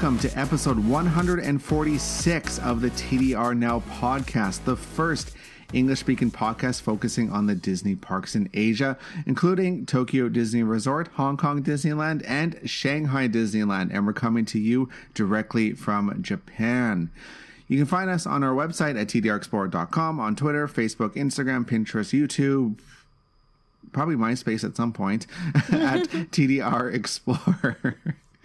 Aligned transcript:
Welcome 0.00 0.18
to 0.20 0.38
episode 0.38 0.78
146 0.78 2.58
of 2.60 2.80
the 2.80 2.88
TDR 2.88 3.54
Now 3.54 3.80
podcast, 3.80 4.64
the 4.64 4.74
first 4.74 5.36
English 5.74 6.00
speaking 6.00 6.30
podcast 6.30 6.80
focusing 6.80 7.30
on 7.30 7.44
the 7.46 7.54
Disney 7.54 7.96
parks 7.96 8.34
in 8.34 8.48
Asia, 8.54 8.96
including 9.26 9.84
Tokyo 9.84 10.30
Disney 10.30 10.62
Resort, 10.62 11.08
Hong 11.16 11.36
Kong 11.36 11.62
Disneyland, 11.62 12.24
and 12.26 12.58
Shanghai 12.64 13.28
Disneyland. 13.28 13.90
And 13.92 14.06
we're 14.06 14.14
coming 14.14 14.46
to 14.46 14.58
you 14.58 14.88
directly 15.12 15.74
from 15.74 16.22
Japan. 16.22 17.10
You 17.68 17.76
can 17.76 17.84
find 17.84 18.08
us 18.08 18.24
on 18.24 18.42
our 18.42 18.54
website 18.54 18.98
at 18.98 19.08
tdrexplorer.com, 19.08 20.18
on 20.18 20.34
Twitter, 20.34 20.66
Facebook, 20.66 21.14
Instagram, 21.14 21.66
Pinterest, 21.66 22.18
YouTube, 22.18 22.78
probably 23.92 24.16
MySpace 24.16 24.64
at 24.64 24.76
some 24.76 24.94
point, 24.94 25.26
at 25.54 26.08
TDR 26.32 26.90
Explorer. 26.94 27.96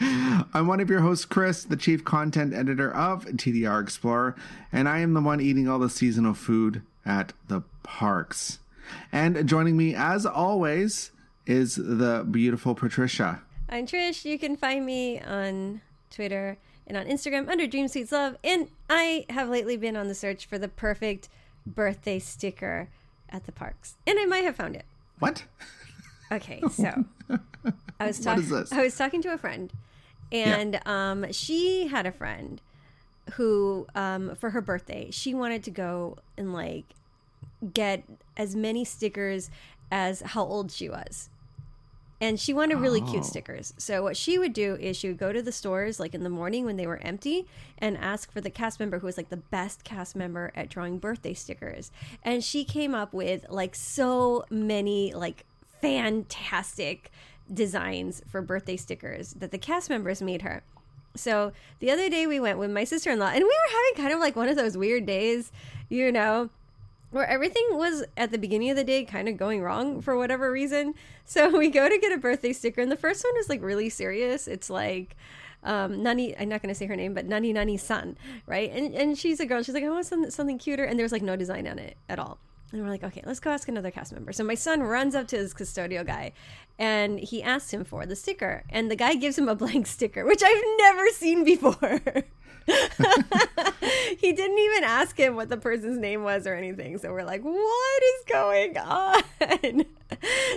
I'm 0.53 0.67
one 0.67 0.79
of 0.79 0.89
your 0.89 1.01
hosts, 1.01 1.25
Chris, 1.25 1.63
the 1.63 1.77
chief 1.77 2.03
content 2.03 2.53
editor 2.53 2.93
of 2.93 3.25
TDR 3.25 3.81
Explorer, 3.81 4.35
and 4.71 4.89
I 4.89 4.99
am 4.99 5.13
the 5.13 5.21
one 5.21 5.39
eating 5.41 5.67
all 5.67 5.79
the 5.79 5.89
seasonal 5.89 6.33
food 6.33 6.81
at 7.05 7.33
the 7.47 7.61
parks. 7.83 8.59
And 9.11 9.47
joining 9.47 9.77
me, 9.77 9.95
as 9.95 10.25
always, 10.25 11.11
is 11.45 11.75
the 11.75 12.25
beautiful 12.29 12.75
Patricia. 12.75 13.41
I'm 13.69 13.87
Trish. 13.87 14.25
You 14.25 14.37
can 14.37 14.55
find 14.55 14.85
me 14.85 15.19
on 15.19 15.81
Twitter 16.11 16.57
and 16.87 16.97
on 16.97 17.05
Instagram 17.05 17.49
under 17.49 17.65
Dream 17.67 17.87
Sweets 17.87 18.11
Love. 18.11 18.37
And 18.43 18.69
I 18.89 19.25
have 19.29 19.49
lately 19.49 19.77
been 19.77 19.95
on 19.95 20.07
the 20.07 20.15
search 20.15 20.45
for 20.45 20.57
the 20.57 20.67
perfect 20.67 21.29
birthday 21.65 22.19
sticker 22.19 22.89
at 23.29 23.45
the 23.45 23.51
parks. 23.51 23.95
And 24.05 24.19
I 24.19 24.25
might 24.25 24.43
have 24.43 24.55
found 24.55 24.75
it. 24.75 24.85
What? 25.19 25.45
Okay, 26.31 26.61
so 26.71 27.05
I 27.99 28.07
was 28.07 28.19
talking. 28.19 28.65
I 28.71 28.81
was 28.81 28.97
talking 28.97 29.21
to 29.21 29.33
a 29.33 29.37
friend, 29.37 29.71
and 30.31 30.73
yeah. 30.73 31.11
um, 31.11 31.31
she 31.31 31.87
had 31.87 32.05
a 32.05 32.11
friend 32.11 32.61
who, 33.33 33.87
um, 33.95 34.35
for 34.35 34.51
her 34.51 34.61
birthday, 34.61 35.09
she 35.11 35.33
wanted 35.33 35.63
to 35.63 35.71
go 35.71 36.17
and 36.37 36.53
like 36.53 36.85
get 37.73 38.03
as 38.37 38.55
many 38.55 38.85
stickers 38.85 39.49
as 39.91 40.21
how 40.21 40.43
old 40.43 40.71
she 40.71 40.89
was. 40.89 41.29
And 42.21 42.39
she 42.39 42.53
wanted 42.53 42.79
really 42.79 43.01
oh. 43.01 43.11
cute 43.11 43.25
stickers. 43.25 43.73
So 43.77 44.01
what 44.01 44.15
she 44.15 44.39
would 44.39 44.53
do 44.53 44.75
is 44.75 44.95
she 44.95 45.09
would 45.09 45.17
go 45.17 45.33
to 45.33 45.41
the 45.41 45.51
stores 45.51 45.99
like 45.99 46.15
in 46.15 46.23
the 46.23 46.29
morning 46.29 46.65
when 46.65 46.77
they 46.77 46.87
were 46.87 46.97
empty 46.97 47.45
and 47.77 47.97
ask 47.97 48.31
for 48.31 48.39
the 48.39 48.49
cast 48.49 48.79
member 48.79 48.99
who 48.99 49.05
was 49.05 49.17
like 49.17 49.29
the 49.29 49.37
best 49.37 49.83
cast 49.83 50.15
member 50.15 50.51
at 50.55 50.69
drawing 50.69 50.97
birthday 50.97 51.33
stickers. 51.33 51.91
And 52.23 52.43
she 52.43 52.63
came 52.63 52.95
up 52.95 53.13
with 53.13 53.45
like 53.49 53.75
so 53.75 54.45
many 54.49 55.13
like 55.13 55.45
fantastic 55.81 57.11
designs 57.53 58.21
for 58.29 58.41
birthday 58.41 58.77
stickers 58.77 59.33
that 59.33 59.51
the 59.51 59.57
cast 59.57 59.89
members 59.89 60.21
made 60.21 60.41
her. 60.41 60.63
So 61.15 61.53
the 61.79 61.91
other 61.91 62.09
day 62.09 62.27
we 62.27 62.39
went 62.39 62.59
with 62.59 62.71
my 62.71 62.83
sister 62.83 63.11
in 63.11 63.19
law, 63.19 63.27
and 63.27 63.39
we 63.39 63.43
were 63.43 63.71
having 63.71 64.03
kind 64.03 64.13
of 64.13 64.19
like 64.19 64.35
one 64.35 64.49
of 64.49 64.55
those 64.55 64.77
weird 64.77 65.05
days, 65.05 65.51
you 65.89 66.11
know, 66.11 66.49
where 67.11 67.27
everything 67.27 67.65
was 67.71 68.03
at 68.17 68.31
the 68.31 68.37
beginning 68.37 68.69
of 68.69 68.75
the 68.75 68.83
day 68.83 69.05
kind 69.05 69.29
of 69.29 69.37
going 69.37 69.61
wrong 69.61 70.01
for 70.01 70.17
whatever 70.17 70.51
reason. 70.51 70.93
So 71.23 71.49
we 71.57 71.69
go 71.69 71.87
to 71.87 71.97
get 71.97 72.11
a 72.11 72.17
birthday 72.17 72.53
sticker, 72.53 72.81
and 72.81 72.91
the 72.91 72.97
first 72.97 73.23
one 73.23 73.37
is 73.39 73.49
like 73.49 73.61
really 73.61 73.89
serious. 73.89 74.47
It's 74.47 74.69
like, 74.69 75.15
um, 75.63 76.03
Nani, 76.03 76.37
I'm 76.37 76.49
not 76.49 76.61
going 76.61 76.73
to 76.73 76.75
say 76.75 76.85
her 76.85 76.95
name, 76.95 77.13
but 77.13 77.25
Nani 77.25 77.53
Nani 77.53 77.77
San, 77.77 78.17
right? 78.45 78.69
And 78.71 78.93
and 78.93 79.17
she's 79.17 79.39
a 79.39 79.45
girl. 79.45 79.63
She's 79.63 79.73
like, 79.73 79.83
I 79.83 79.89
want 79.89 80.05
something, 80.05 80.29
something 80.31 80.57
cuter, 80.57 80.83
and 80.83 80.99
there's 80.99 81.11
like 81.11 81.21
no 81.21 81.35
design 81.35 81.67
on 81.67 81.79
it 81.79 81.97
at 82.09 82.19
all. 82.19 82.37
And 82.75 82.83
we're 82.83 82.91
like, 82.91 83.03
okay, 83.05 83.21
let's 83.25 83.39
go 83.39 83.51
ask 83.51 83.69
another 83.69 83.89
cast 83.89 84.11
member. 84.11 84.33
So 84.33 84.43
my 84.43 84.55
son 84.55 84.83
runs 84.83 85.15
up 85.15 85.27
to 85.29 85.37
his 85.37 85.53
custodial 85.53 86.05
guy 86.05 86.33
and 86.77 87.19
he 87.19 87.41
asks 87.41 87.73
him 87.73 87.85
for 87.85 88.05
the 88.05 88.17
sticker. 88.17 88.63
And 88.69 88.91
the 88.91 88.97
guy 88.97 89.15
gives 89.15 89.37
him 89.37 89.47
a 89.47 89.55
blank 89.55 89.87
sticker, 89.87 90.25
which 90.25 90.43
I've 90.43 90.63
never 90.77 91.07
seen 91.09 91.45
before. 91.45 92.01
he 94.17 94.33
didn't 94.33 94.59
even 94.59 94.83
ask 94.83 95.17
him 95.17 95.35
what 95.35 95.47
the 95.47 95.55
person's 95.55 95.97
name 95.97 96.23
was 96.23 96.45
or 96.45 96.55
anything. 96.55 96.97
So 96.97 97.13
we're 97.13 97.23
like, 97.23 97.43
what 97.43 98.03
is 98.03 98.23
going 98.27 98.77
on? 98.77 99.23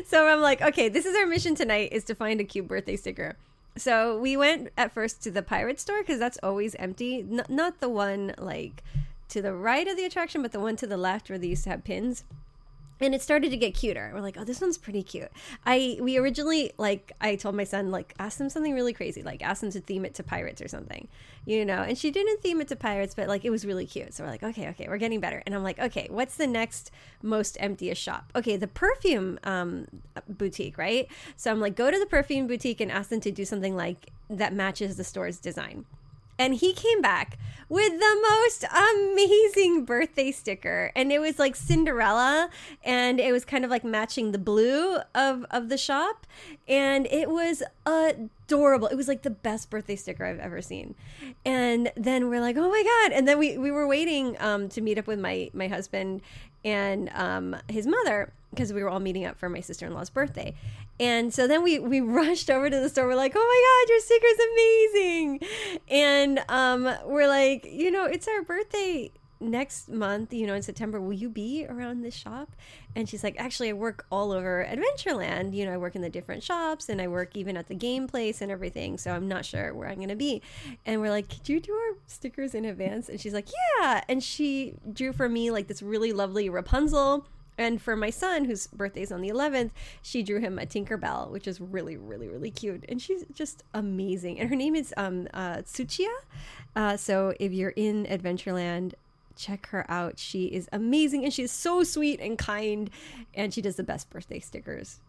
so 0.07 0.27
I'm 0.27 0.41
like, 0.41 0.61
okay, 0.61 0.89
this 0.89 1.07
is 1.07 1.17
our 1.17 1.27
mission 1.27 1.55
tonight 1.55 1.93
is 1.93 2.03
to 2.05 2.17
find 2.17 2.41
a 2.41 2.45
cute 2.45 2.67
birthday 2.67 2.97
sticker. 2.97 3.37
So 3.77 4.19
we 4.19 4.37
went 4.37 4.71
at 4.77 4.93
first 4.93 5.23
to 5.23 5.31
the 5.31 5.43
pirate 5.43 5.79
store 5.79 6.01
because 6.01 6.19
that's 6.19 6.39
always 6.43 6.75
empty. 6.77 7.21
N- 7.21 7.45
not 7.49 7.79
the 7.79 7.89
one 7.89 8.35
like 8.39 8.83
to 9.29 9.43
the 9.43 9.53
right 9.53 9.87
of 9.87 9.97
the 9.97 10.05
attraction, 10.05 10.43
but 10.43 10.53
the 10.53 10.61
one 10.61 10.77
to 10.77 10.87
the 10.87 10.97
left 10.97 11.29
where 11.29 11.39
they 11.39 11.49
used 11.49 11.65
to 11.65 11.71
have 11.71 11.85
pins 11.85 12.25
and 13.01 13.15
it 13.15 13.23
started 13.23 13.51
to 13.51 13.57
get 13.57 13.75
cuter. 13.75 14.11
We're 14.13 14.21
like, 14.21 14.37
oh, 14.39 14.45
this 14.45 14.61
one's 14.61 14.79
pretty 14.79 15.03
cute. 15.03 15.31
I 15.65 15.99
we 16.01 16.17
originally 16.17 16.73
like 16.79 17.13
I 17.21 17.37
told 17.37 17.55
my 17.55 17.65
son 17.65 17.91
like 17.91 18.15
ask 18.19 18.39
them 18.39 18.51
something 18.51 18.75
really 18.75 18.93
crazy, 18.93 19.23
like 19.23 19.43
ask 19.43 19.61
them 19.61 19.71
to 19.73 19.81
theme 19.81 20.05
it 20.05 20.15
to 20.15 20.23
pirates 20.23 20.61
or 20.61 20.69
something, 20.69 21.09
you 21.45 21.65
know. 21.65 21.83
And 21.83 21.97
she 21.97 22.11
didn't 22.11 22.43
theme 22.43 22.61
it 22.61 22.69
to 22.69 22.77
pirates, 22.77 23.15
but 23.15 23.29
like 23.29 23.45
it 23.45 23.51
was 23.51 23.65
really 23.65 23.87
cute. 23.87 24.15
So 24.15 24.25
we're 24.25 24.31
like, 24.31 24.43
okay, 24.43 24.69
okay, 24.71 24.89
we're 24.89 24.99
getting 24.99 25.21
better. 25.21 25.43
And 25.47 25.55
I'm 25.55 25.63
like, 25.63 25.79
okay, 25.79 26.09
what's 26.11 26.37
the 26.37 26.47
next 26.47 26.91
most 27.23 27.57
emptiest 27.61 28.03
shop? 28.03 28.33
Okay, 28.35 28.57
the 28.57 28.69
perfume 28.69 29.39
um, 29.45 29.87
boutique, 30.29 30.79
right? 30.79 31.09
So 31.37 31.51
I'm 31.51 31.61
like, 31.61 31.77
go 31.77 31.91
to 31.91 31.99
the 31.99 32.07
perfume 32.07 32.47
boutique 32.47 32.81
and 32.81 32.91
ask 32.91 33.11
them 33.11 33.21
to 33.21 33.31
do 33.31 33.45
something 33.45 33.77
like 33.77 34.11
that 34.31 34.53
matches 34.53 34.97
the 34.97 35.05
store's 35.05 35.39
design 35.39 35.85
and 36.39 36.55
he 36.55 36.73
came 36.73 37.01
back 37.01 37.39
with 37.69 37.93
the 38.01 38.29
most 38.41 38.65
amazing 38.65 39.85
birthday 39.85 40.31
sticker. 40.31 40.91
And 40.97 41.13
it 41.13 41.21
was 41.21 41.39
like 41.39 41.55
cinderella 41.55 42.49
and 42.83 43.21
it 43.21 43.33
was 43.33 43.45
kind 43.45 43.65
of 43.65 43.71
like 43.71 43.85
matching 43.85 44.33
the 44.33 44.39
blue 44.39 44.99
of 45.15 45.45
of 45.51 45.69
the 45.69 45.77
shop. 45.77 46.27
And 46.67 47.07
it 47.07 47.29
was 47.29 47.63
adorable. 47.85 48.89
It 48.89 48.97
was 48.97 49.09
like 49.09 49.23
the 49.23 49.31
best 49.31 49.71
birthday 49.71 49.97
sticker 49.97 50.25
i've 50.25 50.39
ever 50.39 50.63
seen. 50.63 50.95
And 51.45 51.93
then 51.97 52.29
we're 52.29 52.41
like 52.41 52.57
oh 52.57 52.71
my 52.71 52.83
god. 52.83 53.13
And 53.13 53.29
then 53.29 53.39
we 53.39 53.59
we 53.59 53.71
were 53.71 53.87
waiting 53.87 54.37
um 54.41 54.69
to 54.71 54.81
meet 54.81 54.99
up 54.99 55.07
with 55.07 55.19
my 55.19 55.51
my 55.53 55.69
husband 55.69 56.23
and 56.65 57.11
um 57.15 57.57
his 57.69 57.87
mother 57.87 58.33
because 58.51 58.73
we 58.73 58.83
were 58.83 58.89
all 58.89 59.01
meeting 59.01 59.27
up 59.27 59.39
for 59.39 59.49
my 59.49 59.61
sister-in-law's 59.61 60.11
birthday 60.11 60.55
and 61.01 61.33
so 61.33 61.47
then 61.47 61.63
we 61.63 61.79
we 61.79 62.01
rushed 62.19 62.51
over 62.51 62.69
to 62.69 62.81
the 62.81 62.89
store. 62.89 63.07
We're 63.07 63.15
like, 63.15 63.33
"Oh 63.35 63.39
my 63.39 63.87
god, 63.87 63.91
your 63.91 64.01
sticker's 64.01 64.39
amazing!" 64.53 65.41
And 65.89 66.45
um, 66.49 66.97
we're 67.07 67.29
like, 67.29 67.67
you 67.71 67.91
know, 67.91 68.05
it's 68.05 68.29
our 68.29 68.43
birthday 68.43 69.11
next 69.41 69.89
month. 69.89 70.33
You 70.33 70.47
know, 70.47 70.55
in 70.55 70.63
September, 70.63 71.01
will 71.01 71.13
you 71.13 71.29
be 71.29 71.65
around 71.69 72.03
this 72.03 72.15
shop? 72.15 72.51
And 72.97 73.09
she's 73.09 73.23
like, 73.23 73.37
"Actually, 73.39 73.71
I 73.71 73.75
work 73.75 74.07
all 74.11 74.33
over 74.33 74.67
Adventureland. 74.69 75.55
You 75.55 75.67
know, 75.67 75.75
I 75.75 75.77
work 75.77 75.95
in 75.95 76.03
the 76.03 76.11
different 76.11 76.43
shops, 76.43 76.89
and 76.89 77.01
I 77.01 77.07
work 77.07 77.37
even 77.37 77.57
at 77.57 77.69
the 77.69 77.75
game 77.75 78.09
place 78.09 78.41
and 78.41 78.51
everything. 78.51 78.99
So 78.99 79.13
I'm 79.13 79.29
not 79.29 79.45
sure 79.45 79.73
where 79.75 79.89
I'm 79.89 79.97
going 79.97 80.09
to 80.09 80.17
be." 80.17 80.43
And 80.85 81.01
we're 81.01 81.11
like, 81.11 81.29
"Could 81.29 81.49
you 81.49 81.61
do 81.61 81.73
our 81.73 81.97
stickers 82.07 82.55
in 82.55 82.65
advance?" 82.65 83.09
And 83.09 83.21
she's 83.21 83.35
like, 83.35 83.49
"Yeah." 83.81 84.03
And 84.09 84.23
she 84.23 84.75
drew 84.93 85.13
for 85.13 85.29
me 85.29 85.51
like 85.51 85.69
this 85.69 85.83
really 85.83 86.13
lovely 86.13 86.49
Rapunzel 86.49 87.27
and 87.59 87.83
for 87.83 87.97
my 87.97 88.11
son, 88.11 88.45
whose 88.45 88.69
birthday 88.69 89.03
is 89.03 89.11
on 89.11 89.21
the 89.21 89.29
11th, 89.29 89.71
she 90.01 90.23
drew 90.23 90.39
him 90.39 90.59
a 90.59 90.65
Tinkerbell, 90.65 91.31
which 91.31 91.49
is 91.49 91.61
really, 91.61 91.97
really, 91.97 92.29
really 92.29 92.53
cute. 92.53 92.85
And 92.89 93.03
she's 93.03 93.25
just 93.35 93.65
amazing. 93.75 94.39
And 94.39 94.49
her 94.49 94.57
name 94.57 94.77
is 94.77 94.95
um, 94.97 95.27
uh, 95.35 95.57
Tsuchiya. 95.59 96.07
Uh, 96.77 96.97
so 96.97 97.35
if 97.41 97.53
you're 97.53 97.75
in 97.77 98.07
Adventureland, 98.07 98.95
check 99.37 99.67
her 99.69 99.85
out. 99.91 100.19
She 100.19 100.47
is 100.47 100.69
amazing 100.73 101.25
and 101.25 101.33
she's 101.33 101.51
so 101.51 101.83
sweet 101.83 102.21
and 102.21 102.39
kind. 102.39 102.91
And 103.35 103.53
she 103.53 103.61
does 103.61 103.77
the 103.77 103.85
best 103.85 104.09
birthday 104.09 104.39
stickers. 104.39 105.01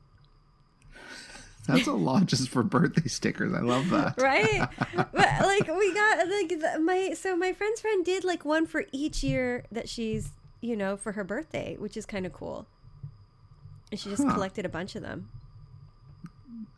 That's 1.67 1.85
a 1.87 1.93
lot 1.93 2.25
just 2.25 2.49
for 2.49 2.63
birthday 2.63 3.07
stickers. 3.07 3.53
I 3.53 3.59
love 3.59 3.89
that. 3.91 4.15
right? 4.19 4.67
But 4.95 5.41
like 5.41 5.67
we 5.67 5.93
got 5.93 6.27
like 6.27 6.81
my 6.81 7.13
so 7.13 7.35
my 7.37 7.53
friend's 7.53 7.81
friend 7.81 8.03
did 8.03 8.23
like 8.23 8.43
one 8.43 8.65
for 8.65 8.85
each 8.91 9.23
year 9.23 9.65
that 9.71 9.87
she's 9.87 10.31
you 10.61 10.75
know, 10.75 10.97
for 10.97 11.13
her 11.13 11.23
birthday, 11.23 11.75
which 11.79 11.97
is 11.97 12.05
kind 12.05 12.25
of 12.25 12.33
cool. 12.33 12.67
And 13.91 13.99
she 13.99 14.09
just 14.09 14.23
huh. 14.23 14.33
collected 14.33 14.65
a 14.65 14.69
bunch 14.69 14.95
of 14.95 15.01
them. 15.01 15.29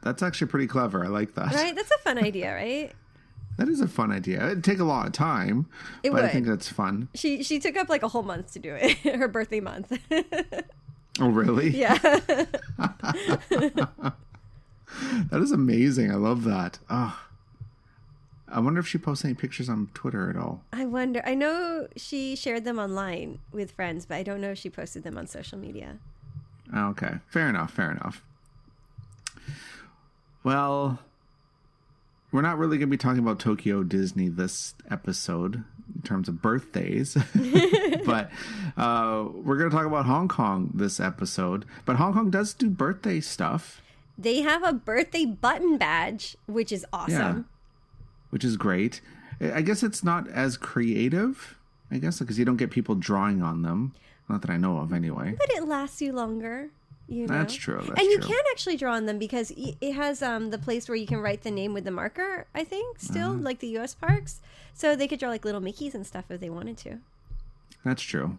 That's 0.04 0.24
actually 0.24 0.48
pretty 0.48 0.68
clever. 0.68 1.04
I 1.04 1.08
like 1.08 1.36
that. 1.36 1.54
Right? 1.54 1.76
That's 1.76 1.92
a 1.92 1.98
fun 2.00 2.18
idea, 2.18 2.54
right? 2.56 2.92
That 3.58 3.68
is 3.68 3.82
a 3.82 3.88
fun 3.88 4.12
idea. 4.12 4.44
It'd 4.46 4.64
take 4.64 4.80
a 4.80 4.84
lot 4.84 5.06
of 5.06 5.14
time, 5.14 5.68
it 6.04 6.10
but 6.10 6.22
would. 6.22 6.26
I 6.26 6.30
think 6.30 6.48
that's 6.48 6.70
fun. 6.70 7.10
She 7.14 7.44
she 7.44 7.60
took 7.60 7.76
up 7.76 7.90
like 7.90 8.02
a 8.02 8.08
whole 8.08 8.24
month 8.24 8.54
to 8.54 8.60
do 8.60 8.74
it. 8.74 8.98
her 9.16 9.28
birthday 9.28 9.60
month. 9.60 9.92
oh, 11.20 11.30
really? 11.30 11.70
Yeah. 11.78 11.98
that 11.98 12.54
is 15.34 15.52
amazing. 15.52 16.12
I 16.12 16.16
love 16.16 16.44
that. 16.46 16.80
Oh. 16.90 17.20
I 18.52 18.60
wonder 18.60 18.80
if 18.80 18.88
she 18.88 18.98
posts 18.98 19.24
any 19.24 19.34
pictures 19.34 19.70
on 19.70 19.90
Twitter 19.94 20.30
at 20.30 20.36
all. 20.36 20.62
I 20.74 20.86
wonder. 20.86 21.22
I 21.26 21.36
know 21.36 21.88
she 21.96 22.36
shared 22.36 22.66
them 22.66 22.80
online 22.80 23.40
with 23.52 23.72
friends, 23.72 24.06
but 24.06 24.16
I 24.16 24.24
don't 24.24 24.42
know 24.42 24.52
if 24.52 24.58
she 24.58 24.70
posted 24.70 25.04
them 25.04 25.18
on 25.18 25.26
social 25.28 25.58
media. 25.58 25.98
Okay, 26.76 27.16
fair 27.28 27.48
enough. 27.48 27.72
Fair 27.72 27.92
enough. 27.92 28.22
Well, 30.44 31.00
we're 32.32 32.42
not 32.42 32.58
really 32.58 32.78
going 32.78 32.90
to 32.90 32.92
be 32.92 32.98
talking 32.98 33.20
about 33.20 33.40
Tokyo 33.40 33.84
Disney 33.84 34.28
this 34.28 34.74
episode 34.90 35.64
in 35.96 36.02
terms 36.04 36.28
of 36.28 36.42
birthdays, 36.42 37.18
but 38.06 38.32
uh, 38.76 39.26
we're 39.34 39.58
going 39.58 39.70
to 39.70 39.76
talk 39.76 39.86
about 39.86 40.06
Hong 40.06 40.28
Kong 40.28 40.72
this 40.74 41.00
episode. 41.00 41.66
But 41.86 41.98
Hong 41.98 42.14
Kong 42.14 42.30
does 42.30 42.54
do 42.54 42.70
birthday 42.70 43.22
stuff. 43.22 43.82
They 44.18 44.42
have 44.42 44.64
a 44.64 44.74
birthday 44.74 45.26
button 45.26 45.78
badge, 45.78 46.36
which 46.48 46.72
is 46.72 46.86
awesome. 46.92 47.48
Which 48.32 48.44
is 48.44 48.58
great. 48.58 49.00
I 49.40 49.62
guess 49.62 49.84
it's 49.84 50.04
not 50.04 50.28
as 50.30 50.58
creative. 50.58 51.58
I 51.92 51.98
guess 52.00 52.20
because 52.20 52.38
you 52.40 52.46
don't 52.46 52.58
get 52.58 52.72
people 52.72 52.96
drawing 52.96 53.42
on 53.42 53.62
them. 53.62 53.94
Not 54.30 54.42
that 54.42 54.50
I 54.52 54.58
know 54.58 54.78
of, 54.78 54.94
anyway. 54.94 55.36
But 55.38 55.50
it 55.52 55.66
lasts 55.68 56.02
you 56.02 56.14
longer. 56.14 56.70
You 57.10 57.28
know? 57.28 57.34
That's 57.34 57.54
true. 57.54 57.84
That's 57.86 58.00
and 58.00 58.10
you 58.10 58.20
true. 58.20 58.30
can 58.30 58.44
actually 58.52 58.78
draw 58.78 58.94
on 58.96 59.06
them 59.06 59.20
because 59.20 59.52
it 59.56 59.92
has 59.94 60.22
um, 60.22 60.52
the 60.52 60.58
place 60.58 60.88
where 60.88 60.96
you 60.96 61.06
can 61.06 61.20
write 61.20 61.42
the 61.42 61.52
name 61.52 61.74
with 61.74 61.84
the 61.84 61.92
marker. 61.92 62.46
I 62.56 62.64
think 62.64 63.00
still 63.00 63.32
Uh-huh. 63.32 63.42
like 63.42 63.60
the 63.60 63.68
U.S. 63.80 63.94
parks, 63.94 64.40
so 64.74 64.96
they 64.96 65.08
could 65.08 65.20
draw 65.20 65.28
like 65.30 65.44
little 65.44 65.60
Mickey's 65.60 65.94
and 65.94 66.08
stuff 66.08 66.26
if 66.30 66.40
they 66.40 66.50
wanted 66.50 66.78
to. 66.78 67.00
That's 67.84 68.02
true. 68.02 68.38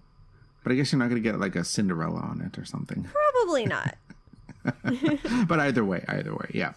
But 0.63 0.73
I 0.73 0.77
guess 0.77 0.93
you're 0.93 0.99
not 1.01 1.11
going 1.11 1.23
to 1.23 1.29
get 1.29 1.39
like 1.41 1.57
a 1.57 1.65
Cinderella 1.65 2.21
on 2.21 2.41
it 2.41 2.59
or 2.59 2.65
something. 2.65 3.05
Probably 3.13 3.67
not. 3.67 3.97
but 5.49 5.59
either 5.61 5.85
way, 5.85 6.05
either 6.09 6.33
way, 6.35 6.51
yeah. 6.55 6.73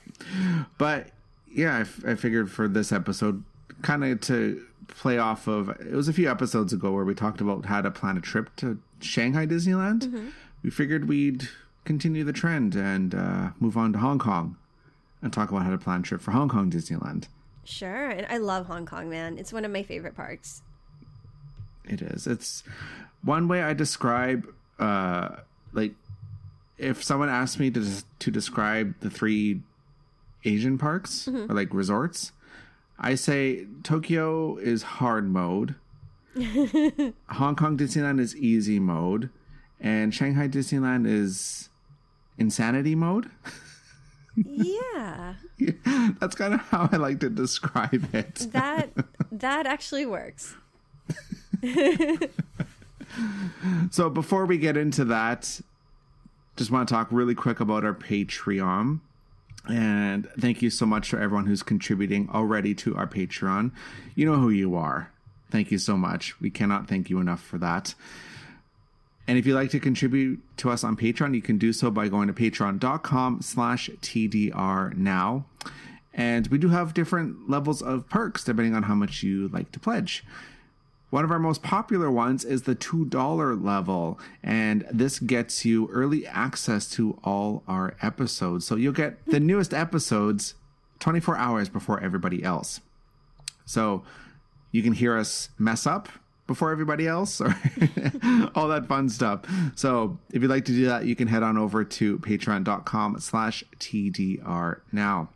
But 0.78 1.08
yeah, 1.56 1.78
I, 1.78 1.82
f- 1.82 2.06
I 2.06 2.16
figured 2.16 2.52
for 2.52 2.68
this 2.68 2.92
episode, 2.92 3.44
kind 3.82 4.04
of 4.04 4.22
to 4.22 4.64
play 4.88 5.18
off 5.18 5.48
of 5.48 5.70
it 5.70 5.92
was 5.94 6.08
a 6.08 6.14
few 6.14 6.30
episodes 6.30 6.72
ago 6.72 6.92
where 6.92 7.04
we 7.06 7.16
talked 7.16 7.42
about 7.42 7.66
how 7.66 7.82
to 7.82 7.90
plan 7.90 8.18
a 8.18 8.22
trip 8.22 8.56
to 8.58 8.78
Shanghai 9.00 9.46
Disneyland. 9.48 10.32
We 10.64 10.70
figured 10.70 11.08
we'd 11.08 11.50
continue 11.86 12.24
the 12.24 12.34
trend 12.34 12.76
and 12.76 13.14
uh, 13.16 13.50
move 13.60 13.78
on 13.78 13.94
to 13.94 14.00
Hong 14.00 14.20
Kong 14.20 14.58
and 15.22 15.32
talk 15.34 15.50
about 15.50 15.64
how 15.64 15.72
to 15.72 15.78
plan 15.78 16.02
a 16.02 16.04
trip 16.04 16.22
for 16.22 16.32
Hong 16.32 16.50
Kong 16.50 16.70
Disneyland. 16.70 17.28
Sure, 17.64 18.10
and 18.10 18.28
I 18.30 18.38
love 18.38 18.68
Hong 18.68 18.86
Kong, 18.86 19.10
man. 19.10 19.38
It's 19.38 19.52
one 19.52 19.66
of 19.66 19.72
my 19.72 19.82
favorite 19.84 20.16
parks. 20.16 20.62
It 21.86 22.02
is. 22.02 22.28
It's 22.28 22.64
one 23.24 23.48
way 23.48 23.64
I 23.64 23.74
describe 23.74 24.48
uh 24.78 25.38
like 25.72 25.94
if 26.78 27.02
someone 27.04 27.30
asked 27.30 27.60
me 27.60 27.72
to 27.72 28.04
to 28.20 28.32
describe 28.32 28.94
the 29.00 29.10
three 29.10 29.62
Asian 30.46 30.78
parks 30.78 31.28
or 31.28 31.32
mm-hmm. 31.32 31.54
like 31.56 31.74
resorts, 31.74 32.32
I 33.00 33.16
say 33.16 33.68
Tokyo 33.84 34.58
is 34.58 34.84
hard 34.84 35.28
mode. 35.30 35.76
Hong 37.30 37.56
Kong 37.56 37.78
Disneyland 37.78 38.20
is 38.20 38.36
easy 38.36 38.80
mode 38.80 39.30
and 39.80 40.14
Shanghai 40.14 40.48
Disneyland 40.48 41.08
is 41.08 41.70
insanity 42.38 42.96
mode. 42.96 43.30
Yeah, 44.36 45.36
That's 46.20 46.36
kind 46.36 46.54
of 46.54 46.60
how 46.62 46.90
I 46.92 46.98
like 46.98 47.20
to 47.22 47.30
describe 47.30 48.14
it. 48.14 48.48
that 48.52 48.90
that 49.32 49.66
actually 49.66 50.06
works. 50.06 50.56
So 53.92 54.10
before 54.10 54.46
we 54.46 54.58
get 54.58 54.76
into 54.76 55.06
that, 55.06 55.62
just 56.58 56.70
want 56.70 56.88
to 56.88 56.94
talk 56.94 57.08
really 57.12 57.36
quick 57.36 57.60
about 57.60 57.86
our 57.86 57.94
Patreon. 57.94 59.00
And 59.68 60.28
thank 60.40 60.62
you 60.62 60.70
so 60.70 60.86
much 60.86 61.10
to 61.10 61.20
everyone 61.20 61.48
who's 61.48 61.64
contributing 61.64 62.30
already 62.32 62.76
to 62.76 62.96
our 62.96 63.08
Patreon. 63.08 63.72
You 64.14 64.26
know 64.26 64.36
who 64.36 64.50
you 64.50 64.76
are. 64.76 65.12
Thank 65.50 65.72
you 65.72 65.78
so 65.78 65.98
much. 65.98 66.40
We 66.40 66.50
cannot 66.50 66.88
thank 66.88 67.10
you 67.10 67.20
enough 67.20 67.42
for 67.42 67.58
that. 67.60 67.96
And 69.28 69.38
if 69.38 69.46
you'd 69.46 69.56
like 69.56 69.72
to 69.72 69.80
contribute 69.80 70.42
to 70.58 70.70
us 70.70 70.84
on 70.84 70.96
Patreon, 70.96 71.34
you 71.34 71.42
can 71.42 71.58
do 71.58 71.74
so 71.74 71.90
by 71.90 72.08
going 72.08 72.28
to 72.28 72.34
patreon.com 72.34 73.42
slash 73.42 73.90
TDR 74.02 74.96
now. 74.96 75.46
And 76.14 76.48
we 76.48 76.58
do 76.58 76.70
have 76.70 76.94
different 76.94 77.50
levels 77.50 77.82
of 77.82 78.08
perks 78.10 78.44
depending 78.44 78.76
on 78.76 78.84
how 78.84 78.96
much 78.96 79.24
you 79.24 79.48
like 79.50 79.72
to 79.72 79.80
pledge. 79.80 80.24
One 81.16 81.24
of 81.24 81.32
our 81.32 81.40
most 81.40 81.64
popular 81.64 82.12
ones 82.12 82.44
is 82.44 82.64
the 82.64 82.76
$2 82.76 83.64
level, 83.64 84.20
and 84.44 84.86
this 84.92 85.18
gets 85.18 85.64
you 85.64 85.88
early 85.94 86.28
access 86.28 86.90
to 86.90 87.18
all 87.24 87.64
our 87.70 87.96
episodes. 88.02 88.68
So 88.68 88.76
you'll 88.76 88.92
get 88.92 89.26
the 89.26 89.40
hmm. 89.40 89.46
newest 89.46 89.74
episodes 89.74 90.56
24 91.00 91.38
hours 91.38 91.70
before 91.70 92.04
everybody 92.04 92.44
else. 92.44 92.82
So 93.64 94.04
you 94.74 94.84
can 94.84 94.92
hear 94.92 95.16
us 95.16 95.48
mess 95.58 95.88
up 95.88 96.10
before 96.48 96.70
everybody 96.74 97.08
else 97.08 97.40
or 97.40 97.56
all 98.54 98.68
that 98.68 98.86
fun 98.90 99.08
stuff. 99.08 99.40
So 99.74 100.20
if 100.34 100.42
you'd 100.42 100.52
like 100.52 100.66
to 100.66 100.74
do 100.74 100.88
that, 100.88 101.06
you 101.06 101.16
can 101.16 101.30
head 101.30 101.44
on 101.44 101.58
over 101.58 101.86
to 101.86 102.20
patreon.com 102.20 103.22
slash 103.22 103.64
TDR 103.80 104.82
now. 104.92 105.30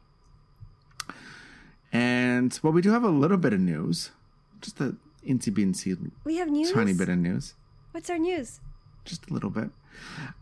And 1.94 2.60
well, 2.62 2.74
we 2.74 2.82
do 2.82 2.92
have 2.92 3.06
a 3.06 3.10
little 3.10 3.38
bit 3.38 3.54
of 3.54 3.62
news, 3.62 4.12
just 4.60 4.82
a 4.82 4.98
incy 5.28 5.52
binsy 5.54 5.98
We 6.24 6.38
have 6.38 6.50
news. 6.50 6.72
tiny 6.72 6.94
bit 6.94 7.10
of 7.10 7.18
news, 7.18 7.54
What's 7.92 8.10
our 8.10 8.18
news? 8.18 8.60
just 9.06 9.30
a 9.30 9.34
little 9.34 9.50
bit. 9.50 9.70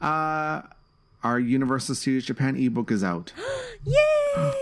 Uh, 0.01 0.61
our 1.23 1.39
Universal 1.39 1.95
Studios 1.95 2.25
Japan 2.25 2.55
ebook 2.57 2.91
is 2.91 3.03
out. 3.03 3.31
Yay! 3.85 4.53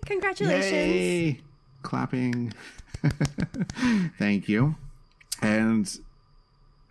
Congratulations. 0.06 0.72
Yay! 0.72 1.40
Clapping. 1.82 2.52
Thank 4.18 4.48
you. 4.48 4.74
And 5.42 5.86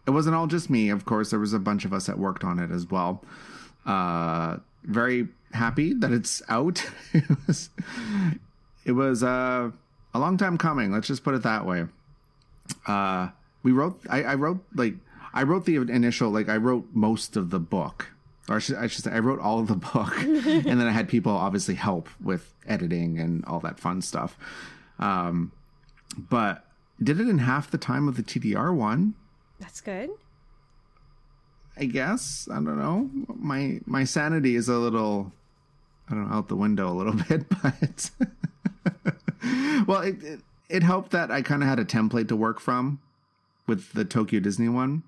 it 0.05 0.11
wasn't 0.11 0.35
all 0.35 0.47
just 0.47 0.69
me, 0.69 0.89
of 0.89 1.05
course. 1.05 1.29
There 1.31 1.39
was 1.39 1.53
a 1.53 1.59
bunch 1.59 1.85
of 1.85 1.93
us 1.93 2.05
that 2.07 2.17
worked 2.17 2.43
on 2.43 2.59
it 2.59 2.71
as 2.71 2.89
well. 2.89 3.23
Uh, 3.85 4.57
very 4.83 5.27
happy 5.51 5.93
that 5.93 6.11
it's 6.11 6.41
out. 6.49 6.85
it 7.13 7.23
was, 7.47 7.69
it 8.85 8.91
was 8.93 9.23
uh, 9.23 9.71
a 10.13 10.19
long 10.19 10.37
time 10.37 10.57
coming. 10.57 10.91
Let's 10.91 11.07
just 11.07 11.23
put 11.23 11.35
it 11.35 11.43
that 11.43 11.65
way. 11.65 11.85
Uh, 12.85 13.29
we 13.63 13.71
wrote. 13.71 13.99
I, 14.09 14.23
I 14.23 14.35
wrote 14.35 14.63
like 14.75 14.95
I 15.33 15.43
wrote 15.43 15.65
the 15.65 15.77
initial 15.77 16.29
like 16.29 16.49
I 16.49 16.57
wrote 16.57 16.87
most 16.93 17.35
of 17.35 17.49
the 17.49 17.59
book. 17.59 18.09
Or 18.49 18.57
I 18.57 18.59
should, 18.59 18.75
I 18.75 18.87
should 18.87 19.05
say, 19.05 19.11
I 19.11 19.19
wrote 19.19 19.39
all 19.39 19.59
of 19.59 19.67
the 19.67 19.75
book, 19.75 20.17
and 20.21 20.65
then 20.65 20.85
I 20.85 20.91
had 20.91 21.07
people 21.07 21.31
obviously 21.31 21.75
help 21.75 22.09
with 22.21 22.53
editing 22.67 23.17
and 23.17 23.45
all 23.45 23.61
that 23.61 23.79
fun 23.79 24.01
stuff. 24.01 24.37
Um, 24.99 25.53
but 26.18 26.65
did 27.01 27.19
it 27.19 27.30
in 27.30 27.39
half 27.39 27.71
the 27.71 27.77
time 27.77 28.07
of 28.07 28.18
the 28.18 28.23
TDR 28.23 28.75
one. 28.75 29.15
That's 29.59 29.81
good. 29.81 30.09
I 31.77 31.85
guess 31.85 32.47
I 32.51 32.56
don't 32.56 32.77
know. 32.77 33.09
My 33.33 33.80
my 33.85 34.03
sanity 34.03 34.56
is 34.56 34.69
a 34.69 34.77
little, 34.77 35.31
I 36.09 36.13
don't 36.13 36.30
know, 36.30 36.35
out 36.35 36.47
the 36.49 36.56
window 36.56 36.92
a 36.92 36.94
little 36.94 37.13
bit. 37.30 37.45
But 37.49 38.11
well, 39.87 40.01
it, 40.01 40.21
it 40.23 40.42
it 40.73 40.81
helped 40.81 41.11
that 41.11 41.30
I 41.30 41.44
kind 41.44 41.61
of 41.61 41.69
had 41.69 41.77
a 41.77 41.85
template 41.85 42.27
to 42.30 42.35
work 42.35 42.59
from 42.59 42.99
with 43.68 43.94
the 43.94 44.03
Tokyo 44.03 44.39
Disney 44.39 44.68
one. 44.68 45.03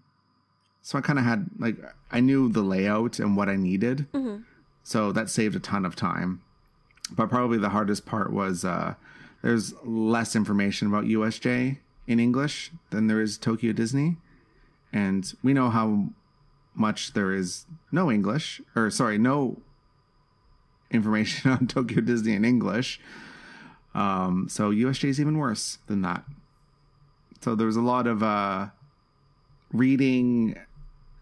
So 0.83 0.99
I 0.99 1.01
kind 1.01 1.17
of 1.17 1.25
had 1.25 1.49
like 1.57 1.77
I 2.11 2.19
knew 2.19 2.47
the 2.49 2.61
layout 2.61 3.17
and 3.17 3.35
what 3.35 3.49
I 3.49 3.55
needed. 3.55 4.05
So 4.83 5.11
that 5.11 5.31
saved 5.31 5.55
a 5.55 5.59
ton 5.59 5.83
of 5.83 5.95
time. 5.95 6.43
But 7.11 7.29
probably 7.29 7.57
the 7.57 7.69
hardest 7.69 8.05
part 8.05 8.31
was 8.31 8.63
uh, 8.63 8.93
there's 9.41 9.73
less 9.83 10.35
information 10.35 10.87
about 10.87 11.05
USJ 11.05 11.79
in 12.05 12.19
English 12.19 12.71
than 12.91 13.07
there 13.07 13.19
is 13.19 13.35
Tokyo 13.35 13.73
Disney. 13.73 14.17
And 14.93 15.33
we 15.43 15.51
know 15.53 15.71
how 15.71 16.09
much 16.75 17.13
there 17.13 17.33
is 17.33 17.65
no 17.91 18.11
English, 18.11 18.61
or 18.75 18.91
sorry, 18.91 19.17
no 19.17 19.57
information 20.91 21.49
on 21.55 21.65
Tokyo 21.65 22.01
Disney 22.01 22.33
in 22.35 22.45
English. 22.45 22.99
Um, 23.95 24.47
so 24.49 24.71
USJ 24.71 25.05
is 25.05 25.19
even 25.19 25.37
worse 25.37 25.79
than 25.87 26.01
that. 26.01 26.23
So 27.41 27.55
there 27.55 27.65
was 27.65 27.77
a 27.77 27.81
lot 27.81 28.05
of 28.05 28.21
uh, 28.21 28.67
reading 29.71 30.59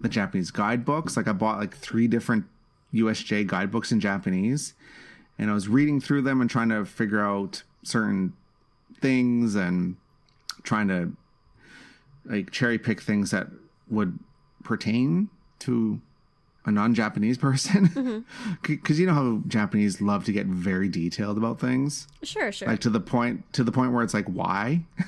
the 0.02 0.10
Japanese 0.10 0.52
guidebooks. 0.52 1.16
Like 1.16 1.28
I 1.28 1.34
bought 1.34 1.60
like 1.60 1.78
three 1.78 2.08
different 2.08 2.46
USJ 2.94 3.46
guidebooks 3.48 3.92
in 3.92 4.00
Japanese, 4.00 4.74
and 5.38 5.52
I 5.52 5.54
was 5.54 5.68
reading 5.68 6.02
through 6.02 6.24
them 6.24 6.42
and 6.42 6.50
trying 6.50 6.70
to 6.70 6.84
figure 6.84 7.22
out 7.22 7.64
certain 7.84 8.34
things 9.00 9.56
and 9.56 9.96
trying 10.64 10.88
to 10.88 11.12
like 12.26 12.52
cherry 12.52 12.80
pick 12.80 13.02
things 13.02 13.32
that 13.32 13.48
would 13.90 14.18
pertain 14.64 15.30
to 15.60 16.02
a 16.66 16.72
non-Japanese 16.72 17.38
person 17.38 17.88
mm-hmm. 17.90 18.20
because 18.62 19.00
you 19.00 19.06
know 19.06 19.14
how 19.14 19.42
Japanese 19.48 20.00
love 20.02 20.24
to 20.26 20.32
get 20.32 20.46
very 20.46 20.88
detailed 20.88 21.38
about 21.38 21.60
things 21.60 22.08
Sure, 22.24 22.52
sure. 22.52 22.68
like 22.70 22.80
to 22.82 22.90
the 22.90 23.00
point 23.02 23.52
to 23.54 23.64
the 23.64 23.72
point 23.72 23.92
where 23.92 24.04
it's 24.04 24.14
like 24.14 24.26
why 24.28 24.84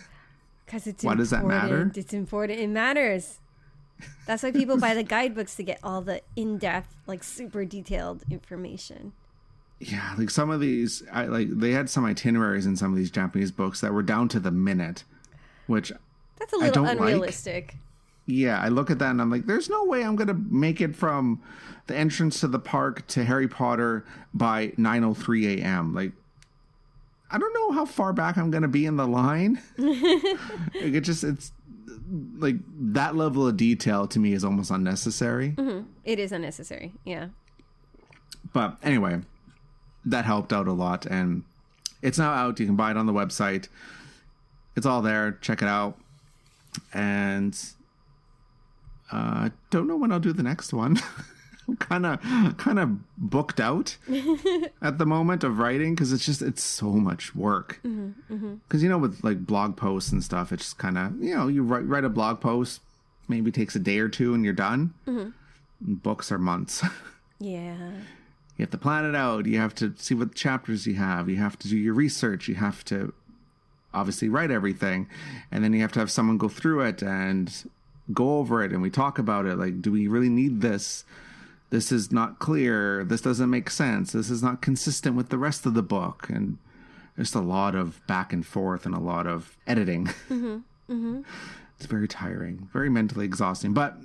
Because 0.65 0.87
it's 0.87 1.03
Why 1.03 1.13
does 1.13 1.29
that 1.29 1.45
matter? 1.45 1.91
It's 1.93 2.11
important. 2.11 2.59
It 2.59 2.69
matters. 2.69 3.37
That's 4.25 4.41
why 4.41 4.49
people 4.51 4.77
buy 4.77 4.95
the 4.95 5.03
guidebooks 5.15 5.55
to 5.57 5.63
get 5.63 5.77
all 5.83 6.01
the 6.01 6.21
in-depth, 6.35 6.95
like 7.05 7.23
super 7.23 7.65
detailed 7.65 8.23
information. 8.31 9.13
yeah 9.79 10.15
like 10.17 10.31
some 10.31 10.49
of 10.49 10.59
these 10.59 11.03
I 11.13 11.25
like 11.25 11.49
they 11.51 11.71
had 11.71 11.87
some 11.89 12.03
itineraries 12.03 12.65
in 12.65 12.75
some 12.75 12.91
of 12.91 12.97
these 12.97 13.11
Japanese 13.11 13.51
books 13.51 13.79
that 13.81 13.93
were 13.93 14.01
down 14.01 14.27
to 14.29 14.39
the 14.39 14.49
minute 14.51 15.03
which 15.67 15.91
That's 16.39 16.51
a 16.53 16.57
little 16.57 16.73
don't 16.73 16.85
like- 16.85 16.97
unrealistic. 16.97 17.75
Yeah, 18.25 18.59
I 18.59 18.69
look 18.69 18.89
at 18.89 18.99
that 18.99 19.11
and 19.11 19.21
I'm 19.21 19.29
like, 19.29 19.45
there's 19.45 19.69
no 19.69 19.85
way 19.85 20.03
I'm 20.03 20.15
gonna 20.15 20.33
make 20.33 20.81
it 20.81 20.95
from 20.95 21.41
the 21.87 21.95
entrance 21.95 22.39
to 22.39 22.47
the 22.47 22.59
park 22.59 23.05
to 23.07 23.23
Harry 23.23 23.47
Potter 23.47 24.05
by 24.33 24.69
9:03 24.77 25.59
a.m. 25.59 25.93
Like, 25.93 26.11
I 27.29 27.37
don't 27.37 27.53
know 27.53 27.71
how 27.71 27.85
far 27.85 28.13
back 28.13 28.37
I'm 28.37 28.49
gonna 28.49 28.67
be 28.67 28.85
in 28.85 28.97
the 28.97 29.07
line. 29.07 29.61
like, 29.77 29.93
it 30.73 31.01
just 31.01 31.23
it's 31.23 31.51
like 32.37 32.55
that 32.93 33.15
level 33.15 33.47
of 33.47 33.57
detail 33.57 34.07
to 34.07 34.19
me 34.19 34.33
is 34.33 34.43
almost 34.43 34.71
unnecessary. 34.71 35.51
Mm-hmm. 35.51 35.87
It 36.03 36.19
is 36.19 36.31
unnecessary. 36.31 36.93
Yeah. 37.03 37.27
But 38.53 38.77
anyway, 38.81 39.21
that 40.05 40.25
helped 40.25 40.51
out 40.51 40.67
a 40.67 40.73
lot, 40.73 41.05
and 41.05 41.43
it's 42.01 42.17
now 42.17 42.31
out. 42.33 42.59
You 42.59 42.65
can 42.65 42.75
buy 42.75 42.91
it 42.91 42.97
on 42.97 43.05
the 43.05 43.13
website. 43.13 43.67
It's 44.75 44.85
all 44.85 45.01
there. 45.01 45.33
Check 45.41 45.61
it 45.61 45.67
out. 45.67 45.97
And 46.93 47.57
uh, 49.11 49.49
don't 49.69 49.87
know 49.87 49.97
when 49.97 50.11
I'll 50.11 50.19
do 50.19 50.33
the 50.33 50.43
next 50.43 50.73
one. 50.73 50.99
I'm 51.67 51.77
kind 51.77 52.05
of 52.05 52.57
kind 52.57 52.77
of 52.79 53.17
booked 53.17 53.59
out 53.59 53.97
at 54.81 54.97
the 54.99 55.05
moment 55.05 55.43
of 55.43 55.57
writing 55.57 55.95
because 55.95 56.13
it's 56.13 56.25
just 56.25 56.41
it's 56.41 56.61
so 56.63 56.91
much 56.91 57.35
work. 57.35 57.79
Mm-hmm, 57.83 58.33
mm-hmm. 58.33 58.53
Because 58.67 58.83
you 58.83 58.89
know 58.89 58.99
with 58.99 59.23
like 59.23 59.45
blog 59.45 59.75
posts 59.75 60.11
and 60.11 60.23
stuff, 60.23 60.51
it's 60.51 60.63
just 60.63 60.77
kind 60.77 60.97
of 60.97 61.19
you 61.21 61.35
know 61.35 61.47
you 61.47 61.63
write 61.63 61.87
write 61.87 62.03
a 62.03 62.09
blog 62.09 62.39
post, 62.39 62.81
maybe 63.27 63.51
takes 63.51 63.75
a 63.75 63.79
day 63.79 63.97
or 63.99 64.09
two 64.09 64.33
and 64.33 64.43
you're 64.43 64.53
done. 64.53 64.93
Mm-hmm. 65.07 65.29
Books 65.81 66.31
are 66.31 66.39
months. 66.39 66.83
Yeah. 67.37 67.75
you 68.55 68.63
have 68.63 68.71
to 68.71 68.77
plan 68.77 69.03
it 69.03 69.13
out. 69.13 69.45
You 69.45 69.59
have 69.59 69.75
to 69.75 69.93
see 69.97 70.15
what 70.15 70.33
chapters 70.35 70.87
you 70.87 70.95
have. 70.95 71.27
You 71.27 71.35
have 71.35 71.59
to 71.59 71.67
do 71.67 71.77
your 71.77 71.93
research. 71.93 72.47
You 72.47 72.55
have 72.55 72.83
to 72.85 73.13
obviously 73.93 74.29
write 74.29 74.51
everything, 74.51 75.09
and 75.51 75.61
then 75.61 75.73
you 75.73 75.81
have 75.81 75.91
to 75.91 75.99
have 75.99 76.09
someone 76.09 76.37
go 76.37 76.47
through 76.47 76.81
it 76.81 77.03
and 77.03 77.69
go 78.13 78.37
over 78.37 78.63
it, 78.63 78.71
and 78.71 78.81
we 78.81 78.89
talk 78.89 79.17
about 79.19 79.45
it. 79.45 79.55
Like, 79.57 79.81
do 79.81 79.91
we 79.91 80.07
really 80.07 80.29
need 80.29 80.61
this? 80.61 81.05
This 81.69 81.91
is 81.91 82.11
not 82.11 82.39
clear. 82.39 83.03
This 83.03 83.21
doesn't 83.21 83.49
make 83.49 83.69
sense. 83.69 84.11
This 84.11 84.29
is 84.29 84.43
not 84.43 84.61
consistent 84.61 85.15
with 85.15 85.29
the 85.29 85.37
rest 85.37 85.65
of 85.65 85.73
the 85.73 85.81
book, 85.83 86.27
and 86.29 86.57
just 87.17 87.35
a 87.35 87.39
lot 87.39 87.75
of 87.75 88.05
back 88.07 88.33
and 88.33 88.45
forth 88.45 88.85
and 88.85 88.93
a 88.93 88.99
lot 88.99 89.25
of 89.27 89.57
editing. 89.65 90.07
Mm-hmm. 90.29 90.57
Mm-hmm. 90.89 91.21
It's 91.77 91.85
very 91.87 92.07
tiring, 92.07 92.69
very 92.71 92.89
mentally 92.89 93.25
exhausting, 93.25 93.73
but 93.73 93.97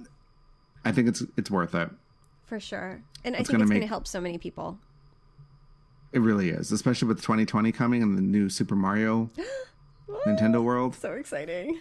I 0.85 0.93
think 0.93 1.09
it's 1.09 1.23
it's 1.37 1.51
worth 1.51 1.75
it. 1.75 1.91
For 2.47 2.59
sure. 2.59 3.03
And 3.25 3.37
I 3.37 3.41
It's 3.41 3.49
think 3.49 3.59
gonna 3.59 3.65
it's 3.65 3.71
going 3.71 3.83
to 3.83 3.87
help 3.87 4.07
so 4.09 4.21
many 4.21 4.39
people. 4.39 4.79
It 6.13 6.21
really 6.21 6.51
is, 6.51 6.73
especially 6.73 7.07
with 7.07 7.19
2020 7.23 7.71
coming 7.71 8.03
and 8.03 8.19
the 8.19 8.23
new 8.23 8.49
Super 8.49 8.75
Mario 8.75 9.31
Nintendo 10.27 10.63
World. 10.63 10.97
So 10.97 11.13
exciting. 11.13 11.81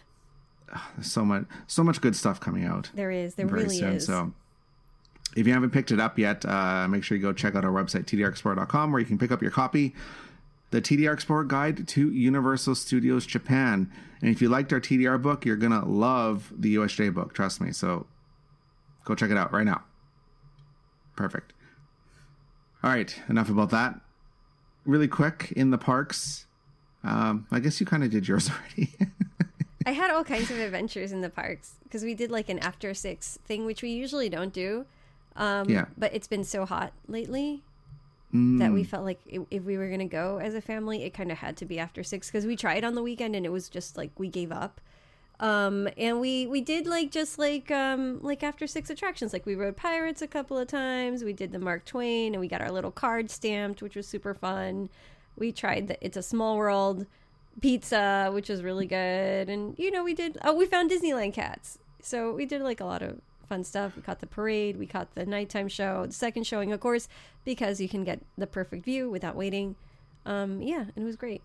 So 1.01 1.23
much, 1.25 1.45
so 1.67 1.83
much 1.83 2.01
good 2.01 2.15
stuff 2.15 2.39
coming 2.39 2.65
out 2.65 2.89
There 2.93 3.11
is. 3.11 3.35
There 3.35 3.45
really 3.47 3.77
soon. 3.77 3.93
is. 3.93 4.05
So, 4.05 4.33
if 5.35 5.45
you 5.45 5.53
haven't 5.53 5.69
picked 5.71 5.91
it 5.91 5.99
up 5.99 6.17
yet, 6.17 6.43
uh, 6.45 6.87
make 6.87 7.03
sure 7.03 7.15
you 7.15 7.21
go 7.21 7.33
check 7.33 7.55
out 7.55 7.63
our 7.63 7.71
website 7.71 8.05
tdrexplorer.com 8.05 8.91
where 8.91 8.99
you 8.99 9.05
can 9.05 9.17
pick 9.17 9.31
up 9.31 9.41
your 9.41 9.51
copy, 9.51 9.93
the 10.71 10.81
TDR 10.81 11.13
Explorer 11.13 11.43
Guide 11.43 11.87
to 11.89 12.11
Universal 12.11 12.75
Studios 12.75 13.25
Japan. 13.25 13.91
And 14.21 14.31
if 14.31 14.41
you 14.41 14.49
liked 14.49 14.73
our 14.73 14.79
TDR 14.79 15.21
book, 15.21 15.45
you're 15.45 15.55
gonna 15.55 15.85
love 15.85 16.51
the 16.57 16.75
USJ 16.75 17.13
book. 17.13 17.33
Trust 17.33 17.61
me. 17.61 17.71
So, 17.71 18.07
go 19.05 19.15
check 19.15 19.29
it 19.31 19.37
out 19.37 19.51
right 19.53 19.65
now. 19.65 19.83
Perfect. 21.15 21.53
All 22.83 22.89
right, 22.89 23.13
enough 23.27 23.49
about 23.49 23.71
that. 23.71 23.99
Really 24.85 25.07
quick 25.07 25.51
in 25.55 25.69
the 25.71 25.77
parks. 25.77 26.45
Um, 27.03 27.45
I 27.51 27.59
guess 27.59 27.79
you 27.79 27.85
kind 27.85 28.03
of 28.03 28.09
did 28.09 28.27
yours 28.27 28.49
already. 28.77 28.95
I 29.85 29.91
had 29.91 30.11
all 30.11 30.23
kinds 30.23 30.51
of 30.51 30.57
adventures 30.59 31.11
in 31.11 31.21
the 31.21 31.29
parks 31.29 31.75
because 31.83 32.03
we 32.03 32.13
did 32.13 32.31
like 32.31 32.49
an 32.49 32.59
after 32.59 32.93
six 32.93 33.39
thing, 33.45 33.65
which 33.65 33.81
we 33.81 33.89
usually 33.89 34.29
don't 34.29 34.53
do. 34.53 34.85
Um, 35.35 35.69
Yeah. 35.69 35.85
But 35.97 36.13
it's 36.13 36.27
been 36.27 36.43
so 36.43 36.65
hot 36.65 36.93
lately 37.07 37.63
Mm. 38.33 38.59
that 38.59 38.71
we 38.71 38.83
felt 38.83 39.05
like 39.05 39.19
if 39.49 39.63
we 39.63 39.75
were 39.75 39.87
going 39.87 40.01
to 40.01 40.05
go 40.05 40.37
as 40.37 40.53
a 40.53 40.61
family, 40.61 41.03
it 41.03 41.15
kind 41.15 41.31
of 41.31 41.39
had 41.39 41.57
to 41.57 41.65
be 41.65 41.79
after 41.79 42.03
six 42.03 42.27
because 42.27 42.45
we 42.45 42.55
tried 42.55 42.83
on 42.83 42.93
the 42.93 43.01
weekend 43.01 43.35
and 43.35 43.43
it 43.43 43.49
was 43.49 43.69
just 43.69 43.97
like 43.97 44.11
we 44.19 44.27
gave 44.29 44.51
up. 44.51 44.79
Um, 45.39 45.87
and 45.97 46.19
we 46.19 46.45
we 46.45 46.61
did 46.61 46.85
like 46.85 47.09
just 47.11 47.39
like 47.39 47.71
um 47.71 48.19
like 48.21 48.43
after 48.43 48.67
six 48.67 48.89
attractions 48.91 49.31
like 49.33 49.45
we 49.47 49.55
rode 49.55 49.77
pirates 49.77 50.21
a 50.21 50.27
couple 50.27 50.57
of 50.59 50.67
times 50.67 51.23
we 51.23 51.31
did 51.33 51.51
the 51.53 51.59
mark 51.59 51.85
twain 51.85 52.33
and 52.35 52.41
we 52.41 52.47
got 52.49 52.59
our 52.61 52.69
little 52.71 52.91
card 52.91 53.31
stamped 53.31 53.81
which 53.81 53.95
was 53.95 54.05
super 54.05 54.33
fun 54.33 54.89
we 55.37 55.53
tried 55.53 55.87
the 55.87 56.05
it's 56.05 56.17
a 56.17 56.21
small 56.21 56.57
world 56.57 57.05
pizza 57.61 58.29
which 58.33 58.49
was 58.49 58.63
really 58.63 58.85
good 58.85 59.49
and 59.49 59.77
you 59.77 59.91
know 59.91 60.03
we 60.03 60.13
did 60.13 60.37
oh 60.43 60.53
we 60.53 60.65
found 60.65 60.89
disneyland 60.89 61.33
cats 61.33 61.77
so 62.01 62.33
we 62.33 62.45
did 62.45 62.61
like 62.61 62.79
a 62.79 62.85
lot 62.85 63.01
of 63.01 63.19
fun 63.47 63.63
stuff 63.63 63.95
we 63.95 64.01
caught 64.01 64.19
the 64.19 64.27
parade 64.27 64.77
we 64.77 64.85
caught 64.85 65.13
the 65.15 65.25
nighttime 65.25 65.67
show 65.67 66.05
the 66.05 66.13
second 66.13 66.45
showing 66.45 66.71
of 66.71 66.79
course 66.79 67.09
because 67.43 67.81
you 67.81 67.89
can 67.89 68.03
get 68.03 68.21
the 68.37 68.47
perfect 68.47 68.85
view 68.85 69.09
without 69.09 69.35
waiting 69.35 69.75
um 70.25 70.61
yeah 70.61 70.81
and 70.95 70.97
it 70.97 71.05
was 71.05 71.15
great 71.15 71.41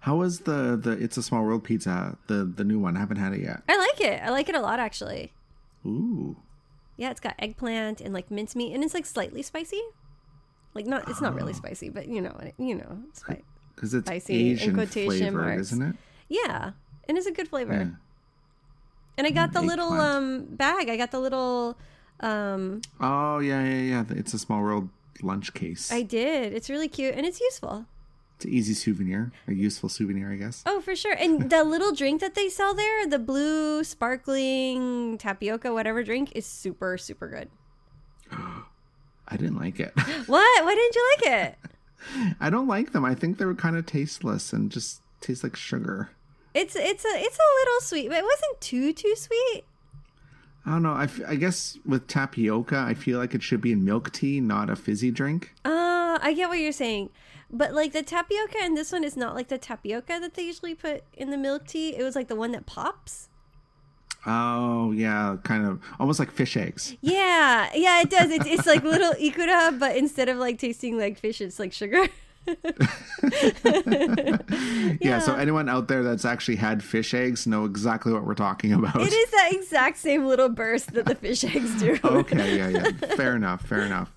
How 0.00 0.16
was 0.16 0.40
the 0.40 0.76
the 0.76 0.92
It's 0.92 1.16
a 1.16 1.22
Small 1.22 1.44
World 1.44 1.62
pizza? 1.64 2.18
The 2.26 2.44
the 2.44 2.64
new 2.64 2.78
one. 2.80 2.96
I 2.96 3.00
haven't 3.00 3.18
had 3.18 3.32
it 3.32 3.40
yet. 3.40 3.62
i 3.68 3.76
like 3.78 4.00
it 4.00 4.20
i 4.22 4.30
like 4.30 4.48
it 4.48 4.54
a 4.54 4.60
lot 4.60 4.78
actually 4.80 5.32
Ooh. 5.86 6.36
Yeah, 6.96 7.10
it's 7.10 7.20
got 7.20 7.34
eggplant 7.38 8.00
and 8.00 8.12
like 8.14 8.30
mincemeat, 8.30 8.72
and 8.74 8.84
it's 8.84 8.94
like 8.94 9.06
slightly 9.06 9.42
spicy. 9.42 9.80
Like 10.74 10.86
not, 10.86 11.08
it's 11.08 11.20
not 11.20 11.34
really 11.34 11.54
spicy, 11.54 11.88
but 11.88 12.06
you 12.06 12.20
know, 12.20 12.36
you 12.58 12.74
know, 12.76 12.98
it's 13.08 13.20
spicy. 13.20 13.42
Because 13.74 13.94
it's 13.94 14.06
Spicy 14.06 14.50
in 14.50 14.56
Asian 14.56 14.74
quotation 14.74 15.10
flavored, 15.10 15.46
marks. 15.46 15.60
isn't 15.72 15.82
it? 15.82 15.96
Yeah, 16.28 16.72
and 17.08 17.18
it's 17.18 17.26
a 17.26 17.32
good 17.32 17.48
flavor. 17.48 17.74
Yeah. 17.74 17.86
And 19.18 19.26
I 19.26 19.30
got 19.30 19.52
the 19.52 19.60
little 19.62 19.92
um 19.92 20.46
bag. 20.50 20.88
I 20.88 20.96
got 20.96 21.10
the 21.10 21.20
little 21.20 21.76
um. 22.20 22.80
Oh 23.00 23.38
yeah, 23.38 23.62
yeah, 23.64 23.80
yeah. 23.80 24.04
It's 24.10 24.34
a 24.34 24.38
Small 24.38 24.62
World 24.62 24.88
lunch 25.22 25.52
case. 25.54 25.92
I 25.92 26.02
did. 26.02 26.52
It's 26.52 26.70
really 26.70 26.88
cute 26.88 27.14
and 27.14 27.26
it's 27.26 27.40
useful. 27.40 27.86
It's 28.36 28.46
an 28.46 28.52
easy 28.52 28.74
souvenir, 28.74 29.30
a 29.46 29.52
useful 29.52 29.88
souvenir, 29.88 30.32
I 30.32 30.36
guess. 30.36 30.64
Oh, 30.66 30.80
for 30.80 30.96
sure. 30.96 31.14
And 31.14 31.48
the 31.50 31.62
little 31.62 31.92
drink 31.92 32.20
that 32.22 32.34
they 32.34 32.48
sell 32.48 32.74
there, 32.74 33.06
the 33.06 33.18
blue 33.18 33.84
sparkling 33.84 35.16
tapioca 35.18 35.72
whatever 35.72 36.02
drink, 36.02 36.32
is 36.34 36.46
super 36.46 36.96
super 36.98 37.28
good. 37.28 37.50
I 39.28 39.36
didn't 39.36 39.58
like 39.58 39.78
it. 39.80 39.92
What? 40.26 40.64
Why 40.64 40.74
didn't 40.74 40.94
you 40.94 41.10
like 41.16 41.26
it? 41.42 41.58
I 42.40 42.50
don't 42.50 42.68
like 42.68 42.92
them. 42.92 43.04
I 43.04 43.14
think 43.14 43.38
they 43.38 43.44
were 43.44 43.54
kind 43.54 43.76
of 43.76 43.86
tasteless 43.86 44.52
and 44.52 44.70
just 44.70 45.00
taste 45.20 45.42
like 45.42 45.56
sugar. 45.56 46.10
It's 46.54 46.76
it's 46.76 47.04
a 47.04 47.08
it's 47.14 47.38
a 47.38 47.50
little 47.60 47.80
sweet, 47.80 48.08
but 48.08 48.18
it 48.18 48.24
wasn't 48.24 48.60
too 48.60 48.92
too 48.92 49.14
sweet. 49.16 49.64
I 50.64 50.70
don't 50.70 50.82
know. 50.82 50.92
I, 50.92 51.04
f- 51.04 51.20
I 51.26 51.34
guess 51.34 51.76
with 51.84 52.06
tapioca, 52.06 52.78
I 52.78 52.94
feel 52.94 53.18
like 53.18 53.34
it 53.34 53.42
should 53.42 53.60
be 53.60 53.72
in 53.72 53.84
milk 53.84 54.12
tea, 54.12 54.40
not 54.40 54.70
a 54.70 54.76
fizzy 54.76 55.10
drink. 55.10 55.52
Uh, 55.64 56.20
I 56.22 56.34
get 56.36 56.48
what 56.48 56.60
you're 56.60 56.70
saying. 56.70 57.10
But 57.50 57.74
like 57.74 57.92
the 57.92 58.02
tapioca 58.02 58.64
in 58.64 58.74
this 58.74 58.92
one 58.92 59.02
is 59.04 59.16
not 59.16 59.34
like 59.34 59.48
the 59.48 59.58
tapioca 59.58 60.18
that 60.20 60.34
they 60.34 60.44
usually 60.44 60.74
put 60.74 61.02
in 61.14 61.30
the 61.30 61.36
milk 61.36 61.66
tea. 61.66 61.96
It 61.96 62.02
was 62.02 62.14
like 62.14 62.28
the 62.28 62.36
one 62.36 62.52
that 62.52 62.64
pops. 62.64 63.28
Oh 64.26 64.92
yeah, 64.92 65.36
kind 65.42 65.66
of 65.66 65.80
almost 65.98 66.18
like 66.18 66.30
fish 66.30 66.56
eggs. 66.56 66.96
Yeah, 67.00 67.70
yeah, 67.74 68.00
it 68.02 68.10
does. 68.10 68.30
It's, 68.30 68.46
it's 68.46 68.66
like 68.66 68.84
little 68.84 69.12
ikura, 69.20 69.78
but 69.78 69.96
instead 69.96 70.28
of 70.28 70.38
like 70.38 70.58
tasting 70.58 70.96
like 70.98 71.18
fish, 71.18 71.40
it's 71.40 71.58
like 71.58 71.72
sugar. 71.72 72.06
Yeah. 75.00 75.18
So 75.20 75.34
anyone 75.34 75.68
out 75.68 75.88
there 75.88 76.02
that's 76.02 76.24
actually 76.24 76.56
had 76.56 76.82
fish 76.82 77.14
eggs 77.14 77.46
know 77.46 77.64
exactly 77.64 78.12
what 78.12 78.24
we're 78.24 78.34
talking 78.34 78.72
about. 78.72 78.96
It 79.00 79.12
is 79.12 79.30
that 79.30 79.52
exact 79.52 79.98
same 79.98 80.26
little 80.26 80.48
burst 80.48 80.92
that 80.94 81.06
the 81.06 81.14
fish 81.14 81.44
eggs 81.44 81.78
do. 81.80 81.98
okay, 82.04 82.56
yeah, 82.56 82.68
yeah. 82.68 82.90
Fair 83.16 83.36
enough, 83.36 83.62
fair 83.66 83.80
enough. 83.80 84.10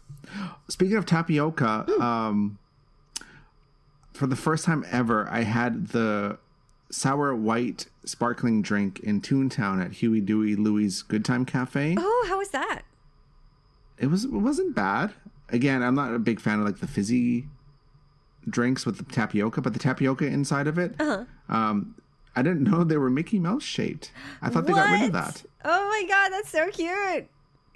Speaking 0.69 0.97
of 0.97 1.05
tapioca, 1.05 1.87
um, 1.99 2.57
for 4.13 4.27
the 4.27 4.35
first 4.35 4.65
time 4.65 4.85
ever, 4.91 5.27
I 5.29 5.41
had 5.43 5.87
the 5.89 6.37
sour 6.95 7.35
white 7.35 7.87
sparkling 8.05 8.61
drink 8.61 8.99
in 9.01 9.19
Toontown 9.21 9.83
at 9.83 9.93
Huey 9.93 10.21
Dewey 10.21 10.55
Louie's 10.55 11.01
Good 11.01 11.25
Time 11.25 11.45
Cafe. 11.45 11.95
Oh, 11.99 12.25
how 12.29 12.37
was 12.37 12.49
that? 12.49 12.81
It 13.97 14.07
was 14.07 14.25
it 14.25 14.31
wasn't 14.31 14.75
bad. 14.75 15.13
Again, 15.49 15.83
I'm 15.83 15.95
not 15.95 16.13
a 16.13 16.19
big 16.19 16.39
fan 16.39 16.59
of 16.59 16.65
like 16.65 16.79
the 16.79 16.87
fizzy 16.87 17.45
drinks 18.49 18.85
with 18.85 18.97
the 18.97 19.03
tapioca, 19.03 19.61
but 19.61 19.73
the 19.73 19.79
tapioca 19.79 20.25
inside 20.25 20.67
of 20.67 20.77
it, 20.77 20.95
Uh-huh. 20.99 21.25
um, 21.49 21.95
I 22.35 22.41
didn't 22.41 22.63
know 22.63 22.83
they 22.83 22.97
were 22.97 23.09
Mickey 23.09 23.39
Mouse 23.39 23.63
shaped. 23.63 24.11
I 24.41 24.49
thought 24.49 24.65
they 24.67 24.73
got 24.73 24.91
rid 24.91 25.03
of 25.03 25.13
that. 25.13 25.43
Oh 25.63 25.89
my 25.89 26.05
god, 26.07 26.29
that's 26.29 26.49
so 26.49 26.69
cute. 26.69 27.27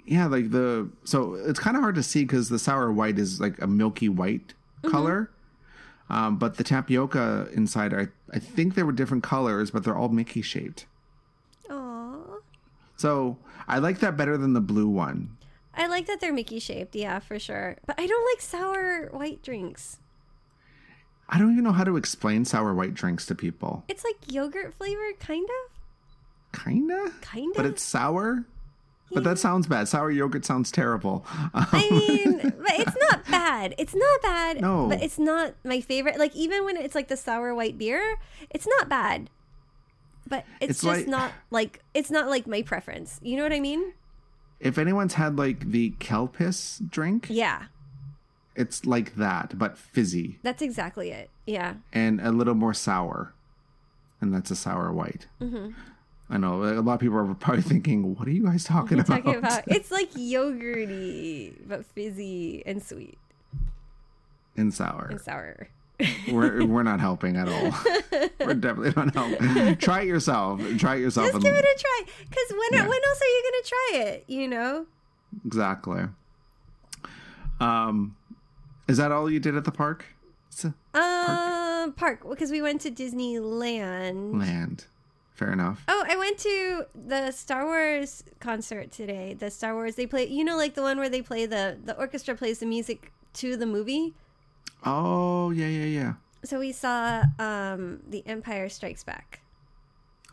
Yeah, 0.06 0.26
like 0.26 0.50
the 0.50 0.88
so 1.04 1.34
it's 1.34 1.58
kind 1.60 1.76
of 1.76 1.82
hard 1.82 1.94
to 1.96 2.02
see 2.02 2.24
because 2.24 2.48
the 2.48 2.58
sour 2.58 2.92
white 2.92 3.18
is 3.18 3.40
like 3.40 3.60
a 3.60 3.66
milky 3.66 4.08
white 4.08 4.54
Mm-hmm. 4.82 4.92
color, 4.92 5.30
um, 6.10 6.36
but 6.36 6.56
the 6.56 6.64
tapioca 6.64 7.48
inside, 7.54 7.94
I 7.94 8.08
I 8.34 8.38
think 8.38 8.74
they 8.74 8.82
were 8.82 8.92
different 8.92 9.22
colors, 9.22 9.70
but 9.70 9.84
they're 9.84 9.96
all 9.96 10.08
Mickey 10.08 10.42
shaped. 10.42 10.86
Aw. 11.70 12.38
So 12.96 13.38
I 13.68 13.78
like 13.78 14.00
that 14.00 14.16
better 14.16 14.36
than 14.36 14.52
the 14.52 14.60
blue 14.60 14.88
one. 14.88 15.36
I 15.74 15.86
like 15.86 16.06
that 16.06 16.20
they're 16.20 16.32
Mickey 16.32 16.58
shaped, 16.58 16.94
yeah, 16.96 17.20
for 17.20 17.38
sure. 17.38 17.76
But 17.86 17.98
I 17.98 18.06
don't 18.06 18.26
like 18.32 18.40
sour 18.42 19.08
white 19.12 19.42
drinks. 19.42 19.98
I 21.28 21.38
don't 21.38 21.52
even 21.52 21.62
know 21.62 21.72
how 21.72 21.84
to 21.84 21.96
explain 21.96 22.44
sour 22.44 22.74
white 22.74 22.92
drinks 22.92 23.24
to 23.26 23.36
people. 23.36 23.84
It's 23.88 24.02
like 24.04 24.16
yogurt 24.26 24.74
flavor, 24.74 25.12
kind 25.20 25.48
of. 25.48 26.60
Kinda, 26.64 27.12
Kinda. 27.22 27.52
but 27.54 27.64
it's 27.66 27.82
sour. 27.82 28.44
But 29.12 29.24
that 29.24 29.38
sounds 29.38 29.66
bad. 29.66 29.88
Sour 29.88 30.10
yogurt 30.10 30.44
sounds 30.44 30.70
terrible. 30.70 31.24
Um, 31.52 31.66
I 31.72 31.88
mean, 31.90 32.38
but 32.40 32.74
it's 32.80 32.96
not 33.10 33.26
bad. 33.26 33.74
It's 33.78 33.94
not 33.94 34.22
bad. 34.22 34.60
No. 34.60 34.86
But 34.88 35.02
it's 35.02 35.18
not 35.18 35.54
my 35.64 35.80
favorite. 35.80 36.18
Like 36.18 36.34
even 36.36 36.64
when 36.64 36.76
it's 36.76 36.94
like 36.94 37.08
the 37.08 37.16
sour 37.16 37.54
white 37.54 37.76
beer, 37.76 38.18
it's 38.50 38.66
not 38.78 38.88
bad. 38.88 39.28
But 40.28 40.44
it's, 40.60 40.70
It's 40.70 40.82
just 40.82 40.98
like- 41.00 41.08
not 41.08 41.32
like 41.50 41.82
it's 41.92 42.10
not 42.10 42.28
like 42.28 42.46
my 42.46 42.62
preference. 42.62 43.18
You 43.22 43.36
know 43.36 43.42
what 43.42 43.52
I 43.52 43.60
mean? 43.60 43.94
if 44.60 44.76
anyone's 44.76 45.14
had 45.14 45.36
like 45.38 45.70
the 45.70 45.90
Calpis 46.00 46.78
drink, 46.90 47.26
Yeah. 47.30 47.64
it's 48.54 48.84
like 48.84 49.14
that, 49.16 49.56
but 49.58 49.78
fizzy 49.78 50.38
That's 50.42 50.60
exactly 50.62 51.10
it. 51.10 51.30
Yeah. 51.46 51.74
and 51.94 52.20
a 52.20 52.30
little 52.30 52.54
more 52.54 52.74
sour, 52.74 53.32
and 54.20 54.34
that's 54.34 54.50
a 54.50 54.56
sour 54.56 54.92
white. 54.92 55.26
Mm-hmm. 55.40 55.70
I 56.32 56.36
know 56.36 56.62
a 56.62 56.78
lot 56.80 56.94
of 56.94 57.00
people 57.00 57.16
are 57.18 57.34
probably 57.34 57.62
thinking, 57.62 58.14
"What 58.16 58.28
are 58.28 58.30
you 58.30 58.44
guys 58.44 58.62
talking 58.64 58.98
We're 58.98 59.02
about?" 59.04 59.16
talking 59.24 59.34
about 59.36 59.62
it's 59.66 59.90
like 59.90 60.10
yogurty 60.14 61.54
but 61.66 61.84
fizzy 61.86 62.62
and 62.64 62.80
sweet 62.82 63.18
and 64.56 64.72
sour. 64.72 65.08
and 65.10 65.20
sour. 65.20 65.68
we're 66.30 66.64
we're 66.72 66.82
not 66.84 67.00
helping 67.00 67.36
at 67.36 67.48
all. 67.48 67.74
we're 68.40 68.54
definitely 68.54 68.92
not 68.96 69.12
helping. 69.14 69.76
Try 69.76 70.02
it 70.02 70.06
yourself. 70.06 70.60
Try 70.78 70.96
it 70.96 71.00
yourself. 71.00 71.26
Just 71.26 71.34
and- 71.34 71.42
give 71.44 71.54
it 71.54 71.64
a 71.64 71.78
try. 71.78 72.02
Because 72.28 72.50
when 72.50 72.68
Yeah. 72.80 72.88
when 72.88 73.00
else 73.08 73.20
are 73.20 73.26
you 73.26 73.42
gonna 73.50 73.64
try 73.66 73.98
it? 74.12 74.24
You 74.28 74.48
know? 74.48 74.86
exactly. 75.44 76.02
Um, 77.60 78.16
is 78.88 78.96
that 78.96 79.12
all 79.12 79.30
you 79.30 79.40
did 79.40 79.56
at 79.56 79.64
the 79.64 79.72
park? 79.72 80.04
Um, 80.94 81.92
park 81.92 82.28
because 82.28 82.50
we 82.50 82.60
went 82.62 82.80
to 82.82 82.90
Disneyland. 82.90 84.38
land. 84.38 84.86
Fair 85.40 85.52
enough. 85.54 85.82
Oh, 85.88 86.04
I 86.06 86.16
went 86.18 86.36
to 86.40 86.84
the 86.94 87.30
Star 87.30 87.64
Wars 87.64 88.22
concert 88.40 88.92
today. 88.92 89.32
The 89.32 89.50
Star 89.50 89.72
Wars 89.72 89.94
they 89.94 90.04
play, 90.06 90.26
you 90.28 90.44
know, 90.44 90.54
like 90.58 90.74
the 90.74 90.82
one 90.82 90.98
where 90.98 91.08
they 91.08 91.22
play 91.22 91.46
the 91.46 91.78
the 91.82 91.96
orchestra 91.98 92.34
plays 92.34 92.58
the 92.58 92.66
music 92.66 93.10
to 93.40 93.56
the 93.56 93.64
movie. 93.64 94.12
Oh 94.84 95.50
yeah 95.50 95.66
yeah 95.66 95.84
yeah. 96.00 96.12
So 96.44 96.58
we 96.58 96.72
saw 96.72 97.22
um 97.38 98.00
The 98.06 98.22
Empire 98.26 98.68
Strikes 98.68 99.02
Back. 99.02 99.40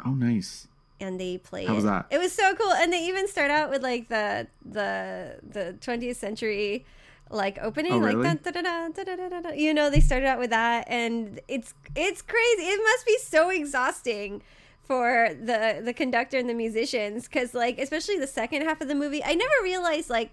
Oh 0.05 0.11
nice. 0.13 0.67
and 0.99 1.17
they 1.21 1.37
play 1.37 1.65
How 1.67 1.75
was 1.75 1.85
it. 1.85 1.87
that? 1.87 2.07
It 2.11 2.17
was 2.17 2.33
so 2.33 2.53
cool, 2.55 2.73
and 2.73 2.91
they 2.91 3.05
even 3.07 3.29
start 3.29 3.49
out 3.49 3.69
with 3.69 3.83
like 3.83 4.09
the 4.09 4.47
the 4.65 5.39
the 5.41 5.75
20th 5.79 6.17
century 6.17 6.85
like 7.29 7.57
opening, 7.61 7.93
Oh, 7.93 7.97
like 7.99 8.15
really? 8.17 8.23
dun, 8.27 8.39
dun, 8.43 8.53
dun, 8.53 8.91
dun, 8.91 9.05
dun, 9.05 9.17
dun, 9.17 9.29
dun, 9.29 9.43
dun. 9.43 9.57
you 9.57 9.73
know, 9.73 9.89
they 9.89 10.01
started 10.01 10.27
out 10.27 10.39
with 10.39 10.49
that, 10.49 10.83
and 10.89 11.39
it's 11.47 11.73
it's 11.95 12.21
crazy. 12.21 12.63
It 12.75 12.81
must 12.83 13.05
be 13.05 13.17
so 13.23 13.49
exhausting 13.51 14.41
for 14.87 15.29
the 15.33 15.81
the 15.83 15.93
conductor 15.93 16.37
and 16.37 16.49
the 16.49 16.53
musicians 16.53 17.25
because 17.25 17.53
like 17.53 17.77
especially 17.77 18.17
the 18.17 18.27
second 18.27 18.61
half 18.63 18.79
of 18.79 18.87
the 18.87 18.95
movie, 18.95 19.23
I 19.23 19.35
never 19.35 19.53
realized 19.61 20.09
like 20.09 20.31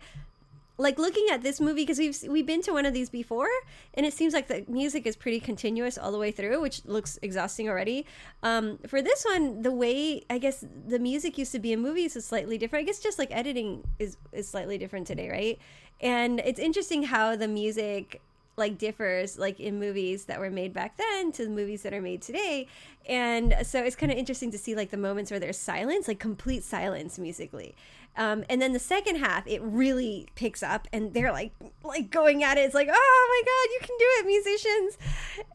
like 0.79 0.99
looking 0.99 1.27
at 1.31 1.43
this 1.43 1.61
movie 1.61 1.83
because 1.83 1.99
we've 1.99 2.17
we've 2.29 2.47
been 2.47 2.63
to 2.63 2.73
one 2.73 2.87
of 2.87 2.93
these 2.93 3.11
before 3.11 3.49
and 3.95 4.07
it 4.07 4.13
seems 4.13 4.33
like 4.33 4.49
the 4.49 4.65
music 4.69 5.07
is 5.07 5.15
pretty 5.15 5.39
continuous 5.39 5.97
all 5.97 6.11
the 6.11 6.19
way 6.19 6.33
through 6.33 6.61
which 6.61 6.85
looks 6.85 7.19
exhausting 7.23 7.69
already. 7.69 8.07
Um, 8.43 8.79
for 8.87 9.03
this 9.03 9.25
one 9.25 9.63
the 9.63 9.73
way 9.73 10.25
i 10.31 10.39
guess 10.39 10.65
the 10.87 10.99
music 10.99 11.39
used 11.39 11.53
to 11.53 11.59
be 11.59 11.73
in 11.73 11.81
movies 11.81 12.17
is 12.17 12.25
slightly 12.25 12.59
different. 12.59 12.85
I 12.85 12.87
guess 12.87 13.01
just 13.01 13.19
like 13.19 13.31
editing 13.33 13.85
is 13.99 14.17
is 14.33 14.49
slightly 14.49 14.79
different 14.79 15.07
today 15.07 15.29
right? 15.31 15.59
And 16.01 16.41
it's 16.41 16.61
interesting 16.61 17.05
how 17.05 17.37
the 17.37 17.49
music 17.49 18.21
like 18.57 18.79
differs 18.79 19.39
like 19.39 19.59
in 19.59 19.79
movies 19.79 20.27
that 20.27 20.39
were 20.39 20.51
made 20.51 20.73
back 20.73 20.97
then 20.97 21.33
to 21.33 21.45
the 21.45 21.51
movies 21.51 21.83
that 21.83 21.93
are 21.93 22.01
made 22.01 22.23
today. 22.23 22.69
And 23.09 23.55
so 23.63 23.83
it's 23.83 23.97
kind 23.97 24.13
of 24.13 24.19
interesting 24.19 24.51
to 24.53 24.59
see 24.59 24.75
like 24.75 24.91
the 24.91 24.97
moments 24.97 25.31
where 25.31 25.41
there's 25.41 25.59
silence 25.59 26.09
like 26.09 26.21
complete 26.21 26.65
silence 26.65 27.19
musically. 27.19 27.75
Um, 28.17 28.45
and 28.49 28.63
then 28.63 28.73
the 28.73 28.79
second 28.79 29.17
half 29.17 29.47
it 29.47 29.61
really 29.63 30.29
picks 30.37 30.63
up 30.63 30.87
and 30.93 31.13
they're 31.15 31.33
like 31.33 31.53
like 31.83 32.11
going 32.11 32.45
at 32.45 32.59
it. 32.59 32.63
It's 32.63 32.75
like 32.75 32.89
oh 32.91 33.27
my 33.29 33.43
god 33.45 33.73
you 33.73 33.81
can 33.81 33.97
do 33.99 34.07
it 34.19 34.27
musicians. 34.27 34.99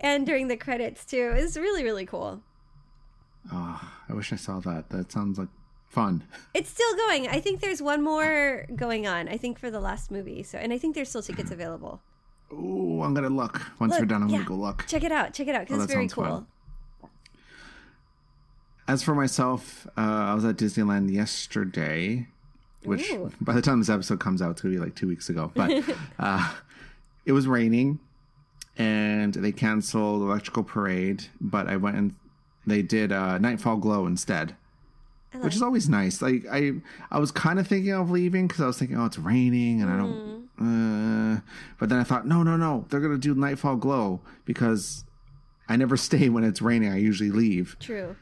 And 0.02 0.26
during 0.26 0.48
the 0.48 0.58
credits 0.58 1.06
too. 1.06 1.34
It's 1.36 1.58
really 1.58 1.84
really 1.84 2.06
cool. 2.06 2.42
Oh, 3.52 3.90
I 4.10 4.14
wish 4.14 4.34
I 4.34 4.36
saw 4.36 4.60
that. 4.60 4.90
That 4.90 5.12
sounds 5.12 5.40
like 5.40 5.48
fun. 5.88 6.24
it's 6.54 6.70
still 6.70 6.96
going. 6.98 7.30
I 7.30 7.40
think 7.40 7.62
there's 7.62 7.82
one 7.82 8.04
more 8.04 8.66
going 8.76 9.08
on 9.08 9.28
i 9.30 9.38
think 9.38 9.58
for 9.58 9.72
the 9.72 9.80
last 9.80 10.12
movie. 10.12 10.44
So 10.44 10.58
and 10.58 10.74
i 10.74 10.78
think 10.78 10.96
there's 10.96 11.10
still 11.10 11.24
tickets 11.24 11.50
available 11.50 12.02
Ooh, 12.54 13.02
I'm 13.04 13.14
gonna 13.14 13.30
look. 13.30 13.62
Once 13.80 13.92
Look, 13.92 14.02
we're 14.02 14.06
done, 14.08 14.24
I'm 14.24 14.30
yeah. 14.30 14.38
gonna 14.38 14.50
go 14.50 14.56
look. 14.56 14.86
check 14.88 15.04
it 15.04 15.12
out 15.12 15.34
check 15.34 15.48
it 15.48 15.56
out 15.56 15.62
because 15.62 15.80
Oh, 15.80 15.84
it's 15.84 15.94
very 15.94 16.08
cool 16.08 16.24
fun. 16.24 16.48
As 18.88 19.04
for 19.04 19.14
myself, 19.14 19.86
uh, 19.96 20.02
I 20.02 20.34
was 20.34 20.46
at 20.46 20.56
Disneyland 20.58 21.12
yesterday, 21.12 22.28
which 22.84 23.12
Ooh. 23.12 23.32
by 23.40 23.54
the 23.54 23.62
time 23.62 23.80
this 23.80 23.90
episode 23.90 24.20
comes 24.20 24.42
out, 24.42 24.52
it's 24.52 24.62
gonna 24.62 24.74
be 24.74 24.80
like 24.80 24.96
two 24.96 25.08
weeks 25.08 25.30
ago. 25.30 25.52
But 25.54 25.84
uh, 26.20 26.54
it 27.26 27.34
was 27.34 27.48
raining, 27.48 28.00
and 28.78 29.34
they 29.36 29.52
canceled 29.52 30.24
Electrical 30.24 30.64
Parade. 30.64 31.26
But 31.40 31.68
I 31.68 31.78
went 31.78 31.98
and 31.98 32.16
they 32.66 32.82
did 32.82 33.12
uh, 33.12 33.38
Nightfall 33.38 33.78
Glow 33.78 34.08
instead, 34.08 34.56
which 35.34 35.54
is 35.56 35.62
always 35.62 35.88
nice. 35.88 36.20
Like 36.20 36.46
I, 36.52 36.72
I 37.12 37.20
was 37.20 37.30
kind 37.32 37.60
of 37.60 37.68
thinking 37.68 37.94
of 37.94 38.10
leaving 38.10 38.48
because 38.48 38.62
I 38.62 38.66
was 38.68 38.80
thinking, 38.80 38.98
oh, 38.98 39.06
it's 39.06 39.20
raining, 39.20 39.84
and 39.84 39.92
I 39.92 39.98
don't. 39.98 40.39
Uh, 40.60 41.40
but 41.80 41.90
then 41.90 42.00
I 42.00 42.04
thought, 42.04 42.28
no, 42.28 42.44
no, 42.44 42.58
no, 42.58 42.86
they're 42.90 43.00
gonna 43.00 43.18
do 43.18 43.34
Nightfall 43.34 43.78
Glow 43.78 44.22
because 44.46 45.06
I 45.68 45.76
never 45.78 45.96
stay 46.08 46.30
when 46.30 46.44
it's 46.44 46.62
raining. 46.62 46.92
I 46.92 46.98
usually 46.98 47.32
leave. 47.32 47.78
true 47.80 48.16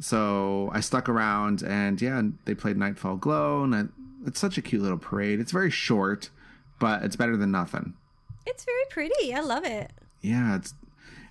So 0.00 0.70
I 0.72 0.80
stuck 0.80 1.08
around, 1.08 1.62
and 1.62 2.00
yeah, 2.00 2.20
they 2.44 2.54
played 2.54 2.76
Nightfall 2.76 3.16
Glow, 3.16 3.62
and 3.64 3.74
I, 3.74 3.84
it's 4.26 4.40
such 4.40 4.58
a 4.58 4.62
cute 4.62 4.82
little 4.82 4.98
parade. 4.98 5.40
It's 5.40 5.52
very 5.52 5.70
short, 5.70 6.30
but 6.80 7.02
it's 7.04 7.16
better 7.16 7.36
than 7.36 7.50
nothing. 7.50 7.94
it's 8.46 8.64
very 8.64 8.84
pretty 8.90 9.34
i 9.34 9.40
love 9.40 9.64
it 9.64 9.90
Yeah, 10.22 10.56
it's 10.56 10.74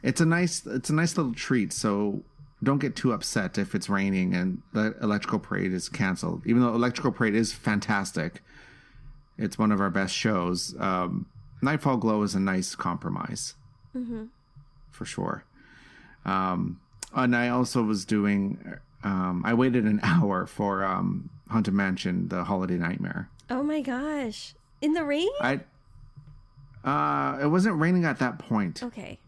it's 0.04 0.22
a 0.22 0.26
nice 0.26 0.66
it's 0.66 0.90
a 0.90 0.94
nice 0.94 1.18
little 1.18 1.34
treat. 1.34 1.74
So 1.74 2.24
don't 2.64 2.80
get 2.80 2.96
too 2.96 3.12
upset 3.12 3.58
if 3.58 3.76
it's 3.76 3.90
raining 3.90 4.34
and 4.34 4.62
the 4.74 4.96
electrical 5.02 5.40
parade 5.40 5.74
is 5.74 5.90
canceled. 5.90 6.42
Even 6.46 6.62
though 6.62 6.74
electrical 6.74 7.12
parade 7.12 7.36
is 7.36 7.52
fantastic, 7.54 8.42
it's 9.38 9.58
one 9.58 9.72
of 9.72 9.80
our 9.82 9.90
best 9.90 10.14
shows. 10.14 10.76
Um, 10.80 11.26
Nightfall 11.62 11.98
Glow 11.98 12.24
is 12.24 12.36
a 12.36 12.40
nice 12.40 12.76
compromise, 12.76 13.56
for 14.92 15.06
sure. 15.06 15.44
Um, 16.26 16.80
and 17.16 17.36
I 17.36 17.50
also 17.50 17.84
was 17.84 18.06
doing. 18.06 18.76
Um, 19.04 19.44
I 19.46 19.54
waited 19.54 19.86
an 19.86 20.00
hour 20.04 20.46
for 20.46 20.84
um, 20.84 21.30
Haunted 21.50 21.74
Mansion: 21.74 22.28
The 22.30 22.44
Holiday 22.44 22.78
Nightmare. 22.78 23.30
oh 23.50 23.64
my 23.64 23.82
gosh 23.82 24.54
in 24.82 24.94
the 24.94 25.04
rain 25.04 25.30
I. 25.42 25.62
Uh, 26.84 27.40
it 27.42 27.48
wasn't 27.48 27.76
raining 27.80 28.06
at 28.06 28.20
that 28.20 28.40
point. 28.40 28.82
okay 28.84 29.20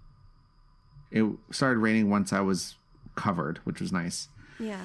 it 1.11 1.25
started 1.51 1.79
raining 1.79 2.09
once 2.09 2.31
I 2.31 2.39
was 2.41 2.75
covered, 3.15 3.57
which 3.63 3.81
was 3.81 3.91
nice. 3.91 4.29
yeah 4.59 4.79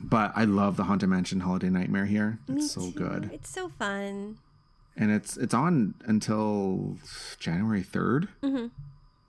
But 0.00 0.32
I 0.36 0.44
love 0.44 0.76
the 0.76 0.84
Haunted 0.84 1.08
Mansion 1.08 1.40
Holiday 1.40 1.70
Nightmare 1.70 2.06
here. 2.06 2.38
It's 2.48 2.50
Me 2.56 2.62
so 2.68 2.80
too. 2.82 2.92
good, 2.92 3.30
It's 3.32 3.50
so 3.50 3.68
fun. 3.68 4.38
and 4.96 5.10
it's 5.10 5.36
it's 5.36 5.52
on 5.54 5.94
until 6.06 6.96
January 7.40 7.82
3rd 7.82 8.28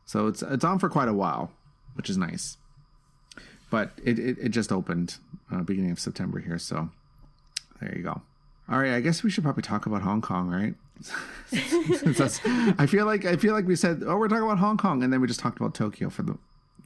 So 0.06 0.28
it's 0.28 0.42
it's 0.44 0.64
on 0.64 0.78
for 0.80 0.90
quite 0.90 1.08
a 1.08 1.14
while, 1.14 1.52
which 1.96 2.10
is 2.10 2.18
nice. 2.18 2.58
But 3.72 3.92
it 4.04 4.18
it, 4.20 4.38
it 4.40 4.50
just 4.50 4.72
opened 4.72 5.18
uh, 5.52 5.62
beginning 5.62 5.92
of 5.92 6.00
September 6.00 6.40
here, 6.40 6.58
so 6.60 6.90
there 7.82 7.96
you 7.96 8.04
go. 8.04 8.22
All 8.72 8.78
right, 8.80 8.94
I 8.94 9.00
guess 9.02 9.24
we 9.24 9.32
should 9.32 9.44
probably 9.44 9.64
talk 9.64 9.86
about 9.88 10.02
Hong 10.04 10.22
Kong, 10.22 10.48
right? 10.50 10.76
I 11.52 12.86
feel 12.88 13.06
like 13.06 13.26
I 13.26 13.36
feel 13.38 13.54
like 13.54 13.66
we 13.66 13.76
said, 13.76 14.04
oh, 14.06 14.18
we're 14.18 14.28
talking 14.28 14.44
about 14.44 14.60
Hong 14.60 14.78
Kong, 14.78 15.02
and 15.04 15.12
then 15.12 15.22
we 15.22 15.28
just 15.28 15.40
talked 15.40 15.60
about 15.60 15.74
Tokyo 15.74 16.10
for 16.10 16.22
the 16.24 16.38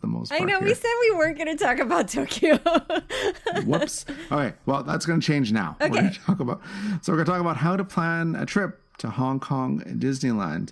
the 0.04 0.08
most 0.08 0.34
I 0.34 0.39
know 0.39 0.60
here. 0.60 0.68
we 0.68 0.74
said 0.74 0.92
we 1.02 1.16
weren't 1.16 1.38
going 1.38 1.58
to 1.58 1.63
talk 1.63 1.80
about 1.80 2.10
Tokyo. 2.10 2.58
Whoops. 3.66 4.06
All 4.30 4.38
right. 4.38 4.54
Well, 4.66 4.84
that's 4.84 5.06
going 5.06 5.20
to 5.22 5.26
change 5.26 5.52
now. 5.52 5.78
We're 5.80 5.89
going 5.89 6.12
to 6.12 6.20
talk 6.20 6.39
about. 6.42 6.62
So 7.02 7.13
we're 7.13 7.18
going 7.18 7.26
to 7.26 7.32
talk 7.32 7.42
about 7.42 7.58
how 7.58 7.78
to 7.78 7.86
plan 7.86 8.36
a 8.36 8.46
trip 8.46 8.82
to 9.00 9.10
Hong 9.10 9.39
Kong 9.39 9.80
Disneyland. 9.80 10.72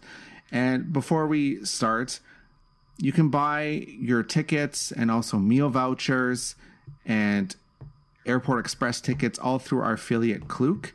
And 0.51 0.91
before 0.91 1.27
we 1.27 1.63
start, 1.63 2.19
you 2.97 3.13
can 3.13 3.29
buy 3.29 3.85
your 3.87 4.21
tickets 4.21 4.91
and 4.91 5.09
also 5.09 5.37
meal 5.37 5.69
vouchers 5.69 6.55
and 7.05 7.55
airport 8.25 8.59
express 8.59 8.99
tickets 8.99 9.39
all 9.39 9.59
through 9.59 9.79
our 9.79 9.93
affiliate 9.93 10.49
Klook. 10.49 10.93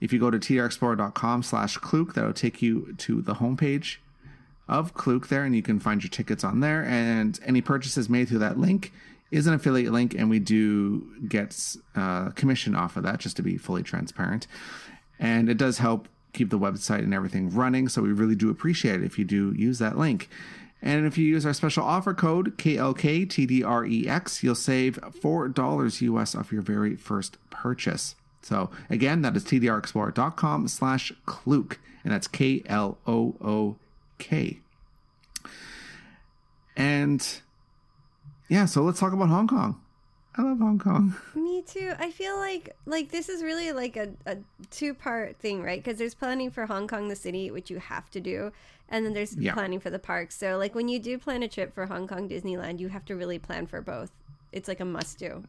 If 0.00 0.12
you 0.12 0.18
go 0.18 0.30
to 0.30 0.38
tdrexplorer.com 0.38 1.44
slash 1.44 1.78
Klook, 1.78 2.14
that'll 2.14 2.32
take 2.32 2.60
you 2.60 2.94
to 2.98 3.22
the 3.22 3.36
homepage 3.36 3.98
of 4.68 4.94
Klook 4.94 5.28
there, 5.28 5.44
and 5.44 5.54
you 5.54 5.62
can 5.62 5.78
find 5.78 6.02
your 6.02 6.10
tickets 6.10 6.44
on 6.44 6.60
there. 6.60 6.84
And 6.84 7.38
any 7.44 7.60
purchases 7.60 8.08
made 8.08 8.28
through 8.28 8.40
that 8.40 8.58
link 8.58 8.92
is 9.30 9.46
an 9.46 9.54
affiliate 9.54 9.92
link, 9.92 10.14
and 10.14 10.30
we 10.30 10.38
do 10.38 11.06
get 11.28 11.76
uh, 11.94 12.30
commission 12.30 12.74
off 12.74 12.96
of 12.96 13.02
that, 13.04 13.18
just 13.18 13.36
to 13.36 13.42
be 13.42 13.56
fully 13.56 13.82
transparent. 13.82 14.46
And 15.18 15.48
it 15.48 15.56
does 15.56 15.78
help 15.78 16.08
keep 16.32 16.50
the 16.50 16.58
website 16.58 17.00
and 17.00 17.14
everything 17.14 17.50
running, 17.50 17.88
so 17.88 18.02
we 18.02 18.12
really 18.12 18.34
do 18.34 18.50
appreciate 18.50 19.00
it 19.00 19.04
if 19.04 19.18
you 19.18 19.24
do 19.24 19.52
use 19.56 19.78
that 19.78 19.98
link. 19.98 20.28
And 20.82 21.06
if 21.06 21.16
you 21.16 21.24
use 21.24 21.46
our 21.46 21.54
special 21.54 21.82
offer 21.84 22.14
code 22.14 22.58
KLKTDREX, 22.58 24.42
you'll 24.42 24.54
save 24.54 24.98
$4 25.00 26.00
US 26.02 26.34
off 26.34 26.52
your 26.52 26.62
very 26.62 26.94
first 26.94 27.38
purchase. 27.50 28.14
So 28.42 28.70
again, 28.90 29.22
that 29.22 29.36
is 29.36 29.44
tdrexplorer.com 29.44 30.68
slash 30.68 31.12
Klook, 31.24 31.80
and 32.04 32.12
that's 32.12 32.28
K 32.28 32.62
L 32.66 32.98
O 33.06 33.36
O 33.40 33.76
K. 34.18 34.60
And 36.76 37.26
yeah, 38.48 38.66
so 38.66 38.82
let's 38.82 39.00
talk 39.00 39.12
about 39.12 39.28
Hong 39.28 39.46
Kong. 39.48 39.80
I 40.38 40.42
love 40.42 40.58
Hong 40.58 40.78
Kong. 40.78 41.14
Me 41.34 41.62
too. 41.62 41.94
I 41.98 42.10
feel 42.10 42.36
like 42.36 42.76
like 42.84 43.10
this 43.10 43.28
is 43.30 43.42
really 43.42 43.72
like 43.72 43.96
a, 43.96 44.10
a 44.26 44.36
two 44.70 44.92
part 44.92 45.36
thing, 45.38 45.62
right? 45.62 45.82
Because 45.82 45.98
there's 45.98 46.14
planning 46.14 46.50
for 46.50 46.66
Hong 46.66 46.86
Kong 46.86 47.08
the 47.08 47.16
city, 47.16 47.50
which 47.50 47.70
you 47.70 47.78
have 47.78 48.10
to 48.10 48.20
do, 48.20 48.52
and 48.88 49.04
then 49.06 49.14
there's 49.14 49.34
Yeah. 49.36 49.54
planning 49.54 49.80
for 49.80 49.88
the 49.88 49.98
parks. 49.98 50.36
So 50.36 50.58
like 50.58 50.74
when 50.74 50.88
you 50.88 50.98
do 50.98 51.16
plan 51.18 51.42
a 51.42 51.48
trip 51.48 51.74
for 51.74 51.86
Hong 51.86 52.06
Kong 52.06 52.28
Disneyland, 52.28 52.80
you 52.80 52.88
have 52.88 53.06
to 53.06 53.16
really 53.16 53.38
plan 53.38 53.66
for 53.66 53.80
both. 53.80 54.10
It's 54.52 54.68
like 54.68 54.80
a 54.80 54.84
must 54.84 55.18
do. 55.18 55.44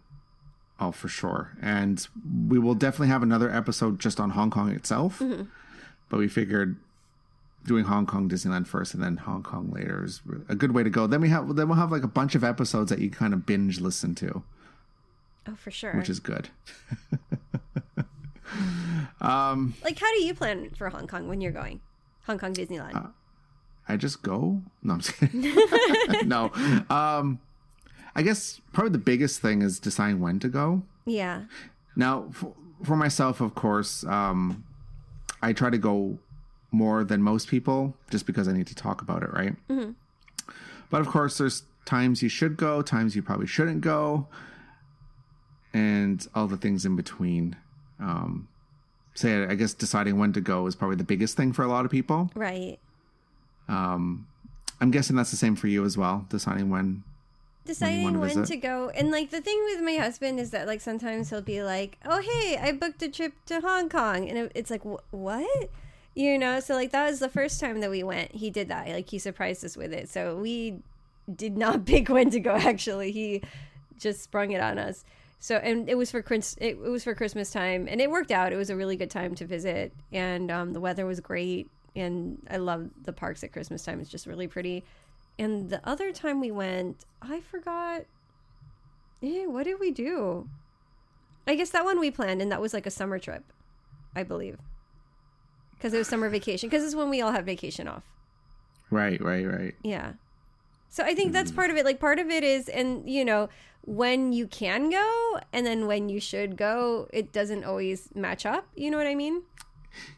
Oh, 0.79 0.91
for 0.91 1.07
sure. 1.09 1.57
And 1.61 2.07
we 2.47 2.57
will 2.59 2.75
definitely 2.75 3.07
have 3.07 3.23
another 3.23 3.51
episode 3.51 3.99
just 3.99 4.19
on 4.19 4.29
Hong 4.31 4.51
Kong 4.51 4.69
itself. 4.71 5.19
Mm-hmm. 5.19 5.43
But 6.07 6.19
we 6.19 6.27
figured 6.29 6.77
doing 7.65 7.83
Hong 7.85 8.05
Kong 8.05 8.29
Disneyland 8.29 8.67
first 8.67 8.93
and 8.93 9.03
then 9.03 9.17
Hong 9.17 9.43
Kong 9.43 9.69
later 9.71 10.03
is 10.05 10.21
a 10.47 10.55
good 10.55 10.71
way 10.71 10.83
to 10.83 10.89
go. 10.89 11.05
Then 11.07 11.21
we 11.21 11.29
have 11.29 11.55
then 11.55 11.67
we'll 11.67 11.77
have 11.77 11.91
like 11.91 12.03
a 12.03 12.07
bunch 12.07 12.33
of 12.35 12.43
episodes 12.43 12.89
that 12.89 12.99
you 12.99 13.09
kind 13.09 13.33
of 13.33 13.45
binge 13.45 13.79
listen 13.81 14.15
to, 14.15 14.43
Oh, 15.47 15.55
for 15.55 15.71
sure. 15.71 15.93
which 15.95 16.09
is 16.09 16.19
good. 16.19 16.49
like 19.21 19.99
how 19.99 20.13
do 20.13 20.23
you 20.23 20.33
plan 20.33 20.69
for 20.77 20.89
Hong 20.89 21.07
Kong 21.07 21.27
when 21.27 21.41
you're 21.41 21.51
going? 21.51 21.81
Hong 22.25 22.37
Kong 22.39 22.53
Disneyland. 22.53 22.95
Uh, 22.95 23.07
I 23.87 23.95
just 23.97 24.21
go. 24.21 24.61
No, 24.83 24.93
I'm 24.95 24.99
just 24.99 25.17
kidding. 25.19 25.53
no. 26.27 26.51
Um, 26.89 27.39
I 28.15 28.21
guess 28.21 28.59
probably 28.73 28.91
the 28.91 28.97
biggest 28.97 29.41
thing 29.41 29.61
is 29.61 29.79
deciding 29.79 30.19
when 30.19 30.39
to 30.39 30.49
go. 30.49 30.83
yeah. 31.05 31.43
Now, 31.95 32.27
for, 32.31 32.53
for 32.83 32.95
myself, 32.95 33.41
of 33.41 33.55
course, 33.55 34.03
um, 34.03 34.63
I 35.41 35.51
try 35.51 35.71
to 35.71 35.79
go 35.79 36.19
more 36.71 37.03
than 37.03 37.21
most 37.21 37.47
people 37.47 37.95
just 38.09 38.25
because 38.25 38.47
I 38.47 38.53
need 38.53 38.67
to 38.67 38.75
talk 38.75 39.01
about 39.01 39.23
it, 39.23 39.31
right? 39.31 39.55
Mm-hmm. 39.69 39.91
But 40.89 41.01
of 41.01 41.07
course, 41.07 41.37
there's 41.37 41.63
times 41.85 42.21
you 42.21 42.29
should 42.29 42.57
go, 42.57 42.81
times 42.81 43.15
you 43.15 43.21
probably 43.21 43.47
shouldn't 43.47 43.81
go, 43.81 44.27
and 45.73 46.25
all 46.35 46.47
the 46.47 46.57
things 46.57 46.85
in 46.85 46.95
between. 46.95 47.55
Um, 47.99 48.47
say, 49.15 49.43
I 49.45 49.55
guess 49.55 49.73
deciding 49.73 50.17
when 50.19 50.33
to 50.33 50.41
go 50.41 50.67
is 50.67 50.75
probably 50.75 50.97
the 50.97 51.03
biggest 51.03 51.35
thing 51.35 51.51
for 51.53 51.63
a 51.63 51.67
lot 51.67 51.85
of 51.85 51.91
people. 51.91 52.29
Right. 52.35 52.77
Um, 53.67 54.27
I'm 54.79 54.91
guessing 54.91 55.15
that's 55.15 55.31
the 55.31 55.37
same 55.37 55.55
for 55.55 55.67
you 55.67 55.83
as 55.83 55.97
well, 55.97 56.25
deciding 56.29 56.69
when. 56.69 57.03
deciding 57.65 58.03
wanna 58.03 58.19
when 58.19 58.43
to 58.45 58.55
go 58.55 58.89
and 58.89 59.11
like 59.11 59.29
the 59.29 59.41
thing 59.41 59.61
with 59.65 59.81
my 59.81 59.95
husband 59.95 60.39
is 60.39 60.51
that 60.51 60.67
like 60.67 60.79
sometimes 60.79 61.29
he'll 61.29 61.41
be 61.41 61.61
like 61.61 61.97
oh 62.05 62.21
hey 62.21 62.57
i 62.57 62.71
booked 62.71 63.01
a 63.03 63.09
trip 63.09 63.33
to 63.45 63.59
hong 63.59 63.89
kong 63.89 64.29
and 64.29 64.49
it's 64.55 64.71
like 64.71 64.85
what 64.85 65.03
you 66.17 66.37
know 66.39 66.59
so 66.59 66.73
like 66.73 66.91
that 66.91 67.09
was 67.09 67.19
the 67.19 67.29
first 67.29 67.59
time 67.59 67.79
that 67.81 67.91
we 67.91 68.01
went. 68.01 68.31
He 68.31 68.49
did 68.49 68.69
that. 68.69 68.87
Like 68.87 69.09
he 69.09 69.19
surprised 69.19 69.63
us 69.63 69.77
with 69.77 69.93
it. 69.93 70.09
So 70.09 70.35
we 70.35 70.79
did 71.33 71.55
not 71.57 71.85
pick 71.85 72.09
when 72.09 72.31
to 72.31 72.39
go 72.39 72.55
actually. 72.55 73.11
He 73.11 73.43
just 73.99 74.23
sprung 74.23 74.51
it 74.51 74.59
on 74.61 74.79
us. 74.79 75.05
So 75.39 75.57
and 75.57 75.87
it 75.87 75.95
was 75.95 76.09
for 76.09 76.25
it 76.59 76.79
was 76.79 77.03
for 77.03 77.13
christmas 77.13 77.51
time 77.51 77.87
and 77.87 78.01
it 78.01 78.09
worked 78.09 78.31
out. 78.31 78.51
It 78.51 78.55
was 78.55 78.71
a 78.71 78.75
really 78.75 78.95
good 78.95 79.11
time 79.11 79.35
to 79.35 79.45
visit 79.45 79.93
and 80.11 80.49
um, 80.49 80.73
the 80.73 80.79
weather 80.79 81.05
was 81.05 81.19
great 81.19 81.69
and 81.95 82.39
i 82.51 82.57
love 82.57 82.89
the 83.03 83.13
parks 83.13 83.43
at 83.43 83.51
christmas 83.51 83.83
time. 83.83 83.99
It's 83.99 84.09
just 84.09 84.25
really 84.25 84.47
pretty. 84.47 84.83
And 85.37 85.69
the 85.69 85.87
other 85.87 86.11
time 86.11 86.39
we 86.39 86.49
went, 86.49 87.05
I 87.21 87.41
forgot. 87.41 88.05
Eh, 89.21 89.45
what 89.45 89.63
did 89.63 89.79
we 89.79 89.91
do? 89.91 90.49
I 91.45 91.55
guess 91.55 91.69
that 91.69 91.85
one 91.85 91.99
we 91.99 92.11
planned, 92.11 92.41
and 92.41 92.51
that 92.51 92.59
was 92.59 92.73
like 92.73 92.85
a 92.85 92.91
summer 92.91 93.19
trip, 93.19 93.43
I 94.15 94.23
believe. 94.23 94.57
Because 95.77 95.93
it 95.93 95.97
was 95.97 96.07
summer 96.07 96.29
vacation. 96.29 96.69
Because 96.69 96.83
it's 96.83 96.95
when 96.95 97.09
we 97.09 97.21
all 97.21 97.31
have 97.31 97.45
vacation 97.45 97.87
off. 97.87 98.03
Right, 98.89 99.21
right, 99.21 99.45
right. 99.45 99.75
Yeah. 99.83 100.13
So 100.89 101.03
I 101.03 101.13
think 101.13 101.33
that's 101.33 101.51
mm. 101.51 101.55
part 101.55 101.69
of 101.69 101.77
it. 101.77 101.85
Like, 101.85 101.99
part 101.99 102.19
of 102.19 102.29
it 102.29 102.43
is, 102.43 102.69
and 102.69 103.09
you 103.09 103.25
know, 103.25 103.49
when 103.87 104.33
you 104.33 104.47
can 104.47 104.89
go 104.89 105.39
and 105.53 105.65
then 105.65 105.87
when 105.87 106.09
you 106.09 106.19
should 106.19 106.57
go, 106.57 107.07
it 107.13 107.31
doesn't 107.31 107.63
always 107.63 108.09
match 108.13 108.45
up. 108.45 108.67
You 108.75 108.91
know 108.91 108.97
what 108.97 109.07
I 109.07 109.15
mean? 109.15 109.43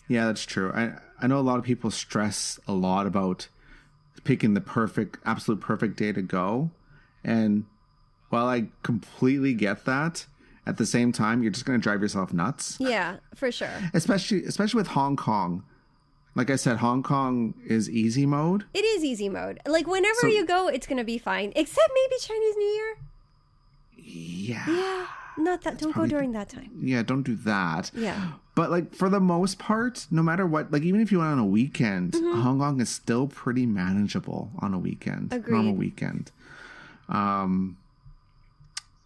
Yeah, 0.07 0.25
that's 0.25 0.45
true. 0.45 0.71
I 0.73 0.93
I 1.21 1.27
know 1.27 1.39
a 1.39 1.41
lot 1.41 1.59
of 1.59 1.65
people 1.65 1.91
stress 1.91 2.59
a 2.67 2.73
lot 2.73 3.05
about 3.05 3.47
picking 4.23 4.53
the 4.53 4.61
perfect, 4.61 5.17
absolute 5.25 5.61
perfect 5.61 5.97
day 5.97 6.11
to 6.11 6.21
go, 6.21 6.71
and 7.23 7.65
while 8.29 8.47
I 8.47 8.67
completely 8.83 9.53
get 9.53 9.85
that, 9.85 10.25
at 10.69 10.77
the 10.77 10.86
same 10.86 11.12
time, 11.12 11.41
you're 11.43 11.51
just 11.51 11.65
going 11.65 11.79
to 11.79 11.84
drive 11.84 12.01
yourself 12.01 12.32
nuts. 12.34 12.77
Yeah, 12.79 13.17
for 13.36 13.51
sure. 13.51 13.69
Especially, 13.93 14.43
especially 14.45 14.79
with 14.79 14.88
Hong 14.88 15.15
Kong. 15.15 15.63
Like 16.36 16.49
I 16.49 16.55
said, 16.55 16.77
Hong 16.77 17.01
Kong 17.03 17.53
is 17.65 17.89
easy 17.89 18.25
mode. 18.25 18.63
It 18.73 18.86
is 18.86 19.03
easy 19.03 19.29
mode. 19.29 19.60
Like, 19.65 19.88
whenever 19.88 20.21
So- 20.21 20.27
you 20.27 20.45
go, 20.45 20.67
it's 20.67 20.88
going 20.88 20.99
to 20.99 21.03
be 21.03 21.17
fine, 21.17 21.51
except 21.55 21.89
maybe 21.99 22.15
Chinese 22.21 22.55
New 22.55 22.71
Year. 22.79 22.95
Yeah, 23.97 24.65
Yeah, 24.69 25.08
not 25.38 25.62
that. 25.63 25.77
Don't 25.79 25.93
go 25.95 26.05
during 26.08 26.32
that 26.34 26.49
time. 26.49 26.71
yeah. 26.82 27.03
Don't 27.03 27.23
do 27.23 27.36
that. 27.36 27.91
Yeah, 27.93 28.32
But 28.55 28.71
like 28.71 28.93
for 28.95 29.10
the 29.10 29.19
most 29.19 29.60
part, 29.60 30.08
no 30.10 30.23
matter 30.23 30.45
what, 30.45 30.71
like 30.71 30.84
even 30.84 31.01
if 31.01 31.12
you 31.12 31.19
went 31.19 31.32
on 31.32 31.39
a 31.39 31.45
weekend, 31.45 32.13
Mm-hmm. 32.13 32.41
Hong 32.41 32.60
Kong 32.60 32.79
is 32.82 32.89
still 32.89 33.27
pretty 33.27 33.65
manageable 33.65 34.51
on 34.60 34.73
a 34.73 34.79
weekend, 34.79 35.32
normal 35.47 35.73
Agreed. 35.73 35.77
weekend. 35.79 36.32
Um, 37.10 37.77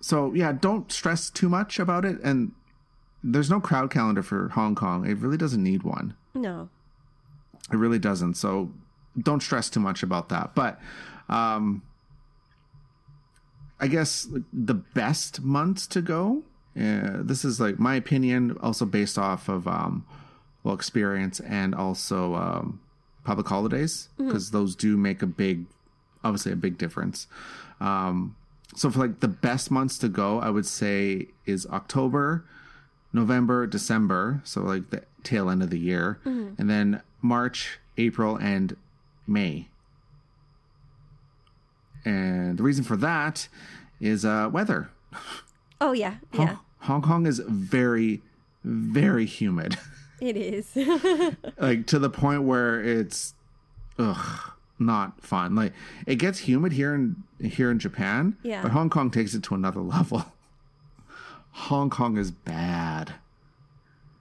so 0.04 0.34
yeah, 0.34 0.52
don't 0.52 0.92
stress 0.92 1.30
too 1.30 1.48
much 1.48 1.80
about 1.80 2.04
it. 2.04 2.20
And 2.22 2.52
there's 3.24 3.50
no 3.50 3.62
crowd 3.62 3.90
calendar 3.90 4.22
for 4.22 4.50
Hong 4.50 4.76
Kong. 4.76 5.06
It 5.10 5.18
really 5.20 5.38
doesn't 5.38 5.64
need 5.64 5.84
one. 5.84 6.14
no, 6.34 6.68
It 7.72 7.78
really 7.78 8.00
doesn't. 8.00 8.34
So 8.34 8.70
don't 9.18 9.42
stress 9.42 9.70
too 9.70 9.80
much 9.80 10.04
about 10.04 10.28
that. 10.28 10.56
But 10.56 10.78
um, 11.30 11.84
I 13.80 13.88
guess 13.88 14.28
the 14.52 14.74
best 14.74 15.42
months 15.42 15.88
to 15.88 16.02
go. 16.02 16.44
Uh, 16.76 17.22
this 17.24 17.46
is 17.46 17.62
like 17.62 17.80
my 17.80 17.96
opinion, 17.96 18.58
also 18.62 18.84
based 18.86 19.18
off 19.18 19.48
of 19.48 19.68
um, 19.70 20.06
well 20.66 20.76
experience 20.76 21.40
and 21.40 21.74
also 21.74 22.36
um, 22.36 22.82
public 23.24 23.48
holidays 23.48 24.10
because 24.18 24.52
those 24.52 24.76
do 24.76 24.98
make 24.98 25.22
a 25.22 25.28
big, 25.28 25.66
obviously 26.26 26.52
a 26.52 26.58
big 26.58 26.78
difference. 26.78 27.28
Um, 27.80 28.36
so 28.76 28.90
for 28.90 29.00
like 29.00 29.20
the 29.20 29.28
best 29.28 29.72
months 29.72 29.98
to 30.00 30.10
go, 30.10 30.40
I 30.40 30.50
would 30.50 30.66
say 30.66 31.28
is 31.46 31.66
October, 31.68 32.44
November, 33.12 33.68
December, 33.68 34.42
so 34.44 34.62
like 34.62 34.90
the 34.90 35.04
tail 35.24 35.50
end 35.50 35.62
of 35.64 35.70
the 35.70 35.80
year, 35.80 36.20
and 36.58 36.70
then 36.70 37.02
March, 37.22 37.80
April, 37.98 38.36
and 38.36 38.76
May. 39.28 39.68
And 42.06 42.58
the 42.58 42.64
reason 42.64 42.84
for 42.84 42.98
that 42.98 43.48
is 44.02 44.26
uh, 44.26 44.50
weather. 44.52 44.90
oh 45.80 45.94
yeah, 45.94 46.16
yeah, 46.34 46.58
Hong 46.80 47.02
Kong 47.02 47.26
is 47.26 47.40
very, 47.48 48.22
very 48.64 49.26
humid, 49.26 49.78
it 50.20 50.36
is. 50.36 50.76
like 51.58 51.86
to 51.88 52.00
the 52.00 52.10
point 52.10 52.44
where 52.44 52.84
it's, 52.84 53.36
ugh, 53.98 54.52
not 54.86 55.22
fun. 55.22 55.56
Like 55.56 55.74
it 56.06 56.16
gets 56.16 56.40
humid 56.40 56.74
here 56.74 56.94
in 56.94 57.24
here 57.40 57.70
in 57.72 57.80
Japan, 57.80 58.38
Yeah. 58.44 58.62
but 58.62 58.72
Hong 58.72 58.90
Kong 58.90 59.10
takes 59.12 59.34
it 59.34 59.44
to 59.44 59.56
another 59.56 59.82
level. 59.96 60.26
Hong 61.52 61.90
Kong 61.90 62.18
is 62.18 62.32
bad. 62.32 63.14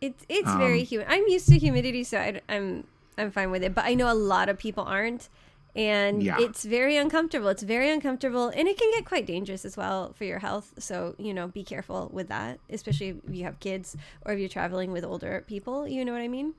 it's 0.00 0.24
it's 0.28 0.48
Um, 0.48 0.58
very 0.58 0.84
humid. 0.84 1.06
I'm 1.08 1.26
used 1.28 1.48
to 1.48 1.58
humidity, 1.58 2.04
so 2.04 2.18
I, 2.18 2.40
am 2.48 2.84
I'm 3.16 3.30
fine 3.30 3.50
with 3.50 3.62
it. 3.62 3.74
But 3.74 3.84
I 3.84 3.94
know 3.94 4.10
a 4.10 4.14
lot 4.14 4.48
of 4.48 4.58
people 4.58 4.84
aren't, 4.84 5.28
and 5.76 6.22
Yeah. 6.22 6.36
it's 6.40 6.64
very 6.64 6.96
uncomfortable. 6.96 7.48
It's 7.48 7.62
very 7.62 7.88
uncomfortable, 7.90 8.48
and 8.48 8.66
it 8.68 8.76
can 8.76 8.90
get 8.92 9.04
quite 9.06 9.26
dangerous 9.26 9.64
as 9.64 9.76
well 9.76 10.12
for 10.14 10.24
your 10.24 10.40
health. 10.40 10.74
So 10.78 11.14
you 11.18 11.32
know, 11.32 11.48
be 11.48 11.62
careful 11.64 12.10
with 12.12 12.28
that, 12.28 12.58
especially 12.68 13.10
if 13.26 13.34
you 13.34 13.44
have 13.44 13.60
kids 13.60 13.96
or 14.26 14.32
if 14.34 14.38
you're 14.40 14.48
traveling 14.48 14.90
with 14.92 15.04
older 15.04 15.44
people. 15.46 15.86
You 15.86 16.04
know 16.04 16.12
what 16.12 16.20
I 16.22 16.28
mean? 16.28 16.54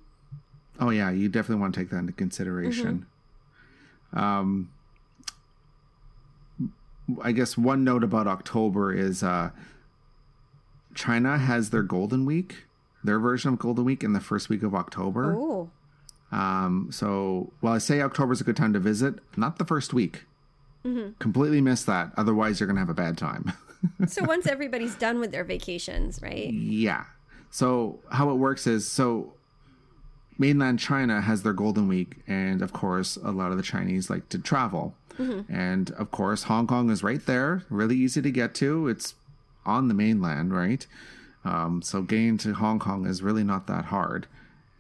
Oh 0.80 0.90
yeah, 0.90 1.12
you 1.12 1.30
definitely 1.30 1.62
want 1.62 1.76
to 1.76 1.80
take 1.82 1.90
that 1.92 1.98
into 2.00 2.14
consideration. 2.14 3.06
Um, 4.14 4.70
I 7.22 7.32
guess 7.32 7.58
one 7.58 7.84
note 7.84 8.04
about 8.04 8.28
October 8.28 8.94
is 8.94 9.24
uh, 9.24 9.52
China 10.96 11.38
has 11.38 11.70
their 11.70 11.84
Golden 11.84 12.26
Week, 12.26 12.66
their 13.04 13.20
version 13.20 13.54
of 13.54 13.60
Golden 13.60 13.84
Week, 13.86 14.04
in 14.04 14.14
the 14.14 14.20
first 14.22 14.50
week 14.50 14.64
of 14.64 14.74
October. 14.74 15.36
Oh, 15.38 15.70
Um, 16.32 16.90
so 16.92 17.52
while 17.60 17.74
I 17.74 17.78
say 17.80 18.02
October 18.02 18.34
is 18.34 18.42
a 18.42 18.44
good 18.44 18.56
time 18.56 18.74
to 18.74 18.80
visit, 18.80 19.16
not 19.38 19.58
the 19.58 19.66
first 19.66 19.94
week. 19.94 20.24
Completely 21.20 21.62
miss 21.62 21.84
that. 21.86 22.12
Otherwise, 22.18 22.60
you're 22.60 22.68
gonna 22.68 22.80
have 22.82 22.90
a 22.90 22.94
bad 22.94 23.18
time. 23.18 23.54
so 24.08 24.24
once 24.26 24.48
everybody's 24.48 24.96
done 24.96 25.20
with 25.20 25.32
their 25.32 25.44
vacations, 25.46 26.22
right? 26.22 26.52
Yeah. 26.54 27.06
So 27.52 28.00
how 28.12 28.30
it 28.32 28.36
works 28.36 28.68
is 28.68 28.86
so 28.90 29.34
mainland 30.38 30.80
China 30.80 31.22
has 31.22 31.44
their 31.44 31.54
golden 31.54 31.88
week 31.88 32.18
and 32.28 32.62
of 32.62 32.74
course 32.74 33.18
a 33.18 33.32
lot 33.32 33.52
of 33.52 33.58
the 33.58 33.64
Chinese 33.64 34.10
like 34.10 34.30
to 34.30 34.40
travel. 34.40 34.96
And 35.48 35.92
of 35.92 36.10
course 36.10 36.44
Hong 36.44 36.66
Kong 36.66 36.90
is 36.90 37.04
right 37.04 37.24
there, 37.24 37.64
really 37.70 37.96
easy 37.96 38.22
to 38.22 38.32
get 38.32 38.56
to. 38.56 38.88
It's 38.88 39.14
on 39.64 39.88
the 39.88 39.94
mainland, 39.94 40.52
right? 40.54 40.86
Um, 41.46 41.82
so 41.84 42.02
getting 42.02 42.38
to 42.40 42.54
Hong 42.54 42.80
Kong 42.80 43.06
is 43.06 43.22
really 43.22 43.44
not 43.44 43.68
that 43.68 43.86
hard. 43.86 44.26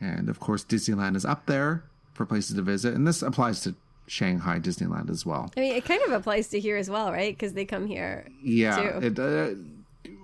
And 0.01 0.29
of 0.29 0.39
course 0.39 0.63
Disneyland 0.63 1.15
is 1.15 1.23
up 1.23 1.45
there 1.45 1.83
for 2.13 2.25
places 2.25 2.55
to 2.55 2.61
visit 2.63 2.95
and 2.95 3.07
this 3.07 3.21
applies 3.21 3.61
to 3.61 3.75
Shanghai 4.07 4.59
Disneyland 4.59 5.09
as 5.09 5.25
well. 5.25 5.51
I 5.55 5.59
mean, 5.59 5.75
it 5.75 5.85
kind 5.85 6.01
of 6.07 6.11
applies 6.11 6.47
to 6.49 6.59
here 6.59 6.77
as 6.77 6.89
well, 6.89 7.11
right? 7.11 7.35
Because 7.35 7.53
they 7.53 7.65
come 7.65 7.85
here. 7.85 8.27
Yeah, 8.41 8.99
too. 8.99 9.05
it 9.05 9.19
uh, 9.19 9.55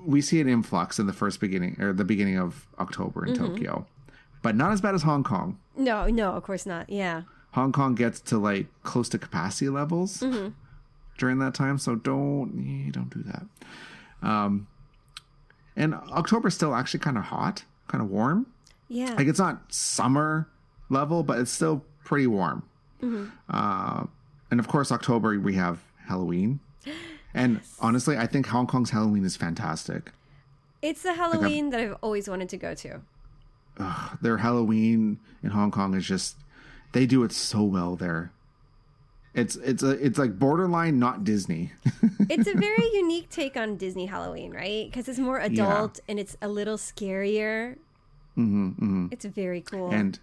we 0.06 0.22
see 0.22 0.42
an 0.42 0.50
influx 0.50 1.00
in 1.00 1.08
the 1.08 1.14
first 1.14 1.40
beginning 1.40 1.78
or 1.80 1.94
the 1.94 2.04
beginning 2.04 2.38
of 2.38 2.66
October 2.80 3.26
in 3.26 3.36
Tokyo, 3.36 3.86
but 4.42 4.56
not 4.56 4.72
as 4.72 4.82
bad 4.82 4.96
as 4.96 5.04
Hong 5.04 5.24
Kong. 5.24 5.58
No, 5.78 6.08
no, 6.08 6.32
of 6.34 6.44
course 6.44 6.66
not. 6.66 6.90
Yeah. 6.90 7.24
Hong 7.54 7.72
Kong 7.72 7.96
gets 7.96 8.20
to 8.22 8.38
like 8.38 8.68
close 8.84 9.10
to 9.10 9.18
capacity 9.18 9.70
levels 9.70 10.24
during 11.18 11.40
that 11.40 11.54
time, 11.54 11.78
so 11.78 11.96
don't 11.96 12.92
don't 12.92 13.10
do 13.10 13.24
that. 13.24 13.46
Um, 14.22 14.68
and 15.76 15.94
October's 15.96 16.54
still 16.54 16.76
actually 16.76 17.00
kind 17.00 17.18
of 17.18 17.26
hot, 17.26 17.64
kind 17.88 18.04
of 18.04 18.10
warm. 18.10 18.48
Yeah. 18.88 19.14
Like 19.14 19.28
it's 19.28 19.40
not 19.40 19.72
summer 19.74 20.48
level, 20.90 21.24
but 21.24 21.40
it's 21.40 21.52
still 21.52 21.84
pretty 22.04 22.28
warm. 22.28 22.64
Uh, 23.50 24.06
and 24.52 24.60
of 24.60 24.68
course, 24.68 24.92
October 24.92 25.40
we 25.40 25.56
have 25.56 25.80
Halloween. 26.08 26.60
And 27.32 27.62
honestly, 27.80 28.18
I 28.18 28.26
think 28.26 28.48
Hong 28.48 28.66
Kong's 28.66 28.90
Halloween 28.90 29.24
is 29.24 29.36
fantastic. 29.38 30.12
it's 30.82 31.04
the 31.04 31.14
Halloween 31.14 31.70
that 31.70 31.80
I've 31.80 31.96
always 32.02 32.28
wanted 32.28 32.50
to 32.50 32.58
go 32.58 32.74
to. 32.74 33.02
Their 34.22 34.38
Halloween 34.38 35.20
in 35.44 35.52
Hong 35.52 35.72
Kong 35.72 35.94
is 35.96 36.06
just 36.06 36.38
they 36.92 37.06
do 37.06 37.24
it 37.24 37.32
so 37.32 37.64
well 37.64 37.96
there. 37.96 38.32
It's 39.34 39.56
it's 39.58 39.84
a 39.84 39.92
it's 40.04 40.18
like 40.18 40.38
borderline 40.40 41.00
not 41.00 41.24
Disney. 41.24 41.72
It's 42.30 42.48
a 42.48 42.54
very 42.54 42.88
unique 42.94 43.30
take 43.30 43.56
on 43.58 43.76
Disney 43.78 44.06
Halloween, 44.06 44.52
right? 44.52 44.86
Because 44.90 45.08
it's 45.10 45.18
more 45.20 45.40
adult 45.40 46.00
and 46.08 46.20
it's 46.20 46.36
a 46.42 46.48
little 46.48 46.78
scarier. 46.78 47.78
Mm-hmm, 48.38 49.08
It's 49.12 49.26
very 49.26 49.62
cool. 49.62 49.90
and 49.92 50.20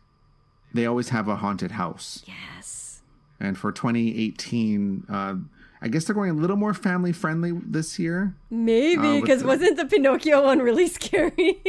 they 0.73 0.87
always 0.87 1.09
have 1.11 1.27
a 1.29 1.37
haunted 1.37 1.73
house. 1.73 2.23
yes. 2.27 3.03
And 3.41 3.57
for 3.59 3.73
2018, 3.73 5.05
uh, 5.11 5.35
I 5.83 5.89
guess 5.89 6.05
they're 6.05 6.15
going 6.15 6.31
a 6.31 6.35
little 6.35 6.57
more 6.57 6.73
family 6.75 7.13
friendly 7.13 7.53
this 7.53 7.99
year. 7.99 8.35
Maybe 8.51 9.19
Uh, 9.19 9.21
because 9.21 9.41
the- 9.43 9.47
wasn't 9.49 9.77
the 9.77 9.85
Pinocchio 9.87 10.43
one 10.45 10.61
really 10.61 10.87
scary? 10.99 11.63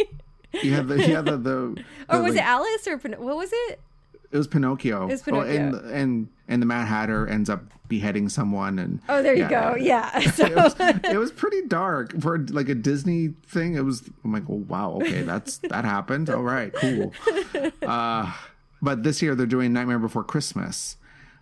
You 0.54 0.72
had 0.74 0.88
the, 0.88 0.96
you 1.08 1.16
had 1.16 1.26
the, 1.26 1.38
the, 1.38 1.84
or 2.10 2.22
was 2.22 2.34
like, 2.34 2.44
it 2.44 2.46
Alice 2.46 2.88
or 2.88 2.98
what 2.98 3.38
was 3.38 3.50
it? 3.52 3.80
It 4.32 4.38
was 4.38 4.48
Pinocchio. 4.48 5.04
It 5.04 5.12
was 5.12 5.24
Oh, 5.28 5.42
and 5.42 5.74
Pinocchio. 5.74 5.90
and 5.94 6.28
and 6.50 6.62
the 6.62 6.66
Mad 6.66 6.86
Hatter 6.88 7.28
ends 7.28 7.50
up 7.50 7.64
beheading 7.88 8.28
someone, 8.30 8.78
and 8.80 9.00
Oh, 9.08 9.22
there 9.24 9.34
you 9.36 9.48
go. 9.48 9.76
Yeah. 9.80 10.20
So 10.32 10.46
It 10.46 10.56
was, 10.56 10.76
it 10.80 11.18
was 11.18 11.32
pretty 11.32 11.62
dark 11.68 12.20
for 12.22 12.38
like 12.40 12.68
a 12.70 12.76
Disney 12.76 13.30
thing. 13.46 13.76
It 13.76 13.82
was. 13.86 14.10
I'm 14.26 14.34
like, 14.34 14.44
oh 14.50 14.64
wow, 14.68 15.00
okay, 15.02 15.22
that's 15.22 15.58
that 15.70 15.86
happened. 15.86 16.30
All 16.30 16.42
right, 16.44 16.74
cool. 16.74 17.14
Uh, 17.82 18.34
but 18.82 19.04
this 19.04 19.22
year 19.22 19.34
they're 19.36 19.46
doing 19.46 19.74
Nightmare 19.74 20.00
Before 20.00 20.24
Christmas. 20.24 20.98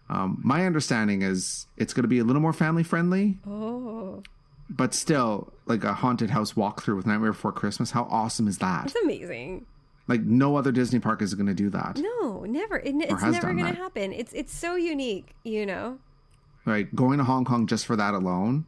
Um, 0.10 0.40
my 0.44 0.66
understanding 0.68 1.24
is 1.24 1.66
it's 1.78 1.94
going 1.94 2.04
to 2.04 2.08
be 2.08 2.20
a 2.20 2.24
little 2.24 2.42
more 2.42 2.54
family 2.54 2.84
friendly, 2.84 3.40
oh, 3.48 4.22
but 4.70 4.94
still 4.94 5.54
like 5.66 5.84
a 5.84 5.94
haunted 5.94 6.30
house 6.30 6.54
walkthrough 6.54 6.96
with 6.96 7.06
Nightmare 7.06 7.32
Before 7.32 7.52
Christmas. 7.52 7.92
How 7.92 8.04
awesome 8.10 8.48
is 8.48 8.58
that? 8.60 8.88
it's 8.88 8.96
amazing. 8.96 9.66
Like 10.08 10.22
no 10.22 10.56
other 10.56 10.72
Disney 10.72 11.00
park 11.00 11.22
is 11.22 11.34
going 11.34 11.48
to 11.48 11.54
do 11.54 11.70
that. 11.72 11.98
No, 11.98 12.46
never. 12.46 12.78
It, 12.78 12.96
it's 12.96 13.24
never 13.24 13.54
going 13.54 13.58
to 13.58 13.74
happen. 13.74 14.14
It's 14.14 14.34
it's 14.34 14.54
so 14.54 14.76
unique, 14.76 15.36
you 15.44 15.66
know. 15.66 15.98
Right, 16.64 16.94
going 16.96 17.18
to 17.20 17.24
Hong 17.24 17.46
Kong 17.46 17.68
just 17.68 17.86
for 17.86 17.96
that 17.96 18.14
alone 18.14 18.66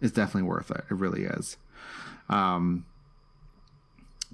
is 0.00 0.12
definitely 0.12 0.48
worth 0.48 0.70
it. 0.70 0.84
It 0.90 0.94
really 0.94 1.24
is. 1.24 1.56
Um, 2.28 2.86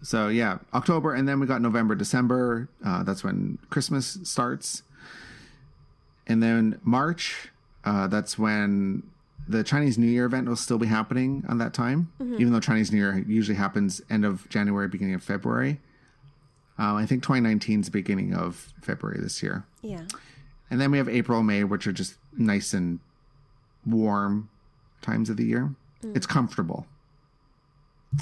so 0.02 0.28
yeah, 0.28 0.58
October, 0.74 1.14
and 1.14 1.28
then 1.28 1.40
we 1.40 1.46
got 1.46 1.60
November, 1.62 1.94
December. 1.94 2.68
Uh, 2.84 3.02
that's 3.02 3.24
when 3.24 3.58
Christmas 3.70 4.18
starts, 4.24 4.82
and 6.26 6.42
then 6.42 6.80
March. 6.82 7.50
Uh, 7.84 8.08
that's 8.08 8.36
when 8.36 9.04
the 9.48 9.62
Chinese 9.62 9.96
New 9.96 10.06
Year 10.06 10.24
event 10.26 10.48
will 10.48 10.56
still 10.56 10.78
be 10.78 10.86
happening 10.86 11.44
on 11.48 11.58
that 11.58 11.72
time, 11.72 12.10
even 12.38 12.52
though 12.52 12.60
Chinese 12.60 12.90
New 12.90 12.98
Year 12.98 13.24
usually 13.26 13.56
happens 13.56 14.02
end 14.10 14.24
of 14.24 14.48
January, 14.48 14.88
beginning 14.88 15.14
of 15.14 15.22
February. 15.22 15.80
Um, 16.78 16.96
I 16.96 17.06
think 17.06 17.22
2019 17.22 17.80
is 17.80 17.86
the 17.86 17.92
beginning 17.92 18.34
of 18.34 18.72
February 18.82 19.20
this 19.20 19.42
year. 19.42 19.64
Yeah. 19.82 20.02
And 20.70 20.80
then 20.80 20.90
we 20.90 20.98
have 20.98 21.08
April, 21.08 21.42
May, 21.42 21.64
which 21.64 21.86
are 21.86 21.92
just 21.92 22.16
nice 22.36 22.74
and 22.74 22.98
warm 23.86 24.50
times 25.00 25.30
of 25.30 25.36
the 25.36 25.44
year. 25.44 25.74
It's 26.14 26.26
comfortable. 26.26 26.86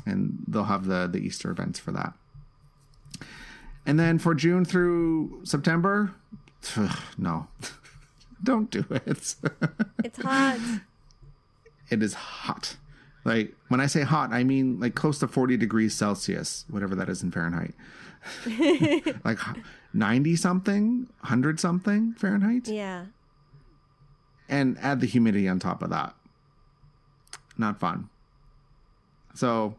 And 0.07 0.45
they'll 0.47 0.65
have 0.65 0.87
the, 0.87 1.09
the 1.11 1.19
Easter 1.19 1.51
events 1.51 1.79
for 1.79 1.93
that. 1.93 2.15
And 3.87 3.99
then 3.99 4.19
for 4.19 4.35
June 4.35 4.65
through 4.65 5.41
September, 5.45 6.15
no, 7.19 7.49
don't 8.43 8.71
do 8.71 8.85
it. 8.91 9.37
It's 10.05 10.21
hot. 10.23 10.59
it 11.91 12.03
is 12.03 12.15
hot. 12.15 12.77
Like 13.25 13.55
when 13.69 13.81
I 13.81 13.87
say 13.87 14.03
hot, 14.03 14.33
I 14.33 14.45
mean 14.45 14.79
like 14.81 14.95
close 14.95 15.19
to 15.21 15.29
40 15.29 15.57
degrees 15.57 15.95
Celsius, 15.95 16.65
whatever 16.69 16.95
that 16.95 17.09
is 17.09 17.23
in 17.23 17.31
Fahrenheit. 17.31 17.75
like 19.25 19.39
90 19.93 20.37
something, 20.37 21.09
100 21.21 21.61
something 21.61 22.15
Fahrenheit. 22.15 22.69
yeah. 22.69 23.07
and 24.49 24.77
add 24.81 25.01
the 25.01 25.07
humidity 25.07 25.49
on 25.49 25.59
top 25.59 25.83
of 25.83 25.91
that. 25.91 26.15
Not 27.57 27.81
fun. 27.81 28.09
So, 29.35 29.75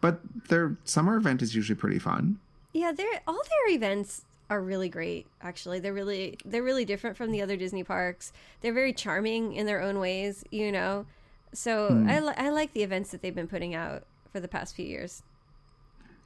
but 0.00 0.20
their 0.48 0.76
summer 0.84 1.16
event 1.16 1.42
is 1.42 1.54
usually 1.54 1.76
pretty 1.76 1.98
fun. 1.98 2.38
Yeah, 2.72 2.92
they're 2.92 3.20
all 3.26 3.34
their 3.34 3.74
events 3.74 4.24
are 4.50 4.60
really 4.60 4.88
great. 4.88 5.26
Actually, 5.40 5.80
they're 5.80 5.92
really 5.94 6.38
they're 6.44 6.62
really 6.62 6.84
different 6.84 7.16
from 7.16 7.30
the 7.32 7.40
other 7.42 7.56
Disney 7.56 7.84
parks. 7.84 8.32
They're 8.60 8.72
very 8.72 8.92
charming 8.92 9.54
in 9.54 9.66
their 9.66 9.80
own 9.80 9.98
ways, 10.00 10.44
you 10.50 10.70
know. 10.72 11.06
So 11.54 11.88
Hmm. 11.88 12.08
I 12.10 12.20
li- 12.20 12.34
I 12.36 12.50
like 12.50 12.72
the 12.72 12.82
events 12.82 13.10
that 13.12 13.22
they've 13.22 13.34
been 13.34 13.48
putting 13.48 13.74
out 13.74 14.04
for 14.32 14.40
the 14.40 14.48
past 14.48 14.74
few 14.76 14.84
years. 14.86 15.22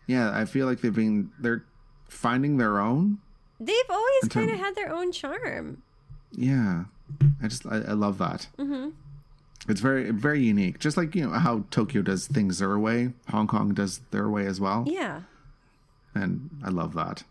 Yeah, 0.07 0.31
I 0.37 0.45
feel 0.47 0.67
like 0.67 0.81
they've 0.81 0.95
been 0.95 1.31
they're 1.38 1.64
finding 2.09 2.57
their 2.57 2.79
own. 2.81 3.19
They've 3.61 3.77
always 3.91 4.23
Until- 4.25 4.43
kind 4.47 4.55
of 4.55 4.59
had 4.61 4.75
their 4.75 4.93
own 4.93 5.12
charm. 5.12 5.83
Yeah, 6.33 6.85
I 7.43 7.49
just 7.49 7.67
I, 7.67 7.77
I 7.77 7.93
love 7.93 8.19
that. 8.19 8.49
Mm-hmm. 8.59 8.91
It's 9.69 9.81
very 9.81 10.11
very 10.11 10.43
unique. 10.43 10.79
Just 10.79 10.97
like 10.97 11.14
you 11.14 11.27
know 11.29 11.33
how 11.38 11.64
Tokyo 11.71 12.01
does 12.03 12.27
things 12.27 12.59
their 12.61 12.79
way, 12.79 13.12
Hong 13.29 13.47
Kong 13.47 13.75
does 13.75 14.01
their 14.11 14.29
way 14.29 14.47
as 14.47 14.61
well. 14.61 14.85
Yeah. 14.87 15.23
and 16.14 16.51
I 16.64 16.71
love 16.71 16.95
that. 16.95 17.23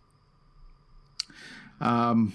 Um, 1.81 2.33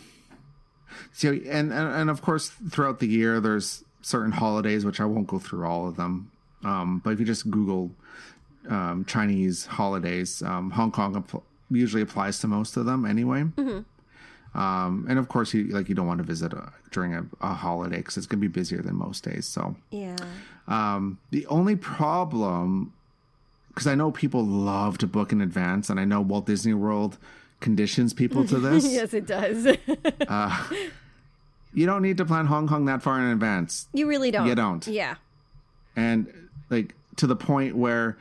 so 1.13 1.31
and, 1.33 1.73
and 1.73 1.73
and 1.73 2.11
of 2.11 2.21
course 2.23 2.49
throughout 2.49 2.99
the 3.01 3.07
year 3.09 3.41
there's 3.41 3.85
certain 4.03 4.33
holidays 4.33 4.85
which 4.85 5.01
I 5.01 5.05
won't 5.05 5.27
go 5.29 5.39
through 5.39 5.65
all 5.67 5.89
of 5.89 5.97
them. 5.97 6.31
Um, 6.65 7.01
but 7.05 7.11
if 7.11 7.21
you 7.21 7.27
just 7.27 7.51
Google 7.51 7.91
um, 8.69 9.05
Chinese 9.07 9.67
holidays, 9.67 10.43
um, 10.43 10.71
Hong 10.71 10.93
Kong 10.93 11.17
app- 11.17 11.43
usually 11.71 12.03
applies 12.03 12.39
to 12.41 12.47
most 12.49 12.77
of 12.77 12.85
them 12.87 13.05
anyway. 13.05 13.45
Um, 14.55 15.07
and 15.09 15.19
of 15.19 15.29
course, 15.29 15.55
you 15.55 15.65
like 15.69 15.89
you 15.89 15.95
don't 15.95 16.07
want 16.07 16.19
to 16.19 16.25
visit 16.25 16.53
uh 16.53 16.67
during 16.91 17.15
a, 17.15 17.25
a 17.41 17.55
holiday 17.55 17.97
because 17.97 18.19
it's 18.19 18.27
going 18.27 18.39
to 18.39 18.47
be 18.49 18.53
busier 18.53 18.83
than 18.83 18.97
most 18.97 19.25
days. 19.25 19.47
So 19.47 19.77
Yeah. 19.91 20.17
um, 20.69 21.19
the 21.31 21.47
only 21.47 21.75
problem, 21.75 22.93
because 23.69 23.87
I 23.87 23.95
know 23.95 24.11
people 24.11 24.45
love 24.45 24.99
to 24.99 25.07
book 25.07 25.33
in 25.33 25.41
advance, 25.41 25.89
and 25.89 25.99
I 25.99 26.05
know 26.05 26.21
Walt 26.21 26.45
Disney 26.45 26.75
World 26.75 27.17
conditions 27.61 28.13
people 28.13 28.47
to 28.47 28.59
this. 28.69 28.85
yes, 28.85 29.15
it 29.15 29.27
does. 29.27 29.67
You 31.75 31.87
don't 31.87 32.03
need 32.03 32.19
to 32.19 32.25
plan 32.25 32.47
Hong 32.47 32.69
Kong 32.69 32.85
that 32.87 33.03
far 33.03 33.19
in 33.19 33.27
advance, 33.33 33.89
you 33.93 34.07
really 34.07 34.31
don't. 34.31 34.47
You 34.47 34.55
don't. 34.55 34.87
Yeah. 34.87 35.15
and 35.97 36.27
like 36.71 36.95
to 37.17 37.27
the 37.27 37.37
point 37.37 37.77
where 37.77 38.17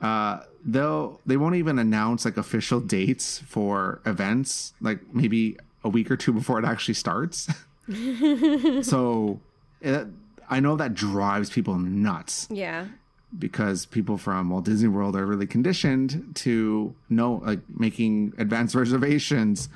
uh, 0.00 0.40
they'll 0.64 1.20
they 1.26 1.36
won't 1.36 1.56
even 1.56 1.78
announce 1.78 2.24
like 2.24 2.36
official 2.36 2.80
dates 2.80 3.38
for 3.40 4.00
events, 4.06 4.74
like 4.80 5.00
maybe 5.14 5.56
a 5.84 5.88
week 5.88 6.10
or 6.10 6.16
two 6.16 6.32
before 6.32 6.58
it 6.58 6.64
actually 6.64 6.94
starts. 6.94 7.48
so. 8.82 9.40
It, 9.80 10.06
I 10.48 10.60
know 10.60 10.76
that 10.76 10.94
drives 10.94 11.50
people 11.50 11.74
nuts. 11.76 12.46
Yeah. 12.50 12.86
because 13.36 13.84
people 13.84 14.16
from 14.16 14.48
Walt 14.50 14.64
Disney 14.64 14.88
World 14.88 15.16
are 15.16 15.26
really 15.26 15.46
conditioned 15.46 16.32
to 16.36 16.94
know, 17.08 17.42
like 17.44 17.58
making 17.68 18.32
advanced 18.38 18.74
reservations 18.76 19.68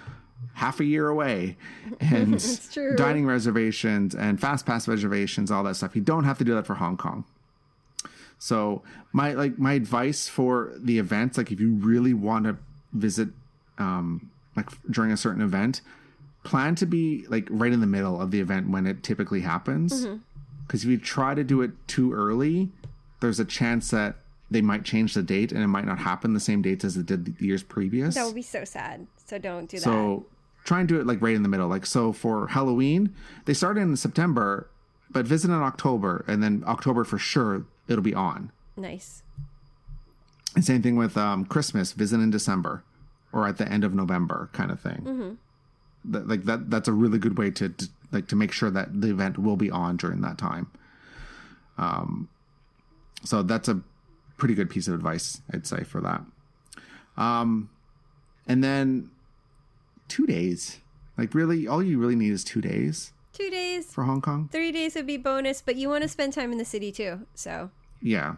half 0.55 0.81
a 0.81 0.85
year 0.85 1.09
away 1.09 1.57
and 2.01 2.41
true. 2.73 2.97
dining 2.97 3.27
reservations 3.27 4.15
and 4.15 4.41
fast 4.41 4.67
pass 4.67 4.87
reservations, 4.89 5.51
all 5.51 5.63
that 5.65 5.77
stuff. 5.77 5.95
You 5.95 6.03
don't 6.03 6.25
have 6.25 6.39
to 6.39 6.45
do 6.45 6.55
that 6.55 6.67
for 6.67 6.75
Hong 6.75 6.97
Kong. 6.97 7.25
So 8.39 8.83
my 9.13 9.33
like 9.35 9.59
my 9.59 9.75
advice 9.75 10.29
for 10.29 10.73
the 10.79 10.99
events, 10.99 11.37
like 11.37 11.53
if 11.53 11.61
you 11.61 11.75
really 11.75 12.15
want 12.15 12.47
to 12.47 12.57
visit, 12.93 13.29
um, 13.79 14.31
like 14.57 14.69
during 14.91 15.13
a 15.13 15.17
certain 15.17 15.43
event, 15.43 15.83
plan 16.43 16.75
to 16.77 16.87
be 16.87 17.27
like 17.29 17.47
right 17.51 17.73
in 17.73 17.81
the 17.81 17.87
middle 17.87 18.21
of 18.21 18.31
the 18.31 18.41
event 18.41 18.71
when 18.71 18.87
it 18.87 19.03
typically 19.03 19.43
happens. 19.43 20.07
Because 20.67 20.85
if 20.85 20.89
you 20.91 20.99
try 20.99 21.35
to 21.35 21.45
do 21.45 21.61
it 21.61 21.73
too 21.87 22.13
early, 22.15 22.71
there's 23.21 23.41
a 23.41 23.45
chance 23.45 23.91
that 23.91 24.17
they 24.51 24.61
might 24.61 24.85
change 24.85 25.15
the 25.15 25.23
date 25.23 25.53
and 25.53 25.63
it 25.63 25.69
might 25.69 25.87
not 25.87 25.99
happen 25.99 26.35
the 26.35 26.41
same 26.41 26.63
dates 26.63 26.85
as 26.85 26.97
it 26.97 27.07
did 27.07 27.25
the 27.39 27.45
years 27.45 27.63
previous. 27.63 28.15
That 28.15 28.27
would 28.27 28.35
be 28.35 28.43
so 28.43 28.65
sad. 28.65 29.07
So 29.25 29.39
don't 29.39 29.69
do 29.69 29.77
that. 29.77 29.85
So 29.85 30.27
try 30.65 30.81
and 30.81 30.89
do 30.89 30.99
it 31.01 31.07
like 31.07 31.23
right 31.23 31.37
in 31.37 31.43
the 31.43 31.49
middle. 31.49 31.69
Like 31.69 31.87
so 31.87 32.13
for 32.13 32.49
Halloween, 32.49 33.15
they 33.45 33.55
start 33.55 33.79
in 33.79 33.97
September, 33.97 34.69
but 35.11 35.27
visit 35.27 35.51
in 35.51 35.57
October, 35.57 36.25
and 36.27 36.43
then 36.43 36.65
October 36.67 37.05
for 37.05 37.19
sure 37.19 37.65
it'll 37.89 38.03
be 38.03 38.15
on. 38.15 38.51
Nice. 38.77 39.23
And 40.55 40.65
same 40.65 40.83
thing 40.83 40.97
with 40.97 41.17
um, 41.17 41.45
Christmas, 41.45 41.93
visit 41.93 42.17
in 42.17 42.31
December 42.31 42.83
or 43.33 43.47
at 43.47 43.59
the 43.59 43.69
end 43.69 43.85
of 43.85 43.95
November, 43.95 44.51
kind 44.53 44.73
of 44.73 44.81
thing. 44.81 45.39
That, 46.05 46.27
like 46.27 46.45
that, 46.45 46.71
that's 46.71 46.89
a 46.89 46.93
really 46.93 47.19
good 47.19 47.39
way 47.39 47.51
to, 47.53 47.69
to 47.69 47.89
like 48.11 48.27
to 48.29 48.37
make 48.37 48.51
sure 48.51 48.71
that 48.71 49.01
the 49.01 49.11
event 49.11 49.39
will 49.39 49.57
be 49.57 49.71
on 49.71 49.97
during 49.97 50.23
that 50.23 50.39
time. 50.39 50.69
Um, 51.79 52.29
so 53.23 53.43
that's 53.43 53.69
a 53.69 53.81
pretty 54.41 54.55
good 54.55 54.71
piece 54.71 54.89
of 54.89 54.95
advice, 54.95 55.41
I'd 55.53 55.67
say, 55.67 55.85
for 55.85 56.01
that. 56.01 56.23
Um, 57.17 57.71
and 58.49 58.65
then 58.65 59.11
two 60.09 60.27
days. 60.27 60.79
Like 61.17 61.35
really, 61.35 61.69
all 61.69 61.83
you 61.83 61.99
really 61.99 62.17
need 62.17 62.33
is 62.33 62.43
two 62.43 62.61
days 62.63 63.13
Two 63.33 63.49
days, 63.51 63.93
for 63.93 64.05
Hong 64.05 64.21
Kong. 64.21 64.49
three 64.51 64.73
days 64.73 64.95
would 64.95 65.07
be 65.07 65.17
bonus, 65.17 65.63
but 65.63 65.77
you 65.77 65.89
want 65.89 66.03
to 66.03 66.09
spend 66.09 66.33
time 66.33 66.51
in 66.53 66.59
the 66.59 66.65
city 66.65 66.91
too. 66.91 67.27
So 67.35 67.71
Yeah. 68.03 68.37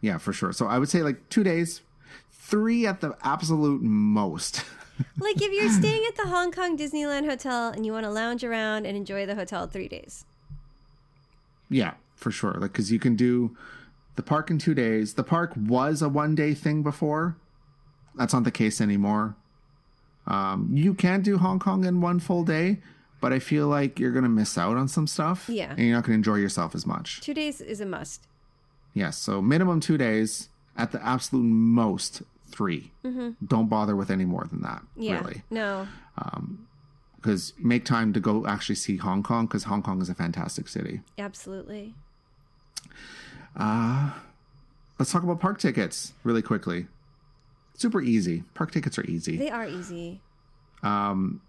Yeah, 0.00 0.18
for 0.18 0.32
sure. 0.32 0.52
So 0.52 0.66
I 0.66 0.78
would 0.78 0.88
say 0.88 1.02
like 1.02 1.28
two 1.30 1.42
days, 1.42 1.80
three 2.30 2.86
at 2.86 3.00
the 3.00 3.16
absolute 3.22 3.82
most. 3.82 4.64
like 5.18 5.40
if 5.40 5.52
you're 5.52 5.70
staying 5.70 6.04
at 6.06 6.16
the 6.16 6.28
Hong 6.28 6.52
Kong 6.52 6.76
Disneyland 6.76 7.26
Hotel 7.28 7.68
and 7.68 7.86
you 7.86 7.92
want 7.92 8.04
to 8.04 8.10
lounge 8.10 8.44
around 8.44 8.86
and 8.86 8.96
enjoy 8.96 9.24
the 9.26 9.34
hotel 9.34 9.66
three 9.66 9.88
days. 9.88 10.24
yeah, 11.70 11.94
for 12.14 12.30
sure. 12.30 12.54
Like, 12.54 12.72
cause 12.72 12.90
you 12.90 12.98
can 12.98 13.16
do 13.16 13.56
the 14.18 14.22
park 14.24 14.50
in 14.50 14.58
two 14.58 14.74
days. 14.74 15.14
The 15.14 15.22
park 15.22 15.52
was 15.56 16.02
a 16.02 16.08
one 16.08 16.34
day 16.34 16.52
thing 16.52 16.82
before. 16.82 17.36
That's 18.16 18.34
not 18.34 18.42
the 18.42 18.50
case 18.50 18.80
anymore. 18.80 19.36
Um, 20.26 20.68
you 20.72 20.92
can 20.92 21.22
do 21.22 21.38
Hong 21.38 21.60
Kong 21.60 21.84
in 21.84 22.00
one 22.00 22.18
full 22.18 22.42
day, 22.42 22.78
but 23.20 23.32
I 23.32 23.38
feel 23.38 23.68
like 23.68 24.00
you're 24.00 24.10
going 24.10 24.24
to 24.24 24.28
miss 24.28 24.58
out 24.58 24.76
on 24.76 24.88
some 24.88 25.06
stuff. 25.06 25.48
Yeah. 25.48 25.70
And 25.70 25.78
you're 25.78 25.94
not 25.94 26.02
going 26.02 26.14
to 26.14 26.18
enjoy 26.18 26.34
yourself 26.34 26.74
as 26.74 26.84
much. 26.84 27.20
Two 27.20 27.32
days 27.32 27.60
is 27.60 27.80
a 27.80 27.86
must. 27.86 28.26
Yes. 28.92 29.16
So 29.16 29.40
minimum 29.40 29.78
two 29.78 29.96
days, 29.96 30.48
at 30.76 30.90
the 30.90 31.04
absolute 31.04 31.44
most 31.44 32.22
3 32.50 32.90
do 33.04 33.36
Don't 33.46 33.68
bother 33.68 33.94
with 33.94 34.10
any 34.10 34.24
more 34.24 34.46
than 34.50 34.62
that. 34.62 34.82
Mm-hmm. 34.82 35.02
Yeah. 35.02 35.20
Really. 35.20 35.42
No. 35.48 35.86
Because 37.16 37.52
make 37.56 37.84
time 37.84 38.12
to 38.14 38.20
go 38.20 38.46
actually 38.48 38.74
see 38.74 38.96
Hong 38.96 39.22
Kong 39.22 39.46
because 39.46 39.64
Hong 39.64 39.82
Kong 39.82 40.02
is 40.02 40.08
a 40.08 40.14
fantastic 40.14 40.66
city. 40.66 41.02
Absolutely. 41.18 41.94
Let's 43.58 45.12
talk 45.12 45.22
about 45.22 45.40
park 45.40 45.58
tickets 45.58 46.12
really 46.24 46.42
quickly. 46.42 46.86
Super 47.74 48.00
easy. 48.00 48.42
Park 48.54 48.72
tickets 48.72 48.98
are 48.98 49.04
easy. 49.04 49.36
They 49.36 49.50
are 49.50 49.66
easy. 49.66 50.20
Um, 50.82 51.40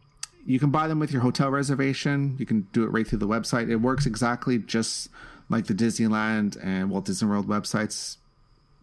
You 0.45 0.59
can 0.59 0.69
buy 0.71 0.87
them 0.87 0.99
with 0.99 1.11
your 1.11 1.21
hotel 1.21 1.49
reservation. 1.49 2.35
You 2.39 2.45
can 2.45 2.67
do 2.71 2.83
it 2.83 2.87
right 2.87 3.05
through 3.07 3.19
the 3.19 3.27
website. 3.27 3.69
It 3.69 3.77
works 3.77 4.05
exactly 4.05 4.57
just 4.59 5.09
like 5.49 5.65
the 5.65 5.73
Disneyland 5.73 6.57
and 6.63 6.89
Walt 6.89 7.05
Disney 7.05 7.27
World 7.27 7.47
websites 7.47 8.17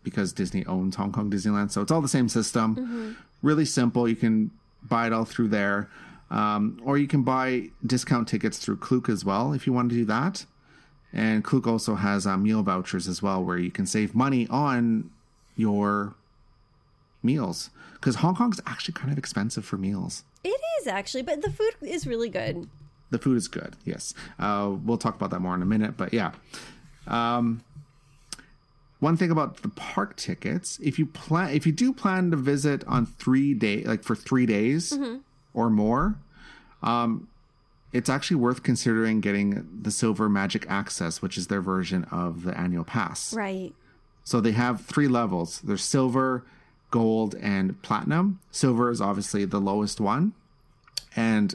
because 0.03 0.33
Disney 0.33 0.65
owns 0.67 0.97
Hong 0.97 1.13
Kong 1.13 1.31
Disneyland. 1.31 1.71
So 1.71 1.81
it's 1.83 1.91
all 1.91 2.03
the 2.03 2.09
same 2.09 2.29
system. 2.29 3.17
Really 3.43 3.65
simple. 3.65 4.09
You 4.09 4.17
can 4.17 4.51
buy 4.83 5.07
it 5.07 5.13
all 5.13 5.25
through 5.25 5.49
there. 5.49 5.89
Um, 6.31 6.81
or 6.85 6.99
you 6.99 7.07
can 7.07 7.23
buy 7.23 7.71
discount 7.85 8.27
tickets 8.29 8.59
through 8.59 8.79
Klook 8.79 9.09
as 9.09 9.25
well 9.25 9.53
if 9.53 9.67
you 9.67 9.73
want 9.73 9.91
to 9.91 9.97
do 9.97 10.05
that. 10.07 10.45
And 11.17 11.43
Klook 11.43 11.67
also 11.67 11.95
has 11.95 12.27
uh, 12.27 12.37
meal 12.37 12.63
vouchers 12.63 13.09
as 13.09 13.23
well 13.23 13.43
where 13.43 13.57
you 13.57 13.71
can 13.71 13.87
save 13.87 14.15
money 14.15 14.47
on 14.49 15.11
your 15.57 16.15
meals. 17.23 17.71
Because 17.95 18.17
Hong 18.17 18.37
Kong's 18.37 18.61
actually 18.67 18.93
kind 18.93 19.11
of 19.11 19.17
expensive 19.17 19.65
for 19.65 19.79
meals. 19.79 20.25
It 20.45 20.61
is 20.79 20.87
actually, 20.87 21.23
but 21.23 21.41
the 21.41 21.51
food 21.51 21.73
is 21.81 22.07
really 22.07 22.29
good. 22.29 22.69
The 23.09 23.19
food 23.19 23.39
is 23.39 23.49
good. 23.49 23.77
Yes, 23.87 24.13
uh, 24.39 24.75
we'll 24.85 24.99
talk 24.99 25.17
about 25.17 25.31
that 25.31 25.41
more 25.41 25.55
in 25.55 25.63
a 25.63 25.67
minute. 25.67 25.97
But 25.97 26.13
yeah, 26.13 26.33
um, 27.07 27.65
one 29.01 29.17
thing 29.17 29.31
about 29.31 29.63
the 29.63 29.71
park 29.71 30.17
tickets: 30.17 30.79
if 30.83 30.99
you 30.99 31.07
plan, 31.07 31.55
if 31.55 31.65
you 31.65 31.73
do 31.73 31.95
plan 31.95 32.31
to 32.31 32.37
visit 32.37 32.85
on 32.87 33.07
three 33.07 33.55
day, 33.55 33.85
like 33.85 34.05
for 34.05 34.15
three 34.15 34.45
days 34.45 34.97
or 35.55 35.71
more, 35.71 36.17
um, 36.83 37.29
it's 37.93 38.09
actually 38.09 38.37
worth 38.37 38.63
considering 38.63 39.21
getting 39.21 39.67
the 39.83 39.91
Silver 39.91 40.29
Magic 40.29 40.67
Access, 40.69 41.23
which 41.23 41.39
is 41.39 41.47
their 41.47 41.61
version 41.61 42.05
of 42.05 42.43
the 42.43 42.59
annual 42.59 42.85
pass. 42.85 43.33
Right. 43.33 43.73
So 44.25 44.41
they 44.41 44.53
have 44.53 44.85
three 44.85 45.09
levels. 45.09 45.61
There's 45.61 45.85
silver, 45.85 46.45
gold, 46.91 47.35
and 47.37 47.81
platinum. 47.83 48.41
Silver 48.51 48.91
is 48.91 49.01
obviously 49.01 49.45
the 49.45 49.61
lowest 49.61 50.01
one. 50.01 50.33
And 51.15 51.55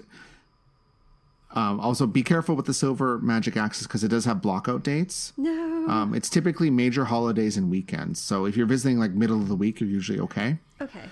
um, 1.53 1.79
also 1.81 2.07
be 2.07 2.23
careful 2.23 2.55
with 2.55 2.65
the 2.65 2.73
silver 2.73 3.17
magic 3.19 3.57
access 3.57 3.85
because 3.85 4.03
it 4.03 4.07
does 4.07 4.25
have 4.25 4.41
blockout 4.41 4.83
dates. 4.83 5.33
No. 5.35 5.85
Um, 5.89 6.15
it's 6.15 6.29
typically 6.29 6.69
major 6.69 7.05
holidays 7.05 7.57
and 7.57 7.69
weekends. 7.69 8.21
So 8.21 8.45
if 8.45 8.55
you're 8.55 8.65
visiting 8.65 8.97
like 8.97 9.11
middle 9.11 9.41
of 9.41 9.49
the 9.49 9.55
week, 9.55 9.81
you're 9.81 9.89
usually 9.89 10.19
okay. 10.21 10.57
Okay. 10.79 11.03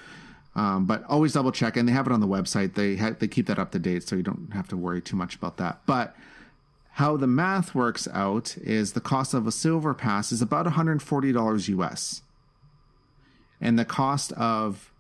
Um, 0.60 0.86
but 0.86 1.06
always 1.06 1.32
double 1.32 1.54
check, 1.54 1.78
and 1.78 1.88
they 1.88 1.94
have 1.94 2.06
it 2.06 2.12
on 2.12 2.20
the 2.20 2.28
website. 2.28 2.74
They 2.74 2.98
ha- 2.98 3.16
they 3.18 3.30
keep 3.30 3.48
that 3.48 3.58
up 3.58 3.72
to 3.72 3.80
date, 3.80 4.06
so 4.06 4.18
you 4.18 4.24
don't 4.24 4.50
have 4.52 4.68
to 4.68 4.76
worry 4.76 5.02
too 5.02 5.16
much 5.16 5.36
about 5.36 5.56
that. 5.56 5.80
But 5.86 6.14
how 6.92 7.16
the 7.16 7.28
math 7.28 7.74
works 7.74 8.10
out 8.12 8.58
is 8.58 8.92
the 8.92 9.00
cost 9.00 9.34
of 9.34 9.48
a 9.48 9.54
silver 9.54 9.94
pass 9.94 10.34
is 10.34 10.42
about 10.42 10.66
$140 10.66 11.70
US, 11.70 12.24
and 13.62 13.80
the 13.80 13.86
cost 13.86 14.34
of 14.34 14.92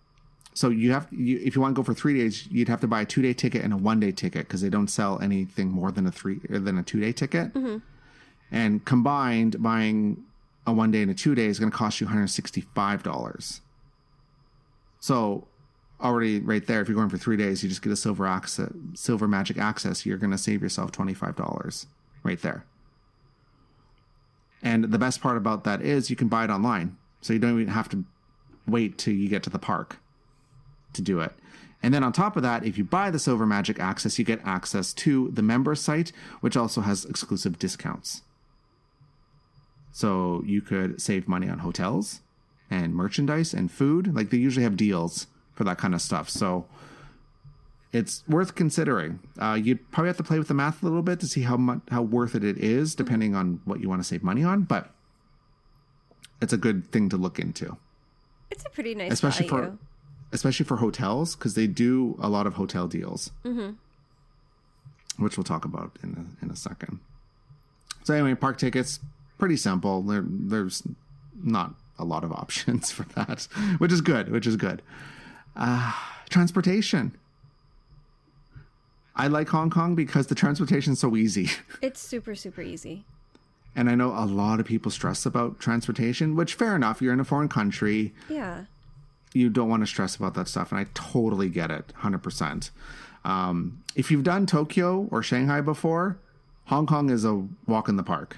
so 0.54 0.70
you 0.70 0.94
have 0.94 1.10
you, 1.12 1.42
if 1.44 1.58
you 1.58 1.62
want 1.62 1.76
to 1.76 1.80
go 1.82 1.84
for 1.84 1.94
three 1.94 2.18
days, 2.18 2.48
you'd 2.50 2.70
have 2.70 2.80
to 2.80 2.88
buy 2.88 3.02
a 3.02 3.06
two 3.06 3.22
day 3.22 3.34
ticket 3.34 3.62
and 3.62 3.74
a 3.74 3.78
one 3.78 4.00
day 4.00 4.14
ticket 4.14 4.48
because 4.48 4.62
they 4.62 4.70
don't 4.70 4.88
sell 4.88 5.20
anything 5.22 5.68
more 5.68 5.92
than 5.92 6.08
a 6.08 6.12
three 6.12 6.40
than 6.50 6.78
a 6.78 6.84
two 6.84 7.02
day 7.02 7.12
ticket. 7.12 7.52
And 8.50 8.86
combined, 8.86 9.62
buying 9.62 10.24
a 10.66 10.72
one 10.72 10.92
day 10.92 11.02
and 11.02 11.12
a 11.12 11.14
two 11.14 11.36
day 11.36 11.48
is 11.48 11.60
going 11.60 11.70
to 11.70 11.78
cost 11.78 12.00
you 12.00 12.08
$165. 12.08 13.60
So 15.02 15.48
already 16.02 16.40
right 16.40 16.66
there, 16.66 16.82
if 16.82 16.88
you're 16.88 16.96
going 16.96 17.10
for 17.10 17.18
three 17.18 17.38
days, 17.38 17.62
you 17.64 17.70
just 17.70 17.82
get 17.82 17.92
a 17.92 17.98
silver 17.98 18.26
access, 18.26 18.72
silver 18.94 19.28
magic 19.28 19.58
access. 19.58 20.06
You're 20.06 20.18
going 20.18 20.32
to 20.32 20.38
save 20.38 20.62
yourself 20.62 20.92
twenty 20.92 21.14
five 21.14 21.36
dollars 21.36 21.88
right 22.24 22.42
there. 22.42 22.66
And 24.62 24.86
the 24.86 25.00
best 25.00 25.22
part 25.22 25.38
about 25.38 25.64
that 25.64 25.82
is 25.82 26.10
you 26.10 26.16
can 26.16 26.28
buy 26.28 26.44
it 26.44 26.50
online, 26.50 26.98
so 27.22 27.34
you 27.34 27.40
don't 27.40 27.60
even 27.60 27.74
have 27.74 27.90
to 27.90 28.04
wait 28.68 28.98
till 28.98 29.14
you 29.14 29.30
get 29.30 29.44
to 29.44 29.50
the 29.50 29.60
park 29.60 29.98
to 30.94 31.02
do 31.02 31.20
it. 31.22 31.32
And 31.82 31.94
then 31.94 32.04
on 32.04 32.12
top 32.12 32.36
of 32.36 32.44
that, 32.44 32.66
if 32.66 32.78
you 32.78 32.84
buy 32.84 33.10
the 33.10 33.20
Silver 33.20 33.46
Magic 33.46 33.80
Access, 33.80 34.20
you 34.20 34.26
get 34.26 34.42
access 34.44 34.94
to 34.96 35.30
the 35.32 35.42
member 35.42 35.76
site, 35.76 36.12
which 36.42 36.58
also 36.58 36.82
has 36.82 37.06
exclusive 37.06 37.58
discounts. 37.58 38.22
So 39.94 40.44
you 40.46 40.62
could 40.62 41.02
save 41.02 41.28
money 41.28 41.48
on 41.50 41.60
hotels 41.60 42.20
and 42.70 42.94
merchandise 42.94 43.54
and 43.54 43.72
food. 43.72 44.14
Like 44.14 44.30
they 44.30 44.38
usually 44.38 44.64
have 44.64 44.76
deals 44.76 45.28
for 45.60 45.66
that 45.66 45.78
kind 45.78 45.94
of 45.94 46.02
stuff. 46.02 46.30
So 46.30 46.66
it's 47.92 48.24
worth 48.30 48.56
considering. 48.56 49.20
Uh, 49.38 49.60
you'd 49.62 49.92
probably 49.92 50.08
have 50.08 50.16
to 50.16 50.24
play 50.24 50.40
with 50.40 50.48
the 50.48 50.54
math 50.54 50.82
a 50.82 50.86
little 50.86 51.02
bit 51.02 51.20
to 51.20 51.28
see 51.28 51.42
how 51.42 51.58
much 51.58 51.82
how 51.92 52.02
worth 52.02 52.34
it 52.34 52.46
it 52.46 52.58
is, 52.60 52.96
depending 52.96 53.36
on 53.36 53.60
what 53.66 53.82
you 53.82 53.90
want 53.90 54.00
to 54.02 54.08
save 54.08 54.24
money 54.24 54.42
on. 54.42 54.62
But 54.62 54.90
it's 56.42 56.54
a 56.54 56.58
good 56.58 56.90
thing 56.94 57.10
to 57.10 57.18
look 57.18 57.40
into, 57.40 57.76
It's 58.50 58.64
a 58.64 58.70
pretty 58.70 58.96
nice 58.96 59.12
especially 59.12 59.50
value. 59.50 59.72
for 59.72 59.78
especially 60.32 60.64
for 60.66 60.78
hotels 60.78 61.36
because 61.36 61.56
they 61.56 61.68
do 61.68 62.18
a 62.22 62.30
lot 62.30 62.48
of 62.48 62.54
hotel 62.54 62.88
deals, 62.88 63.32
mm-hmm. 63.44 63.72
which 65.22 65.36
we'll 65.36 65.44
talk 65.44 65.66
about 65.66 65.98
in 66.02 66.36
a, 66.42 66.46
in 66.46 66.50
a 66.50 66.56
second. 66.56 67.00
So 68.06 68.14
anyway, 68.14 68.34
park 68.36 68.58
tickets 68.58 69.02
pretty 69.38 69.58
simple. 69.58 70.04
There, 70.04 70.24
there's 70.26 70.84
not 71.44 71.74
a 71.98 72.06
lot 72.06 72.24
of 72.24 72.32
options 72.44 72.92
for 72.92 73.04
that, 73.16 73.50
which 73.80 73.92
is 73.92 74.00
good. 74.00 74.32
Which 74.32 74.48
is 74.48 74.56
good. 74.56 74.82
Uh, 75.56 75.94
transportation. 76.30 77.16
I 79.16 79.28
like 79.28 79.50
Hong 79.50 79.70
Kong 79.70 79.96
because 79.96 80.28
the 80.28 80.36
transportation's 80.36 81.00
so 81.00 81.16
easy. 81.16 81.50
It's 81.82 82.00
super 82.00 82.36
super 82.36 82.62
easy. 82.62 83.06
And 83.76 83.90
I 83.90 83.96
know 83.96 84.10
a 84.12 84.26
lot 84.26 84.60
of 84.60 84.66
people 84.66 84.92
stress 84.92 85.26
about 85.26 85.60
transportation, 85.60 86.36
which 86.36 86.54
fair 86.56 86.76
enough. 86.76 87.02
You're 87.02 87.14
in 87.14 87.20
a 87.20 87.26
foreign 87.26 87.50
country. 87.50 88.14
Yeah. 88.28 88.66
You 89.34 89.50
don't 89.50 89.70
want 89.70 89.84
to 89.84 89.88
stress 89.88 90.16
about 90.16 90.34
that 90.34 90.48
stuff. 90.48 90.72
And 90.72 90.80
I 90.80 90.88
totally 90.94 91.50
get 91.50 91.70
it 91.70 91.94
100%. 92.02 92.72
Um, 93.24 93.84
if 93.96 94.10
you've 94.10 94.24
done 94.24 94.46
Tokyo 94.48 95.08
or 95.12 95.22
Shanghai 95.22 95.62
before, 95.62 96.18
Hong 96.66 96.88
Kong 96.88 97.10
is 97.10 97.24
a 97.26 97.46
walk 97.68 97.88
in 97.90 97.96
the 97.96 98.04
park. 98.04 98.38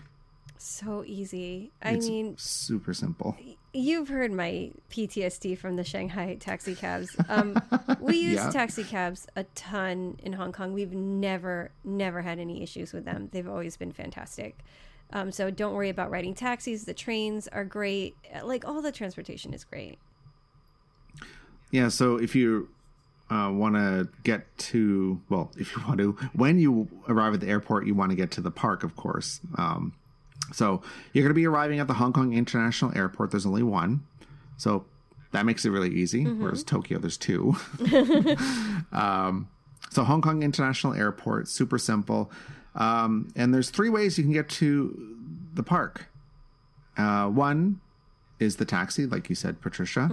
So 0.63 1.03
easy. 1.07 1.71
I 1.81 1.93
It's 1.93 2.07
mean, 2.07 2.35
super 2.37 2.93
simple. 2.93 3.35
you've 3.73 4.09
heard 4.09 4.31
my 4.31 4.69
PTSD 4.91 5.57
from 5.57 5.75
the 5.75 5.83
Shanghai 5.83 6.35
taxi 6.39 6.75
cabs. 6.75 7.15
Um, 7.29 7.59
we 7.99 8.17
use 8.17 8.35
Yeah. 8.35 8.51
taxi 8.51 8.83
cabs 8.83 9.25
a 9.35 9.43
ton 9.55 10.19
in 10.21 10.33
Hong 10.33 10.51
Kong. 10.51 10.71
We've 10.73 10.93
never, 10.93 11.71
never 11.83 12.21
had 12.21 12.37
any 12.37 12.61
issues 12.61 12.93
with 12.93 13.05
them. 13.05 13.29
They've 13.31 13.47
always 13.49 13.75
been 13.75 13.91
fantastic. 13.91 14.59
Um, 15.11 15.31
so 15.31 15.49
don't 15.49 15.73
worry 15.73 15.89
about 15.89 16.11
riding 16.11 16.35
taxis. 16.35 16.85
The 16.85 16.93
trains 16.93 17.47
are 17.47 17.65
great. 17.65 18.15
Like 18.43 18.63
all 18.63 18.83
the 18.83 18.91
transportation 18.91 19.55
is 19.55 19.63
great. 19.63 19.97
Yeah, 21.71 21.87
so 21.89 22.17
if 22.17 22.35
you 22.35 22.69
uh, 23.31 23.49
want 23.51 23.75
to 23.75 24.09
get 24.23 24.45
to, 24.59 25.19
well, 25.27 25.51
if 25.57 25.75
you 25.75 25.81
want 25.87 25.97
to, 26.01 26.11
when 26.33 26.59
you 26.59 26.87
arrive 27.07 27.33
at 27.33 27.39
the 27.39 27.47
airport, 27.47 27.87
you 27.87 27.95
want 27.95 28.11
to 28.11 28.15
get 28.15 28.29
to 28.31 28.41
the 28.41 28.51
park, 28.51 28.83
of 28.83 28.95
course. 28.95 29.39
Um, 29.57 29.93
so 30.51 30.81
you're 31.13 31.23
going 31.23 31.31
to 31.31 31.33
be 31.33 31.47
arriving 31.47 31.79
at 31.79 31.87
the 31.87 31.93
Hong 31.93 32.13
Kong 32.13 32.33
International 32.33 32.91
Airport. 32.95 33.31
There's 33.31 33.45
only 33.45 33.63
one. 33.63 34.03
So 34.57 34.85
that 35.31 35.45
makes 35.45 35.65
it 35.65 35.69
really 35.69 35.89
easy. 35.89 36.23
Whereas 36.25 36.63
Tokyo, 36.63 36.99
there's 36.99 37.17
two. 37.17 37.55
um, 38.91 39.47
so 39.89 40.03
Hong 40.03 40.21
Kong 40.21 40.43
International 40.43 40.93
Airport, 40.93 41.47
super 41.47 41.77
simple. 41.77 42.31
Um, 42.75 43.31
and 43.35 43.53
there's 43.53 43.69
three 43.69 43.89
ways 43.89 44.17
you 44.17 44.23
can 44.23 44.33
get 44.33 44.49
to 44.49 45.17
the 45.53 45.63
park. 45.63 46.07
Uh, 46.97 47.27
one 47.27 47.81
is 48.39 48.57
the 48.57 48.65
taxi, 48.65 49.05
like 49.05 49.29
you 49.29 49.35
said, 49.35 49.61
Patricia. 49.61 50.09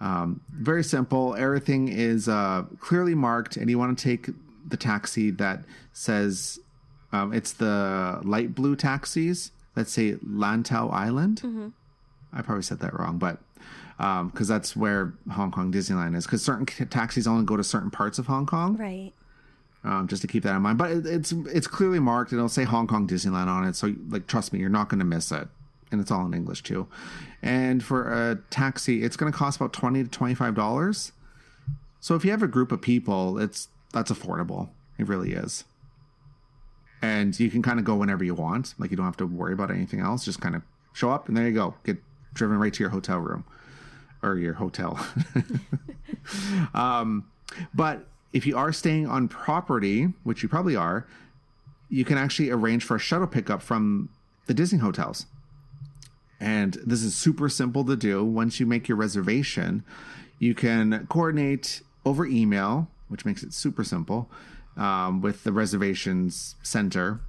Um, 0.00 0.40
very 0.52 0.82
simple. 0.82 1.34
Everything 1.36 1.88
is 1.88 2.28
uh, 2.28 2.64
clearly 2.80 3.14
marked, 3.14 3.56
and 3.56 3.70
you 3.70 3.78
want 3.78 3.96
to 3.96 4.02
take 4.02 4.28
the 4.66 4.76
taxi 4.76 5.30
that 5.30 5.64
says 5.92 6.58
um, 7.12 7.32
it's 7.32 7.52
the 7.52 8.20
light 8.24 8.54
blue 8.54 8.74
taxis. 8.74 9.52
Let's 9.76 9.92
say 9.92 10.12
Lantau 10.14 10.92
Island. 10.92 11.72
I 12.32 12.42
probably 12.42 12.62
said 12.62 12.80
that 12.80 12.98
wrong, 12.98 13.18
but 13.18 13.38
because 14.32 14.48
that's 14.48 14.74
where 14.74 15.14
Hong 15.30 15.50
Kong 15.50 15.72
Disneyland 15.72 16.16
is. 16.16 16.24
Because 16.26 16.42
certain 16.42 16.66
taxis 16.66 17.26
only 17.26 17.44
go 17.44 17.56
to 17.56 17.64
certain 17.64 17.90
parts 17.90 18.18
of 18.18 18.26
Hong 18.26 18.46
Kong 18.46 18.76
Right. 18.76 19.12
um, 19.84 20.08
just 20.08 20.22
to 20.22 20.28
keep 20.28 20.42
that 20.42 20.56
in 20.56 20.62
mind. 20.62 20.78
But 20.78 20.90
it, 20.90 21.06
it's 21.06 21.32
it's 21.32 21.66
clearly 21.66 22.00
marked 22.00 22.32
and 22.32 22.38
it'll 22.38 22.48
say 22.48 22.64
Hong 22.64 22.86
Kong 22.86 23.06
Disneyland 23.06 23.46
on 23.48 23.64
it. 23.64 23.76
So 23.76 23.94
like 24.08 24.26
trust 24.26 24.52
me, 24.52 24.58
you're 24.58 24.68
not 24.68 24.88
going 24.88 24.98
to 24.98 25.04
miss 25.04 25.30
it, 25.32 25.48
and 25.90 26.00
it's 26.00 26.10
all 26.10 26.26
in 26.26 26.34
English 26.34 26.62
too. 26.62 26.86
And 27.42 27.82
for 27.82 28.12
a 28.12 28.36
taxi, 28.50 29.02
it's 29.02 29.16
going 29.16 29.30
to 29.32 29.36
cost 29.38 29.56
about 29.60 29.72
twenty 29.72 30.02
to 30.02 30.08
twenty 30.10 30.34
five 30.34 30.54
dollars. 30.54 31.12
So 32.00 32.14
if 32.14 32.24
you 32.24 32.30
have 32.32 32.42
a 32.42 32.48
group 32.48 32.72
of 32.72 32.80
people, 32.82 33.38
it's 33.38 33.68
that's 33.92 34.10
affordable. 34.10 34.70
It 34.98 35.06
really 35.06 35.32
is. 35.32 35.64
And 37.02 37.38
you 37.38 37.50
can 37.50 37.62
kind 37.62 37.78
of 37.78 37.84
go 37.84 37.96
whenever 37.96 38.24
you 38.24 38.34
want. 38.34 38.74
Like 38.78 38.90
you 38.90 38.96
don't 38.96 39.06
have 39.06 39.16
to 39.18 39.26
worry 39.26 39.52
about 39.52 39.70
anything 39.70 40.00
else. 40.00 40.24
Just 40.24 40.40
kind 40.40 40.54
of 40.54 40.62
show 40.92 41.10
up 41.10 41.28
and 41.28 41.36
there 41.36 41.46
you 41.46 41.52
go. 41.52 41.74
Get 41.84 41.98
driven 42.32 42.58
right 42.58 42.72
to 42.72 42.80
your 42.80 42.90
hotel 42.90 43.18
room 43.18 43.44
or 44.22 44.38
your 44.38 44.54
hotel. 44.54 45.04
um, 46.74 47.26
but 47.74 48.06
if 48.32 48.46
you 48.46 48.56
are 48.56 48.72
staying 48.72 49.06
on 49.06 49.28
property, 49.28 50.04
which 50.22 50.42
you 50.42 50.48
probably 50.48 50.76
are, 50.76 51.06
you 51.88 52.04
can 52.04 52.16
actually 52.16 52.50
arrange 52.50 52.84
for 52.84 52.96
a 52.96 53.00
shuttle 53.00 53.26
pickup 53.26 53.60
from 53.60 54.08
the 54.46 54.54
Disney 54.54 54.78
hotels. 54.78 55.26
And 56.40 56.74
this 56.84 57.02
is 57.02 57.14
super 57.14 57.48
simple 57.48 57.84
to 57.84 57.96
do. 57.96 58.24
Once 58.24 58.58
you 58.58 58.66
make 58.66 58.88
your 58.88 58.96
reservation, 58.96 59.84
you 60.38 60.54
can 60.54 61.06
coordinate 61.08 61.82
over 62.04 62.26
email, 62.26 62.88
which 63.08 63.24
makes 63.24 63.42
it 63.42 63.52
super 63.52 63.84
simple, 63.84 64.28
um, 64.76 65.20
with 65.20 65.44
the 65.44 65.52
reservations 65.52 66.56
center, 66.62 67.20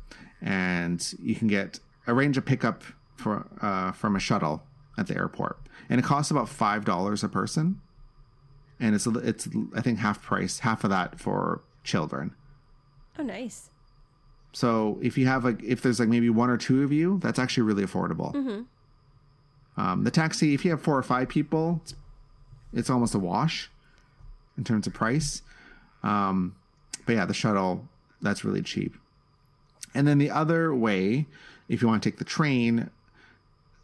and 0.41 1.14
you 1.22 1.36
can 1.36 1.48
get 1.48 1.80
arrange 2.08 2.38
a 2.38 2.41
pickup 2.41 2.84
for 3.16 3.48
uh, 3.62 3.91
from 3.91 4.16
a 4.16 4.20
shuttle 4.20 4.64
at 4.98 5.08
the 5.08 5.16
airport, 5.16 5.58
and 5.89 6.00
it 6.00 6.04
costs 6.04 6.32
about 6.32 6.50
five 6.50 6.86
dollars 6.86 7.24
a 7.24 7.30
person, 7.30 7.82
and 8.80 8.96
it's 8.96 9.06
it's 9.08 9.48
I 9.76 9.82
think 9.82 10.00
half 10.00 10.22
price, 10.22 10.60
half 10.60 10.84
of 10.84 10.89
that 10.89 11.20
for 11.20 11.62
children. 11.84 12.34
Oh, 13.18 13.24
nice. 13.24 13.70
So 14.54 15.00
if 15.02 15.18
you 15.18 15.26
have 15.26 15.44
like 15.44 15.62
if 15.64 15.82
there's 15.82 16.00
like 16.00 16.10
maybe 16.10 16.30
one 16.30 16.50
or 16.50 16.58
two 16.58 16.84
of 16.84 16.91
you, 16.91 17.20
that's 17.22 17.39
actually 17.39 17.64
really 17.64 17.84
affordable. 17.84 18.34
Um, 19.76 20.04
the 20.04 20.12
taxi, 20.12 20.54
if 20.54 20.64
you 20.64 20.72
have 20.72 20.82
four 20.82 20.96
or 20.98 21.02
five 21.04 21.30
people, 21.30 21.82
it's, 21.84 21.96
it's 22.74 22.89
almost 22.91 23.16
a 23.16 23.20
wash 23.20 23.72
in 24.56 24.64
terms 24.64 24.86
of 24.86 24.94
price. 24.94 25.41
Um, 26.04 26.56
but 27.06 27.16
yeah, 27.16 27.26
the 27.26 27.34
shuttle 27.34 27.88
that's 28.22 28.43
really 28.45 28.62
cheap. 28.62 28.95
And 29.93 30.08
then 30.08 30.18
the 30.18 30.32
other 30.32 30.74
way, 30.74 31.28
if 31.70 31.82
you 31.82 31.88
want 31.88 32.01
to 32.01 32.10
take 32.10 32.20
the 32.20 32.26
train, 32.26 32.89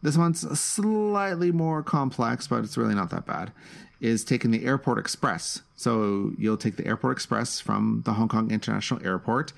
this 0.01 0.17
one's 0.17 0.59
slightly 0.59 1.51
more 1.51 1.84
complex, 1.84 2.47
but 2.47 2.63
it's 2.63 2.78
really 2.78 2.95
not 2.95 3.09
that 3.11 3.26
bad. 3.26 3.51
Is 3.99 4.24
taking 4.24 4.51
the 4.51 4.65
Airport 4.65 4.97
Express. 4.97 5.61
So 5.76 6.32
you'll 6.38 6.57
take 6.57 6.78
the 6.78 6.88
Airport 6.88 7.17
Express 7.17 7.59
from 7.59 8.03
the 8.05 8.13
Hong 8.13 8.30
Kong 8.30 8.49
International 8.49 9.05
Airport. 9.05 9.51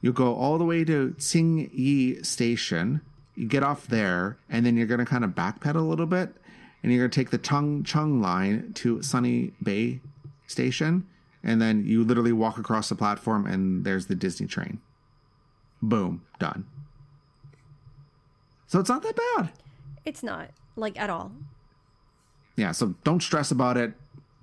You'll 0.00 0.12
go 0.12 0.34
all 0.34 0.58
the 0.58 0.64
way 0.64 0.84
to 0.84 1.14
Tsing 1.18 1.70
Yi 1.72 2.22
Station. 2.24 3.00
You 3.36 3.46
get 3.46 3.62
off 3.62 3.86
there, 3.86 4.36
and 4.50 4.66
then 4.66 4.76
you're 4.76 4.88
going 4.88 4.98
to 4.98 5.06
kind 5.06 5.24
of 5.24 5.30
backpedal 5.30 5.76
a 5.76 5.78
little 5.78 6.06
bit, 6.06 6.34
and 6.82 6.90
you're 6.90 7.02
going 7.02 7.10
to 7.10 7.14
take 7.14 7.30
the 7.30 7.38
Tung 7.38 7.84
Chung 7.84 8.20
line 8.20 8.72
to 8.74 9.00
Sunny 9.00 9.52
Bay 9.62 10.00
Station, 10.48 11.06
and 11.42 11.60
then 11.60 11.84
you 11.84 12.04
literally 12.04 12.32
walk 12.32 12.58
across 12.58 12.88
the 12.88 12.94
platform, 12.94 13.46
and 13.46 13.84
there's 13.84 14.06
the 14.06 14.14
Disney 14.14 14.46
train. 14.46 14.80
Boom, 15.80 16.22
done. 16.38 16.66
So 18.66 18.80
it's 18.80 18.88
not 18.88 19.02
that 19.02 19.16
bad. 19.16 19.50
It's 20.04 20.22
not 20.22 20.50
like 20.76 20.98
at 20.98 21.10
all. 21.10 21.32
Yeah, 22.56 22.72
so 22.72 22.94
don't 23.04 23.22
stress 23.22 23.50
about 23.50 23.76
it. 23.76 23.94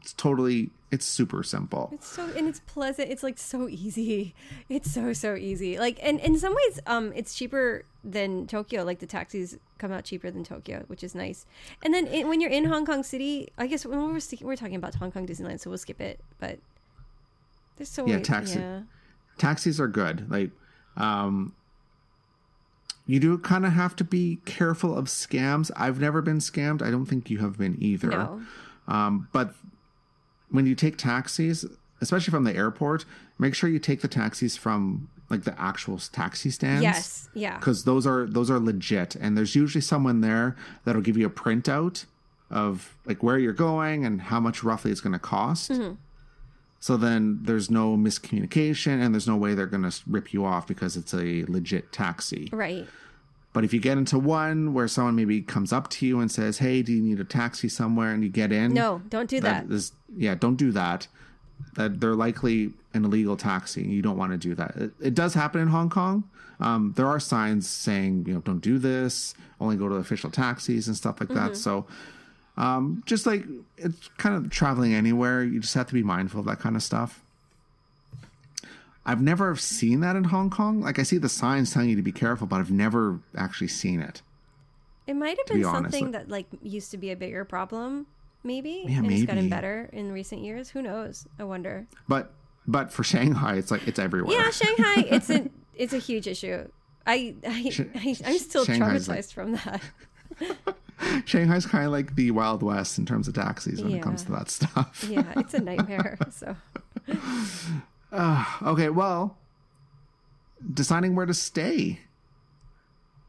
It's 0.02 0.14
totally, 0.14 0.72
it's 0.91 1.06
super 1.06 1.43
simple. 1.43 1.89
It's 1.93 2.08
so 2.08 2.30
and 2.38 2.48
it's 2.48 2.62
pleasant. 2.62 3.10
It's 3.12 3.24
like 3.24 3.38
so 3.38 3.68
easy. 3.68 4.34
It's 4.70 4.91
so 4.91 5.14
so 5.14 5.36
easy. 5.36 5.78
Like 5.78 6.00
and 6.02 6.20
in 6.20 6.38
some 6.38 6.56
ways, 6.56 6.80
um, 6.88 7.12
it's 7.16 7.36
cheaper 7.36 7.84
than 8.04 8.48
Tokyo. 8.48 8.84
Like 8.84 9.00
the 9.00 9.08
taxis 9.08 9.58
come 9.80 9.91
out 9.91 10.06
cheaper 10.06 10.32
than 10.32 10.43
Tokyo, 10.43 10.84
which 10.88 11.04
is 11.04 11.16
nice. 11.16 11.46
And 11.84 11.93
then 11.93 12.08
in, 12.08 12.28
when 12.28 12.39
you're 12.39 12.52
in 12.52 12.66
Hong 12.66 12.86
Kong 12.86 13.04
City, 13.04 13.50
I 13.58 13.68
guess 13.68 13.86
when 13.86 14.00
we're 14.00 14.20
we're 14.41 14.56
talking 14.56 14.76
about 14.76 14.96
Hong 14.96 15.12
Kong 15.12 15.28
Disneyland, 15.28 15.60
so 15.60 15.70
we'll 15.70 15.78
skip 15.78 16.00
it. 16.00 16.20
But 16.39 16.60
so 17.84 18.06
Yeah, 18.08 18.20
taxi. 18.20 18.60
Yeah. 18.60 18.82
taxis 19.38 19.80
are 19.80 19.88
good. 19.88 20.30
Like, 20.30 20.52
um, 20.98 21.54
you 23.06 23.20
do 23.20 23.38
kind 23.38 23.66
of 23.66 23.74
have 23.74 23.96
to 23.98 24.04
be 24.04 24.38
careful 24.46 24.98
of 24.98 25.06
scams. 25.06 25.70
I've 25.76 26.00
never 26.00 26.22
been 26.22 26.40
scammed. 26.40 26.82
I 26.82 26.90
don't 26.90 27.06
think 27.06 27.30
you 27.30 27.38
have 27.40 27.58
been 27.58 27.78
either. 27.80 28.10
No. 28.10 28.42
Um, 28.88 29.28
but 29.32 29.54
when 30.50 30.66
you 30.66 30.74
take 30.76 30.98
taxis, 30.98 31.66
especially 32.02 32.32
from 32.32 32.46
the 32.46 32.56
airport, 32.56 33.06
make 33.38 33.54
sure 33.54 33.70
you 33.70 33.80
take 33.80 34.02
the 34.02 34.08
taxis 34.08 34.58
from 34.58 35.10
like 35.30 35.44
the 35.44 35.60
actual 35.60 35.98
taxi 35.98 36.50
stands. 36.50 36.84
Yes. 36.84 37.30
Yeah. 37.34 37.58
Because 37.58 37.84
those 37.84 38.08
are 38.08 38.26
those 38.28 38.50
are 38.50 38.60
legit, 38.60 39.16
and 39.16 39.38
there's 39.38 39.56
usually 39.56 39.82
someone 39.82 40.22
there 40.22 40.56
that'll 40.84 41.02
give 41.02 41.18
you 41.18 41.26
a 41.26 41.32
printout 41.32 42.06
of 42.50 42.96
like 43.06 43.22
where 43.24 43.38
you're 43.38 43.54
going 43.54 44.06
and 44.06 44.22
how 44.22 44.40
much 44.40 44.64
roughly 44.64 44.92
it's 44.92 45.02
going 45.02 45.14
to 45.14 45.20
cost. 45.20 45.72
So 46.86 46.98
then 46.98 47.40
there's 47.42 47.72
no 47.72 47.98
miscommunication, 47.98 49.02
and 49.04 49.12
there's 49.16 49.28
no 49.28 49.36
way 49.36 49.56
they're 49.56 49.66
going 49.66 49.90
to 49.90 50.02
rip 50.06 50.34
you 50.36 50.46
off 50.46 50.68
because 50.68 50.96
it's 50.96 51.16
a 51.16 51.44
legit 51.48 51.92
taxi. 51.92 52.48
Right. 52.52 52.86
But 53.54 53.64
if 53.64 53.74
you 53.74 53.80
get 53.80 53.98
into 53.98 54.20
one 54.20 54.72
where 54.72 54.88
someone 54.88 55.16
maybe 55.16 55.42
comes 55.42 55.74
up 55.74 55.90
to 55.92 56.06
you 56.06 56.20
and 56.20 56.30
says, 56.32 56.60
"Hey, 56.60 56.84
do 56.84 56.92
you 56.94 57.02
need 57.02 57.20
a 57.20 57.24
taxi 57.24 57.70
somewhere?" 57.70 58.12
and 58.12 58.22
you 58.24 58.30
get 58.30 58.52
in, 58.52 58.74
No, 58.76 59.02
don't 59.10 59.28
do 59.28 59.40
that. 59.42 59.66
is 59.72 59.94
yeah, 60.16 60.36
don't 60.36 60.58
do 60.58 60.72
that. 60.74 61.08
That 61.74 62.02
they're 62.02 62.14
likely 62.14 62.74
an 62.94 63.04
illegal 63.06 63.36
taxi. 63.36 63.82
You 63.82 64.04
don't 64.04 64.18
want 64.18 64.34
to 64.34 64.38
do 64.38 64.54
that. 64.54 64.76
It, 64.76 64.92
it 65.02 65.14
does 65.16 65.34
happen 65.34 65.62
in 65.62 65.70
Hong 65.70 65.90
Kong. 65.90 66.26
Um, 66.60 66.94
there 66.98 67.08
are 67.08 67.20
signs 67.20 67.68
saying 67.68 68.26
you 68.28 68.34
know 68.36 68.42
don't 68.42 68.60
do 68.62 68.78
this. 68.78 69.34
Only 69.60 69.76
go 69.76 69.90
to 69.90 69.96
official 69.96 70.30
taxis 70.30 70.88
and 70.88 70.96
stuff 70.96 71.20
like 71.20 71.30
Mm-hmm. 71.30 71.48
that. 71.48 71.58
So 71.58 71.88
um, 72.58 73.03
just 73.06 73.26
like 73.26 73.43
it's 73.78 74.08
kind 74.18 74.36
of 74.36 74.49
traveling 74.51 74.93
anywhere, 74.93 75.43
you 75.43 75.60
just 75.60 75.74
have 75.74 75.88
to 75.88 75.93
be 75.93 76.03
mindful 76.03 76.39
of 76.41 76.45
that 76.45 76.60
kind 76.60 76.76
of 76.76 76.84
stuff. 76.84 77.22
I've 79.06 79.22
never 79.22 79.56
seen 79.56 79.99
that 79.99 80.16
in 80.16 80.26
Hong 80.26 80.49
Kong. 80.49 80.82
Like 80.82 80.97
I 80.97 81.03
see 81.03 81.18
the 81.18 81.30
signs 81.30 81.72
telling 81.74 81.89
you 81.89 81.95
to 81.95 82.01
be 82.01 82.12
careful, 82.12 82.47
but 82.47 82.58
I've 82.60 82.72
never 82.72 83.20
actually 83.38 83.68
seen 83.68 83.99
it. 84.01 84.22
It 85.06 85.16
might 85.16 85.38
have 85.38 85.45
been 85.45 85.64
honest, 85.64 85.93
something 85.93 86.06
like- 86.06 86.12
that 86.14 86.30
like 86.30 86.47
used 86.64 86.89
to 86.91 86.97
be 86.97 87.12
a 87.12 87.16
bigger 87.16 87.45
problem, 87.45 88.08
maybe, 88.43 88.86
Yeah, 88.88 88.97
and 88.99 89.12
it's 89.12 89.26
gotten 89.26 89.49
better 89.49 89.89
in 89.93 90.12
recent 90.12 90.41
years. 90.41 90.70
Who 90.70 90.82
knows? 90.82 91.28
I 91.38 91.43
wonder. 91.43 91.86
But 92.08 92.32
but 92.68 92.91
for 92.91 93.03
Shanghai, 93.03 93.58
it's 93.58 93.70
like 93.70 93.88
it's 93.88 93.99
everywhere. 93.99 94.36
Yeah, 94.36 94.49
Shanghai. 94.49 95.06
It's 95.12 95.30
a 95.30 95.49
it's 95.76 95.93
a 95.93 95.99
huge 95.99 96.26
issue. 96.26 96.68
I, 97.06 97.36
I, 97.45 97.72
I 97.95 98.16
I'm 98.26 98.38
still 98.39 98.66
Shanghai's 98.66 99.08
like- 99.08 99.20
traumatized 99.20 99.34
from 99.34 99.51
that. 99.51 99.82
Shanghai's 101.26 101.66
kind 101.66 101.86
of 101.86 101.91
like 101.91 102.16
the 102.16 102.32
Wild 102.32 102.64
West 102.64 102.98
in 102.98 103.06
terms 103.06 103.28
of 103.28 103.34
taxis 103.34 103.82
when 103.84 103.93
it 103.93 104.02
comes 104.02 104.24
to 104.24 104.32
that 104.32 104.50
stuff. 104.50 105.06
Yeah, 105.10 105.24
it's 105.38 105.54
a 105.54 105.60
nightmare. 105.62 106.18
So 106.32 106.56
Okay, 108.64 108.89
well, 108.89 109.38
deciding 110.74 111.16
where 111.16 111.26
to 111.26 111.34
stay. 111.34 112.00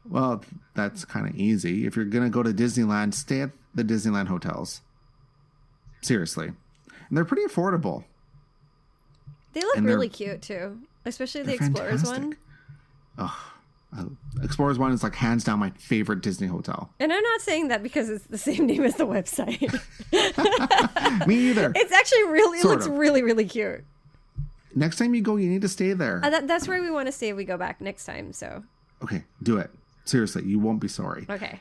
Well, 0.09 0.43
that's 0.75 1.03
kind 1.03 1.27
of 1.27 1.35
easy. 1.35 1.85
If 1.85 1.95
you're 1.97 2.05
going 2.05 2.23
to 2.23 2.29
go 2.29 2.41
to 2.41 2.51
Disneyland, 2.53 3.13
stay 3.13 3.41
at 3.41 3.51
the 3.75 3.83
Disneyland 3.83 4.27
hotels. 4.27 4.81
Seriously. 6.01 6.47
And 6.47 7.17
they're 7.17 7.25
pretty 7.25 7.43
affordable. 7.43 8.05
they 9.53 9.61
look 9.61 9.77
really 9.77 10.07
cute 10.09 10.41
too, 10.41 10.79
especially 11.05 11.43
the 11.43 11.53
Explorers 11.55 12.03
fantastic. 12.03 12.37
one. 13.17 13.29
Uh, 13.97 14.05
Explorers 14.43 14.77
One 14.77 14.91
is 14.91 15.01
like 15.01 15.15
hands 15.15 15.43
down 15.43 15.57
my 15.59 15.71
favorite 15.71 16.21
Disney 16.21 16.45
hotel. 16.47 16.93
And 16.99 17.11
I'm 17.11 17.23
not 17.23 17.41
saying 17.41 17.69
that 17.69 17.81
because 17.81 18.09
it's 18.09 18.25
the 18.27 18.37
same 18.49 18.67
name 18.67 18.83
as 18.83 18.95
the 18.95 19.07
website. 19.07 19.71
Me 21.27 21.35
either. 21.49 21.71
it's 21.75 21.91
actually 21.91 22.23
really 22.25 22.59
it 22.59 22.65
looks 22.65 22.85
of. 22.85 22.93
really 22.93 23.23
really 23.23 23.45
cute. 23.45 23.83
Next 24.75 24.97
time 24.97 25.15
you 25.15 25.21
go, 25.21 25.37
you 25.37 25.49
need 25.49 25.61
to 25.63 25.67
stay 25.69 25.93
there. 25.93 26.21
Uh, 26.23 26.29
that, 26.29 26.47
that's 26.47 26.67
where 26.67 26.79
we 26.81 26.91
want 26.91 27.07
to 27.07 27.11
stay 27.11 27.29
if 27.29 27.35
we 27.35 27.45
go 27.45 27.57
back 27.57 27.81
next 27.81 28.05
time. 28.05 28.31
So 28.33 28.63
Okay, 29.03 29.23
do 29.41 29.57
it. 29.57 29.71
Seriously, 30.05 30.43
you 30.45 30.59
won't 30.59 30.79
be 30.79 30.87
sorry. 30.87 31.25
okay, 31.29 31.59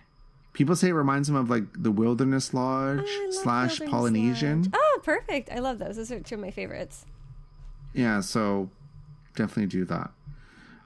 People 0.52 0.76
say 0.76 0.88
it 0.88 0.92
reminds 0.92 1.28
them 1.28 1.36
of 1.36 1.48
like 1.50 1.64
the 1.74 1.90
Wilderness 1.90 2.52
Lodge 2.54 3.00
Oh, 3.02 3.28
slash 3.42 3.80
Wilderness 3.80 3.90
Polynesian. 3.90 4.62
Lodge. 4.64 4.70
Oh, 4.74 5.00
perfect. 5.02 5.50
I 5.50 5.58
love 5.60 5.78
those. 5.78 5.96
Those 5.96 6.10
are 6.12 6.20
two 6.20 6.34
of 6.36 6.40
my 6.42 6.50
favorites. 6.50 7.06
Yeah, 7.94 8.20
so 8.20 8.68
definitely 9.34 9.66
do 9.66 9.84
that. 9.86 10.10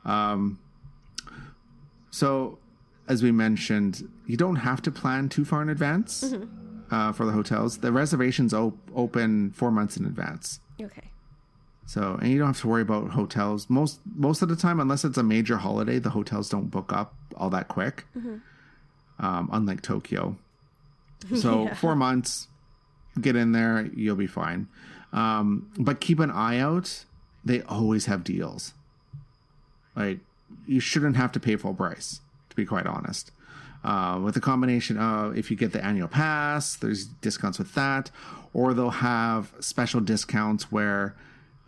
Um, 0.05 0.59
so, 2.11 2.59
as 3.09 3.23
we 3.23 3.33
mentioned, 3.33 4.09
you 4.27 4.37
don't 4.37 4.57
have 4.57 4.83
to 4.83 4.91
plan 4.91 5.29
too 5.29 5.45
far 5.45 5.63
in 5.63 5.69
advance 5.69 6.23
Mm-hmm. 6.25 6.95
uh, 6.95 7.13
for 7.13 7.25
the 7.27 7.33
hotels. 7.33 7.79
The 7.79 7.93
reservations 7.93 8.53
op- 8.55 8.77
open 8.95 9.51
four 9.53 9.71
months 9.71 9.97
in 9.97 10.05
advance. 10.05 10.61
Okay. 10.81 11.11
So, 11.87 12.17
and 12.21 12.31
you 12.31 12.39
don't 12.39 12.47
have 12.49 12.61
to 12.61 12.69
worry 12.69 12.83
about 12.83 13.11
hotels 13.11 13.69
most 13.69 14.01
most 14.15 14.43
of 14.43 14.49
the 14.49 14.55
time, 14.57 14.79
unless 14.81 15.05
it's 15.05 15.19
a 15.19 15.23
major 15.25 15.57
holiday. 15.57 15.99
The 15.99 16.11
hotels 16.11 16.49
don't 16.49 16.71
book 16.71 16.93
up 16.93 17.15
all 17.37 17.51
that 17.51 17.67
quick, 17.69 18.07
um, 19.19 19.49
unlike 19.53 19.83
Tokyo. 19.83 20.37
So, 21.37 21.65
Yeah. 21.65 21.75
four 21.75 21.95
months, 21.97 22.49
get 23.21 23.37
in 23.37 23.53
there, 23.53 23.91
you'll 23.95 24.17
be 24.17 24.27
fine. 24.27 24.69
Um, 25.13 25.71
but 25.79 26.01
keep 26.01 26.19
an 26.21 26.31
eye 26.31 26.59
out; 26.59 27.05
they 27.45 27.61
always 27.63 28.07
have 28.07 28.25
deals. 28.25 28.73
Like 29.95 30.21
you 30.67 30.81
shouldn't 30.81 31.17
have 31.17 31.33
to 31.33 31.41
pay 31.41 31.57
full 31.57 31.75
price, 31.75 32.21
to 32.49 32.57
be 32.57 32.65
quite 32.65 32.87
honest. 32.87 33.33
Uh, 33.83 34.21
with 34.23 34.37
a 34.37 34.41
combination 34.41 34.99
of 34.99 35.37
if 35.37 35.51
you 35.51 35.57
get 35.57 35.73
the 35.73 35.83
annual 35.85 36.09
pass, 36.09 36.77
there's 36.77 37.07
discounts 37.07 37.59
with 37.59 37.75
that, 37.75 38.11
or 38.53 38.75
they'll 38.75 38.91
have 38.91 39.53
special 39.61 40.01
discounts 40.01 40.71
where 40.71 41.15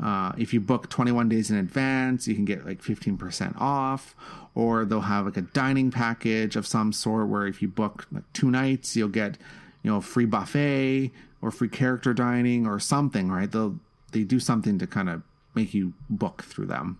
uh, 0.02 0.32
if 0.36 0.52
you 0.52 0.60
book 0.60 0.90
21 0.90 1.28
days 1.28 1.50
in 1.50 1.56
advance, 1.56 2.26
you 2.26 2.34
can 2.34 2.44
get 2.44 2.66
like 2.66 2.82
15% 2.82 3.58
off, 3.58 4.14
or 4.54 4.84
they'll 4.84 5.00
have 5.02 5.24
like 5.24 5.36
a 5.36 5.42
dining 5.42 5.90
package 5.90 6.56
of 6.56 6.66
some 6.66 6.92
sort 6.92 7.28
where 7.28 7.46
if 7.46 7.62
you 7.62 7.68
book 7.68 8.06
like 8.12 8.30
two 8.32 8.50
nights, 8.50 8.94
you'll 8.96 9.08
get 9.08 9.38
you 9.82 9.90
know 9.90 10.00
free 10.00 10.26
buffet 10.26 11.10
or 11.40 11.50
free 11.50 11.68
character 11.68 12.12
dining 12.12 12.66
or 12.66 12.78
something, 12.78 13.30
right? 13.30 13.50
They'll 13.50 13.78
they 14.12 14.24
do 14.24 14.38
something 14.40 14.78
to 14.78 14.86
kind 14.86 15.08
of 15.08 15.22
make 15.54 15.72
you 15.72 15.92
book 16.10 16.42
through 16.42 16.66
them. 16.66 16.98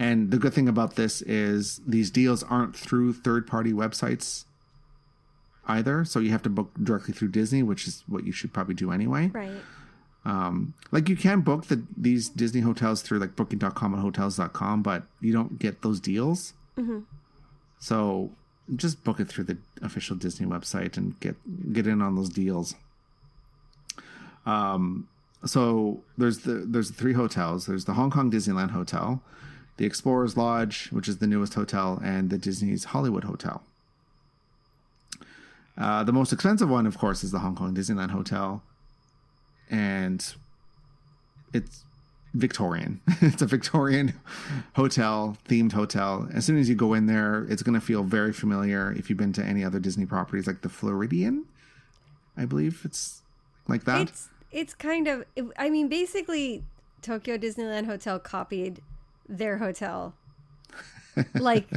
And 0.00 0.30
the 0.30 0.38
good 0.38 0.54
thing 0.54 0.66
about 0.66 0.96
this 0.96 1.20
is 1.20 1.82
these 1.86 2.10
deals 2.10 2.42
aren't 2.44 2.74
through 2.74 3.12
third 3.12 3.46
party 3.46 3.74
websites 3.74 4.44
either. 5.66 6.06
So 6.06 6.20
you 6.20 6.30
have 6.30 6.42
to 6.44 6.48
book 6.48 6.70
directly 6.82 7.12
through 7.12 7.28
Disney, 7.28 7.62
which 7.62 7.86
is 7.86 8.02
what 8.08 8.24
you 8.24 8.32
should 8.32 8.50
probably 8.50 8.74
do 8.74 8.92
anyway. 8.92 9.26
Right. 9.28 9.60
Um, 10.24 10.72
like 10.90 11.10
you 11.10 11.16
can 11.16 11.42
book 11.42 11.66
the 11.66 11.82
these 11.94 12.30
Disney 12.30 12.62
hotels 12.62 13.02
through 13.02 13.18
like 13.18 13.36
booking.com 13.36 13.92
and 13.92 14.02
hotels.com, 14.02 14.82
but 14.82 15.02
you 15.20 15.34
don't 15.34 15.58
get 15.58 15.82
those 15.82 16.00
deals. 16.00 16.54
So 17.78 18.30
just 18.74 19.04
book 19.04 19.20
it 19.20 19.28
through 19.28 19.44
the 19.44 19.58
official 19.82 20.16
Disney 20.16 20.46
website 20.46 20.96
and 20.96 21.18
get 21.20 21.36
get 21.74 21.86
in 21.86 22.00
on 22.00 22.16
those 22.16 22.30
deals. 22.30 22.74
Um, 24.46 25.08
so 25.44 26.02
there's 26.16 26.38
the 26.40 26.64
there's 26.66 26.88
the 26.90 26.96
three 26.96 27.12
hotels. 27.12 27.66
There's 27.66 27.84
the 27.84 27.94
Hong 27.94 28.10
Kong 28.10 28.30
Disneyland 28.30 28.70
Hotel, 28.70 29.22
the 29.80 29.86
Explorers 29.86 30.36
Lodge, 30.36 30.88
which 30.90 31.08
is 31.08 31.16
the 31.18 31.26
newest 31.26 31.54
hotel, 31.54 31.98
and 32.04 32.28
the 32.28 32.36
Disney's 32.36 32.84
Hollywood 32.84 33.24
Hotel. 33.24 33.62
Uh, 35.78 36.04
the 36.04 36.12
most 36.12 36.34
expensive 36.34 36.68
one, 36.68 36.86
of 36.86 36.98
course, 36.98 37.24
is 37.24 37.30
the 37.30 37.38
Hong 37.38 37.56
Kong 37.56 37.74
Disneyland 37.74 38.10
Hotel, 38.10 38.62
and 39.70 40.34
it's 41.54 41.82
Victorian. 42.34 43.00
it's 43.22 43.40
a 43.40 43.46
Victorian 43.46 44.12
hotel, 44.74 45.38
themed 45.48 45.72
hotel. 45.72 46.28
As 46.34 46.44
soon 46.44 46.58
as 46.58 46.68
you 46.68 46.74
go 46.74 46.92
in 46.92 47.06
there, 47.06 47.46
it's 47.48 47.62
going 47.62 47.72
to 47.72 47.80
feel 47.80 48.02
very 48.02 48.34
familiar. 48.34 48.92
If 48.92 49.08
you've 49.08 49.18
been 49.18 49.32
to 49.32 49.42
any 49.42 49.64
other 49.64 49.78
Disney 49.78 50.04
properties, 50.04 50.46
like 50.46 50.60
the 50.60 50.68
Floridian, 50.68 51.46
I 52.36 52.44
believe 52.44 52.82
it's 52.84 53.22
like 53.66 53.84
that. 53.84 54.02
It's 54.02 54.28
it's 54.52 54.74
kind 54.74 55.08
of 55.08 55.24
I 55.56 55.70
mean 55.70 55.88
basically 55.88 56.64
Tokyo 57.00 57.38
Disneyland 57.38 57.86
Hotel 57.86 58.18
copied 58.18 58.82
their 59.30 59.58
hotel. 59.58 60.14
like 61.34 61.68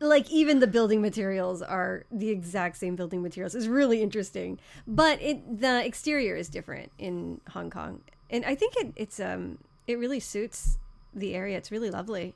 like 0.00 0.30
even 0.30 0.60
the 0.60 0.66
building 0.66 1.00
materials 1.00 1.62
are 1.62 2.04
the 2.10 2.28
exact 2.28 2.76
same 2.76 2.96
building 2.96 3.22
materials. 3.22 3.54
It's 3.54 3.66
really 3.66 4.02
interesting. 4.02 4.58
But 4.86 5.20
it 5.22 5.60
the 5.60 5.84
exterior 5.84 6.36
is 6.36 6.48
different 6.48 6.92
in 6.98 7.40
Hong 7.50 7.70
Kong. 7.70 8.02
And 8.30 8.44
I 8.44 8.54
think 8.54 8.74
it 8.76 8.92
it's 8.96 9.20
um 9.20 9.58
it 9.86 9.98
really 9.98 10.20
suits 10.20 10.78
the 11.14 11.34
area. 11.34 11.56
It's 11.56 11.70
really 11.70 11.90
lovely. 11.90 12.34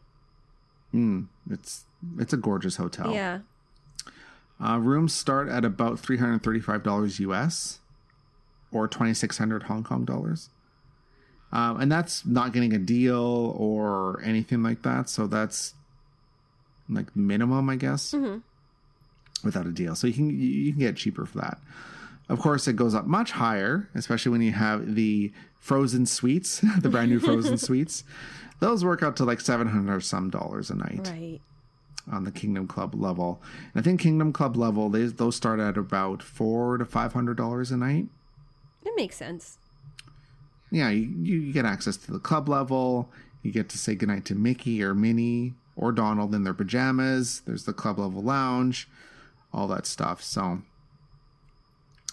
Mm, 0.94 1.26
it's 1.50 1.84
it's 2.18 2.32
a 2.32 2.36
gorgeous 2.36 2.76
hotel. 2.76 3.12
Yeah. 3.12 3.40
Uh, 4.60 4.78
rooms 4.78 5.14
start 5.14 5.48
at 5.48 5.64
about 5.64 6.00
three 6.00 6.16
hundred 6.16 6.42
thirty-five 6.42 6.82
dollars 6.82 7.20
US, 7.20 7.80
or 8.72 8.88
twenty-six 8.88 9.38
hundred 9.38 9.64
Hong 9.64 9.84
Kong 9.84 10.04
dollars. 10.04 10.50
Um, 11.52 11.80
and 11.80 11.90
that's 11.90 12.26
not 12.26 12.52
getting 12.52 12.74
a 12.74 12.78
deal 12.78 13.54
or 13.56 14.20
anything 14.22 14.62
like 14.62 14.82
that. 14.82 15.08
So 15.08 15.26
that's 15.26 15.74
like 16.90 17.14
minimum, 17.16 17.68
I 17.70 17.76
guess, 17.76 18.14
without 19.44 19.66
a 19.66 19.70
deal. 19.72 19.94
So 19.94 20.06
you 20.06 20.12
can 20.12 20.30
you 20.30 20.72
can 20.72 20.80
get 20.80 20.96
cheaper 20.96 21.24
for 21.26 21.38
that. 21.38 21.58
Of 22.28 22.40
course, 22.40 22.68
it 22.68 22.74
goes 22.76 22.94
up 22.94 23.06
much 23.06 23.30
higher, 23.32 23.88
especially 23.94 24.32
when 24.32 24.42
you 24.42 24.52
have 24.52 24.94
the 24.94 25.32
frozen 25.58 26.04
suites, 26.04 26.60
the 26.80 26.88
brand 26.90 27.10
new 27.10 27.18
frozen 27.20 27.56
suites. 27.66 28.04
Those 28.60 28.84
work 28.84 29.02
out 29.02 29.16
to 29.16 29.24
like 29.24 29.40
seven 29.40 29.68
hundred 29.68 29.94
or 29.96 30.00
some 30.00 30.28
dollars 30.30 30.68
a 30.68 30.74
night 30.74 31.08
Right. 31.08 31.40
on 32.12 32.24
the 32.24 32.30
Kingdom 32.32 32.66
Club 32.66 32.94
level. 32.94 33.40
And 33.72 33.80
I 33.80 33.82
think 33.84 34.00
Kingdom 34.00 34.32
Club 34.32 34.56
level, 34.56 34.90
they, 34.90 35.04
those 35.06 35.36
start 35.36 35.60
at 35.60 35.78
about 35.78 36.22
four 36.22 36.76
to 36.76 36.84
five 36.84 37.14
hundred 37.14 37.38
dollars 37.38 37.70
a 37.70 37.76
night. 37.78 38.06
It 38.84 38.92
makes 38.96 39.16
sense. 39.16 39.56
Yeah, 40.70 40.90
you, 40.90 41.08
you 41.40 41.52
get 41.52 41.64
access 41.64 41.96
to 41.96 42.12
the 42.12 42.18
club 42.18 42.48
level. 42.48 43.10
You 43.42 43.52
get 43.52 43.68
to 43.70 43.78
say 43.78 43.94
goodnight 43.94 44.24
to 44.26 44.34
Mickey 44.34 44.82
or 44.82 44.94
Minnie 44.94 45.54
or 45.76 45.92
Donald 45.92 46.34
in 46.34 46.44
their 46.44 46.54
pajamas. 46.54 47.40
There's 47.46 47.64
the 47.64 47.72
club 47.72 47.98
level 47.98 48.22
lounge, 48.22 48.88
all 49.52 49.68
that 49.68 49.86
stuff. 49.86 50.22
So 50.22 50.60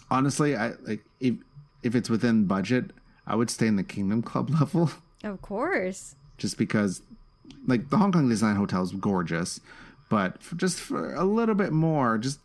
honestly, 0.10 0.56
I 0.56 0.74
like 0.84 1.04
if 1.20 1.36
if 1.84 1.96
it's 1.96 2.10
within 2.10 2.46
budget, 2.46 2.92
I 3.28 3.36
would 3.36 3.50
stay 3.50 3.68
in 3.68 3.76
the 3.76 3.84
Kingdom 3.84 4.22
Club 4.22 4.50
level. 4.60 4.92
Of 5.24 5.42
course. 5.42 6.16
just 6.38 6.58
because 6.58 7.02
like 7.68 7.90
the 7.90 7.98
Hong 7.98 8.12
Kong 8.12 8.30
Design 8.30 8.56
Hotel 8.56 8.84
is 8.84 8.92
gorgeous, 8.92 9.60
but 10.10 10.42
for 10.44 10.56
just 10.56 10.80
for 10.80 11.14
a 11.16 11.24
little 11.26 11.56
bit 11.56 11.72
more, 11.72 12.18
just 12.20 12.40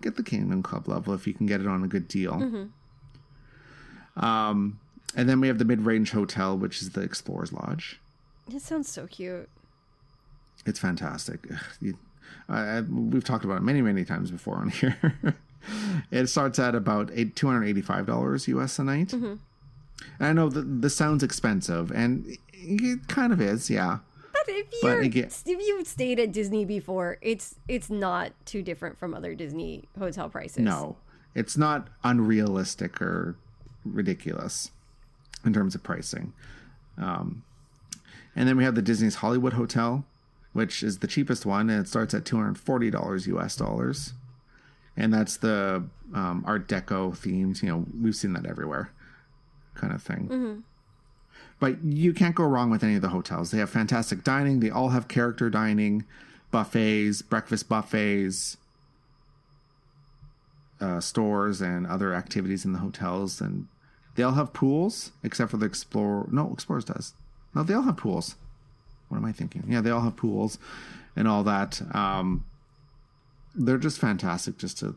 get 0.00 0.16
the 0.16 0.22
Kingdom 0.22 0.62
Club 0.62 0.88
level 0.88 1.12
if 1.14 1.26
you 1.26 1.34
can 1.34 1.46
get 1.46 1.60
it 1.60 1.66
on 1.66 1.84
a 1.84 1.88
good 1.88 2.08
deal. 2.08 2.32
Mm-hmm. 2.34 2.64
Um, 4.16 4.78
and 5.16 5.28
then 5.28 5.40
we 5.40 5.48
have 5.48 5.58
the 5.58 5.64
mid 5.64 5.80
range 5.84 6.10
hotel, 6.12 6.56
which 6.56 6.80
is 6.82 6.90
the 6.90 7.00
Explorers 7.02 7.52
Lodge. 7.52 8.00
It 8.52 8.60
sounds 8.62 8.90
so 8.90 9.06
cute. 9.06 9.48
It's 10.66 10.78
fantastic. 10.78 11.40
You, 11.80 11.96
I, 12.48 12.78
I- 12.78 12.80
we've 12.82 13.24
talked 13.24 13.44
about 13.44 13.58
it 13.58 13.62
many, 13.62 13.82
many 13.82 14.04
times 14.04 14.30
before 14.30 14.56
on 14.56 14.68
here. 14.70 14.96
it 16.10 16.26
starts 16.28 16.58
at 16.58 16.74
about 16.74 17.10
eight, 17.14 17.34
$285 17.36 18.48
US 18.48 18.78
a 18.78 18.84
night. 18.84 19.12
And 19.12 19.38
I 20.20 20.32
know 20.32 20.48
that 20.48 20.82
this 20.82 20.96
sounds 20.96 21.22
expensive, 21.22 21.92
and 21.92 22.36
it 22.52 23.06
kind 23.08 23.32
of 23.32 23.40
is, 23.40 23.70
yeah. 23.70 23.98
But 24.32 24.42
if 24.48 24.66
again- 24.82 25.26
if 25.46 25.46
you've 25.46 25.86
stayed 25.86 26.18
at 26.18 26.32
Disney 26.32 26.64
before, 26.64 27.18
it's 27.22 27.54
it's 27.68 27.88
not 27.90 28.32
too 28.44 28.62
different 28.62 28.98
from 28.98 29.14
other 29.14 29.34
Disney 29.34 29.84
hotel 29.98 30.28
prices. 30.28 30.58
No, 30.58 30.96
it's 31.36 31.56
not 31.56 31.86
unrealistic 32.02 33.00
or 33.00 33.36
ridiculous 33.84 34.70
in 35.44 35.52
terms 35.52 35.74
of 35.74 35.82
pricing. 35.82 36.32
Um, 36.98 37.42
and 38.34 38.48
then 38.48 38.56
we 38.56 38.64
have 38.64 38.74
the 38.74 38.82
Disney's 38.82 39.16
Hollywood 39.16 39.54
Hotel, 39.54 40.04
which 40.52 40.82
is 40.82 40.98
the 40.98 41.06
cheapest 41.06 41.44
one, 41.46 41.68
and 41.70 41.84
it 41.84 41.88
starts 41.88 42.14
at 42.14 42.24
two 42.24 42.36
hundred 42.36 42.58
forty 42.58 42.90
dollars 42.90 43.26
US 43.26 43.56
dollars, 43.56 44.12
and 44.96 45.12
that's 45.12 45.36
the 45.36 45.84
um, 46.14 46.42
Art 46.46 46.68
Deco 46.68 47.16
themed. 47.16 47.62
You 47.62 47.68
know, 47.68 47.86
we've 48.00 48.16
seen 48.16 48.32
that 48.34 48.46
everywhere, 48.46 48.90
kind 49.74 49.92
of 49.92 50.02
thing. 50.02 50.28
But 51.58 51.84
you 51.84 52.12
can't 52.12 52.34
go 52.34 52.44
wrong 52.44 52.70
with 52.70 52.82
any 52.82 52.96
of 52.96 53.02
the 53.02 53.10
hotels. 53.10 53.50
They 53.50 53.58
have 53.58 53.70
fantastic 53.70 54.24
dining. 54.24 54.60
They 54.60 54.70
all 54.70 54.88
have 54.88 55.06
character 55.08 55.48
dining, 55.48 56.04
buffets, 56.50 57.22
breakfast 57.22 57.68
buffets, 57.68 58.56
uh, 60.82 61.00
stores 61.00 61.60
and 61.60 61.86
other 61.86 62.12
activities 62.12 62.64
in 62.64 62.72
the 62.72 62.80
hotels, 62.80 63.40
and 63.40 63.68
they 64.16 64.22
all 64.22 64.32
have 64.32 64.52
pools 64.52 65.12
except 65.22 65.50
for 65.50 65.56
the 65.56 65.66
Explorer. 65.66 66.28
No, 66.30 66.52
Explorers 66.52 66.84
does. 66.84 67.14
No, 67.54 67.62
they 67.62 67.74
all 67.74 67.82
have 67.82 67.96
pools. 67.96 68.34
What 69.08 69.18
am 69.18 69.24
I 69.24 69.32
thinking? 69.32 69.64
Yeah, 69.68 69.80
they 69.80 69.90
all 69.90 70.00
have 70.00 70.16
pools 70.16 70.58
and 71.14 71.28
all 71.28 71.44
that. 71.44 71.80
Um, 71.94 72.44
they're 73.54 73.78
just 73.78 73.98
fantastic 73.98 74.58
just 74.58 74.78
to 74.78 74.96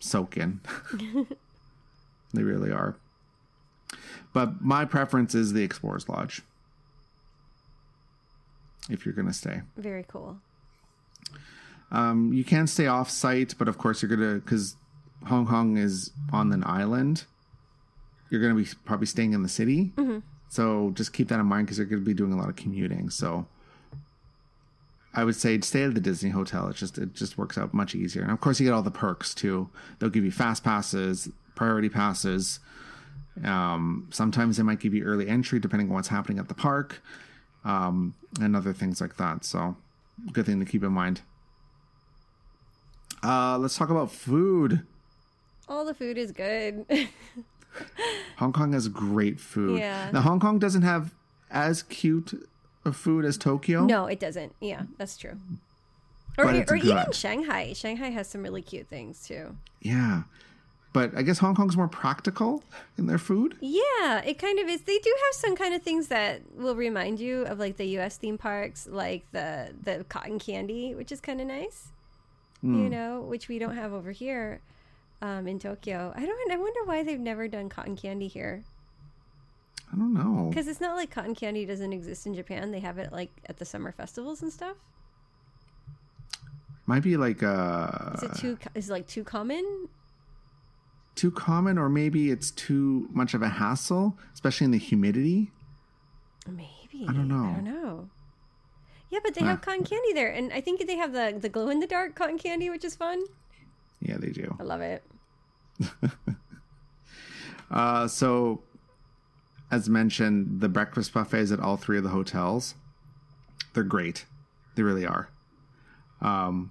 soak 0.00 0.36
in. 0.36 0.60
they 2.34 2.42
really 2.42 2.70
are. 2.70 2.96
But 4.32 4.60
my 4.60 4.84
preference 4.84 5.34
is 5.34 5.52
the 5.52 5.62
Explorers 5.62 6.08
Lodge. 6.08 6.42
If 8.90 9.06
you're 9.06 9.14
going 9.14 9.28
to 9.28 9.32
stay. 9.32 9.62
Very 9.76 10.04
cool. 10.06 10.38
Um, 11.92 12.32
you 12.32 12.44
can 12.44 12.66
stay 12.66 12.86
off 12.86 13.08
site, 13.10 13.54
but 13.58 13.68
of 13.68 13.78
course 13.78 14.02
you're 14.02 14.08
gonna 14.08 14.34
because 14.36 14.76
Hong 15.26 15.46
Kong 15.46 15.76
is 15.76 16.10
on 16.32 16.52
an 16.52 16.64
island. 16.66 17.24
You're 18.30 18.40
gonna 18.42 18.54
be 18.54 18.66
probably 18.84 19.06
staying 19.06 19.32
in 19.34 19.42
the 19.42 19.48
city, 19.48 19.92
so 20.48 20.90
just 20.94 21.12
keep 21.12 21.28
that 21.28 21.38
in 21.38 21.46
mind 21.46 21.66
because 21.66 21.78
you're 21.78 21.86
gonna 21.86 22.02
be 22.02 22.14
doing 22.14 22.32
a 22.32 22.36
lot 22.36 22.48
of 22.48 22.56
commuting. 22.56 23.08
So 23.10 23.46
I 25.14 25.24
would 25.24 25.36
say 25.36 25.58
stay 25.60 25.84
at 25.84 25.94
the 25.94 26.00
Disney 26.00 26.30
hotel. 26.30 26.68
It 26.68 26.76
just 26.76 26.98
it 26.98 27.14
just 27.14 27.38
works 27.38 27.56
out 27.56 27.72
much 27.72 27.94
easier, 27.94 28.22
and 28.22 28.32
of 28.32 28.40
course 28.40 28.58
you 28.60 28.66
get 28.66 28.72
all 28.72 28.82
the 28.82 28.90
perks 28.90 29.32
too. 29.34 29.70
They'll 29.98 30.10
give 30.10 30.24
you 30.24 30.32
fast 30.32 30.64
passes, 30.64 31.28
priority 31.54 31.88
passes. 31.88 32.58
Um, 33.44 34.08
sometimes 34.10 34.56
they 34.56 34.62
might 34.62 34.80
give 34.80 34.94
you 34.94 35.04
early 35.04 35.28
entry 35.28 35.60
depending 35.60 35.88
on 35.88 35.94
what's 35.94 36.08
happening 36.08 36.38
at 36.38 36.48
the 36.48 36.54
park, 36.54 37.00
um, 37.64 38.14
and 38.40 38.56
other 38.56 38.72
things 38.72 39.00
like 39.00 39.16
that. 39.18 39.44
So 39.44 39.76
good 40.32 40.46
thing 40.46 40.58
to 40.58 40.66
keep 40.66 40.82
in 40.82 40.92
mind. 40.92 41.20
Uh, 43.22 43.58
let's 43.58 43.76
talk 43.76 43.90
about 43.90 44.10
food. 44.10 44.82
All 45.68 45.84
the 45.84 45.94
food 45.94 46.16
is 46.16 46.32
good. 46.32 46.86
Hong 48.36 48.52
Kong 48.52 48.72
has 48.72 48.88
great 48.88 49.40
food. 49.40 49.78
Yeah. 49.78 50.10
Now 50.12 50.20
Hong 50.20 50.40
Kong 50.40 50.58
doesn't 50.58 50.82
have 50.82 51.14
as 51.50 51.82
cute 51.82 52.48
a 52.84 52.92
food 52.92 53.24
as 53.24 53.36
Tokyo. 53.36 53.84
no, 53.84 54.06
it 54.06 54.20
doesn't. 54.20 54.54
Yeah, 54.60 54.82
that's 54.96 55.16
true. 55.16 55.36
Or, 56.38 56.52
it's 56.52 56.70
or 56.70 56.76
even. 56.76 57.12
Shanghai. 57.12 57.72
Shanghai 57.72 58.10
has 58.10 58.28
some 58.28 58.42
really 58.42 58.62
cute 58.62 58.88
things 58.88 59.26
too. 59.26 59.56
Yeah. 59.80 60.22
But 60.92 61.14
I 61.16 61.22
guess 61.22 61.38
Hong 61.38 61.54
Kong's 61.54 61.76
more 61.76 61.88
practical 61.88 62.62
in 62.96 63.06
their 63.06 63.18
food. 63.18 63.56
Yeah, 63.60 64.22
it 64.22 64.38
kind 64.38 64.58
of 64.58 64.66
is. 64.68 64.82
They 64.82 64.98
do 64.98 65.14
have 65.24 65.34
some 65.34 65.54
kind 65.54 65.74
of 65.74 65.82
things 65.82 66.08
that 66.08 66.40
will 66.54 66.76
remind 66.76 67.20
you 67.20 67.42
of 67.42 67.58
like 67.58 67.76
the 67.76 67.84
U.S. 67.98 68.16
theme 68.16 68.38
parks, 68.38 68.86
like 68.90 69.30
the 69.32 69.74
the 69.82 70.04
cotton 70.08 70.38
candy, 70.38 70.94
which 70.94 71.12
is 71.12 71.20
kind 71.20 71.40
of 71.40 71.48
nice. 71.48 71.88
Hmm. 72.60 72.84
You 72.84 72.90
know, 72.90 73.20
which 73.20 73.48
we 73.48 73.58
don't 73.58 73.76
have 73.76 73.92
over 73.92 74.12
here 74.12 74.60
um, 75.22 75.46
in 75.46 75.58
Tokyo. 75.58 76.12
I 76.16 76.24
don't. 76.24 76.52
I 76.52 76.56
wonder 76.56 76.84
why 76.84 77.02
they've 77.02 77.20
never 77.20 77.48
done 77.48 77.68
cotton 77.68 77.96
candy 77.96 78.28
here. 78.28 78.64
I 79.92 79.96
don't 79.96 80.14
know. 80.14 80.48
Because 80.48 80.66
it's 80.66 80.80
not 80.80 80.96
like 80.96 81.10
cotton 81.10 81.34
candy 81.34 81.64
doesn't 81.64 81.92
exist 81.92 82.26
in 82.26 82.34
Japan. 82.34 82.70
They 82.70 82.80
have 82.80 82.98
it 82.98 83.12
like 83.12 83.30
at 83.46 83.58
the 83.58 83.64
summer 83.64 83.92
festivals 83.92 84.42
and 84.42 84.52
stuff. 84.52 84.76
Might 86.86 87.02
be 87.02 87.16
like 87.16 87.42
uh 87.42 88.12
Is 88.14 88.22
it 88.22 88.34
too? 88.36 88.58
Is 88.74 88.88
it 88.88 88.92
like 88.92 89.06
too 89.06 89.24
common? 89.24 89.88
too 91.16 91.30
common 91.30 91.78
or 91.78 91.88
maybe 91.88 92.30
it's 92.30 92.50
too 92.52 93.08
much 93.10 93.34
of 93.34 93.42
a 93.42 93.48
hassle, 93.48 94.16
especially 94.34 94.66
in 94.66 94.70
the 94.70 94.78
humidity. 94.78 95.50
Maybe 96.46 97.06
I 97.08 97.12
don't 97.12 97.26
know. 97.26 97.48
I 97.50 97.54
don't 97.54 97.64
know. 97.64 98.08
Yeah, 99.10 99.20
but 99.22 99.34
they 99.34 99.44
have 99.44 99.60
cotton 99.60 99.84
candy 99.84 100.12
there, 100.12 100.30
and 100.30 100.52
I 100.52 100.60
think 100.60 100.84
they 100.86 100.96
have 100.96 101.12
the 101.12 101.36
the 101.38 101.48
glow 101.48 101.68
in 101.68 101.80
the 101.80 101.86
dark 101.86 102.14
cotton 102.14 102.38
candy, 102.38 102.70
which 102.70 102.84
is 102.84 102.96
fun. 102.96 103.22
Yeah, 104.00 104.16
they 104.18 104.30
do. 104.30 104.56
I 104.58 104.62
love 104.62 104.80
it. 104.80 105.02
Uh, 107.68 108.06
so, 108.06 108.62
as 109.72 109.88
mentioned, 109.88 110.60
the 110.60 110.68
breakfast 110.68 111.12
buffets 111.12 111.50
at 111.50 111.58
all 111.58 111.76
three 111.76 111.98
of 111.98 112.04
the 112.04 112.10
hotels, 112.10 112.76
they're 113.74 113.82
great. 113.82 114.24
They 114.76 114.84
really 114.84 115.04
are. 115.04 115.28
Um, 116.20 116.70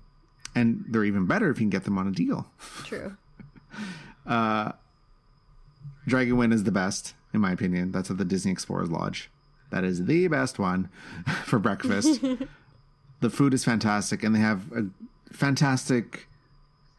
and 0.55 0.86
they're 0.88 1.03
even 1.03 1.25
better 1.25 1.49
if 1.49 1.57
you 1.57 1.63
can 1.63 1.69
get 1.69 1.83
them 1.83 1.97
on 1.97 2.07
a 2.07 2.11
deal. 2.11 2.49
True. 2.86 3.17
Dragon 6.07 6.38
Wind 6.38 6.53
is 6.53 6.63
the 6.63 6.71
best, 6.71 7.13
in 7.33 7.41
my 7.41 7.51
opinion. 7.51 7.91
That's 7.91 8.09
at 8.09 8.17
the 8.17 8.25
Disney 8.25 8.51
Explorers 8.51 8.89
Lodge. 8.89 9.29
That 9.72 9.84
is 9.84 10.05
the 10.05 10.28
best 10.28 10.59
one 10.59 10.89
for 11.45 11.59
breakfast. 11.59 12.22
the 13.22 13.30
food 13.30 13.53
is 13.53 13.63
fantastic, 13.66 14.24
and 14.24 14.34
they 14.36 14.39
have 14.39 14.72
a 14.72 14.86
fantastic. 15.34 16.28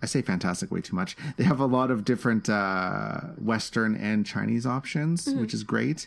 I 0.03 0.07
say 0.07 0.21
fantastic 0.21 0.71
way 0.71 0.83
too 0.83 0.95
much. 0.95 1.17
They 1.39 1.45
have 1.45 1.59
a 1.59 1.64
lot 1.67 1.91
of 1.91 2.05
different 2.05 2.51
uh, 2.51 3.21
Western 3.39 3.95
and 3.97 4.27
Chinese 4.27 4.67
options, 4.67 5.27
which 5.27 5.55
is 5.55 5.64
great. 5.64 6.07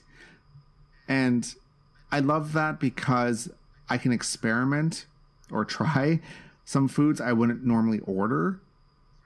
And 1.08 1.52
I 2.12 2.20
love 2.20 2.54
that 2.54 2.80
because 2.80 3.50
I 3.90 3.98
can 3.98 4.12
experiment 4.12 5.06
or 5.52 5.66
try 5.66 6.20
some 6.66 6.88
foods 6.88 7.20
I 7.20 7.34
wouldn't 7.34 7.66
normally 7.66 8.00
order. 8.02 8.60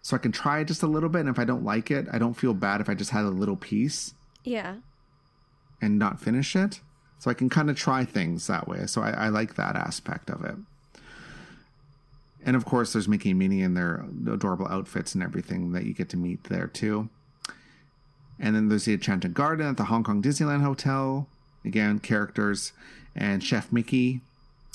So 0.01 0.15
I 0.15 0.19
can 0.19 0.31
try 0.31 0.59
it 0.61 0.65
just 0.65 0.81
a 0.81 0.87
little 0.87 1.09
bit. 1.09 1.19
And 1.19 1.29
if 1.29 1.39
I 1.39 1.43
don't 1.43 1.65
like 1.65 1.91
it, 1.91 2.07
I 2.11 2.17
don't 2.17 2.33
feel 2.33 2.53
bad 2.53 2.79
if 2.79 2.87
I 2.89 2.93
just 2.93 3.11
had 3.11 3.25
a 3.25 3.29
little 3.29 3.57
piece 3.57 4.13
Yeah. 4.45 4.75
and 5.81 5.99
not 5.99 6.21
finish 6.21 6.55
it. 6.55 6.79
So 7.23 7.31
I 7.31 7.35
can 7.35 7.47
kind 7.49 7.69
of 7.69 7.77
try 7.77 8.03
things 8.03 8.47
that 8.47 8.67
way. 8.67 8.85
So 8.85 9.01
I, 9.01 9.11
I 9.11 9.29
like 9.29 9.55
that 9.55 9.77
aspect 9.77 10.29
of 10.29 10.43
it. 10.43 10.55
And 12.45 12.57
of 12.57 12.65
course, 12.65 12.91
there's 12.91 13.07
Mickey 13.07 13.29
and 13.29 13.39
Minnie 13.39 13.61
in 13.61 13.75
their 13.75 14.05
adorable 14.29 14.67
outfits 14.67 15.15
and 15.15 15.23
everything 15.23 15.71
that 15.71 15.85
you 15.85 15.93
get 15.93 16.09
to 16.09 16.17
meet 16.17 16.43
there 16.43 16.67
too. 16.67 17.07
And 18.41 18.53
then 18.53 18.67
there's 18.67 18.83
the 18.83 18.91
Enchanted 18.91 19.33
Garden 19.33 19.65
at 19.69 19.77
the 19.77 19.85
Hong 19.85 20.03
Kong 20.03 20.21
Disneyland 20.21 20.63
Hotel. 20.63 21.29
Again, 21.63 21.99
characters 21.99 22.73
and 23.15 23.41
Chef 23.41 23.71
Mickey 23.71 24.19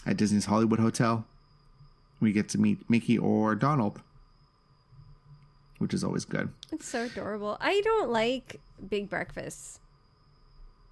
at 0.07 0.17
Disney's 0.17 0.47
Hollywood 0.47 0.81
Hotel. 0.81 1.27
We 2.19 2.33
get 2.33 2.49
to 2.49 2.59
meet 2.59 2.89
Mickey 2.89 3.19
or 3.19 3.57
Donald, 3.57 4.01
which 5.77 5.93
is 5.93 6.03
always 6.03 6.25
good. 6.25 6.49
It's 6.73 6.89
so 6.89 7.03
adorable. 7.03 7.59
I 7.61 7.83
don't 7.83 8.09
like 8.09 8.59
big 8.89 9.11
breakfasts. 9.11 9.81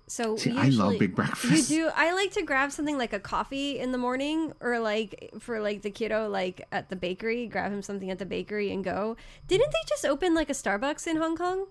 So 0.09 0.37
See, 0.37 0.53
we 0.53 0.57
I 0.59 0.61
love 0.63 0.71
usually- 0.71 0.99
big 0.99 1.15
breakfasts. 1.17 1.69
You 1.71 1.87
do. 1.87 1.91
I 1.95 2.13
like 2.15 2.31
to 2.33 2.43
grab 2.43 2.71
something 2.71 2.97
like 2.97 3.13
a 3.13 3.19
coffee 3.19 3.79
in 3.81 3.91
the 3.91 3.99
morning, 3.99 4.53
or 4.61 4.79
like 4.79 5.31
for 5.41 5.61
like 5.61 5.83
the 5.83 5.91
kiddo, 5.91 6.29
like 6.29 6.65
at 6.71 6.91
the 6.91 6.97
bakery, 6.97 7.47
grab 7.49 7.73
him 7.73 7.83
something 7.83 8.11
at 8.11 8.19
the 8.21 8.27
bakery 8.27 8.71
and 8.73 8.85
go. 8.85 9.17
Didn't 9.49 9.71
they 9.73 9.89
just 9.89 10.05
open 10.07 10.33
like 10.35 10.49
a 10.49 10.53
Starbucks 10.53 11.07
in 11.09 11.17
Hong 11.17 11.37
Kong, 11.37 11.67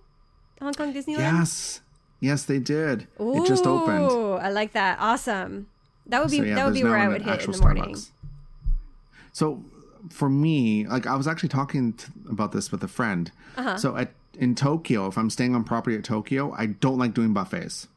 Hong 0.60 0.74
Kong 0.74 0.92
Disneyland? 0.92 1.18
Yes. 1.18 1.80
Yes, 2.20 2.44
they 2.44 2.58
did. 2.58 3.08
It 3.18 3.46
just 3.46 3.66
opened. 3.66 4.10
Ooh, 4.10 4.32
I 4.32 4.50
like 4.50 4.72
that. 4.72 4.98
Awesome. 5.00 5.68
That 6.06 6.20
would 6.22 6.30
be 6.30 6.38
So, 6.38 6.44
yeah, 6.44 6.54
that 6.56 6.64
would 6.66 6.74
be 6.74 6.84
where 6.84 6.96
I 6.98 7.08
would 7.08 7.22
hit 7.22 7.44
in 7.44 7.50
the 7.52 7.58
morning. 7.58 7.94
Starbucks. 7.94 8.10
So 9.32 9.64
for 10.10 10.28
me, 10.28 10.86
like 10.86 11.06
I 11.06 11.14
was 11.16 11.26
actually 11.26 11.48
talking 11.50 11.92
t- 11.94 12.06
about 12.30 12.52
this 12.52 12.70
with 12.72 12.82
a 12.82 12.88
friend. 12.88 13.30
Uh-huh. 13.56 13.76
So 13.76 13.96
at 13.96 14.12
in 14.38 14.54
Tokyo, 14.54 15.06
if 15.06 15.16
I'm 15.18 15.30
staying 15.30 15.54
on 15.54 15.64
property 15.64 15.96
at 15.96 16.04
Tokyo, 16.04 16.52
I 16.56 16.66
don't 16.66 16.98
like 16.98 17.14
doing 17.14 17.32
buffets 17.32 17.88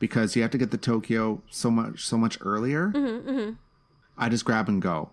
because 0.00 0.34
you 0.34 0.42
have 0.42 0.50
to 0.50 0.58
get 0.58 0.72
to 0.72 0.76
Tokyo 0.76 1.40
so 1.50 1.70
much 1.70 2.04
so 2.04 2.18
much 2.18 2.36
earlier. 2.40 2.88
Mm-hmm, 2.92 3.52
I 4.18 4.28
just 4.28 4.44
grab 4.44 4.68
and 4.68 4.82
go. 4.82 5.10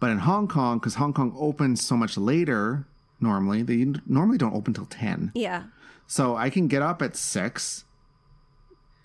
But 0.00 0.10
in 0.10 0.18
Hong 0.20 0.48
Kong, 0.48 0.78
because 0.78 0.94
Hong 0.94 1.12
Kong 1.12 1.34
opens 1.38 1.84
so 1.84 1.96
much 1.96 2.16
later, 2.16 2.86
normally 3.20 3.62
they 3.62 3.84
normally 4.06 4.38
don't 4.38 4.54
open 4.54 4.72
till 4.72 4.86
ten. 4.86 5.30
Yeah. 5.34 5.64
So 6.06 6.36
I 6.36 6.48
can 6.50 6.66
get 6.68 6.80
up 6.82 7.02
at 7.02 7.14
six 7.16 7.84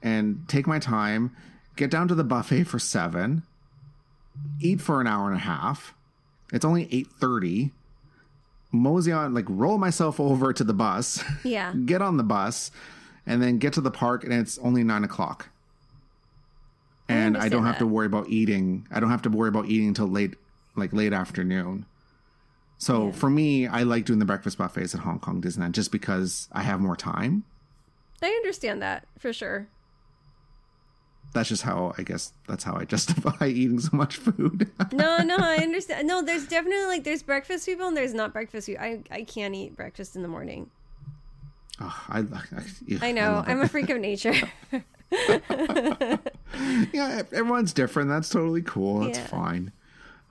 and 0.02 0.48
take 0.48 0.66
my 0.68 0.80
time, 0.80 1.36
get 1.76 1.90
down 1.92 2.08
to 2.08 2.16
the 2.16 2.24
buffet 2.24 2.64
for 2.64 2.80
seven, 2.80 3.44
eat 4.60 4.82
for 4.82 5.02
an 5.02 5.08
hour 5.08 5.28
and 5.28 5.36
a 5.36 5.40
half. 5.44 5.94
It's 6.54 6.66
only 6.66 6.88
eight 6.92 7.08
thirty. 7.20 7.74
Mosey 8.72 9.12
on, 9.14 9.34
like 9.34 9.46
roll 9.48 9.78
myself 9.78 10.20
over 10.20 10.52
to 10.52 10.64
the 10.64 10.74
bus, 10.74 11.24
Yeah. 11.44 11.74
get 11.86 12.02
on 12.02 12.18
the 12.18 12.24
bus, 12.24 12.70
and 13.28 13.44
then 13.44 13.60
get 13.60 13.74
to 13.74 13.82
the 13.82 13.92
park, 13.92 14.24
and 14.24 14.34
it's 14.34 14.58
only 14.60 14.84
nine 14.84 15.04
o'clock. 15.04 15.50
And 17.10 17.38
I, 17.38 17.48
don't 17.50 17.64
understand 17.64 17.66
have 17.66 17.78
to 17.80 17.88
worry 17.88 18.06
about 18.06 18.28
eating. 18.30 18.88
I 18.92 19.00
don't 19.00 19.10
have 19.10 19.22
to 19.24 19.30
worry 19.30 19.50
about 19.50 19.68
eating 19.68 19.90
until 19.90 20.08
late, 20.08 20.36
like 20.76 20.92
late 20.94 21.14
afternoon. 21.14 21.86
So 22.80 23.12
for 23.12 23.30
me, 23.30 23.68
I 23.68 23.84
like 23.84 24.06
doing 24.06 24.20
the 24.20 24.26
breakfast 24.26 24.58
buffets 24.58 24.94
at 24.94 25.02
Hong 25.02 25.20
Kong 25.20 25.42
Disneyland 25.42 25.72
just 25.72 25.92
because 25.92 26.48
I 26.52 26.64
have 26.64 26.80
more 26.80 26.96
time. 26.96 27.44
I 28.22 28.28
understand 28.28 28.82
that 28.82 29.08
for 29.18 29.32
sure. 29.32 29.68
That's 31.34 31.50
just 31.50 31.64
how 31.64 31.94
I 31.98 32.04
guess 32.04 32.34
that's 32.48 32.64
how 32.64 32.76
I 32.76 32.86
justify 32.86 33.48
eating 33.48 33.80
so 33.80 33.96
much 33.96 34.18
food. 34.18 34.70
No, 34.92 35.20
no, 35.20 35.38
I 35.38 35.58
understand. 35.62 36.08
No, 36.08 36.22
there's 36.22 36.48
definitely 36.48 36.86
like 36.86 37.04
there's 37.04 37.24
breakfast 37.24 37.66
people 37.66 37.88
and 37.88 37.98
there's 37.98 38.14
not 38.14 38.34
breakfast 38.34 38.68
people. 38.68 38.84
I 38.84 39.02
I 39.12 39.24
can't 39.24 39.56
eat 39.56 39.76
breakfast 39.76 40.16
in 40.16 40.22
the 40.22 40.28
morning. 40.28 40.70
Oh, 41.80 42.04
I, 42.10 42.20
I, 42.20 42.24
I 43.02 43.12
know. 43.12 43.34
love 43.34 43.46
I'm 43.48 43.62
a 43.62 43.68
freak 43.68 43.90
of 43.90 44.00
nature. 44.00 44.34
yeah, 46.92 47.22
everyone's 47.32 47.74
different. 47.74 48.10
That's 48.10 48.30
totally 48.30 48.62
cool. 48.64 49.02
That's 49.02 49.20
Yeah. 49.20 49.28
fine. 49.28 49.72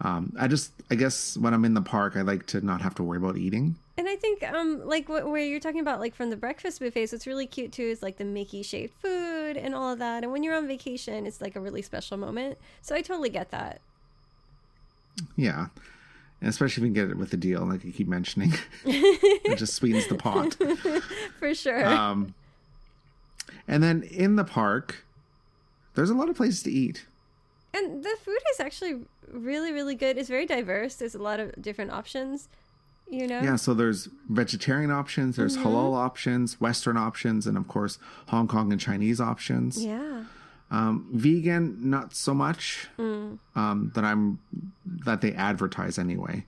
Um, 0.00 0.32
I 0.38 0.46
just, 0.48 0.72
I 0.90 0.94
guess 0.94 1.36
when 1.38 1.54
I'm 1.54 1.64
in 1.64 1.74
the 1.74 1.80
park, 1.82 2.16
I 2.16 2.22
like 2.22 2.46
to 2.48 2.60
not 2.60 2.82
have 2.82 2.94
to 2.96 3.02
worry 3.02 3.16
about 3.18 3.36
eating. 3.36 3.76
And 3.96 4.06
I 4.06 4.16
think, 4.16 4.42
um, 4.42 4.82
like 4.86 5.08
what 5.08 5.26
where 5.26 5.42
you're 5.42 5.60
talking 5.60 5.80
about, 5.80 6.00
like 6.00 6.14
from 6.14 6.28
the 6.28 6.36
breakfast 6.36 6.80
buffets, 6.80 7.12
what's 7.12 7.26
really 7.26 7.46
cute 7.46 7.72
too 7.72 7.84
is 7.84 8.02
like 8.02 8.18
the 8.18 8.24
Mickey 8.24 8.62
shaped 8.62 9.00
food 9.00 9.56
and 9.56 9.74
all 9.74 9.90
of 9.92 9.98
that. 10.00 10.22
And 10.22 10.32
when 10.32 10.42
you're 10.42 10.54
on 10.54 10.66
vacation, 10.68 11.26
it's 11.26 11.40
like 11.40 11.56
a 11.56 11.60
really 11.60 11.80
special 11.80 12.18
moment. 12.18 12.58
So 12.82 12.94
I 12.94 13.00
totally 13.00 13.30
get 13.30 13.50
that. 13.52 13.80
Yeah. 15.34 15.68
And 16.40 16.50
especially 16.50 16.82
if 16.82 16.88
you 16.88 16.94
can 16.94 17.02
get 17.06 17.10
it 17.10 17.16
with 17.16 17.32
a 17.32 17.36
deal, 17.36 17.64
like 17.64 17.84
you 17.84 17.92
keep 17.92 18.08
mentioning. 18.08 18.52
it 18.84 19.56
just 19.58 19.74
sweetens 19.74 20.06
the 20.06 20.16
pot. 20.16 20.54
For 21.38 21.54
sure. 21.54 21.86
Um, 21.86 22.34
and 23.66 23.82
then 23.82 24.02
in 24.02 24.36
the 24.36 24.44
park, 24.44 25.04
there's 25.94 26.10
a 26.10 26.14
lot 26.14 26.28
of 26.28 26.36
places 26.36 26.62
to 26.64 26.70
eat. 26.70 27.06
And 27.72 28.04
the 28.04 28.16
food 28.22 28.38
is 28.52 28.60
actually 28.60 29.00
really, 29.32 29.72
really 29.72 29.94
good. 29.94 30.18
It's 30.18 30.28
very 30.28 30.46
diverse. 30.46 30.94
There's 30.96 31.14
a 31.14 31.22
lot 31.22 31.40
of 31.40 31.60
different 31.60 31.90
options. 31.90 32.48
You 33.08 33.28
know. 33.28 33.40
Yeah, 33.40 33.54
so 33.56 33.72
there's 33.72 34.08
vegetarian 34.28 34.90
options, 34.90 35.36
there's 35.36 35.56
Mm-hmm. 35.56 35.68
halal 35.68 35.94
options, 35.94 36.60
Western 36.60 36.96
options, 36.96 37.46
and 37.46 37.56
of 37.56 37.68
course 37.68 37.98
Hong 38.28 38.48
Kong 38.48 38.72
and 38.72 38.80
Chinese 38.80 39.20
options. 39.20 39.82
Yeah. 39.84 40.24
Um, 40.70 41.08
vegan, 41.12 41.90
not 41.90 42.14
so 42.14 42.34
much. 42.34 42.88
Mm. 42.98 43.38
Um, 43.54 43.92
that 43.94 44.04
I'm 44.04 44.38
that 45.04 45.20
they 45.20 45.32
advertise 45.32 45.98
anyway. 45.98 46.44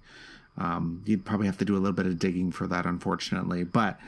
Um, 0.57 1.03
you'd 1.07 1.25
probably 1.25 1.47
have 1.47 1.59
to 1.59 1.65
do 1.65 1.75
a 1.77 1.79
little 1.79 1.93
bit 1.93 2.07
of 2.07 2.19
digging 2.19 2.51
for 2.51 2.67
that, 2.67 2.85
unfortunately. 2.85 3.63
But 3.65 3.99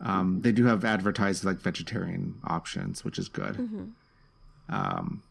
um, 0.00 0.42
they 0.42 0.52
do 0.52 0.66
have 0.66 0.84
advertised 0.84 1.44
like 1.44 1.58
vegetarian 1.58 2.36
options, 2.44 3.04
which 3.04 3.18
is 3.18 3.28
good. 3.28 3.54
Mm-hmm. 3.54 3.84
Um, 4.68 5.22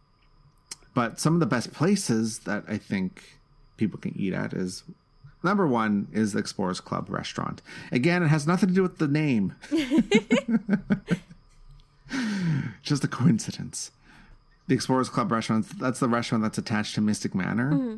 but 0.94 1.20
some 1.20 1.36
of 1.36 1.40
the 1.40 1.46
best 1.46 1.72
places 1.74 2.40
that 2.40 2.64
I 2.68 2.78
think 2.78 3.38
people 3.78 4.00
can 4.00 4.20
eat 4.20 4.34
at 4.34 4.52
is 4.52 4.84
number 5.44 5.68
one 5.68 6.08
is 6.12 6.34
the 6.34 6.40
Explorers 6.40 6.82
Club 6.82 7.10
restaurant. 7.10 7.62
Again, 7.92 8.24
it 8.24 8.28
has 8.28 8.48
nothing 8.48 8.70
to 8.70 8.76
do 8.76 8.82
with 8.82 8.98
the 8.98 9.08
name. 9.08 9.56
Just 12.82 13.04
a 13.04 13.08
coincidence. 13.08 13.92
The 14.68 14.76
Explorers 14.76 15.09
Club 15.09 15.32
restaurant, 15.32 15.80
that's 15.80 15.99
the 15.99 16.09
restaurant 16.09 16.43
that's 16.43 16.57
attached 16.57 16.95
to 16.95 17.01
Mystic 17.01 17.34
Manor. 17.34 17.72
Mm-hmm. 17.72 17.95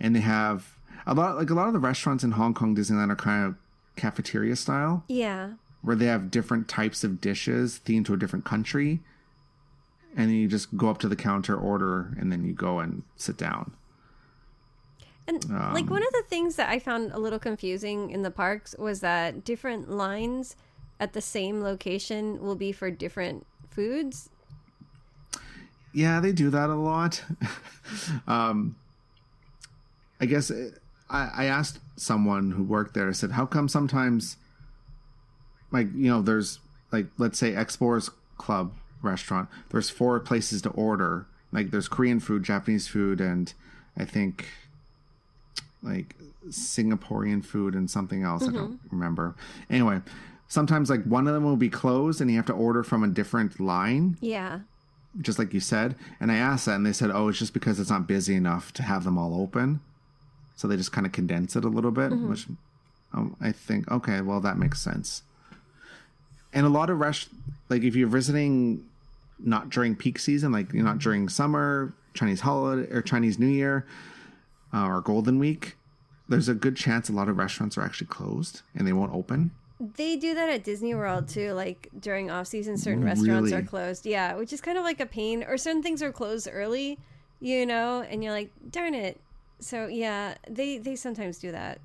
And 0.00 0.16
they 0.16 0.20
have 0.20 0.74
a 1.06 1.14
lot 1.14 1.36
like 1.36 1.50
a 1.50 1.54
lot 1.54 1.66
of 1.66 1.72
the 1.72 1.78
restaurants 1.78 2.24
in 2.24 2.32
Hong 2.32 2.54
Kong 2.54 2.74
Disneyland 2.74 3.10
are 3.10 3.16
kind 3.16 3.44
of 3.46 3.56
cafeteria 3.96 4.56
style 4.56 5.04
Yeah. 5.08 5.52
where 5.82 5.96
they 5.96 6.06
have 6.06 6.30
different 6.30 6.68
types 6.68 7.04
of 7.04 7.20
dishes 7.20 7.80
themed 7.84 8.06
to 8.06 8.14
a 8.14 8.16
different 8.16 8.44
country. 8.44 9.00
And 10.16 10.28
then 10.30 10.36
you 10.36 10.48
just 10.48 10.76
go 10.76 10.88
up 10.90 10.98
to 10.98 11.08
the 11.08 11.16
counter, 11.16 11.56
order, 11.56 12.14
and 12.18 12.30
then 12.30 12.44
you 12.44 12.52
go 12.52 12.80
and 12.80 13.02
sit 13.16 13.36
down. 13.36 13.72
And 15.26 15.48
like 15.48 15.88
one 15.88 16.02
um, 16.02 16.08
of 16.08 16.12
the 16.12 16.24
things 16.28 16.56
that 16.56 16.68
I 16.68 16.78
found 16.78 17.12
a 17.12 17.18
little 17.18 17.38
confusing 17.38 18.10
in 18.10 18.22
the 18.22 18.30
parks 18.30 18.74
was 18.78 19.00
that 19.00 19.44
different 19.44 19.88
lines 19.88 20.56
at 20.98 21.12
the 21.12 21.20
same 21.20 21.62
location 21.62 22.40
will 22.42 22.56
be 22.56 22.72
for 22.72 22.90
different 22.90 23.46
foods. 23.70 24.28
Yeah, 25.92 26.20
they 26.20 26.32
do 26.32 26.50
that 26.50 26.70
a 26.70 26.74
lot. 26.74 27.22
um, 28.26 28.76
I 30.20 30.26
guess 30.26 30.50
it, 30.50 30.78
I, 31.10 31.30
I 31.34 31.44
asked 31.46 31.78
someone 31.96 32.52
who 32.52 32.62
worked 32.62 32.94
there. 32.94 33.08
I 33.08 33.12
said, 33.12 33.32
"How 33.32 33.44
come 33.44 33.68
sometimes, 33.68 34.36
like 35.70 35.88
you 35.94 36.08
know, 36.08 36.22
there's 36.22 36.60
like 36.90 37.06
let's 37.18 37.38
say 37.38 37.54
Explorers 37.54 38.10
Club 38.38 38.72
restaurant. 39.02 39.48
There's 39.70 39.90
four 39.90 40.18
places 40.20 40.62
to 40.62 40.70
order. 40.70 41.26
Like 41.52 41.70
there's 41.70 41.88
Korean 41.88 42.20
food, 42.20 42.42
Japanese 42.42 42.88
food, 42.88 43.20
and 43.20 43.52
I 43.96 44.04
think 44.04 44.48
like 45.82 46.16
Singaporean 46.48 47.44
food 47.44 47.74
and 47.74 47.90
something 47.90 48.22
else. 48.22 48.48
I 48.48 48.52
don't 48.52 48.80
remember. 48.90 49.34
Anyway." 49.68 50.00
Sometimes, 50.48 50.90
like 50.90 51.02
one 51.04 51.26
of 51.26 51.32
them 51.32 51.44
will 51.44 51.56
be 51.56 51.70
closed, 51.70 52.20
and 52.20 52.30
you 52.30 52.36
have 52.36 52.44
to 52.44 52.52
order 52.52 52.82
from 52.82 53.02
a 53.02 53.08
different 53.08 53.58
line 53.58 54.18
Yeah. 54.20 54.58
Just 55.20 55.38
like 55.38 55.52
you 55.52 55.60
said. 55.60 55.94
And 56.20 56.32
I 56.32 56.36
asked 56.36 56.66
that, 56.66 56.76
and 56.76 56.86
they 56.86 56.92
said, 56.92 57.10
"Oh, 57.10 57.28
it's 57.28 57.38
just 57.38 57.54
because 57.54 57.78
it's 57.78 57.90
not 57.90 58.06
busy 58.06 58.34
enough 58.34 58.72
to 58.74 58.82
have 58.82 59.04
them 59.04 59.18
all 59.18 59.40
open, 59.40 59.80
so 60.56 60.66
they 60.68 60.76
just 60.76 60.92
kind 60.92 61.06
of 61.06 61.12
condense 61.12 61.56
it 61.56 61.64
a 61.64 61.68
little 61.68 61.90
bit." 61.90 62.10
Which 62.28 62.46
um, 63.14 63.36
I 63.40 63.52
think, 63.52 63.90
okay, 63.90 64.20
well, 64.20 64.40
that 64.40 64.58
makes 64.58 64.80
sense. 64.80 65.22
And 66.52 66.66
a 66.66 66.70
lot 66.70 66.90
of 66.90 66.98
rest, 66.98 67.28
like 67.68 67.82
if 67.82 67.94
you're 67.94 68.08
visiting 68.08 68.84
not 69.38 69.70
during 69.70 69.96
peak 69.96 70.18
season, 70.18 70.52
like 70.52 70.72
you're 70.72 70.84
not 70.84 70.98
during 70.98 71.28
summer, 71.28 71.94
Chinese 72.14 72.40
holiday 72.40 72.90
or 72.92 73.02
Chinese 73.02 73.38
New 73.38 73.46
Year, 73.46 73.86
uh, 74.72 74.86
or 74.86 75.00
Golden 75.00 75.38
Week, 75.38 75.76
there's 76.28 76.48
a 76.48 76.54
good 76.54 76.76
chance 76.76 77.08
a 77.08 77.12
lot 77.12 77.28
of 77.28 77.36
restaurants 77.36 77.76
are 77.76 77.82
actually 77.82 78.06
closed 78.06 78.62
and 78.74 78.86
they 78.86 78.92
won't 78.92 79.12
open. 79.12 79.50
They 79.96 80.16
do 80.16 80.34
that 80.34 80.48
at 80.48 80.62
Disney 80.64 80.94
World 80.94 81.28
too. 81.28 81.52
Like 81.52 81.88
during 81.98 82.30
off 82.30 82.46
season, 82.46 82.76
certain 82.78 83.02
restaurants 83.04 83.50
Really? 83.50 83.62
are 83.62 83.66
closed. 83.66 84.06
Yeah, 84.06 84.34
which 84.36 84.52
is 84.52 84.60
kind 84.60 84.78
of 84.78 84.84
like 84.84 85.00
a 85.00 85.06
pain. 85.06 85.42
Or 85.42 85.56
certain 85.56 85.82
things 85.82 86.02
are 86.02 86.12
closed 86.12 86.48
early, 86.50 86.98
you 87.40 87.66
know, 87.66 88.02
and 88.08 88.22
you're 88.22 88.32
like, 88.32 88.50
darn 88.70 88.94
it. 88.94 89.20
So 89.58 89.86
yeah, 89.88 90.34
they 90.48 90.78
they 90.78 90.94
sometimes 90.96 91.38
do 91.38 91.50
that 91.52 91.80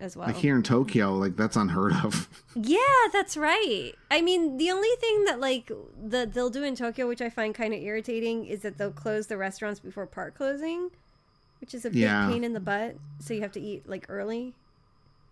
as 0.00 0.16
well. 0.16 0.26
Like 0.28 0.36
here 0.36 0.54
in 0.56 0.62
Tokyo, 0.62 1.14
like 1.14 1.36
that's 1.36 1.56
unheard 1.56 1.92
of. 2.04 2.28
Yeah, 2.58 2.78
that's 3.12 3.36
right. 3.36 3.92
I 4.10 4.22
mean, 4.22 4.56
the 4.56 4.70
only 4.70 4.88
thing 4.98 5.24
that 5.26 5.38
like 5.40 5.70
the 6.02 6.24
they'll 6.24 6.48
do 6.48 6.62
in 6.64 6.74
Tokyo, 6.74 7.06
which 7.06 7.20
I 7.20 7.28
find 7.28 7.54
kind 7.54 7.74
of 7.74 7.80
irritating, 7.82 8.46
is 8.46 8.60
that 8.60 8.78
they'll 8.78 8.90
close 8.92 9.26
the 9.26 9.36
restaurants 9.36 9.78
before 9.78 10.06
park 10.06 10.34
closing, 10.34 10.90
which 11.60 11.74
is 11.74 11.84
a 11.84 11.90
big 11.90 11.98
Yeah. 11.98 12.28
pain 12.30 12.44
in 12.44 12.54
the 12.54 12.60
butt. 12.60 12.96
So 13.20 13.34
you 13.34 13.42
have 13.42 13.52
to 13.52 13.60
eat 13.60 13.86
like 13.86 14.06
early 14.08 14.54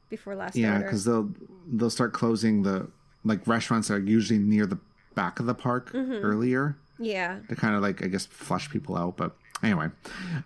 before 0.08 0.34
last 0.34 0.56
year. 0.56 0.68
Yeah, 0.72 0.78
because 0.78 1.04
they'll 1.04 1.30
they'll 1.72 1.90
start 1.90 2.12
closing 2.12 2.62
the 2.62 2.88
like 3.24 3.46
restaurants 3.46 3.88
that 3.88 3.94
are 3.94 3.98
usually 4.00 4.38
near 4.38 4.66
the 4.66 4.78
back 5.14 5.40
of 5.40 5.46
the 5.46 5.54
park 5.54 5.92
Mm-hmm. 5.92 6.24
earlier 6.24 6.76
yeah, 6.98 7.38
to 7.48 7.56
kind 7.56 7.74
of 7.74 7.82
like 7.82 8.02
I 8.04 8.08
guess 8.08 8.26
flush 8.26 8.70
people 8.70 8.96
out. 8.96 9.16
But 9.16 9.34
anyway, 9.62 9.88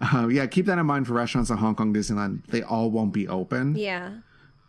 uh, 0.01 0.29
yeah, 0.29 0.47
keep 0.47 0.67
that 0.67 0.79
in 0.79 0.87
mind 0.87 1.07
for 1.07 1.13
restaurants 1.15 1.51
at 1.51 1.59
Hong 1.59 1.75
Kong 1.75 1.93
Disneyland. 1.93 2.47
They 2.47 2.63
all 2.63 2.91
won't 2.91 3.13
be 3.13 3.27
open. 3.29 3.75
yeah, 3.77 4.13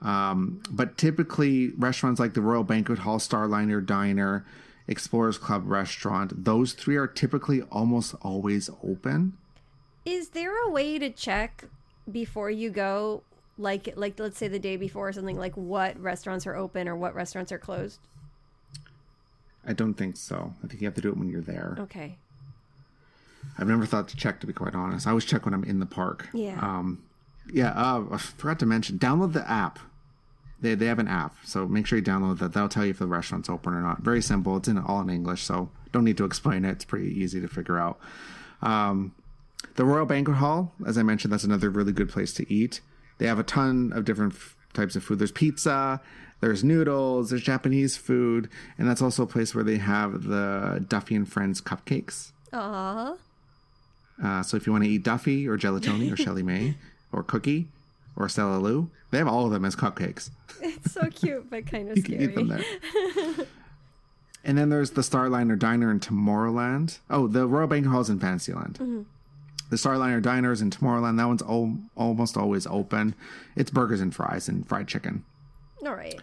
Um, 0.02 0.62
but 0.72 0.98
typically, 0.98 1.70
restaurants 1.78 2.20
like 2.20 2.34
the 2.34 2.42
Royal 2.42 2.64
Banquet 2.64 3.00
Hall, 3.00 3.20
Starliner 3.20 3.86
Diner, 3.86 4.46
Explorers 4.88 5.38
Club 5.38 5.64
Restaurant, 5.66 6.44
those 6.46 6.74
three 6.74 6.96
are 6.98 7.08
typically 7.08 7.62
almost 7.64 8.16
always 8.22 8.70
open. 8.84 9.38
Is 10.06 10.30
there 10.30 10.56
a 10.66 10.70
way 10.72 10.98
to 11.00 11.10
check 11.10 11.66
before 12.12 12.50
you 12.50 12.70
go, 12.72 13.24
like 13.60 13.94
like 13.96 14.18
let's 14.20 14.38
say 14.38 14.48
the 14.48 14.58
day 14.58 14.78
before 14.78 15.10
or 15.10 15.14
something, 15.14 15.38
like 15.38 15.56
what 15.56 16.00
restaurants 16.00 16.48
are 16.48 16.56
open 16.56 16.88
or 16.88 16.96
what 16.96 17.14
restaurants 17.14 17.52
are 17.52 17.60
closed? 17.60 18.00
I 19.68 19.74
don't 19.74 19.94
think 19.94 20.18
so. 20.18 20.54
I 20.64 20.68
think 20.68 20.82
you 20.82 20.88
have 20.88 20.96
to 20.96 21.02
do 21.02 21.10
it 21.10 21.18
when 21.18 21.30
you're 21.30 21.42
there. 21.42 21.76
Okay. 21.80 22.18
I've 23.58 23.68
never 23.68 23.86
thought 23.86 24.08
to 24.10 24.16
check, 24.16 24.40
to 24.40 24.48
be 24.48 24.54
quite 24.54 24.74
honest. 24.74 25.06
I 25.06 25.12
always 25.12 25.26
check 25.26 25.46
when 25.46 25.54
I'm 25.54 25.64
in 25.64 25.80
the 25.80 25.86
park. 25.86 26.30
Yeah. 26.34 26.58
Um, 26.62 27.04
yeah. 27.52 27.72
Uh, 27.72 28.06
I 28.12 28.18
forgot 28.18 28.60
to 28.60 28.66
mention, 28.66 28.98
download 28.98 29.34
the 29.34 29.50
app. 29.50 29.80
They 30.62 30.76
they 30.76 30.88
have 30.88 31.00
an 31.00 31.08
app, 31.08 31.36
so 31.46 31.68
make 31.68 31.86
sure 31.86 31.98
you 31.98 32.04
download 32.04 32.40
that. 32.40 32.54
That'll 32.54 32.68
tell 32.68 32.84
you 32.84 32.92
if 32.92 33.00
the 33.00 33.08
restaurant's 33.08 33.50
open 33.50 33.74
or 33.74 33.82
not. 33.82 34.02
Very 34.02 34.22
simple. 34.22 34.58
It's 34.58 34.68
in 34.68 34.78
all 34.78 35.00
in 35.02 35.10
English, 35.10 35.44
so 35.44 35.70
don't 35.94 36.04
need 36.04 36.18
to 36.18 36.26
explain 36.26 36.66
it. 36.66 36.72
It's 36.72 36.86
pretty 36.86 37.08
easy 37.08 37.40
to 37.40 37.48
figure 37.48 37.78
out. 37.78 37.98
Um, 38.62 39.14
the 39.76 39.86
Royal 39.86 40.06
Banquet 40.06 40.38
Hall, 40.38 40.74
as 40.86 40.98
I 40.98 41.04
mentioned, 41.04 41.32
that's 41.32 41.46
another 41.46 41.70
really 41.70 41.94
good 41.94 42.10
place 42.10 42.34
to 42.34 42.54
eat. 42.54 42.82
They 43.20 43.28
have 43.28 43.38
a 43.40 43.44
ton 43.44 43.94
of 43.94 44.04
different 44.06 44.34
f- 44.34 44.56
types 44.74 44.96
of 44.96 45.04
food. 45.04 45.20
There's 45.20 45.32
pizza, 45.32 46.02
there's 46.42 46.64
noodles, 46.64 47.30
there's 47.30 47.42
Japanese 47.44 47.96
food, 47.98 48.50
and 48.78 48.88
that's 48.90 49.02
also 49.02 49.24
a 49.24 49.28
place 49.28 49.54
where 49.54 49.64
they 49.64 49.78
have 49.78 50.24
the 50.24 50.84
Duffy 50.88 51.16
and 51.16 51.32
Friends 51.32 51.62
cupcakes. 51.62 52.32
Aw. 52.54 53.14
Uh, 54.24 54.44
so 54.44 54.58
if 54.58 54.66
you 54.66 54.72
want 54.74 54.84
to 54.84 54.90
eat 54.90 55.04
Duffy 55.04 55.48
or 55.48 55.58
Gelatoni 55.58 56.12
or 56.12 56.16
ShellieMay 56.16 56.76
or 57.14 57.24
Cookie 57.24 57.68
or 58.16 58.28
Stella 58.28 58.58
Lou, 58.58 58.90
they 59.12 59.18
have 59.18 59.28
all 59.28 59.46
of 59.46 59.52
them 59.52 59.64
as 59.66 59.76
cupcakes. 59.76 60.30
It's 60.62 60.92
so 60.94 61.08
cute, 61.08 61.50
but 61.50 61.66
kind 61.72 61.90
of 61.90 61.98
You 61.98 62.04
can 62.04 62.14
scary. 62.16 62.26
eat 62.26 62.36
them 62.36 62.48
there. 62.48 63.46
and 64.44 64.58
then 64.58 64.70
there's 64.70 64.92
the 64.92 65.02
Starliner 65.02 65.58
Diner 65.58 65.92
in 65.92 66.00
Tomorrowland. 66.00 67.00
Oh, 67.10 67.28
the 67.28 67.48
Royal 67.48 67.68
Banquet 67.68 67.92
Hall's 67.92 68.10
in 68.10 68.20
Fantasyland. 68.20 69.06
The 69.70 69.76
Starliner 69.76 70.22
Diners 70.22 70.62
in 70.62 70.72
Tomorrowland. 70.72 71.18
That 71.18 71.28
one's 71.28 71.44
al- 71.44 71.78
almost 71.96 72.38
always 72.38 72.66
open. 72.68 73.16
It's 73.56 73.72
burgers 73.72 74.02
and 74.02 74.14
fries 74.14 74.48
and 74.48 74.68
fried 74.68 74.88
chicken. 74.88 75.24
All 75.86 75.96
right. 75.96 76.20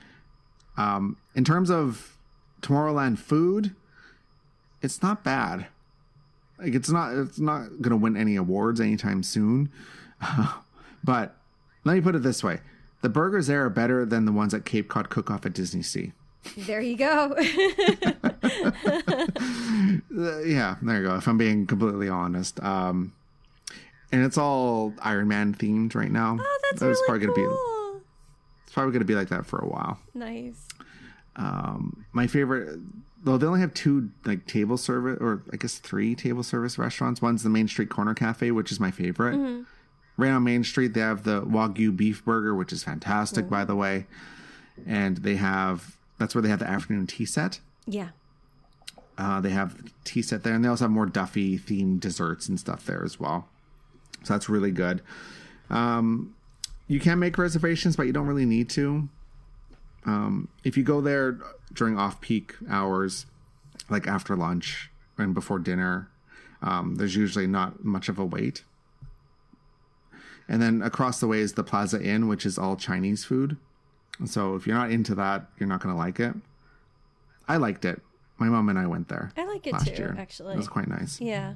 Um, 0.76 1.16
in 1.34 1.44
terms 1.44 1.70
of 1.70 2.16
Tomorrowland 2.61 3.18
food, 3.18 3.74
it's 4.82 5.03
not 5.03 5.24
bad. 5.24 5.66
Like 6.59 6.74
it's 6.74 6.90
not 6.90 7.14
it's 7.14 7.38
not 7.38 7.80
gonna 7.80 7.97
win 7.97 8.16
any 8.16 8.36
awards 8.36 8.80
anytime 8.80 9.22
soon. 9.22 9.70
but 11.05 11.36
let 11.84 11.94
me 11.94 12.01
put 12.01 12.14
it 12.14 12.22
this 12.22 12.42
way: 12.42 12.61
the 13.03 13.09
burgers 13.09 13.47
there 13.47 13.64
are 13.64 13.70
better 13.70 14.05
than 14.05 14.24
the 14.24 14.32
ones 14.32 14.55
at 14.55 14.64
Cape 14.64 14.88
Cod 14.88 15.11
Cook 15.11 15.30
Off 15.30 15.47
at 15.47 15.53
DisneySea. 15.53 16.12
There 16.57 16.80
you 16.80 16.97
go. 16.97 17.36
Yeah, 20.47 20.76
there 20.80 21.03
you 21.03 21.09
go. 21.09 21.16
If 21.16 21.28
I'm 21.28 21.36
being 21.36 21.66
completely 21.66 22.09
honest, 22.09 22.62
um, 22.62 23.12
and 24.16 24.24
it's 24.24 24.38
all 24.38 24.94
Iron 25.00 25.28
Man 25.28 25.54
themed 25.54 25.94
right 25.94 26.10
now. 26.10 26.36
oh, 26.40 26.58
that's 26.70 26.80
That 26.80 26.86
was 26.88 26.98
really 27.08 27.26
probably 27.26 27.44
gonna 27.44 27.48
be 27.48 28.02
it's 28.64 28.72
probably 28.72 28.92
gonna 28.92 29.04
be 29.04 29.14
like 29.14 29.28
that 29.28 29.46
for 29.46 29.58
a 29.58 29.66
while. 29.66 29.98
Nice. 30.14 30.66
um 31.36 32.04
my 32.12 32.26
favorite 32.26 32.78
though 33.24 33.36
they 33.36 33.46
only 33.46 33.60
have 33.60 33.74
two 33.74 34.10
like 34.24 34.46
table 34.46 34.76
service 34.76 35.18
or 35.20 35.42
i 35.52 35.56
guess 35.56 35.78
three 35.78 36.14
table 36.14 36.42
service 36.42 36.78
restaurants 36.78 37.20
one's 37.20 37.42
the 37.42 37.50
main 37.50 37.66
street 37.68 37.88
corner 37.90 38.14
cafe 38.14 38.50
which 38.50 38.70
is 38.72 38.78
my 38.80 38.90
favorite 38.90 39.64
right 40.16 40.30
on 40.30 40.44
main 40.44 40.62
street 40.64 40.94
they 40.94 41.00
have 41.00 41.24
the 41.24 41.42
wagyu 41.42 41.94
beef 41.94 42.24
burger 42.24 42.54
which 42.54 42.72
is 42.72 42.84
fantastic 42.84 43.48
by 43.50 43.64
the 43.64 43.74
way 43.74 44.06
and 44.86 45.18
they 45.18 45.36
have 45.36 45.96
that's 46.18 46.34
where 46.34 46.40
they 46.42 46.48
have 46.48 46.60
the 46.60 46.68
afternoon 46.68 47.06
tea 47.06 47.26
set 47.26 47.60
Yeah. 47.86 48.08
Uh, 49.18 49.40
they 49.40 49.48
have 49.50 49.74
tea 50.04 50.20
set 50.20 50.42
there, 50.42 50.52
and 50.52 50.62
they 50.62 50.68
also 50.68 50.84
have 50.84 50.90
more 50.90 51.06
Duffy 51.06 51.58
themed 51.58 52.00
desserts 52.00 52.50
and 52.50 52.60
stuff 52.60 52.84
there 52.84 53.02
as 53.02 53.18
well. 53.18 53.48
So 54.22 54.34
that's 54.34 54.48
really 54.48 54.70
good. 54.70 55.02
Um, 55.70 56.34
you 56.88 57.00
can 57.00 57.18
make 57.18 57.38
reservations, 57.38 57.96
but 57.96 58.06
you 58.06 58.12
don't 58.12 58.26
really 58.26 58.46
need 58.46 58.68
to. 58.70 59.08
Um, 60.04 60.48
if 60.64 60.76
you 60.76 60.84
go 60.84 61.00
there 61.00 61.38
during 61.72 61.98
off 61.98 62.20
peak 62.20 62.54
hours, 62.70 63.26
like 63.88 64.06
after 64.06 64.36
lunch 64.36 64.90
and 65.18 65.34
before 65.34 65.58
dinner, 65.58 66.08
um, 66.62 66.96
there's 66.96 67.16
usually 67.16 67.46
not 67.46 67.84
much 67.84 68.08
of 68.08 68.18
a 68.18 68.24
wait. 68.24 68.62
And 70.48 70.62
then 70.62 70.80
across 70.80 71.18
the 71.18 71.26
way 71.26 71.40
is 71.40 71.54
the 71.54 71.64
Plaza 71.64 72.00
Inn, 72.00 72.28
which 72.28 72.46
is 72.46 72.56
all 72.56 72.76
Chinese 72.76 73.24
food. 73.24 73.56
So 74.24 74.54
if 74.54 74.66
you're 74.66 74.76
not 74.76 74.90
into 74.90 75.14
that, 75.16 75.46
you're 75.58 75.68
not 75.68 75.80
going 75.82 75.94
to 75.94 75.98
like 75.98 76.20
it. 76.20 76.34
I 77.48 77.56
liked 77.56 77.84
it. 77.84 78.00
My 78.38 78.48
mom 78.48 78.68
and 78.68 78.78
I 78.78 78.86
went 78.86 79.08
there. 79.08 79.32
I 79.36 79.44
like 79.44 79.66
it 79.66 79.72
last 79.72 79.88
too, 79.88 79.94
year. 79.94 80.16
actually. 80.18 80.54
It 80.54 80.58
was 80.58 80.68
quite 80.68 80.88
nice. 80.88 81.20
Yeah. 81.20 81.54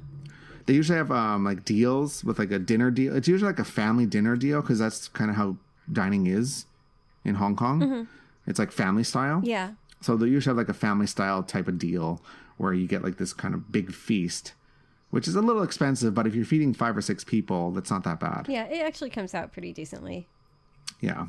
They 0.65 0.73
usually 0.73 0.97
have 0.97 1.11
um, 1.11 1.43
like 1.43 1.65
deals 1.65 2.23
with 2.23 2.39
like 2.39 2.51
a 2.51 2.59
dinner 2.59 2.91
deal. 2.91 3.15
It's 3.15 3.27
usually 3.27 3.51
like 3.51 3.59
a 3.59 3.63
family 3.63 4.05
dinner 4.05 4.35
deal 4.35 4.61
because 4.61 4.79
that's 4.79 5.07
kind 5.07 5.29
of 5.29 5.35
how 5.37 5.57
dining 5.91 6.27
is 6.27 6.65
in 7.25 7.35
Hong 7.35 7.55
Kong. 7.55 8.07
It's 8.47 8.59
like 8.59 8.71
family 8.71 9.03
style. 9.03 9.41
Yeah. 9.43 9.71
So 10.01 10.15
they 10.17 10.27
usually 10.27 10.51
have 10.51 10.57
like 10.57 10.69
a 10.69 10.73
family 10.73 11.07
style 11.07 11.43
type 11.43 11.67
of 11.67 11.77
deal 11.77 12.21
where 12.57 12.73
you 12.73 12.87
get 12.87 13.03
like 13.03 13.17
this 13.17 13.33
kind 13.33 13.53
of 13.53 13.71
big 13.71 13.93
feast, 13.93 14.53
which 15.09 15.27
is 15.27 15.35
a 15.35 15.41
little 15.41 15.63
expensive, 15.63 16.13
but 16.13 16.27
if 16.27 16.35
you're 16.35 16.45
feeding 16.45 16.73
five 16.73 16.95
or 16.97 17.01
six 17.01 17.23
people, 17.23 17.71
that's 17.71 17.91
not 17.91 18.03
that 18.03 18.19
bad. 18.19 18.45
Yeah. 18.47 18.65
It 18.65 18.81
actually 18.81 19.09
comes 19.09 19.33
out 19.33 19.51
pretty 19.51 19.73
decently. 19.73 20.27
Yeah. 20.99 21.27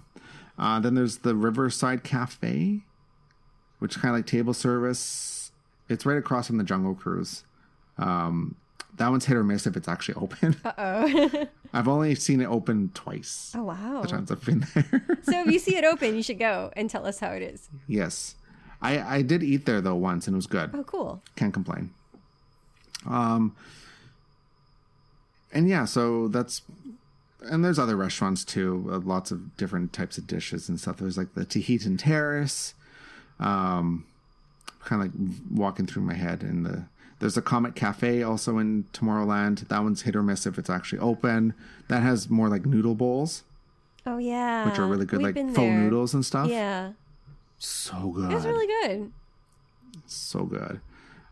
Uh, 0.59 0.81
then 0.81 0.95
there's 0.95 1.19
the 1.19 1.35
Riverside 1.35 2.05
Cafe, 2.05 2.81
which 3.79 3.97
is 3.97 4.03
kind 4.03 4.15
of 4.15 4.19
like 4.19 4.27
table 4.27 4.55
service. 4.55 5.53
It's 5.89 6.07
right 6.07 6.19
across 6.19 6.47
from 6.47 6.59
the 6.59 6.65
Jungle 6.65 6.95
Cruise. 6.95 7.45
Um, 7.99 8.57
that 8.97 9.09
one's 9.11 9.25
hit 9.25 9.37
or 9.37 9.45
miss 9.45 9.67
if 9.67 9.77
it's 9.77 9.89
actually 9.89 10.15
open. 10.15 10.57
Uh 10.65 10.73
oh. 10.79 11.47
I've 11.73 11.89
only 11.89 12.15
seen 12.15 12.41
it 12.43 12.47
open 12.47 12.91
twice. 12.95 13.53
oh 13.57 13.63
wow. 13.65 14.03
The 14.03 14.09
times 14.09 14.31
I've 14.31 14.45
been 14.45 14.67
there. 14.75 15.19
So 15.23 15.41
if 15.41 15.47
you 15.51 15.59
see 15.59 15.77
it 15.77 15.85
open, 15.85 16.15
you 16.17 16.23
should 16.23 16.39
go 16.39 16.71
and 16.77 16.91
tell 16.91 17.07
us 17.07 17.19
how 17.21 17.31
it 17.31 17.43
is. 17.43 17.69
yes. 17.87 18.35
I, 18.85 19.19
I 19.19 19.23
did 19.23 19.43
eat 19.45 19.65
there 19.65 19.81
though 19.81 19.95
once 19.95 20.27
and 20.27 20.35
it 20.35 20.37
was 20.37 20.49
good. 20.49 20.71
Oh, 20.75 20.83
cool. 20.83 21.23
Can't 21.37 21.55
complain. 21.55 21.91
Um, 23.07 23.55
and 25.53 25.69
yeah, 25.69 25.85
so 25.85 26.29
that's 26.29 26.63
and 27.43 27.65
there's 27.65 27.79
other 27.79 27.97
restaurants 27.97 28.45
too. 28.45 28.89
Uh, 28.93 28.99
lots 28.99 29.31
of 29.31 29.57
different 29.57 29.93
types 29.93 30.19
of 30.19 30.27
dishes 30.27 30.69
and 30.69 30.81
stuff. 30.81 30.97
There's 30.97 31.17
like 31.19 31.35
the 31.35 31.45
Tahitian 31.45 31.97
Terrace. 31.97 32.75
Um, 33.39 34.05
kind 34.85 35.03
of 35.03 35.09
like 35.15 35.31
walking 35.51 35.87
through 35.87 36.03
my 36.03 36.15
head, 36.15 36.43
in 36.43 36.63
the 36.65 36.85
there's 37.23 37.39
a 37.39 37.43
Comet 37.43 37.75
Cafe 37.75 38.23
also 38.23 38.59
in 38.59 38.85
Tomorrowland. 38.93 39.67
That 39.69 39.83
one's 39.83 40.03
hit 40.03 40.15
or 40.15 40.23
miss 40.23 40.45
if 40.47 40.59
it's 40.59 40.69
actually 40.69 40.99
open. 40.99 41.55
That 41.89 42.03
has 42.03 42.29
more 42.29 42.51
like 42.51 42.67
noodle 42.67 42.95
bowls, 42.95 43.45
Oh 44.05 44.19
yeah. 44.19 44.69
which 44.69 44.79
are 44.79 44.87
really 44.87 45.07
good, 45.07 45.23
We've 45.23 45.35
like 45.35 45.55
there. 45.55 45.79
noodles 45.79 46.13
and 46.15 46.25
stuff. 46.25 46.49
Yeah. 46.49 46.93
So 47.59 48.11
good. 48.11 48.31
It 48.31 48.35
was 48.35 48.45
really 48.45 48.67
good. 48.67 49.13
so 50.07 50.45
good. 50.45 50.81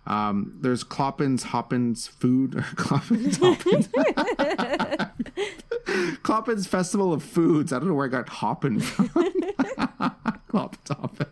Um, 0.07 0.57
there's 0.61 0.83
Clopin's 0.83 1.43
Hoppins 1.45 2.07
food. 2.07 2.65
Clopin's 2.77 3.37
Hoppins. 3.37 3.89
Clopin's 6.23 6.67
Festival 6.67 7.13
of 7.13 7.23
Foods. 7.23 7.73
I 7.73 7.79
don't 7.79 7.89
know 7.89 7.95
where 7.95 8.07
I 8.07 8.09
got 8.09 8.29
Hoppin 8.29 8.81
from. 8.81 9.09
Clopin's 10.49 10.89
Hoppin. 10.89 11.27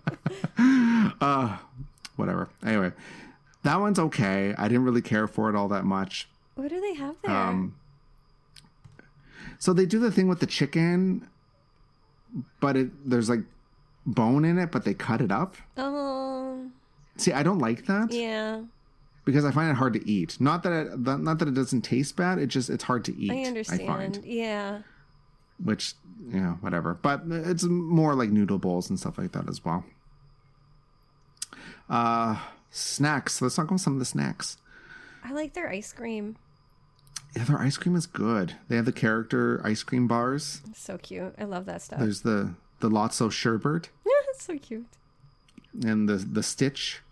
uh, 1.21 1.57
whatever. 2.17 2.49
Anyway, 2.65 2.93
that 3.69 3.81
one's 3.81 3.99
okay. 3.99 4.55
I 4.57 4.67
didn't 4.67 4.85
really 4.85 5.03
care 5.03 5.29
for 5.29 5.51
it 5.51 5.55
all 5.55 5.69
that 5.69 5.85
much. 5.85 6.27
What 6.55 6.69
do 6.71 6.81
they 6.81 6.95
have 6.95 7.17
there? 7.23 7.31
Um, 7.37 7.75
so 9.59 9.75
they 9.75 9.85
do 9.85 9.99
the 9.99 10.11
thing 10.11 10.27
with 10.27 10.41
the 10.41 10.47
chicken, 10.47 11.29
but 12.61 12.77
it 12.79 12.89
there's 13.09 13.29
like 13.29 13.41
bone 14.07 14.47
in 14.47 14.59
it, 14.59 14.73
but 14.73 14.85
they 14.85 14.95
cut 14.95 15.21
it 15.21 15.31
up. 15.31 15.57
oh, 15.77 16.71
See, 17.17 17.33
I 17.33 17.43
don't 17.43 17.59
like 17.59 17.85
that. 17.87 18.11
yeah. 18.11 18.63
because 19.27 19.45
I 19.45 19.51
find 19.51 19.71
it 19.71 19.75
hard 19.77 19.93
to 19.93 20.09
eat. 20.09 20.41
Not 20.41 20.63
that 20.63 20.73
it, 20.73 20.99
not 20.99 21.39
that 21.39 21.49
it 21.49 21.55
doesn't 21.55 21.83
taste 21.83 22.17
bad. 22.17 22.39
It 22.39 22.47
just 22.47 22.71
it's 22.71 22.85
hard 22.85 23.05
to 23.05 23.17
eat. 23.21 23.31
I 23.31 23.43
understand. 23.43 23.87
find, 23.87 24.25
yeah. 24.25 24.81
which 25.63 25.93
yeah, 26.33 26.53
whatever. 26.61 26.95
But 26.95 27.23
it's 27.27 27.65
more 27.65 28.15
like 28.15 28.31
noodle 28.31 28.59
bowls 28.59 28.89
and 28.89 28.99
stuff 28.99 29.19
like 29.19 29.33
that 29.33 29.47
as 29.47 29.63
well. 29.63 29.85
Uh, 31.91 32.37
snacks. 32.71 33.41
Let's 33.43 33.57
talk 33.57 33.67
about 33.67 33.81
some 33.81 33.95
of 33.95 33.99
the 33.99 34.05
snacks. 34.05 34.57
I 35.25 35.33
like 35.33 35.55
their 35.55 35.69
ice 35.69 35.93
cream. 35.93 36.37
Yeah, 37.37 37.45
their 37.45 37.59
ice 37.59 37.77
cream 37.77 37.95
is 37.97 38.07
good. 38.07 38.55
They 38.69 38.77
have 38.77 38.85
the 38.87 38.93
character 38.93 39.61
ice 39.65 39.83
cream 39.83 40.07
bars. 40.09 40.63
It's 40.71 40.81
so 40.81 40.97
cute. 40.99 41.35
I 41.39 41.45
love 41.45 41.67
that 41.67 41.83
stuff. 41.83 41.99
There's 42.01 42.23
the 42.23 42.55
the 42.81 42.89
Lotso 42.89 43.31
sherbet 43.31 43.91
Yeah, 44.07 44.13
it's 44.31 44.45
so 44.45 44.57
cute. 44.59 44.87
and 45.85 46.09
the 46.09 46.17
the 46.17 46.43
Stitch 46.43 47.03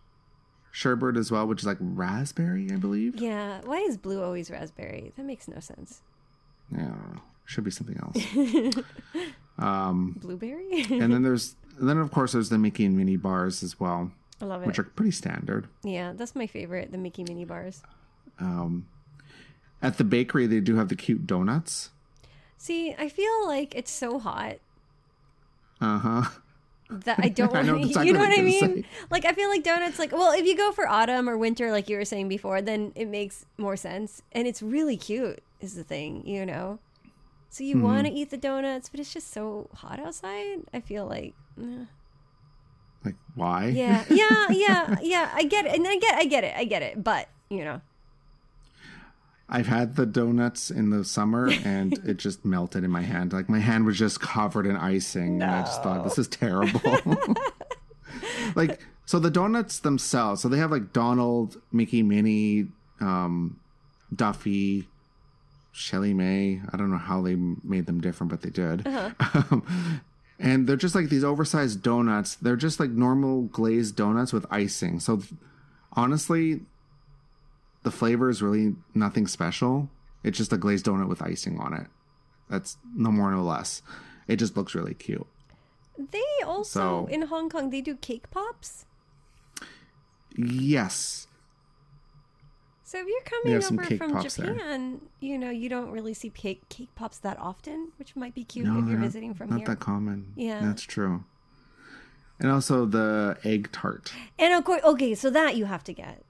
sherbet 0.70 1.16
as 1.16 1.30
well, 1.30 1.46
which 1.46 1.60
is 1.60 1.66
like 1.66 1.78
raspberry, 1.80 2.70
I 2.72 2.76
believe. 2.76 3.16
Yeah. 3.16 3.60
Why 3.64 3.78
is 3.78 3.96
blue 3.96 4.22
always 4.22 4.50
raspberry? 4.50 5.12
That 5.16 5.24
makes 5.26 5.48
no 5.48 5.60
sense. 5.60 6.00
Yeah, 6.74 6.94
should 7.44 7.64
be 7.64 7.70
something 7.70 7.98
else. 7.98 8.76
um, 9.58 10.16
Blueberry? 10.20 10.82
and 10.90 11.12
then 11.12 11.22
there's 11.24 11.56
and 11.78 11.88
then 11.88 11.98
of 11.98 12.10
course 12.10 12.32
there's 12.32 12.48
the 12.48 12.58
Mickey 12.58 12.84
and 12.86 12.96
Minnie 12.96 13.16
bars 13.16 13.62
as 13.62 13.78
well, 13.78 14.10
I 14.40 14.44
love 14.44 14.62
it. 14.62 14.66
which 14.66 14.78
are 14.78 14.84
pretty 14.84 15.10
standard. 15.12 15.68
yeah, 15.82 16.12
that's 16.14 16.34
my 16.36 16.46
favorite. 16.46 16.92
The 16.92 16.98
Mickey 16.98 17.24
Mini 17.24 17.44
bars. 17.44 17.82
At 19.82 19.98
the 19.98 20.04
bakery, 20.04 20.46
they 20.46 20.60
do 20.60 20.76
have 20.76 20.88
the 20.88 20.96
cute 20.96 21.26
donuts. 21.26 21.90
See, 22.58 22.94
I 22.98 23.08
feel 23.08 23.46
like 23.46 23.74
it's 23.74 23.90
so 23.90 24.18
hot 24.18 24.56
Uh 25.80 25.98
huh. 25.98 26.22
that 26.90 27.18
I 27.22 27.28
don't 27.28 27.52
want 27.52 27.66
to. 27.68 27.78
exactly 27.78 28.06
You 28.06 28.12
know 28.14 28.20
what 28.20 28.30
what 28.30 28.38
I 28.38 28.42
mean? 28.42 28.82
say. 28.82 28.84
Like 29.10 29.24
I 29.24 29.32
feel 29.32 29.48
like 29.48 29.62
donuts. 29.62 29.98
Like 29.98 30.12
well, 30.12 30.32
if 30.32 30.46
you 30.46 30.56
go 30.56 30.72
for 30.72 30.88
autumn 30.88 31.28
or 31.28 31.36
winter, 31.36 31.70
like 31.70 31.88
you 31.88 31.96
were 31.96 32.04
saying 32.04 32.28
before, 32.28 32.62
then 32.62 32.92
it 32.94 33.06
makes 33.06 33.44
more 33.58 33.76
sense, 33.76 34.22
and 34.32 34.46
it's 34.48 34.62
really 34.62 34.96
cute. 34.96 35.40
Is 35.60 35.74
the 35.74 35.84
thing, 35.84 36.26
you 36.26 36.44
know? 36.46 36.78
So 37.50 37.64
you 37.64 37.76
Mm-hmm. 37.76 37.84
want 37.84 38.06
to 38.06 38.12
eat 38.12 38.30
the 38.30 38.36
donuts, 38.36 38.88
but 38.90 39.00
it's 39.00 39.12
just 39.12 39.32
so 39.32 39.68
hot 39.74 39.98
outside. 40.00 40.58
I 40.74 40.80
feel 40.80 41.06
like. 41.06 41.34
eh. 41.60 41.84
Like 43.06 43.14
why? 43.36 43.66
Yeah, 43.66 44.04
yeah, 44.10 44.46
yeah, 44.50 44.96
yeah. 45.00 45.30
I 45.32 45.44
get 45.44 45.64
it, 45.64 45.76
and 45.76 45.86
I 45.86 45.96
get, 45.96 46.14
I 46.16 46.24
get 46.24 46.44
it, 46.44 46.54
I 46.56 46.64
get 46.64 46.82
it. 46.82 47.02
But 47.02 47.28
you 47.48 47.64
know, 47.64 47.80
I've 49.48 49.68
had 49.68 49.94
the 49.94 50.04
donuts 50.04 50.70
in 50.70 50.90
the 50.90 51.04
summer, 51.04 51.48
and 51.64 51.92
it 52.04 52.16
just 52.16 52.44
melted 52.44 52.82
in 52.82 52.90
my 52.90 53.02
hand. 53.02 53.32
Like 53.32 53.48
my 53.48 53.60
hand 53.60 53.86
was 53.86 53.96
just 53.96 54.20
covered 54.20 54.66
in 54.66 54.76
icing, 54.76 55.40
and 55.40 55.50
I 55.50 55.62
just 55.62 55.82
thought 55.84 56.02
this 56.02 56.18
is 56.18 56.26
terrible. 56.26 56.80
like 58.56 58.80
so, 59.04 59.20
the 59.20 59.30
donuts 59.30 59.78
themselves. 59.78 60.42
So 60.42 60.48
they 60.48 60.58
have 60.58 60.72
like 60.72 60.92
Donald, 60.92 61.62
Mickey, 61.70 62.02
Minnie, 62.02 62.66
um, 63.00 63.60
Duffy. 64.14 64.88
ShellieMay. 65.74 66.66
I 66.72 66.76
don't 66.78 66.90
know 66.90 66.96
how 66.96 67.20
they 67.20 67.34
made 67.34 67.84
them 67.84 68.00
different, 68.00 68.30
but 68.30 68.40
they 68.40 68.48
did. 68.48 68.86
Um, 68.86 69.62
and 70.38 70.66
they're 70.66 70.76
just 70.76 70.94
like 70.94 71.08
these 71.08 71.24
oversized 71.24 71.82
donuts. 71.82 72.34
They're 72.36 72.56
just 72.56 72.78
like 72.80 72.90
normal 72.90 73.42
glazed 73.42 73.96
donuts 73.96 74.32
with 74.32 74.46
icing. 74.50 75.00
So 75.00 75.22
honestly, 75.92 76.60
the 77.82 77.90
flavor 77.90 78.28
is 78.28 78.42
really 78.42 78.74
nothing 78.94 79.26
special. 79.26 79.88
It's 80.22 80.36
just 80.38 80.52
a 80.52 80.56
glazed 80.58 80.86
donut 80.86 81.08
with 81.08 81.22
icing 81.22 81.58
on 81.58 81.72
it. 81.72 81.86
That's 82.50 82.76
no 82.94 83.10
more, 83.10 83.30
no 83.30 83.42
less. 83.42 83.82
It 84.28 84.36
just 84.36 84.56
looks 84.56 84.74
really 84.74 84.94
cute. 84.94 85.26
they 85.98 86.22
also 86.44 87.06
So- 87.06 87.06
in 87.06 87.22
Hong 87.22 87.48
Kong 87.48 87.70
they 87.70 87.80
do 87.80 87.96
cake 87.96 88.30
pops. 88.30 88.84
Yes. 90.36 91.26
So 92.88 92.98
if 93.00 93.06
you're 93.08 93.20
coming 93.22 93.54
over 93.56 93.96
from 93.96 94.12
pops 94.12 94.36
there. 94.36 94.54
Japan, 94.54 95.00
you 95.18 95.36
know 95.38 95.50
you 95.50 95.68
don't 95.68 95.90
really 95.90 96.14
see 96.14 96.30
cake 96.30 96.68
cake 96.68 96.88
pops 96.94 97.18
that 97.18 97.36
often, 97.40 97.90
which 97.98 98.14
might 98.14 98.32
be 98.32 98.44
cute 98.44 98.64
No, 98.64 98.78
if 98.78 98.84
you're 98.86 98.96
not- 98.96 99.04
visiting 99.06 99.34
from 99.34 99.50
not 99.50 99.58
here. 99.58 99.66
Not 99.66 99.78
that 99.80 99.84
common. 99.84 100.32
Yeah. 100.36 100.60
That's 100.64 100.82
true. 100.84 101.24
And 102.38 102.48
also 102.52 102.86
the 102.86 103.38
egg 103.42 103.70
tart. 103.72 104.12
And 104.38 104.54
of 104.54 104.62
course, 104.64 104.82
okay, 104.84 105.16
so 105.16 105.30
that 105.30 105.56
you 105.56 105.64
have 105.64 105.82
to 105.84 105.92
get 105.92 106.22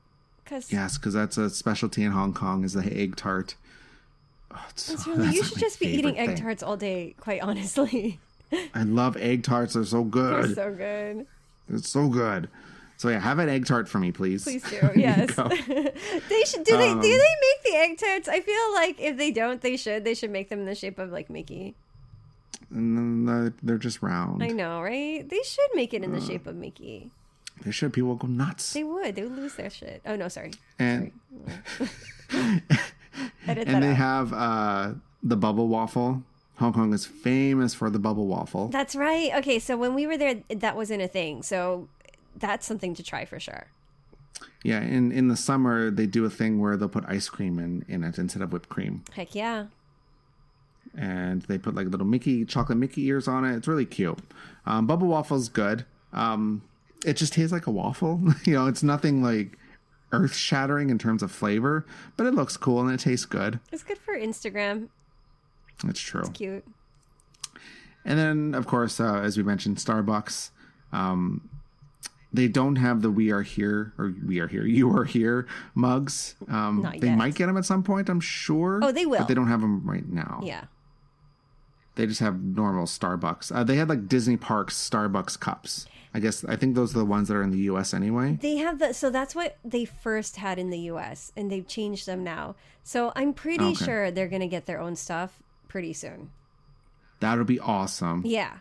because 0.43 0.73
Yes, 0.73 0.97
because 0.97 1.13
that's 1.13 1.37
a 1.37 1.51
specialty 1.51 2.03
in 2.05 2.13
Hong 2.13 2.33
Kong 2.33 2.65
is 2.65 2.73
the 2.73 2.91
egg 2.97 3.17
tart. 3.17 3.55
Oh, 4.51 4.65
it's 4.71 4.91
it's 4.91 5.05
so- 5.05 5.11
really 5.15 5.35
you 5.37 5.45
should 5.45 5.59
just 5.59 5.79
be 5.79 5.89
eating 5.89 6.17
egg 6.19 6.29
thing. 6.31 6.37
tarts 6.39 6.63
all 6.63 6.79
day. 6.79 7.15
Quite 7.21 7.43
honestly, 7.43 8.19
I 8.75 8.83
love 8.85 9.15
egg 9.19 9.43
tarts. 9.43 9.75
They're 9.75 9.85
so 9.85 10.05
good. 10.19 10.45
they're 10.45 10.55
so 10.55 10.75
good. 10.75 11.27
It's 11.69 11.91
so 11.91 12.09
good. 12.09 12.49
So 12.99 13.09
yeah, 13.11 13.19
have 13.21 13.39
an 13.39 13.49
egg 13.49 13.67
tart 13.67 13.89
for 13.89 13.99
me, 13.99 14.11
please. 14.13 14.45
Please 14.45 14.63
do. 14.71 14.91
Yes. 14.97 15.35
they 15.37 16.43
should. 16.47 16.65
Do 16.65 16.77
they? 16.79 16.89
Um, 16.91 17.01
do 17.01 17.09
they 17.09 17.19
make 17.19 17.63
the 17.65 17.77
egg 17.77 17.99
tarts? 17.99 18.29
I 18.29 18.41
feel 18.41 18.73
like 18.75 18.99
if 19.01 19.17
they 19.19 19.31
don't, 19.31 19.61
they 19.61 19.77
should. 19.77 20.05
They 20.05 20.15
should 20.15 20.31
make 20.31 20.49
them 20.49 20.61
in 20.61 20.65
the 20.67 20.75
shape 20.75 20.99
of 20.99 21.11
like 21.11 21.29
Mickey. 21.29 21.75
And 22.71 23.29
then 23.29 23.55
they're- 23.63 23.77
just 23.79 24.03
round. 24.03 24.43
I 24.43 24.49
know, 24.49 24.81
right? 24.81 25.29
They 25.29 25.43
should 25.45 25.71
make 25.75 25.93
it 25.95 26.03
in 26.03 26.13
the 26.13 26.21
shape 26.21 26.47
of 26.47 26.57
Mickey. 26.57 27.11
They 27.65 27.71
should. 27.71 27.93
People 27.93 28.09
will 28.11 28.17
go 28.17 28.27
nuts. 28.29 28.73
They 28.73 28.83
would. 28.85 29.15
They 29.15 29.23
would 29.23 29.37
lose 29.37 29.55
their 29.55 29.71
shit. 29.71 30.01
Oh 30.07 30.17
no, 30.17 30.29
sorry. 30.29 30.53
and 30.79 31.13
Edit 33.47 33.69
and 33.69 33.83
they 33.83 33.91
out. 33.91 33.97
have 33.97 34.33
uh, 34.33 34.93
the 35.23 35.37
bubble 35.37 35.69
waffle. 35.69 36.23
Hong 36.57 36.73
Kong 36.73 36.93
is 36.95 37.05
famous 37.07 37.75
for 37.75 37.91
the 37.91 37.99
bubble 37.99 38.27
waffle. 38.27 38.69
That's 38.69 38.97
right. 38.97 39.31
Okay, 39.37 39.59
so 39.59 39.77
when 39.77 39.95
we 39.95 40.07
were 40.07 40.17
there, 40.17 40.37
that 40.49 40.75
wasn't 40.75 41.03
a 41.03 41.09
thing. 41.09 41.43
So 41.43 41.89
that's 42.39 42.66
something 42.66 42.95
to 42.95 43.03
try 43.03 43.24
for 43.24 43.41
sure. 43.41 43.66
Yeah, 44.62 44.80
in 44.82 45.12
in 45.12 45.28
the 45.28 45.37
summer 45.37 45.91
they 45.91 46.07
do 46.07 46.24
a 46.24 46.30
thing 46.30 46.61
where 46.61 46.76
they'll 46.76 46.89
put 46.89 47.05
ice 47.07 47.28
cream 47.28 47.59
in 47.59 47.84
in 47.89 48.05
it 48.05 48.18
instead 48.18 48.43
of 48.43 48.53
whipped 48.53 48.68
cream, 48.68 49.05
Heck 49.14 49.34
yeah. 49.34 49.66
and 50.97 51.43
they 51.43 51.59
put 51.59 51.74
like 51.74 51.87
little 51.89 52.07
Mickey 52.07 52.45
chocolate 52.45 52.78
Mickey 52.78 53.07
ears 53.07 53.28
on 53.28 53.45
it. 53.45 53.57
It's 53.57 53.68
really 53.68 53.87
cute. 53.87 54.18
Um, 54.66 54.87
bubble 54.87 55.09
waffle's 55.09 55.49
good. 55.49 55.84
Um, 56.12 56.62
it 57.05 57.16
just 57.16 57.32
tastes 57.32 57.53
like 57.53 57.66
a 57.66 57.70
waffle. 57.70 58.20
you 58.45 58.55
know, 58.55 58.66
it's 58.66 58.82
nothing 58.82 59.22
like 59.22 59.59
earth 60.12 60.34
shattering 60.34 60.91
in 60.91 60.99
terms 60.99 61.22
of 61.22 61.30
flavor, 61.30 61.87
but 62.16 62.26
it 62.26 62.34
looks 62.34 62.57
cool 62.57 62.80
and 62.80 62.91
it 62.91 63.01
tastes 63.01 63.26
good. 63.26 63.61
It's 63.72 63.82
good 63.82 63.99
for 63.99 64.16
Instagram. 64.18 64.89
It's 65.87 66.01
true. 66.01 66.24
Cute. 66.32 66.64
And 68.05 68.18
then, 68.18 68.55
of 68.55 68.66
course, 68.66 69.01
uh, 69.01 69.16
as 69.16 69.37
we 69.37 69.43
mentioned, 69.43 69.76
Starbucks. 69.76 70.51
Um, 70.93 71.49
they 72.37 72.49
don't 72.49 72.76
have 72.76 73.03
the 73.03 73.11
"We 73.11 73.30
Are 73.32 73.43
Here" 73.43 73.93
or 73.99 74.14
"We 74.26 74.39
Are 74.41 74.47
Here, 74.49 74.64
You 74.66 74.91
Are 74.97 75.05
Here" 75.05 75.47
mugs. 75.74 76.34
Um, 76.49 76.89
they 77.01 77.09
yet. 77.09 77.16
might 77.18 77.34
get 77.34 77.47
them 77.47 77.57
at 77.57 77.64
some 77.64 77.82
point, 77.82 78.09
I'm 78.09 78.20
sure. 78.20 78.80
Oh, 78.82 78.93
they 78.93 79.07
will. 79.07 79.18
but 79.18 79.28
they 79.28 79.34
don't 79.34 79.49
have 79.49 79.61
them 79.61 79.82
right 79.89 80.09
now. 80.09 80.41
Yeah. 80.45 80.64
They 81.97 82.07
just 82.07 82.20
have 82.20 82.43
normal 82.43 82.84
Starbucks. 82.87 83.55
Uh, 83.55 83.64
they 83.64 83.76
had 83.76 83.89
like 83.89 84.07
Disney 84.07 84.37
Parks 84.37 84.74
Starbucks 84.76 85.41
cups. 85.41 85.87
I 86.12 86.20
guess 86.20 86.45
I 86.45 86.57
think 86.57 86.74
those 86.74 86.95
are 86.95 86.99
the 86.99 87.05
ones 87.07 87.28
that 87.28 87.34
are 87.37 87.43
in 87.43 87.51
the 87.51 87.59
U.S. 87.70 87.93
anyway. 87.95 88.39
They 88.41 88.57
have 88.57 88.78
the 88.78 88.93
so 88.95 89.11
that's 89.11 89.34
what 89.34 89.57
they 89.64 89.84
first 89.84 90.37
had 90.37 90.59
in 90.59 90.70
the 90.70 90.78
US 90.91 91.32
and 91.37 91.51
they've 91.51 91.66
changed 91.66 92.07
them 92.07 92.22
now. 92.24 92.55
So 92.82 93.12
I'm 93.16 93.32
pretty 93.34 93.64
Okay. 93.64 93.84
sure 93.84 94.11
they're 94.11 94.28
going 94.28 94.41
to 94.41 94.47
get 94.47 94.64
their 94.66 94.80
own 94.80 94.97
stuff 94.97 95.43
pretty 95.68 95.93
soon. 95.93 96.30
That'll 97.20 97.45
be 97.45 97.61
awesome 97.61 98.22
Yeah. 98.24 98.59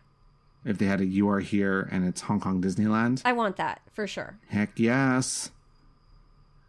If 0.66 0.78
they 0.78 0.86
had 0.86 1.00
a 1.02 1.06
"You 1.06 1.30
Are 1.30 1.40
Here" 1.40 1.88
and 1.92 2.06
it's 2.08 2.22
Hong 2.22 2.40
Kong 2.40 2.62
Disneyland. 2.62 3.22
I 3.24 3.32
want 3.34 3.56
that 3.58 3.82
for 3.94 4.08
sure. 4.08 4.38
Heck 4.50 4.78
yes. 4.80 5.52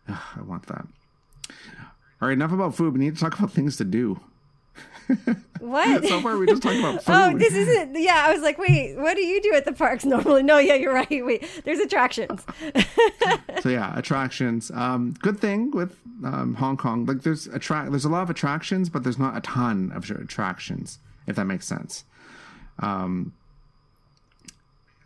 Ugh, 0.09 0.19
I 0.37 0.43
want 0.43 0.67
that. 0.67 0.87
All 2.21 2.29
right, 2.29 2.33
enough 2.33 2.53
about 2.53 2.75
food. 2.75 2.95
We 2.95 3.01
need 3.01 3.15
to 3.15 3.21
talk 3.21 3.39
about 3.39 3.53
things 3.53 3.77
to 3.79 3.85
do. 3.85 4.21
What? 5.61 6.05
So 6.09 6.21
far, 6.21 6.37
we 6.37 6.47
just 6.47 6.63
talked 6.63 6.79
about 6.79 7.03
food. 7.05 7.13
Oh, 7.15 7.37
this 7.39 7.55
isn't. 7.55 7.97
Yeah, 8.01 8.25
I 8.27 8.33
was 8.33 8.43
like, 8.43 8.59
wait, 8.59 8.97
what 8.97 9.17
do 9.17 9.23
you 9.23 9.41
do 9.43 9.55
at 9.55 9.65
the 9.65 9.73
parks 9.73 10.05
normally? 10.05 10.43
No, 10.43 10.59
yeah, 10.59 10.75
you're 10.75 10.93
right. 10.95 11.09
Wait, 11.25 11.47
there's 11.65 11.79
attractions. 11.79 12.45
so 13.61 13.69
yeah, 13.69 13.97
attractions. 13.99 14.71
Um, 14.73 15.15
good 15.21 15.39
thing 15.41 15.71
with 15.71 15.97
um, 16.25 16.55
Hong 16.55 16.77
Kong, 16.77 17.07
like 17.07 17.23
there's 17.23 17.47
attract, 17.49 17.91
there's 17.91 18.05
a 18.05 18.09
lot 18.09 18.23
of 18.23 18.31
attractions, 18.31 18.89
but 18.89 19.03
there's 19.03 19.19
not 19.19 19.37
a 19.37 19.41
ton 19.41 19.93
of 19.95 20.09
attractions, 20.11 20.99
if 21.27 21.37
that 21.37 21.45
makes 21.47 21.67
sense. 21.67 22.05
Um, 22.79 23.33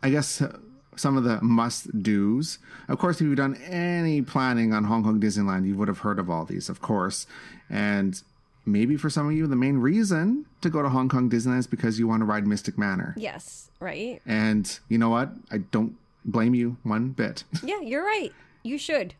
I 0.03 0.09
guess 0.09 0.41
uh, 0.41 0.57
some 0.95 1.17
of 1.17 1.23
the 1.23 1.41
must 1.41 2.01
dos. 2.03 2.59
Of 2.87 2.97
course, 2.99 3.17
if 3.17 3.21
you've 3.27 3.37
done 3.37 3.55
any 3.67 4.21
planning 4.21 4.73
on 4.73 4.83
Hong 4.85 5.03
Kong 5.03 5.19
Disneyland, 5.19 5.65
you 5.67 5.75
would 5.75 5.87
have 5.87 5.99
heard 5.99 6.19
of 6.19 6.29
all 6.29 6.45
these, 6.45 6.69
of 6.69 6.81
course. 6.81 7.27
And 7.69 8.21
maybe 8.65 8.97
for 8.97 9.09
some 9.09 9.27
of 9.27 9.33
you, 9.33 9.47
the 9.47 9.55
main 9.55 9.77
reason 9.77 10.45
to 10.61 10.69
go 10.69 10.81
to 10.81 10.89
Hong 10.89 11.09
Kong 11.09 11.29
Disneyland 11.29 11.59
is 11.59 11.67
because 11.67 11.99
you 11.99 12.07
want 12.07 12.21
to 12.21 12.25
ride 12.25 12.45
Mystic 12.47 12.77
Manor. 12.77 13.13
yes, 13.17 13.69
right? 13.79 14.21
And 14.25 14.79
you 14.89 14.97
know 14.97 15.09
what? 15.09 15.31
I 15.51 15.59
don't 15.59 15.95
blame 16.25 16.53
you 16.53 16.77
one 16.83 17.09
bit. 17.09 17.43
Yeah, 17.63 17.79
you're 17.81 18.05
right. 18.05 18.31
You 18.63 18.77
should. 18.77 19.15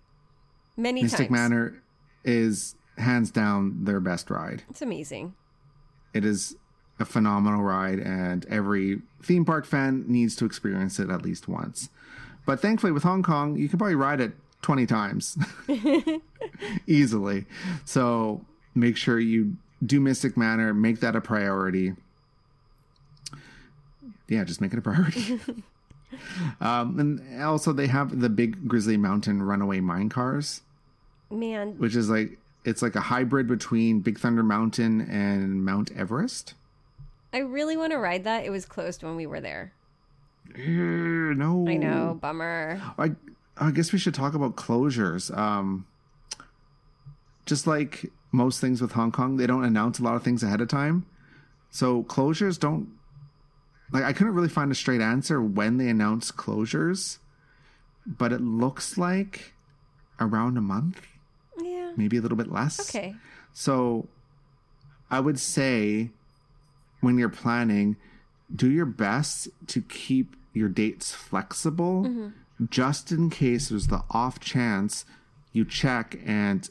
Many 0.77 1.01
Mystic 1.03 1.29
times. 1.29 1.31
Manor 1.31 1.81
is 2.23 2.75
hands 2.97 3.31
down 3.31 3.83
their 3.85 3.99
best 3.99 4.29
ride. 4.29 4.63
It's 4.69 4.81
amazing. 4.81 5.33
It 6.13 6.25
is 6.25 6.55
a 7.01 7.05
phenomenal 7.05 7.63
ride, 7.63 7.99
and 7.99 8.45
every 8.45 9.01
theme 9.21 9.43
park 9.43 9.65
fan 9.65 10.05
needs 10.07 10.35
to 10.37 10.45
experience 10.45 10.99
it 10.99 11.09
at 11.09 11.23
least 11.23 11.47
once. 11.47 11.89
But 12.45 12.59
thankfully, 12.59 12.91
with 12.91 13.03
Hong 13.03 13.23
Kong, 13.23 13.57
you 13.57 13.67
can 13.67 13.77
probably 13.77 13.95
ride 13.95 14.21
it 14.21 14.33
20 14.61 14.85
times 14.85 15.37
easily. 16.87 17.45
So 17.85 18.45
make 18.75 18.97
sure 18.97 19.19
you 19.19 19.57
do 19.85 19.99
Mystic 19.99 20.37
Manor, 20.37 20.73
make 20.73 20.99
that 20.99 21.15
a 21.15 21.21
priority. 21.21 21.93
Yeah, 24.27 24.43
just 24.43 24.61
make 24.61 24.71
it 24.73 24.79
a 24.79 24.81
priority. 24.81 25.39
um, 26.61 26.99
and 26.99 27.43
also, 27.43 27.73
they 27.73 27.87
have 27.87 28.19
the 28.21 28.29
big 28.29 28.67
Grizzly 28.67 28.97
Mountain 28.97 29.43
runaway 29.43 29.79
mine 29.81 30.09
cars 30.09 30.61
Man, 31.29 31.77
which 31.77 31.95
is 31.95 32.09
like 32.09 32.37
it's 32.63 32.81
like 32.81 32.95
a 32.95 33.01
hybrid 33.01 33.47
between 33.47 34.01
Big 34.01 34.19
Thunder 34.19 34.43
Mountain 34.43 35.01
and 35.01 35.65
Mount 35.65 35.91
Everest. 35.95 36.53
I 37.33 37.39
really 37.39 37.77
want 37.77 37.91
to 37.91 37.97
ride 37.97 38.23
that. 38.25 38.45
It 38.45 38.49
was 38.49 38.65
closed 38.65 39.03
when 39.03 39.15
we 39.15 39.25
were 39.25 39.39
there. 39.41 39.73
No, 40.57 41.65
I 41.67 41.77
know, 41.77 42.17
bummer. 42.21 42.81
I 42.97 43.11
I 43.57 43.71
guess 43.71 43.93
we 43.93 43.99
should 43.99 44.13
talk 44.13 44.33
about 44.33 44.55
closures. 44.55 45.35
Um, 45.37 45.85
just 47.45 47.67
like 47.67 48.05
most 48.31 48.59
things 48.59 48.81
with 48.81 48.91
Hong 48.93 49.11
Kong, 49.11 49.37
they 49.37 49.47
don't 49.47 49.63
announce 49.63 49.99
a 49.99 50.03
lot 50.03 50.15
of 50.15 50.23
things 50.23 50.43
ahead 50.43 50.59
of 50.61 50.67
time, 50.67 51.05
so 51.69 52.03
closures 52.03 52.59
don't. 52.59 52.89
Like 53.91 54.03
I 54.03 54.13
couldn't 54.13 54.33
really 54.33 54.49
find 54.49 54.71
a 54.71 54.75
straight 54.75 55.01
answer 55.01 55.41
when 55.41 55.77
they 55.77 55.87
announce 55.89 56.31
closures, 56.31 57.17
but 58.05 58.31
it 58.33 58.41
looks 58.41 58.97
like 58.97 59.53
around 60.19 60.57
a 60.57 60.61
month, 60.61 61.01
Yeah. 61.61 61.91
maybe 61.95 62.17
a 62.17 62.21
little 62.21 62.37
bit 62.37 62.51
less. 62.51 62.79
Okay. 62.89 63.15
So 63.53 64.07
I 65.09 65.19
would 65.19 65.39
say 65.39 66.11
when 67.01 67.17
you're 67.17 67.29
planning, 67.29 67.97
do 68.53 68.69
your 68.69 68.85
best 68.85 69.49
to 69.67 69.81
keep 69.81 70.35
your 70.53 70.69
dates 70.69 71.13
flexible 71.13 72.03
mm-hmm. 72.03 72.27
just 72.69 73.11
in 73.11 73.29
case 73.29 73.69
there's 73.69 73.87
the 73.87 74.03
off 74.11 74.39
chance 74.39 75.05
you 75.53 75.63
check 75.65 76.19
and 76.25 76.69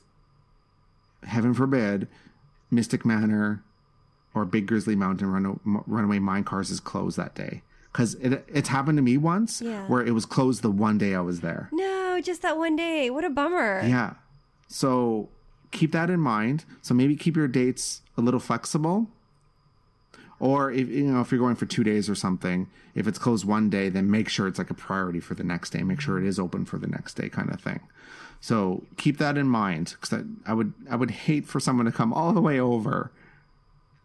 heaven 1.24 1.52
forbid 1.54 2.08
Mystic 2.70 3.04
Manor 3.04 3.62
or 4.34 4.44
Big 4.44 4.66
Grizzly 4.66 4.94
Mountain 4.96 5.28
Run- 5.30 5.82
Runaway 5.86 6.18
Mine 6.18 6.44
Cars 6.44 6.70
is 6.70 6.80
closed 6.80 7.16
that 7.16 7.34
day. 7.34 7.62
Because 7.92 8.14
it, 8.16 8.44
it's 8.48 8.68
happened 8.68 8.98
to 8.98 9.02
me 9.02 9.16
once 9.16 9.60
Yeah. 9.60 9.86
where 9.88 10.04
it 10.04 10.12
was 10.12 10.24
closed 10.24 10.62
the 10.62 10.70
one 10.70 10.96
day 10.98 11.14
I 11.14 11.20
was 11.20 11.40
there. 11.40 11.68
No, 11.72 12.20
just 12.22 12.42
that 12.42 12.56
one 12.56 12.76
day. 12.76 13.10
What 13.10 13.24
a 13.24 13.30
bummer. 13.30 13.82
Yeah. 13.84 14.14
So 14.68 15.28
keep 15.72 15.90
that 15.92 16.08
in 16.10 16.20
mind. 16.20 16.64
So 16.82 16.94
maybe 16.94 17.16
keep 17.16 17.36
your 17.36 17.48
dates 17.48 18.02
a 18.16 18.20
little 18.20 18.38
flexible. 18.38 19.08
Or 20.40 20.72
if 20.72 20.88
you 20.88 21.04
know 21.04 21.20
if 21.20 21.30
you're 21.30 21.38
going 21.38 21.54
for 21.54 21.66
two 21.66 21.84
days 21.84 22.08
or 22.08 22.14
something, 22.14 22.68
if 22.94 23.06
it's 23.06 23.18
closed 23.18 23.44
one 23.44 23.68
day, 23.68 23.90
then 23.90 24.10
make 24.10 24.28
sure 24.28 24.48
it's 24.48 24.58
like 24.58 24.70
a 24.70 24.74
priority 24.74 25.20
for 25.20 25.34
the 25.34 25.44
next 25.44 25.70
day. 25.70 25.82
Make 25.82 26.00
sure 26.00 26.18
it 26.18 26.26
is 26.26 26.38
open 26.38 26.64
for 26.64 26.78
the 26.78 26.86
next 26.86 27.14
day, 27.14 27.28
kind 27.28 27.50
of 27.50 27.60
thing. 27.60 27.80
So 28.40 28.84
keep 28.96 29.18
that 29.18 29.36
in 29.36 29.48
mind, 29.48 29.96
because 30.00 30.24
I 30.46 30.54
would 30.54 30.72
I 30.88 30.96
would 30.96 31.10
hate 31.10 31.46
for 31.46 31.60
someone 31.60 31.84
to 31.84 31.92
come 31.92 32.12
all 32.14 32.32
the 32.32 32.40
way 32.40 32.58
over, 32.58 33.12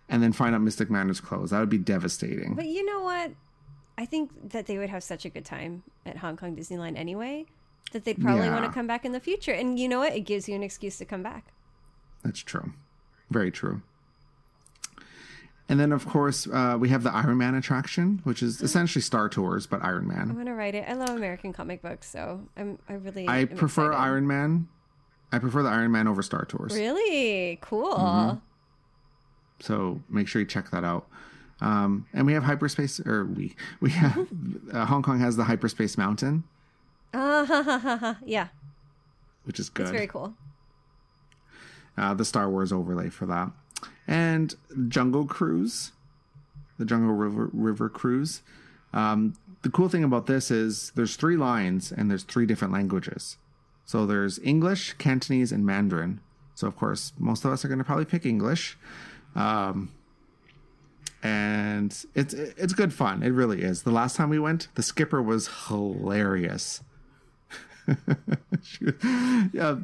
and 0.10 0.22
then 0.22 0.34
find 0.34 0.54
out 0.54 0.62
Mystic 0.62 0.90
Manor's 0.90 1.22
closed. 1.22 1.54
That 1.54 1.62
would 1.62 1.70
be 1.70 1.78
devastating. 1.78 2.54
But 2.54 2.66
you 2.66 2.86
know 2.86 3.02
what? 3.02 3.32
I 3.98 4.06
think 4.06 4.52
that 4.52 4.66
they 4.66 4.78
would 4.78 4.90
have 4.90 5.04
such 5.06 5.24
a 5.24 5.30
good 5.30 5.46
time 5.46 5.84
at 6.06 6.18
Hong 6.18 6.36
Kong 6.36 6.54
Disneyland 6.54 6.98
anyway 6.98 7.46
that 7.94 8.04
they'd 8.04 8.20
probably 8.20 8.50
want 8.50 8.66
to 8.66 8.72
come 8.72 8.88
back 8.88 9.06
in 9.06 9.14
the 9.14 9.22
future. 9.22 9.54
And 9.54 9.80
you 9.80 9.88
know 9.88 10.00
what? 10.00 10.14
It 10.14 10.22
gives 10.22 10.50
you 10.50 10.56
an 10.56 10.64
excuse 10.64 10.98
to 10.98 11.06
come 11.06 11.24
back. 11.24 11.54
That's 12.24 12.40
true. 12.40 12.74
Very 13.30 13.52
true. 13.52 13.84
And 15.68 15.80
then, 15.80 15.92
of 15.92 16.06
course, 16.08 16.48
uh, 16.48 16.78
we 16.80 16.90
have 16.90 17.02
the 17.02 17.12
Iron 17.12 17.38
Man 17.40 17.56
attraction, 17.56 18.22
which 18.24 18.44
is 18.44 18.62
essentially 18.62 19.02
Star 19.02 19.28
Tours, 19.30 19.66
but 19.66 19.84
Iron 19.84 20.08
Man. 20.08 20.30
I'm 20.30 20.38
gonna 20.38 20.54
write 20.54 20.76
it. 20.76 20.86
I 20.88 20.94
love 20.94 21.10
American 21.10 21.54
comic 21.54 21.82
books, 21.82 22.08
so 22.10 22.42
I'm 22.56 22.78
I 22.88 22.94
really 22.94 23.28
I 23.28 23.46
prefer 23.46 23.88
excited. 23.92 24.04
Iron 24.04 24.28
Man. 24.28 24.68
I 25.32 25.40
prefer 25.40 25.64
the 25.64 25.70
Iron 25.70 25.92
Man 25.92 26.08
over 26.08 26.22
Star 26.22 26.46
Tours. 26.46 26.76
Really 26.76 27.58
cool. 27.62 27.96
Mm-hmm. 27.96 28.38
So 29.60 30.02
make 30.10 30.28
sure 30.28 30.42
you 30.42 30.48
check 30.48 30.70
that 30.72 30.84
out. 30.84 31.08
Um, 31.62 32.06
and 32.14 32.26
we 32.28 32.34
have 32.34 32.44
hyperspace, 32.44 33.00
or 33.00 33.26
we 33.26 33.56
we 33.80 33.90
have 33.92 34.28
uh, 34.72 34.86
Hong 34.86 35.02
Kong 35.02 35.20
has 35.20 35.36
the 35.36 35.46
hyperspace 35.46 35.98
mountain, 35.98 36.44
ha. 37.14 38.18
yeah, 38.26 38.50
which 39.46 39.60
is 39.60 39.70
good. 39.70 39.84
it's 39.84 39.92
very 39.92 40.08
cool. 40.08 40.36
uh, 41.98 42.14
the 42.14 42.26
Star 42.26 42.50
Wars 42.50 42.72
overlay 42.74 43.10
for 43.10 43.26
that, 43.26 43.52
and 44.08 44.56
Jungle 44.88 45.26
Cruise, 45.26 45.92
the 46.78 46.86
Jungle 46.86 47.14
River 47.14 47.50
River 47.54 47.90
Cruise. 47.90 48.42
Um, 48.94 49.36
the 49.62 49.70
cool 49.70 49.90
thing 49.90 50.04
about 50.04 50.28
this 50.28 50.52
is 50.52 50.92
there's 50.96 51.16
three 51.16 51.38
lines 51.38 51.92
and 51.92 52.10
there's 52.10 52.24
three 52.24 52.46
different 52.46 52.74
languages. 52.74 53.38
So 53.86 54.06
there's 54.06 54.40
English, 54.40 54.94
Cantonese, 54.94 55.52
and 55.52 55.66
Mandarin. 55.66 56.20
So 56.56 56.68
of 56.68 56.76
course, 56.76 57.14
most 57.20 57.46
of 57.46 57.52
us 57.52 57.66
are 57.66 57.68
going 57.68 57.80
to 57.80 57.84
probably 57.84 58.06
pick 58.06 58.26
English, 58.26 58.78
um, 59.36 59.92
and 61.22 61.92
it's 62.16 62.34
it's 62.34 62.74
good 62.74 62.94
fun. 62.94 63.24
It 63.24 63.30
really 63.30 63.62
is. 63.62 63.84
The 63.84 63.92
last 63.92 64.16
time 64.16 64.30
we 64.30 64.40
went, 64.40 64.70
the 64.76 64.84
skipper 64.84 65.22
was 65.22 65.50
hilarious. 65.68 66.82
she, 68.64 68.86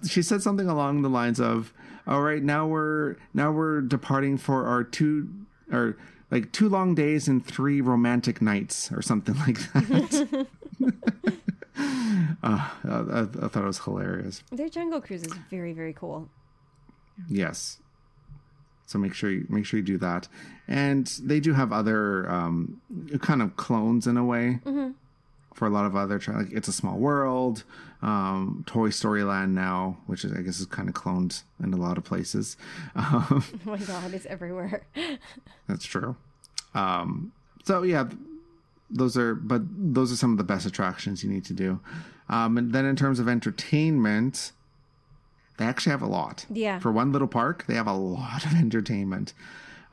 she 0.07 0.21
said 0.21 0.41
something 0.41 0.67
along 0.67 1.01
the 1.01 1.09
lines 1.09 1.39
of, 1.39 1.73
"All 2.07 2.21
right, 2.21 2.43
now 2.43 2.67
we're 2.67 3.15
now 3.33 3.51
we're 3.51 3.81
departing 3.81 4.37
for 4.37 4.65
our 4.65 4.83
two 4.83 5.29
or 5.71 5.97
like 6.29 6.51
two 6.51 6.69
long 6.69 6.95
days 6.95 7.27
and 7.27 7.45
three 7.45 7.81
romantic 7.81 8.41
nights 8.41 8.91
or 8.91 9.01
something 9.01 9.35
like 9.47 9.57
that." 9.73 10.47
uh, 12.43 12.69
I, 12.83 13.27
I 13.43 13.47
thought 13.47 13.63
it 13.63 13.65
was 13.65 13.79
hilarious. 13.79 14.43
Their 14.51 14.69
jungle 14.69 15.01
cruise 15.01 15.23
is 15.23 15.33
very 15.49 15.73
very 15.73 15.93
cool. 15.93 16.29
Yes. 17.29 17.79
So 18.87 18.99
make 18.99 19.13
sure 19.13 19.29
you 19.29 19.45
make 19.47 19.65
sure 19.65 19.79
you 19.79 19.85
do 19.85 19.97
that, 19.99 20.27
and 20.67 21.07
they 21.23 21.39
do 21.39 21.53
have 21.53 21.71
other 21.71 22.29
um, 22.29 22.81
kind 23.21 23.41
of 23.41 23.55
clones 23.55 24.05
in 24.05 24.17
a 24.17 24.25
way 24.25 24.59
for 25.53 25.67
a 25.67 25.69
lot 25.69 25.85
of 25.85 25.95
other. 25.95 26.19
Like 26.27 26.51
it's 26.51 26.67
a 26.67 26.73
small 26.73 26.97
world, 26.97 27.63
um, 28.01 28.63
Toy 28.67 28.89
Story 28.89 29.23
Land 29.23 29.53
now, 29.53 29.97
which 30.07 30.23
is 30.25 30.31
I 30.33 30.41
guess 30.41 30.59
is 30.59 30.65
kind 30.65 30.89
of 30.89 30.95
cloned 30.95 31.43
in 31.63 31.73
a 31.73 31.77
lot 31.77 31.97
of 31.97 32.03
places. 32.03 32.57
Um, 32.95 33.43
Oh 33.65 33.71
my 33.71 33.77
god, 33.77 34.13
it's 34.13 34.25
everywhere. 34.25 34.83
that's 35.67 35.85
true. 35.85 36.15
Um, 36.73 37.31
so 37.63 37.83
yeah, 37.83 38.05
those 38.89 39.17
are 39.17 39.35
but 39.35 39.61
those 39.67 40.11
are 40.11 40.15
some 40.15 40.31
of 40.31 40.37
the 40.37 40.43
best 40.43 40.65
attractions 40.65 41.23
you 41.23 41.29
need 41.29 41.45
to 41.45 41.53
do. 41.53 41.79
Um, 42.29 42.57
and 42.57 42.71
then 42.71 42.85
in 42.85 42.95
terms 42.95 43.19
of 43.19 43.27
entertainment, 43.27 44.51
they 45.57 45.65
actually 45.65 45.91
have 45.91 46.01
a 46.01 46.07
lot. 46.07 46.45
Yeah. 46.49 46.79
For 46.79 46.91
one 46.91 47.11
little 47.11 47.27
park, 47.27 47.65
they 47.67 47.75
have 47.75 47.87
a 47.87 47.93
lot 47.93 48.45
of 48.45 48.53
entertainment. 48.55 49.33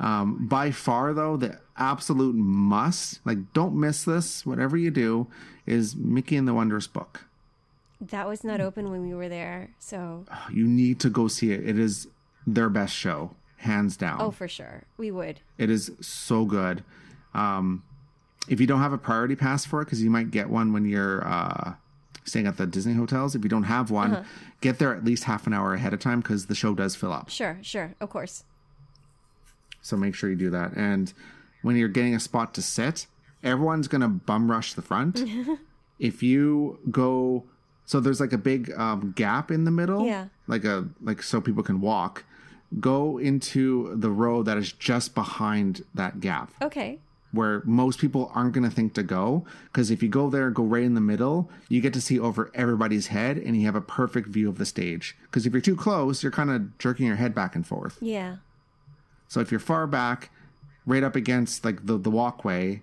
Um, 0.01 0.47
by 0.47 0.71
far, 0.71 1.13
though, 1.13 1.37
the 1.37 1.59
absolute 1.77 2.35
must, 2.37 3.21
like, 3.27 3.53
don't 3.53 3.75
miss 3.75 4.05
this, 4.05 4.47
whatever 4.47 4.77
you 4.77 4.91
do, 4.91 5.27
is 5.67 5.97
Mickey 5.97 6.37
and 6.37 6.47
the 6.47 6.55
Wondrous 6.55 6.87
Book. 6.87 7.25
That 8.01 8.29
was 8.29 8.45
not 8.45 8.61
open 8.61 8.91
when 8.91 9.03
we 9.03 9.13
were 9.15 9.29
there, 9.29 9.71
so 9.79 10.25
You 10.53 10.67
need 10.67 11.01
to 11.01 11.11
go 11.11 11.27
see 11.29 11.51
it. 11.53 11.69
It 11.69 11.79
is 11.79 12.07
their 12.47 12.69
best 12.69 12.95
show, 12.95 13.35
hands 13.57 13.97
down. 13.97 14.21
oh 14.21 14.31
for 14.31 14.47
sure 14.49 14.85
we 14.97 15.11
would. 15.11 15.41
It 15.59 15.69
is 15.69 15.91
so 16.01 16.45
good. 16.45 16.85
Um, 17.35 17.83
if 18.49 18.61
you 18.61 18.67
don't 18.67 18.81
have 18.81 18.93
a 18.93 18.99
priority 18.99 19.35
pass 19.37 19.67
for 19.67 19.83
it, 19.83 19.87
because 19.87 20.03
you 20.03 20.11
might 20.11 20.31
get 20.31 20.49
one 20.49 20.73
when 20.73 20.85
you're 20.87 21.27
uh, 21.27 21.75
staying 22.25 22.47
at 22.47 22.57
the 22.57 22.67
Disney 22.67 22.95
hotels. 22.95 23.35
If 23.35 23.43
you 23.43 23.51
don't 23.51 23.65
have 23.65 23.91
one, 23.91 24.25
get 24.61 24.79
there 24.79 24.95
at 24.95 25.05
least 25.05 25.25
half 25.25 25.47
an 25.47 25.53
hour 25.53 25.75
ahead 25.75 25.93
of 25.93 26.01
time 26.01 26.21
because 26.21 26.47
the 26.47 26.55
show 26.55 26.75
does 26.75 26.95
fill 26.97 27.13
up. 27.13 27.29
Sure, 27.29 27.59
sure, 27.63 27.95
of 28.01 28.09
course. 28.11 28.45
So 29.89 29.97
make 29.97 30.15
sure 30.15 30.29
you 30.31 30.37
do 30.37 30.51
that. 30.51 30.73
And 30.77 31.13
when 31.63 31.77
you're 31.77 31.89
getting 31.89 32.15
a 32.15 32.21
spot 32.21 32.53
to 32.55 32.63
sit, 32.63 33.07
everyone's 33.43 33.89
gonna 33.89 34.09
bum 34.09 34.51
rush 34.51 34.75
the 34.75 34.83
front. 34.83 35.25
if 35.99 36.23
you 36.23 36.79
go, 36.91 37.45
so 37.87 38.01
there's 38.01 38.21
like 38.21 38.33
a 38.35 38.39
big 38.39 38.71
um, 38.79 39.13
gap 39.17 39.51
in 39.51 39.65
the 39.65 39.71
middle, 39.71 40.05
Yeah. 40.07 40.27
like 40.47 40.65
a 40.65 40.89
like 41.01 41.23
so 41.23 41.41
people 41.41 41.63
can 41.63 41.81
walk. 41.81 42.25
Go 42.81 43.17
into 43.19 43.95
the 43.97 44.11
row 44.11 44.43
that 44.43 44.59
is 44.59 44.73
just 44.73 45.15
behind 45.15 45.83
that 45.95 46.21
gap. 46.21 46.53
Okay. 46.61 46.99
where 47.33 47.63
most 47.67 47.99
people 47.99 48.31
aren't 48.35 48.53
going 48.53 48.65
to 48.69 48.75
think 48.75 48.95
to 48.95 49.03
go 49.03 49.45
because 49.71 49.91
if 49.91 50.03
you 50.03 50.09
go 50.09 50.31
there 50.31 50.49
go 50.51 50.63
right 50.63 50.83
in 50.83 50.95
the 50.95 51.01
middle 51.01 51.51
you 51.69 51.79
get 51.79 51.93
to 51.93 52.01
see 52.01 52.19
over 52.19 52.51
everybody's 52.55 53.09
head 53.09 53.37
and 53.37 53.55
you 53.55 53.67
have 53.67 53.75
a 53.75 53.83
perfect 53.83 54.29
view 54.29 54.49
of 54.49 54.57
the 54.57 54.65
stage 54.65 55.15
because 55.25 55.45
if 55.45 55.53
you're 55.53 55.61
too 55.61 55.77
close 55.77 56.23
you're 56.23 56.33
kind 56.33 56.49
of 56.51 56.79
jerking 56.79 57.07
your 57.07 57.17
head 57.17 57.35
back 57.35 57.55
and 57.55 57.67
forth 57.67 57.99
Yeah. 58.01 58.37
So 59.29 59.41
if 59.41 59.51
you're 59.51 59.61
far 59.61 59.87
back 59.87 60.31
right 60.87 61.03
up 61.05 61.15
against 61.15 61.65
like 61.65 61.87
the, 61.87 61.97
the 61.99 62.11
walkway 62.11 62.83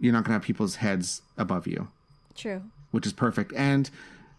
you're 0.00 0.12
not 0.12 0.24
going 0.24 0.30
to 0.30 0.34
have 0.34 0.42
people's 0.42 0.76
heads 0.76 1.22
above 1.38 1.66
you. 1.66 1.88
True. 2.34 2.62
which 2.90 3.06
is 3.06 3.12
perfect. 3.12 3.52
And 3.54 3.88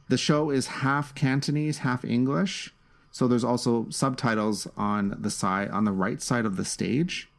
the 0.10 0.18
show 0.18 0.50
is 0.50 0.68
half 0.68 1.16
cantonese 1.16 1.80
half 1.80 2.04
english. 2.04 2.74
So 3.12 3.28
there's 3.28 3.44
also 3.44 3.88
subtitles 3.90 4.68
on 4.76 5.16
the 5.20 5.30
side 5.30 5.70
on 5.70 5.86
the 5.86 5.92
right 5.92 6.22
side 6.22 6.46
of 6.46 6.58
the 6.58 6.66
stage. 6.66 7.30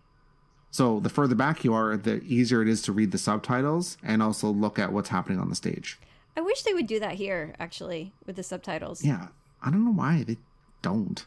So 0.70 1.00
the 1.00 1.08
further 1.08 1.34
back 1.34 1.64
you 1.64 1.74
are 1.74 1.96
the 1.96 2.22
easier 2.22 2.62
it 2.62 2.68
is 2.68 2.80
to 2.82 2.92
read 2.92 3.10
the 3.12 3.18
subtitles 3.18 3.96
and 4.02 4.22
also 4.22 4.48
look 4.48 4.78
at 4.78 4.92
what's 4.92 5.10
happening 5.10 5.38
on 5.38 5.48
the 5.50 5.54
stage. 5.54 5.98
I 6.36 6.40
wish 6.40 6.62
they 6.62 6.74
would 6.74 6.86
do 6.88 6.98
that 6.98 7.14
here, 7.14 7.54
actually, 7.60 8.12
with 8.26 8.36
the 8.36 8.42
subtitles. 8.42 9.04
yeah. 9.04 9.28
I 9.62 9.70
don't 9.70 9.84
know 9.84 9.92
why 9.92 10.24
they 10.26 10.36
don't 10.82 11.24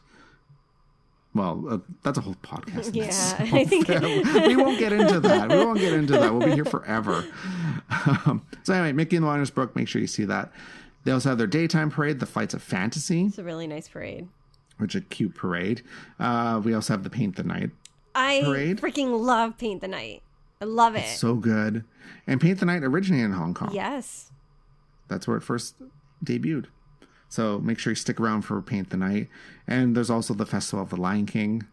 well 1.34 1.64
uh, 1.68 1.78
that's 2.02 2.18
a 2.18 2.20
whole 2.20 2.34
podcast 2.42 2.94
Yeah, 2.94 3.04
itself. 3.04 3.40
I 3.52 3.64
think 3.64 3.88
we 4.46 4.56
won't 4.56 4.78
get 4.78 4.92
into 4.92 5.20
that. 5.20 5.50
We 5.50 5.56
won't 5.64 5.78
get 5.80 5.92
into 5.92 6.14
that. 6.14 6.32
We'll 6.34 6.46
be 6.48 6.54
here 6.54 6.64
forever. 6.64 7.24
Um, 8.06 8.42
so 8.62 8.72
anyway, 8.74 8.92
Mickey 8.92 9.16
and 9.16 9.24
the 9.24 9.28
Wondrous 9.28 9.50
Book. 9.50 9.74
Make 9.76 9.88
sure 9.88 10.00
you 10.00 10.06
see 10.06 10.24
that. 10.24 10.52
They 11.04 11.12
also 11.12 11.28
have 11.30 11.38
their 11.38 11.46
daytime 11.46 11.90
parade, 11.90 12.20
the 12.20 12.26
Flights 12.26 12.54
of 12.54 12.62
Fantasy, 12.62 13.26
it's 13.26 13.38
a 13.38 13.44
really 13.44 13.66
nice 13.66 13.88
parade. 13.88 14.28
which 14.78 14.94
is 14.94 15.02
a 15.02 15.04
cute 15.04 15.34
parade. 15.34 15.82
Uh, 16.18 16.60
we 16.62 16.74
also 16.74 16.92
have 16.92 17.02
the 17.04 17.10
Paint 17.10 17.36
the 17.36 17.44
Night. 17.44 17.70
I 18.14 18.42
Parade? 18.44 18.80
freaking 18.80 19.18
love 19.20 19.56
Paint 19.58 19.80
the 19.80 19.88
Night. 19.88 20.22
I 20.60 20.64
love 20.64 20.96
it. 20.96 21.06
So 21.06 21.34
good. 21.36 21.84
And 22.26 22.40
Paint 22.40 22.58
the 22.60 22.66
Night 22.66 22.82
originated 22.82 23.26
in 23.26 23.32
Hong 23.32 23.54
Kong. 23.54 23.70
yes. 23.72 24.30
That's 25.08 25.26
where 25.28 25.36
it 25.38 25.42
first 25.42 25.76
debuted. 26.24 26.66
So 27.28 27.58
make 27.58 27.78
sure 27.78 27.90
you 27.90 27.94
stick 27.94 28.18
around 28.20 28.42
for 28.42 28.60
Paint 28.62 28.90
the 28.90 28.96
Night. 28.96 29.28
And 29.66 29.96
there's 29.96 30.10
also 30.10 30.34
the 30.34 30.46
Festival 30.46 30.82
of 30.82 30.90
the 30.90 30.96
Lion 30.96 31.26
King. 31.26 31.66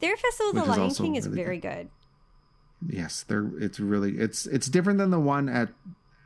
Their 0.00 0.16
Festival 0.16 0.50
of 0.50 0.54
the 0.56 0.60
Which 0.62 0.90
is 0.90 1.00
Lion 1.00 1.12
King 1.12 1.16
is 1.16 1.28
really 1.28 1.42
very 1.44 1.58
good. 1.58 1.88
Yes, 2.86 3.24
they're 3.26 3.50
it's 3.58 3.80
really 3.80 4.18
it's 4.18 4.46
it's 4.46 4.66
different 4.68 4.98
than 4.98 5.10
the 5.10 5.20
one 5.20 5.48
at 5.48 5.70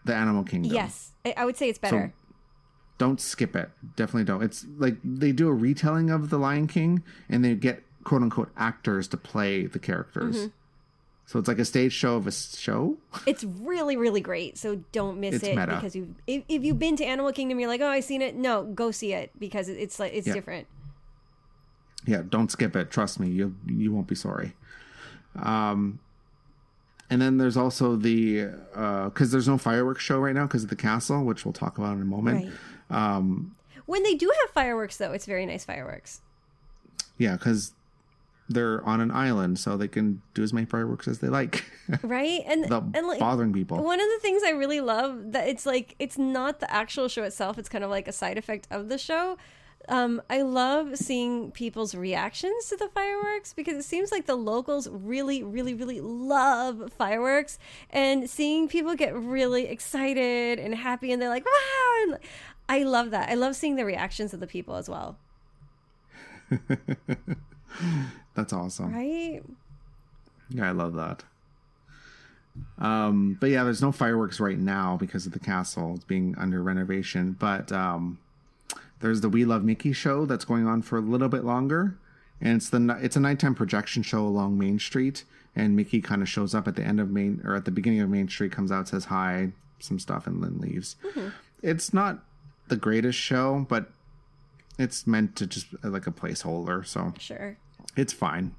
the 0.04 0.14
Animal 0.14 0.44
Kingdom. 0.44 0.72
Yes. 0.72 1.12
I, 1.36 1.44
would 1.44 1.56
say 1.56 1.68
it's 1.68 1.78
better. 1.78 2.14
don't 2.96 3.20
skip 3.20 3.54
it. 3.54 3.70
Definitely 3.96 4.24
don't. 4.24 4.42
It's 4.42 4.64
like 4.78 4.96
they 5.04 5.32
do 5.32 5.48
a 5.48 5.52
retelling 5.52 6.10
of 6.10 6.30
The 6.30 6.38
Lion 6.38 6.66
King 6.66 7.02
and 7.28 7.44
they 7.44 7.54
get 7.54 7.82
quote 8.04 8.22
unquote 8.22 8.50
actors 8.56 9.06
to 9.08 9.16
play 9.16 9.66
the 9.66 9.78
characters. 9.78 10.36
Mm-hmm. 10.36 10.46
So 11.28 11.38
it's 11.38 11.46
like 11.46 11.58
a 11.58 11.64
stage 11.66 11.92
show 11.92 12.16
of 12.16 12.26
a 12.26 12.32
show. 12.32 12.96
It's 13.26 13.44
really, 13.44 13.98
really 13.98 14.22
great. 14.22 14.56
So 14.56 14.76
don't 14.92 15.20
miss 15.20 15.34
It's 15.34 15.44
it 15.44 15.56
meta. 15.56 15.74
because 15.74 15.94
you 15.94 16.14
if, 16.26 16.42
if 16.48 16.64
you've 16.64 16.78
been 16.78 16.96
to 16.96 17.04
Animal 17.04 17.32
Kingdom, 17.32 17.60
you're 17.60 17.68
like, 17.68 17.82
oh, 17.82 17.86
I've 17.88 18.04
seen 18.04 18.22
it. 18.22 18.34
No, 18.34 18.64
go 18.64 18.90
see 18.90 19.12
it 19.12 19.30
because 19.38 19.68
it's 19.68 20.00
like 20.00 20.14
it's 20.14 20.26
Yeah. 20.26 20.32
different. 20.32 20.66
Yeah, 22.06 22.22
don't 22.26 22.50
skip 22.50 22.74
it. 22.76 22.90
Trust 22.90 23.20
me, 23.20 23.28
you 23.28 23.54
you 23.66 23.92
won't 23.92 24.06
be 24.06 24.14
sorry. 24.14 24.54
Um, 25.36 25.98
and 27.10 27.20
then 27.20 27.36
there's 27.36 27.58
also 27.58 27.94
the 27.96 28.46
because 29.04 29.30
there's 29.30 29.48
no 29.48 29.58
fireworks 29.58 30.02
show 30.02 30.18
right 30.18 30.34
now 30.34 30.46
because 30.46 30.64
of 30.64 30.70
the 30.70 30.76
castle, 30.76 31.24
which 31.24 31.44
we'll 31.44 31.52
talk 31.52 31.76
about 31.76 31.94
in 31.96 32.00
a 32.00 32.06
moment. 32.06 32.50
Right. 32.90 33.16
Um, 33.16 33.54
When 33.84 34.02
they 34.02 34.14
do 34.14 34.30
have 34.40 34.50
fireworks, 34.54 34.96
though, 34.96 35.12
it's 35.12 35.26
very 35.26 35.44
nice 35.44 35.64
fireworks. 35.66 36.22
yeah, 37.18 37.32
because 37.36 37.72
they're 38.48 38.84
on 38.84 39.00
an 39.00 39.10
island, 39.10 39.58
so 39.58 39.76
they 39.76 39.88
can 39.88 40.22
do 40.34 40.42
as 40.42 40.52
many 40.52 40.66
fireworks 40.66 41.06
as 41.06 41.18
they 41.18 41.28
like 41.28 41.64
Right? 42.02 42.42
And 42.46 42.64
and 42.94 43.06
like 43.06 43.20
bothering 43.20 43.52
people. 43.52 43.82
one 43.82 44.00
of 44.00 44.06
the 44.06 44.18
things 44.20 44.42
I 44.44 44.50
really 44.50 44.80
love 44.80 45.32
that 45.32 45.48
it's 45.48 45.66
like 45.66 45.94
it's 45.98 46.18
not 46.18 46.60
the 46.60 46.72
actual 46.72 47.08
show 47.08 47.24
itself, 47.24 47.58
it's 47.58 47.68
kind 47.68 47.84
of 47.84 47.90
like 47.90 48.08
a 48.08 48.12
side 48.12 48.38
effect 48.38 48.66
of 48.70 48.88
the 48.88 48.98
show. 48.98 49.36
Um, 49.88 50.20
I 50.28 50.42
love 50.42 50.98
seeing 50.98 51.50
people's 51.50 51.94
reactions 51.94 52.68
to 52.68 52.76
the 52.76 52.88
fireworks 52.88 53.54
because 53.54 53.74
it 53.74 53.84
seems 53.84 54.12
like 54.12 54.26
the 54.26 54.34
locals 54.34 54.86
really, 54.90 55.42
really, 55.42 55.72
really 55.72 56.00
love 56.02 56.92
fireworks, 56.92 57.58
and 57.90 58.28
seeing 58.28 58.68
people 58.68 58.94
get 58.94 59.14
really 59.14 59.66
excited 59.66 60.58
and 60.58 60.74
happy, 60.74 61.10
and 61.10 61.22
they're 61.22 61.30
like, 61.30 61.46
"Wow!" 61.46 62.02
And 62.02 62.18
I 62.68 62.82
love 62.82 63.10
that. 63.12 63.30
I 63.30 63.34
love 63.34 63.56
seeing 63.56 63.76
the 63.76 63.84
reactions 63.86 64.34
of 64.34 64.40
the 64.40 64.46
people 64.46 64.74
as 64.76 64.90
well. 64.90 65.16
That's 68.38 68.52
awesome. 68.52 68.94
Right? 68.94 69.42
Yeah, 70.48 70.68
I 70.68 70.70
love 70.70 70.94
that. 70.94 71.24
Um, 72.78 73.36
but 73.40 73.50
yeah, 73.50 73.64
there's 73.64 73.82
no 73.82 73.90
fireworks 73.90 74.38
right 74.38 74.56
now 74.60 74.96
because 74.96 75.26
of 75.26 75.32
the 75.32 75.40
castle 75.40 75.94
it's 75.96 76.04
being 76.04 76.36
under 76.38 76.62
renovation. 76.62 77.32
But 77.36 77.72
um, 77.72 78.20
there's 79.00 79.22
the 79.22 79.28
We 79.28 79.44
Love 79.44 79.64
Mickey 79.64 79.92
show 79.92 80.24
that's 80.24 80.44
going 80.44 80.68
on 80.68 80.82
for 80.82 80.98
a 80.98 81.00
little 81.00 81.28
bit 81.28 81.42
longer, 81.42 81.98
and 82.40 82.54
it's 82.58 82.70
the 82.70 82.96
it's 83.02 83.16
a 83.16 83.20
nighttime 83.20 83.56
projection 83.56 84.04
show 84.04 84.24
along 84.24 84.56
Main 84.56 84.78
Street, 84.78 85.24
and 85.56 85.74
Mickey 85.74 86.00
kind 86.00 86.22
of 86.22 86.28
shows 86.28 86.54
up 86.54 86.68
at 86.68 86.76
the 86.76 86.84
end 86.84 87.00
of 87.00 87.10
Main 87.10 87.40
or 87.44 87.56
at 87.56 87.64
the 87.64 87.72
beginning 87.72 88.00
of 88.02 88.08
Main 88.08 88.28
Street, 88.28 88.52
comes 88.52 88.70
out, 88.70 88.86
says 88.86 89.06
hi, 89.06 89.50
some 89.80 89.98
stuff, 89.98 90.28
and 90.28 90.44
then 90.44 90.60
leaves. 90.60 90.94
It's 91.60 91.92
not 91.92 92.20
the 92.68 92.76
greatest 92.76 93.18
show, 93.18 93.66
but 93.68 93.90
it's 94.78 95.08
meant 95.08 95.34
to 95.34 95.46
just 95.48 95.66
like 95.82 96.06
a 96.06 96.12
placeholder, 96.12 96.86
so 96.86 97.12
Sure. 97.18 97.56
It's 97.98 98.12
fine. 98.12 98.54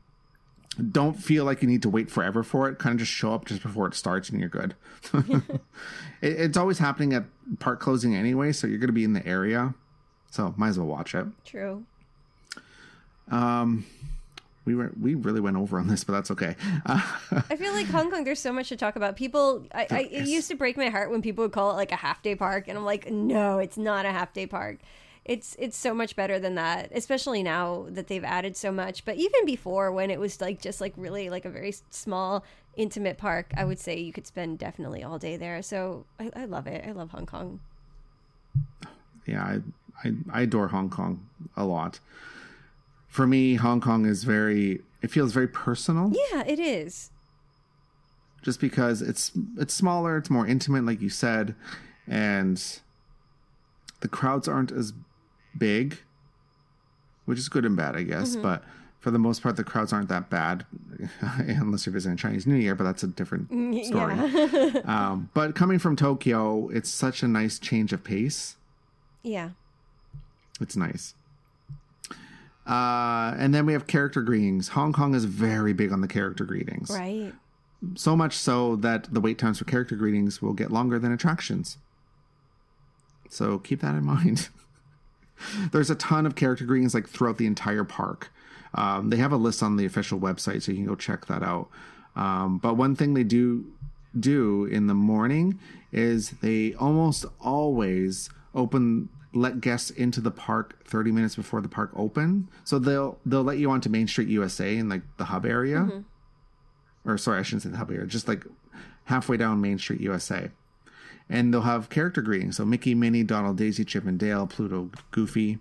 Don't 0.92 1.16
feel 1.16 1.46
like 1.46 1.62
you 1.62 1.68
need 1.68 1.82
to 1.82 1.90
wait 1.90 2.12
forever 2.12 2.44
for 2.44 2.70
it. 2.70 2.78
Kind 2.78 2.94
of 2.94 3.00
just 3.00 3.12
show 3.12 3.34
up 3.34 3.46
just 3.46 3.64
before 3.64 3.88
it 3.88 3.96
starts 3.96 4.30
and 4.30 4.40
you're 4.40 4.50
good. 4.50 4.76
it, 5.14 5.52
it's 6.22 6.58
always 6.58 6.78
happening 6.78 7.14
at 7.14 7.24
park 7.60 7.80
closing 7.80 8.16
anyway, 8.16 8.52
so 8.52 8.68
you're 8.68 8.78
going 8.78 8.88
to 8.88 8.94
be 8.94 9.04
in 9.04 9.14
the 9.14 9.26
area. 9.26 9.74
So 10.30 10.54
might 10.58 10.70
as 10.70 10.78
well 10.78 10.88
watch 10.88 11.16
it. 11.16 11.26
True. 11.46 11.86
Um, 13.32 13.86
we 14.66 14.76
were 14.76 14.92
we 15.00 15.16
really 15.16 15.40
went 15.40 15.58
over 15.58 15.80
on 15.80 15.88
this, 15.88 16.04
but 16.04 16.14
that's 16.14 16.32
okay. 16.32 16.56
Uh, 16.86 17.02
I 17.50 17.56
feel 17.56 17.74
like 17.74 17.88
Hong 17.88 18.12
Kong. 18.12 18.24
There's 18.24 18.40
so 18.40 18.54
much 18.54 18.70
to 18.70 18.76
talk 18.76 18.96
about. 18.96 19.16
People, 19.16 19.66
I, 19.74 19.88
I, 19.90 20.00
it 20.12 20.28
used 20.28 20.50
to 20.50 20.56
break 20.56 20.78
my 20.78 20.90
heart 20.90 21.12
when 21.12 21.22
people 21.22 21.44
would 21.44 21.52
call 21.52 21.72
it 21.72 21.76
like 21.76 21.92
a 21.92 21.98
half 21.98 22.22
day 22.22 22.36
park, 22.36 22.68
and 22.68 22.78
I'm 22.78 22.86
like, 22.86 23.10
no, 23.10 23.58
it's 23.58 23.78
not 23.78 24.06
a 24.06 24.12
half 24.12 24.34
day 24.34 24.46
park. 24.46 24.80
It's 25.26 25.56
it's 25.60 25.78
so 25.78 25.94
much 25.94 26.16
better 26.16 26.40
than 26.40 26.56
that, 26.56 26.92
especially 26.94 27.44
now 27.44 27.86
that 27.90 28.08
they've 28.08 28.24
added 28.24 28.58
so 28.58 28.72
much. 28.72 29.06
But 29.06 29.18
even 29.18 29.46
before, 29.46 29.92
when 29.92 30.10
it 30.10 30.20
was 30.20 30.42
like 30.42 30.62
just 30.62 30.82
like 30.82 30.94
really 30.98 31.30
like 31.30 31.46
a 31.46 31.50
very 31.52 31.74
small, 31.92 32.44
intimate 32.76 33.18
park, 33.18 33.52
I 33.56 33.64
would 33.66 33.78
say 33.80 34.00
you 34.00 34.12
could 34.14 34.26
spend 34.26 34.58
definitely 34.58 35.04
all 35.04 35.20
day 35.20 35.38
there. 35.38 35.62
So 35.62 36.06
I, 36.20 36.32
I 36.36 36.46
love 36.46 36.66
it. 36.68 36.84
I 36.88 36.92
love 36.94 37.12
Hong 37.12 37.26
Kong. 37.28 37.60
yeah, 39.28 39.44
I, 39.44 40.08
I 40.08 40.14
I 40.34 40.42
adore 40.42 40.70
Hong 40.70 40.90
Kong 40.90 41.28
a 41.56 41.64
lot. 41.66 42.00
For 43.08 43.28
me, 43.28 43.56
Hong 43.56 43.82
Kong 43.82 44.06
is 44.06 44.24
very. 44.24 44.82
It 45.02 45.12
feels 45.12 45.32
very 45.32 45.48
personal, 45.48 46.12
Yeah, 46.32 46.44
it 46.46 46.60
is. 46.60 47.10
just 48.42 48.60
because 48.60 49.02
it's 49.02 49.32
it's 49.58 49.74
smaller, 49.74 50.18
it's 50.18 50.30
more 50.30 50.48
intimate, 50.48 50.86
like 50.86 51.02
you 51.02 51.10
said, 51.10 51.56
and 52.08 52.62
the 54.02 54.08
crowds 54.08 54.48
aren't 54.48 54.72
as 54.72 54.94
big, 55.58 55.98
which 57.26 57.40
is 57.40 57.50
good 57.50 57.66
and 57.66 57.76
bad, 57.76 57.96
I 57.96 58.04
guess. 58.04 58.36
But 58.36 58.64
for 59.00 59.12
the 59.12 59.20
most 59.20 59.42
part, 59.44 59.56
the 59.56 59.64
crowds 59.64 59.94
aren't 59.94 60.10
that 60.10 60.30
bad, 60.30 60.66
unless 61.22 61.86
you're 61.86 61.94
visiting 61.94 62.18
Chinese 62.18 62.46
New 62.48 62.56
Year. 62.56 62.76
But 62.76 62.84
that's 62.86 63.04
a 63.04 63.08
different 63.08 63.48
story. 63.86 64.16
Yeah. 64.16 64.82
Um, 64.86 65.30
but 65.34 65.56
coming 65.56 65.80
from 65.80 65.96
Tokyo, 65.96 66.70
it's 66.70 66.90
such 66.90 67.24
a 67.24 67.28
nice 67.28 67.60
change 67.60 67.94
of 67.94 68.04
pace. 68.04 68.56
yeah. 69.24 69.50
It's 70.62 70.76
nice. 70.76 71.14
Uh, 72.68 73.34
and 73.38 73.56
then 73.56 73.66
we 73.66 73.72
have 73.74 73.88
character 73.88 74.22
greetings. 74.22 74.68
Hong 74.70 74.92
Kong 74.92 75.16
is 75.16 75.24
very 75.24 75.72
big 75.72 75.92
on 75.94 76.02
the 76.02 76.08
character 76.08 76.44
greetings. 76.44 76.90
Right. 76.92 77.34
So 77.96 78.16
much 78.16 78.36
so 78.36 78.76
that 78.76 79.08
the 79.14 79.22
wait 79.22 79.38
times 79.40 79.58
for 79.60 79.64
character 79.66 79.96
greetings 79.96 80.42
will 80.42 80.52
get 80.54 80.70
longer 80.70 81.00
than 81.00 81.14
attractions. 81.14 81.78
So 83.30 83.58
keep 83.58 83.80
that 83.80 83.96
in 83.96 84.04
mind. 84.04 84.50
There's 85.72 85.90
a 85.90 85.96
ton 85.96 86.26
of 86.26 86.36
character 86.36 86.66
greetings 86.66 86.94
like 86.94 87.08
throughout 87.08 87.38
the 87.38 87.46
entire 87.46 87.84
park. 87.84 88.32
Um, 88.74 89.10
they 89.10 89.18
have 89.18 89.32
a 89.32 89.38
list 89.38 89.64
on 89.64 89.78
the 89.78 89.86
official 89.86 90.20
website, 90.20 90.62
so 90.62 90.72
you 90.72 90.80
can 90.80 90.88
go 90.88 90.96
check 90.96 91.26
that 91.28 91.44
out. 91.44 91.70
Um, 92.16 92.58
but 92.58 92.76
one 92.76 92.96
thing 92.96 93.14
they 93.14 93.24
do 93.24 93.66
do 94.20 94.66
in 94.66 94.88
the 94.88 94.94
morning 94.94 95.60
is 95.92 96.32
they 96.42 96.74
almost 96.76 97.26
always 97.40 98.30
open 98.54 99.10
let 99.34 99.62
guests 99.62 99.92
into 99.92 100.20
the 100.22 100.32
park 100.32 100.84
30 100.86 101.12
minutes 101.12 101.36
before 101.36 101.62
the 101.62 101.70
park 101.70 101.92
open. 101.96 102.48
So 102.64 102.80
they'll 102.80 103.20
they'll 103.26 103.44
let 103.44 103.58
you 103.60 103.70
onto 103.70 103.90
Main 103.90 104.08
Street 104.08 104.28
USA 104.30 104.76
in 104.76 104.90
like 104.90 105.04
the 105.18 105.26
hub 105.26 105.46
area 105.46 106.04
or 107.06 107.18
sorry, 107.18 107.40
I 107.40 107.42
shouldn't 107.44 107.64
say 107.64 107.70
the 107.70 107.78
hub 107.78 107.92
area, 107.92 108.06
just 108.06 108.28
like 108.28 108.46
halfway 109.06 109.38
down 109.38 109.62
Main 109.62 109.78
Street, 109.78 110.02
USA. 110.02 110.50
And 111.30 111.54
they'll 111.54 111.62
have 111.62 111.90
character 111.90 112.22
greetings. 112.22 112.58
So 112.58 112.66
Mickey, 112.66 112.96
Minnie, 112.96 113.24
Donald, 113.24 113.58
Daisy, 113.58 113.86
Chip 113.86 114.06
and 114.06 114.18
Dale, 114.18 114.48
Pluto, 114.48 114.90
Goofy. 115.12 115.60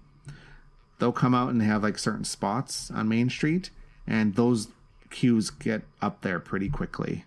They'll 0.98 1.12
come 1.12 1.34
out 1.34 1.50
and 1.50 1.62
have 1.62 1.82
like 1.82 1.98
certain 1.98 2.24
spots 2.24 2.90
on 2.90 3.08
Main 3.08 3.30
Street, 3.30 3.70
and 4.06 4.34
those 4.34 4.68
queues 5.10 5.50
get 5.50 5.82
up 6.02 6.22
there 6.22 6.40
pretty 6.40 6.68
quickly. 6.68 7.24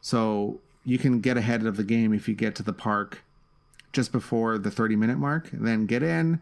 So 0.00 0.60
you 0.84 0.98
can 0.98 1.20
get 1.20 1.36
ahead 1.36 1.66
of 1.66 1.76
the 1.76 1.84
game 1.84 2.12
if 2.12 2.28
you 2.28 2.34
get 2.34 2.54
to 2.56 2.62
the 2.62 2.72
park 2.72 3.22
just 3.92 4.10
before 4.10 4.56
the 4.56 4.70
30 4.70 4.96
minute 4.96 5.18
mark, 5.18 5.50
then 5.52 5.86
get 5.86 6.02
in, 6.02 6.40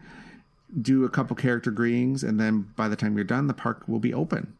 do 0.80 1.04
a 1.04 1.10
couple 1.10 1.34
character 1.34 1.70
greetings, 1.70 2.22
and 2.22 2.38
then 2.38 2.72
by 2.76 2.88
the 2.88 2.94
time 2.94 3.16
you're 3.16 3.24
done, 3.24 3.48
the 3.48 3.54
park 3.54 3.82
will 3.88 3.98
be 3.98 4.14
open 4.14 4.56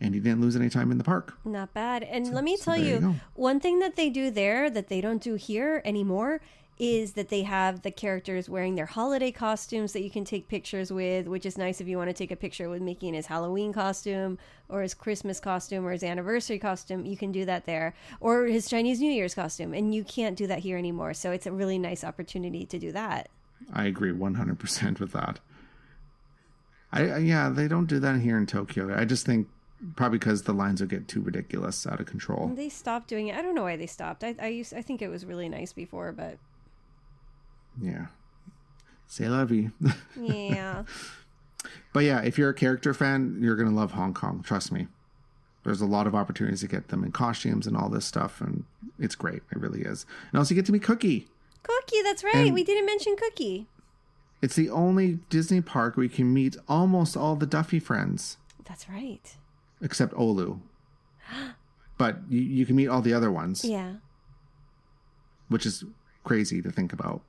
and 0.00 0.14
you 0.14 0.20
didn't 0.20 0.40
lose 0.40 0.56
any 0.56 0.68
time 0.68 0.90
in 0.90 0.98
the 0.98 1.04
park. 1.04 1.34
Not 1.44 1.72
bad. 1.72 2.02
And 2.02 2.32
let 2.32 2.44
me 2.44 2.56
so 2.56 2.64
tell 2.64 2.76
you, 2.76 2.94
you 2.94 3.20
one 3.34 3.60
thing 3.60 3.78
that 3.78 3.96
they 3.96 4.10
do 4.10 4.30
there 4.30 4.68
that 4.70 4.88
they 4.88 5.00
don't 5.00 5.22
do 5.22 5.34
here 5.34 5.82
anymore 5.84 6.40
is 6.78 7.12
that 7.12 7.28
they 7.28 7.42
have 7.42 7.82
the 7.82 7.90
characters 7.90 8.48
wearing 8.48 8.74
their 8.74 8.86
holiday 8.86 9.30
costumes 9.30 9.92
that 9.92 10.02
you 10.02 10.10
can 10.10 10.24
take 10.24 10.48
pictures 10.48 10.92
with, 10.92 11.28
which 11.28 11.46
is 11.46 11.56
nice 11.56 11.80
if 11.80 11.86
you 11.86 11.96
want 11.96 12.10
to 12.10 12.14
take 12.14 12.32
a 12.32 12.36
picture 12.36 12.68
with 12.68 12.82
Mickey 12.82 13.06
in 13.06 13.14
his 13.14 13.26
Halloween 13.26 13.72
costume 13.72 14.38
or 14.68 14.82
his 14.82 14.92
Christmas 14.92 15.38
costume 15.38 15.86
or 15.86 15.92
his 15.92 16.02
anniversary 16.02 16.58
costume. 16.58 17.06
You 17.06 17.16
can 17.16 17.30
do 17.30 17.44
that 17.44 17.64
there 17.64 17.94
or 18.20 18.46
his 18.46 18.68
Chinese 18.68 19.00
New 19.00 19.12
Year's 19.12 19.34
costume. 19.34 19.72
And 19.72 19.94
you 19.94 20.02
can't 20.02 20.36
do 20.36 20.48
that 20.48 20.60
here 20.60 20.76
anymore. 20.76 21.14
So 21.14 21.30
it's 21.30 21.46
a 21.46 21.52
really 21.52 21.78
nice 21.78 22.02
opportunity 22.02 22.66
to 22.66 22.78
do 22.78 22.90
that. 22.90 23.28
I 23.72 23.84
agree 23.84 24.12
100% 24.12 24.98
with 25.00 25.12
that. 25.12 25.38
I, 26.92 27.08
I 27.08 27.18
yeah, 27.18 27.50
they 27.50 27.68
don't 27.68 27.86
do 27.86 28.00
that 28.00 28.20
here 28.20 28.36
in 28.36 28.46
Tokyo. 28.46 28.92
I 28.96 29.04
just 29.04 29.24
think 29.24 29.48
probably 29.96 30.18
because 30.18 30.42
the 30.42 30.52
lines 30.52 30.80
will 30.80 30.88
get 30.88 31.08
too 31.08 31.20
ridiculous, 31.20 31.86
out 31.86 32.00
of 32.00 32.06
control. 32.06 32.48
They 32.54 32.68
stopped 32.68 33.08
doing 33.08 33.28
it. 33.28 33.36
I 33.36 33.42
don't 33.42 33.54
know 33.54 33.62
why 33.64 33.76
they 33.76 33.86
stopped. 33.86 34.24
I, 34.24 34.34
I 34.40 34.48
used 34.48 34.72
I 34.74 34.82
think 34.82 35.02
it 35.02 35.08
was 35.08 35.24
really 35.24 35.48
nice 35.48 35.72
before, 35.72 36.12
but 36.12 36.38
Yeah. 37.80 38.06
say 39.06 39.26
vie. 39.28 39.70
yeah. 40.20 40.84
but 41.92 42.04
yeah, 42.04 42.20
if 42.22 42.38
you're 42.38 42.50
a 42.50 42.54
character 42.54 42.94
fan, 42.94 43.38
you're 43.40 43.56
going 43.56 43.68
to 43.68 43.74
love 43.74 43.92
Hong 43.92 44.14
Kong. 44.14 44.42
Trust 44.44 44.72
me. 44.72 44.88
There's 45.64 45.80
a 45.80 45.86
lot 45.86 46.06
of 46.06 46.14
opportunities 46.14 46.60
to 46.60 46.68
get 46.68 46.88
them 46.88 47.02
in 47.04 47.12
costumes 47.12 47.66
and 47.66 47.74
all 47.76 47.88
this 47.88 48.04
stuff, 48.04 48.40
and 48.42 48.64
it's 48.98 49.14
great. 49.14 49.42
It 49.50 49.58
really 49.58 49.80
is. 49.80 50.04
And 50.30 50.38
also, 50.38 50.54
you 50.54 50.60
get 50.60 50.66
to 50.66 50.72
meet 50.72 50.82
Cookie. 50.82 51.26
Cookie, 51.62 52.02
that's 52.02 52.22
right. 52.22 52.34
And- 52.36 52.54
we 52.54 52.64
didn't 52.64 52.84
mention 52.86 53.16
Cookie. 53.16 53.66
It's 54.42 54.56
the 54.56 54.68
only 54.68 55.20
Disney 55.30 55.62
park 55.62 55.96
where 55.96 56.04
you 56.04 56.10
can 56.10 56.34
meet 56.34 56.54
almost 56.68 57.16
all 57.16 57.34
the 57.34 57.46
Duffy 57.46 57.78
friends. 57.78 58.36
That's 58.66 58.90
right. 58.90 59.36
Except 59.82 60.12
Olu. 60.14 60.60
But 61.98 62.18
you, 62.28 62.40
you 62.40 62.66
can 62.66 62.76
meet 62.76 62.88
all 62.88 63.02
the 63.02 63.14
other 63.14 63.30
ones, 63.30 63.64
Yeah. 63.64 63.94
which 65.48 65.64
is 65.66 65.84
crazy 66.24 66.60
to 66.62 66.70
think 66.70 66.92
about. 66.92 67.22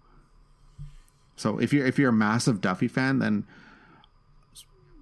So 1.35 1.57
if 1.59 1.73
you're 1.73 1.85
if 1.85 1.99
you're 1.99 2.09
a 2.09 2.13
massive 2.13 2.61
Duffy 2.61 2.87
fan, 2.87 3.19
then 3.19 3.45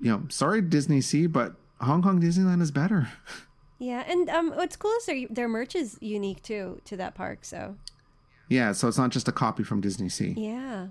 you 0.02 0.12
know, 0.12 0.24
sorry 0.30 0.62
DisneySea, 0.62 1.32
but 1.32 1.56
Hong 1.80 2.02
Kong 2.02 2.20
Disneyland 2.22 2.62
is 2.62 2.72
better. 2.72 3.10
Yeah, 3.80 4.04
and 4.08 4.30
um, 4.30 4.52
what's 4.52 4.78
cool 4.78 4.92
is 4.94 5.06
their 5.08 5.28
their 5.30 5.48
merch 5.50 5.76
is 5.76 5.98
unique 6.00 6.42
too 6.42 6.80
to 6.86 6.96
that 6.96 7.16
park. 7.16 7.40
So 7.44 7.76
Yeah, 8.48 8.72
so 8.72 8.88
it's 8.88 8.98
not 8.98 9.10
just 9.10 9.28
a 9.28 9.34
copy 9.34 9.64
from 9.64 9.82
DisneySea. 9.82 10.36
yeah, 10.38 10.88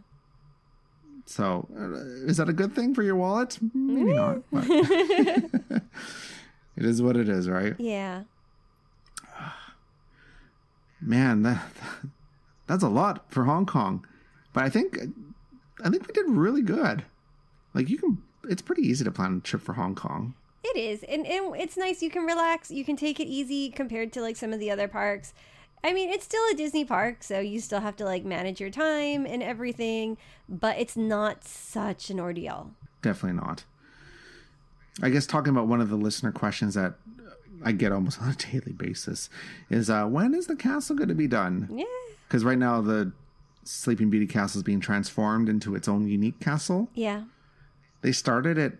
So 1.24 1.68
uh, 1.74 2.26
is 2.28 2.36
that 2.36 2.50
a 2.50 2.52
good 2.52 2.74
thing 2.74 2.94
for 2.94 3.02
your 3.02 3.16
wallet? 3.16 3.58
Maybe 3.72 4.12
not. 4.12 4.42
It 6.76 6.84
is 6.84 7.02
what 7.02 7.16
it 7.16 7.28
is, 7.28 7.48
right? 7.48 7.74
yeah, 7.78 8.22
Man, 11.00 11.42
that 11.42 11.62
that's 12.66 12.82
a 12.82 12.88
lot 12.88 13.30
for 13.30 13.44
Hong 13.44 13.66
Kong. 13.66 14.06
But 14.52 14.64
I 14.64 14.68
think 14.70 14.98
I 15.84 15.90
think 15.90 16.06
we 16.06 16.12
did 16.12 16.28
really 16.28 16.62
good. 16.62 17.04
Like 17.74 17.88
you 17.88 17.98
can 17.98 18.22
it's 18.48 18.62
pretty 18.62 18.82
easy 18.82 19.04
to 19.04 19.10
plan 19.10 19.38
a 19.38 19.40
trip 19.40 19.62
for 19.62 19.74
Hong 19.74 19.94
Kong. 19.94 20.34
it 20.64 20.76
is, 20.76 21.02
and, 21.04 21.26
and 21.26 21.56
it's 21.56 21.76
nice. 21.76 22.02
You 22.02 22.10
can 22.10 22.24
relax. 22.24 22.70
You 22.70 22.84
can 22.84 22.96
take 22.96 23.20
it 23.20 23.26
easy 23.26 23.70
compared 23.70 24.12
to 24.14 24.20
like 24.20 24.36
some 24.36 24.52
of 24.52 24.60
the 24.60 24.70
other 24.70 24.88
parks. 24.88 25.32
I 25.84 25.92
mean, 25.92 26.10
it's 26.10 26.24
still 26.24 26.42
a 26.52 26.54
Disney 26.54 26.84
park, 26.84 27.24
so 27.24 27.40
you 27.40 27.58
still 27.60 27.80
have 27.80 27.96
to 27.96 28.04
like 28.04 28.24
manage 28.24 28.60
your 28.60 28.70
time 28.70 29.26
and 29.26 29.42
everything, 29.42 30.16
but 30.48 30.78
it's 30.78 30.96
not 30.96 31.44
such 31.44 32.08
an 32.10 32.20
ordeal. 32.20 32.70
Definitely 33.02 33.40
not. 33.40 33.64
I 35.00 35.08
guess 35.08 35.26
talking 35.26 35.50
about 35.50 35.68
one 35.68 35.80
of 35.80 35.88
the 35.88 35.96
listener 35.96 36.32
questions 36.32 36.74
that 36.74 36.94
I 37.64 37.72
get 37.72 37.92
almost 37.92 38.20
on 38.22 38.30
a 38.30 38.34
daily 38.34 38.72
basis 38.72 39.30
is 39.70 39.88
uh, 39.88 40.06
when 40.06 40.34
is 40.34 40.46
the 40.46 40.56
castle 40.56 40.96
going 40.96 41.08
to 41.08 41.14
be 41.14 41.28
done? 41.28 41.68
Yeah, 41.72 41.84
Because 42.28 42.44
right 42.44 42.58
now 42.58 42.80
the 42.80 43.12
Sleeping 43.64 44.10
Beauty 44.10 44.26
castle 44.26 44.58
is 44.58 44.64
being 44.64 44.80
transformed 44.80 45.48
into 45.48 45.74
its 45.74 45.86
own 45.88 46.08
unique 46.08 46.40
castle. 46.40 46.88
yeah, 46.94 47.24
They 48.00 48.10
started 48.12 48.58
it 48.58 48.78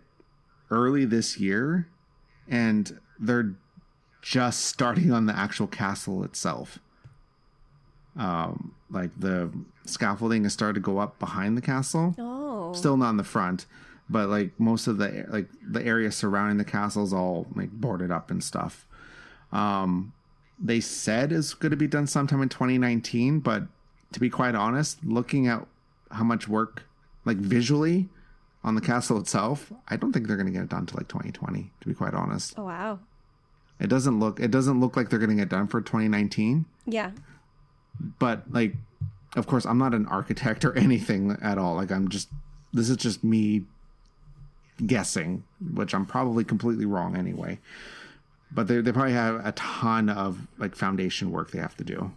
early 0.69 1.05
this 1.05 1.39
year, 1.39 1.87
and 2.49 2.99
they're 3.19 3.55
just 4.21 4.65
starting 4.65 5.11
on 5.11 5.25
the 5.25 5.37
actual 5.37 5.67
castle 5.67 6.23
itself. 6.23 6.79
Um, 8.15 8.75
like 8.91 9.09
the 9.19 9.51
scaffolding 9.85 10.43
has 10.43 10.53
started 10.53 10.75
to 10.75 10.79
go 10.81 10.99
up 10.99 11.17
behind 11.17 11.57
the 11.57 11.61
castle 11.61 12.13
oh, 12.19 12.71
still 12.73 12.95
not 12.95 13.09
in 13.09 13.17
the 13.17 13.23
front 13.23 13.65
but 14.09 14.29
like 14.29 14.59
most 14.59 14.87
of 14.87 14.97
the 14.97 15.25
like 15.29 15.47
the 15.65 15.83
area 15.83 16.11
surrounding 16.11 16.57
the 16.57 16.65
castle 16.65 17.03
is 17.03 17.13
all 17.13 17.47
like 17.55 17.71
boarded 17.71 18.11
up 18.11 18.29
and 18.31 18.43
stuff. 18.43 18.85
Um 19.51 20.13
they 20.59 20.79
said 20.79 21.31
it's 21.31 21.53
going 21.53 21.71
to 21.71 21.77
be 21.77 21.87
done 21.87 22.07
sometime 22.07 22.41
in 22.41 22.47
2019 22.47 23.39
but 23.39 23.63
to 24.11 24.19
be 24.19 24.29
quite 24.29 24.55
honest 24.55 25.03
looking 25.03 25.47
at 25.47 25.65
how 26.11 26.23
much 26.23 26.47
work 26.47 26.83
like 27.25 27.37
visually 27.37 28.07
on 28.63 28.75
the 28.75 28.81
castle 28.81 29.17
itself 29.19 29.73
i 29.87 29.95
don't 29.95 30.13
think 30.13 30.27
they're 30.27 30.37
going 30.37 30.47
to 30.47 30.53
get 30.53 30.63
it 30.63 30.69
done 30.69 30.85
to 30.85 30.95
like 30.95 31.07
2020 31.07 31.71
to 31.81 31.87
be 31.87 31.93
quite 31.93 32.13
honest. 32.13 32.53
Oh 32.57 32.65
wow, 32.65 32.99
it 33.79 33.87
doesn't 33.87 34.19
look 34.19 34.39
it 34.39 34.51
doesn't 34.51 34.79
look 34.79 34.95
like 34.95 35.09
they're 35.09 35.19
going 35.19 35.35
to 35.35 35.35
get 35.35 35.49
done 35.49 35.67
for 35.67 35.81
2019 35.81 36.65
yeah, 36.85 37.11
but 38.19 38.43
like 38.51 38.75
of 39.35 39.47
course 39.47 39.65
i'm 39.65 39.77
not 39.79 39.93
an 39.93 40.05
architect 40.07 40.63
or 40.63 40.77
anything 40.77 41.35
at 41.41 41.57
all. 41.57 41.75
Like 41.75 41.91
i'm 41.91 42.09
just 42.09 42.29
this 42.71 42.89
is 42.89 42.97
just 42.97 43.23
me 43.23 43.63
guessing, 44.85 45.43
which 45.73 45.93
I'm 45.93 46.05
probably 46.05 46.43
completely 46.43 46.85
wrong 46.85 47.15
anyway. 47.15 47.59
But 48.51 48.67
they 48.67 48.81
they 48.81 48.91
probably 48.91 49.13
have 49.13 49.45
a 49.45 49.51
ton 49.53 50.09
of 50.09 50.47
like 50.57 50.75
foundation 50.75 51.31
work 51.31 51.51
they 51.51 51.59
have 51.59 51.75
to 51.77 51.83
do 51.83 52.11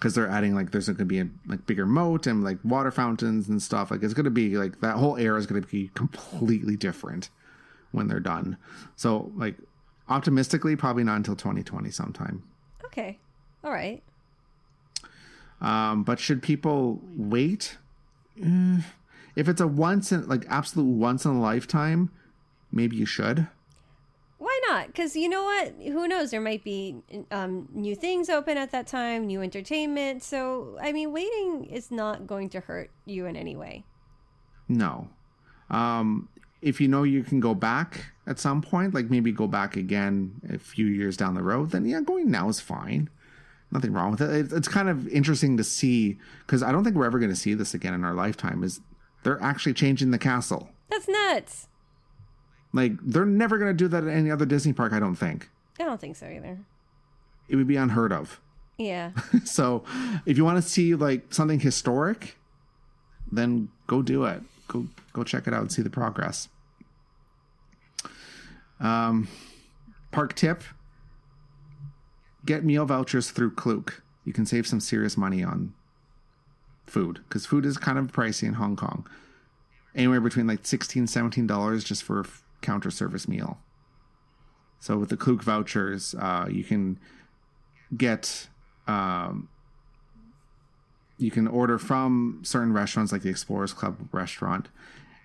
because 0.00 0.14
they're 0.14 0.28
adding 0.28 0.54
like 0.54 0.70
there's 0.72 0.86
going 0.86 0.96
to 0.96 1.04
be 1.04 1.20
a 1.20 1.28
like 1.46 1.66
bigger 1.66 1.84
moat 1.84 2.26
and 2.26 2.42
like 2.42 2.58
water 2.64 2.90
fountains 2.90 3.48
and 3.48 3.62
stuff. 3.62 3.90
Like 3.90 4.02
it's 4.02 4.14
going 4.14 4.24
to 4.24 4.30
be 4.30 4.56
like 4.56 4.80
that 4.80 4.96
whole 4.96 5.16
area 5.18 5.38
is 5.38 5.46
going 5.46 5.62
to 5.62 5.68
be 5.68 5.90
completely 5.94 6.74
different 6.74 7.28
when 7.92 8.08
they're 8.08 8.18
done. 8.18 8.56
So 8.96 9.30
like 9.36 9.56
optimistically, 10.08 10.74
probably 10.74 11.04
not 11.04 11.16
until 11.16 11.36
2020 11.36 11.90
sometime. 11.90 12.42
Okay. 12.86 13.18
All 13.62 13.70
right. 13.70 14.02
Um, 15.60 16.02
but 16.02 16.18
should 16.18 16.42
people 16.42 17.00
wait? 17.14 17.76
Eh, 18.42 18.80
if 19.36 19.48
it's 19.48 19.60
a 19.60 19.66
once 19.66 20.12
in 20.12 20.26
like 20.28 20.44
absolute 20.48 20.84
once 20.84 21.24
in 21.24 21.32
a 21.32 21.40
lifetime, 21.40 22.10
maybe 22.72 22.96
you 22.96 23.06
should. 23.06 23.48
Why 24.38 24.58
not? 24.68 24.86
Because 24.86 25.16
you 25.16 25.28
know 25.28 25.44
what? 25.44 25.74
Who 25.82 26.08
knows? 26.08 26.30
There 26.30 26.40
might 26.40 26.64
be 26.64 26.96
um, 27.30 27.68
new 27.72 27.94
things 27.94 28.30
open 28.30 28.56
at 28.56 28.70
that 28.72 28.86
time, 28.86 29.26
new 29.26 29.42
entertainment. 29.42 30.22
So, 30.22 30.78
I 30.80 30.92
mean, 30.92 31.12
waiting 31.12 31.66
is 31.66 31.90
not 31.90 32.26
going 32.26 32.48
to 32.50 32.60
hurt 32.60 32.90
you 33.04 33.26
in 33.26 33.36
any 33.36 33.54
way. 33.54 33.84
No. 34.66 35.08
Um, 35.68 36.28
if 36.62 36.80
you 36.80 36.88
know 36.88 37.02
you 37.02 37.22
can 37.22 37.40
go 37.40 37.54
back 37.54 38.12
at 38.26 38.38
some 38.38 38.62
point, 38.62 38.94
like 38.94 39.10
maybe 39.10 39.32
go 39.32 39.46
back 39.46 39.76
again 39.76 40.40
a 40.48 40.58
few 40.58 40.86
years 40.86 41.16
down 41.16 41.34
the 41.34 41.42
road, 41.42 41.70
then 41.70 41.84
yeah, 41.84 42.00
going 42.00 42.30
now 42.30 42.48
is 42.48 42.60
fine. 42.60 43.10
Nothing 43.72 43.92
wrong 43.92 44.12
with 44.12 44.20
it. 44.20 44.52
It's 44.52 44.68
kind 44.68 44.88
of 44.88 45.06
interesting 45.08 45.56
to 45.56 45.64
see 45.64 46.18
because 46.46 46.62
I 46.62 46.72
don't 46.72 46.82
think 46.82 46.96
we're 46.96 47.06
ever 47.06 47.18
going 47.18 47.30
to 47.30 47.36
see 47.36 47.54
this 47.54 47.72
again 47.72 47.94
in 47.94 48.04
our 48.04 48.14
lifetime. 48.14 48.64
Is 48.64 48.80
they're 49.22 49.42
actually 49.42 49.74
changing 49.74 50.10
the 50.10 50.18
castle? 50.18 50.70
That's 50.88 51.08
nuts. 51.08 51.68
Like 52.72 52.92
they're 53.02 53.24
never 53.24 53.58
going 53.58 53.70
to 53.70 53.76
do 53.76 53.88
that 53.88 54.04
at 54.04 54.10
any 54.10 54.30
other 54.30 54.46
Disney 54.46 54.72
park. 54.72 54.92
I 54.92 55.00
don't 55.00 55.16
think. 55.16 55.48
I 55.78 55.84
don't 55.84 56.00
think 56.00 56.16
so 56.16 56.26
either. 56.26 56.58
It 57.48 57.56
would 57.56 57.66
be 57.66 57.76
unheard 57.76 58.12
of. 58.12 58.40
Yeah. 58.78 59.10
so, 59.44 59.84
if 60.24 60.36
you 60.36 60.44
want 60.44 60.62
to 60.62 60.68
see 60.68 60.94
like 60.94 61.32
something 61.34 61.60
historic, 61.60 62.36
then 63.30 63.68
go 63.86 64.02
do 64.02 64.24
it. 64.24 64.42
Go 64.68 64.86
go 65.12 65.24
check 65.24 65.46
it 65.46 65.54
out 65.54 65.60
and 65.60 65.72
see 65.72 65.82
the 65.82 65.90
progress. 65.90 66.48
Um, 68.78 69.28
park 70.12 70.34
tip: 70.34 70.62
get 72.46 72.64
meal 72.64 72.86
vouchers 72.86 73.30
through 73.30 73.52
Klook. 73.52 74.02
You 74.24 74.32
can 74.32 74.46
save 74.46 74.66
some 74.66 74.80
serious 74.80 75.16
money 75.16 75.42
on 75.42 75.74
food 76.90 77.20
because 77.28 77.46
food 77.46 77.64
is 77.64 77.78
kind 77.78 77.98
of 77.98 78.12
pricey 78.12 78.44
in 78.44 78.54
Hong 78.54 78.76
Kong. 78.76 79.06
Anywhere 79.94 80.20
between 80.20 80.46
like 80.46 80.66
16 80.66 81.06
$17 81.06 81.84
just 81.84 82.02
for 82.02 82.20
a 82.20 82.24
counter 82.60 82.90
service 82.90 83.26
meal. 83.26 83.58
So 84.78 84.96
with 84.96 85.10
the 85.10 85.16
Klook 85.16 85.42
vouchers, 85.42 86.14
uh, 86.14 86.46
you 86.50 86.64
can 86.64 86.98
get 87.96 88.48
um, 88.86 89.48
you 91.18 91.30
can 91.30 91.46
order 91.46 91.78
from 91.78 92.40
certain 92.42 92.72
restaurants 92.72 93.12
like 93.12 93.22
the 93.22 93.28
Explorers 93.28 93.72
Club 93.72 94.08
restaurant 94.12 94.68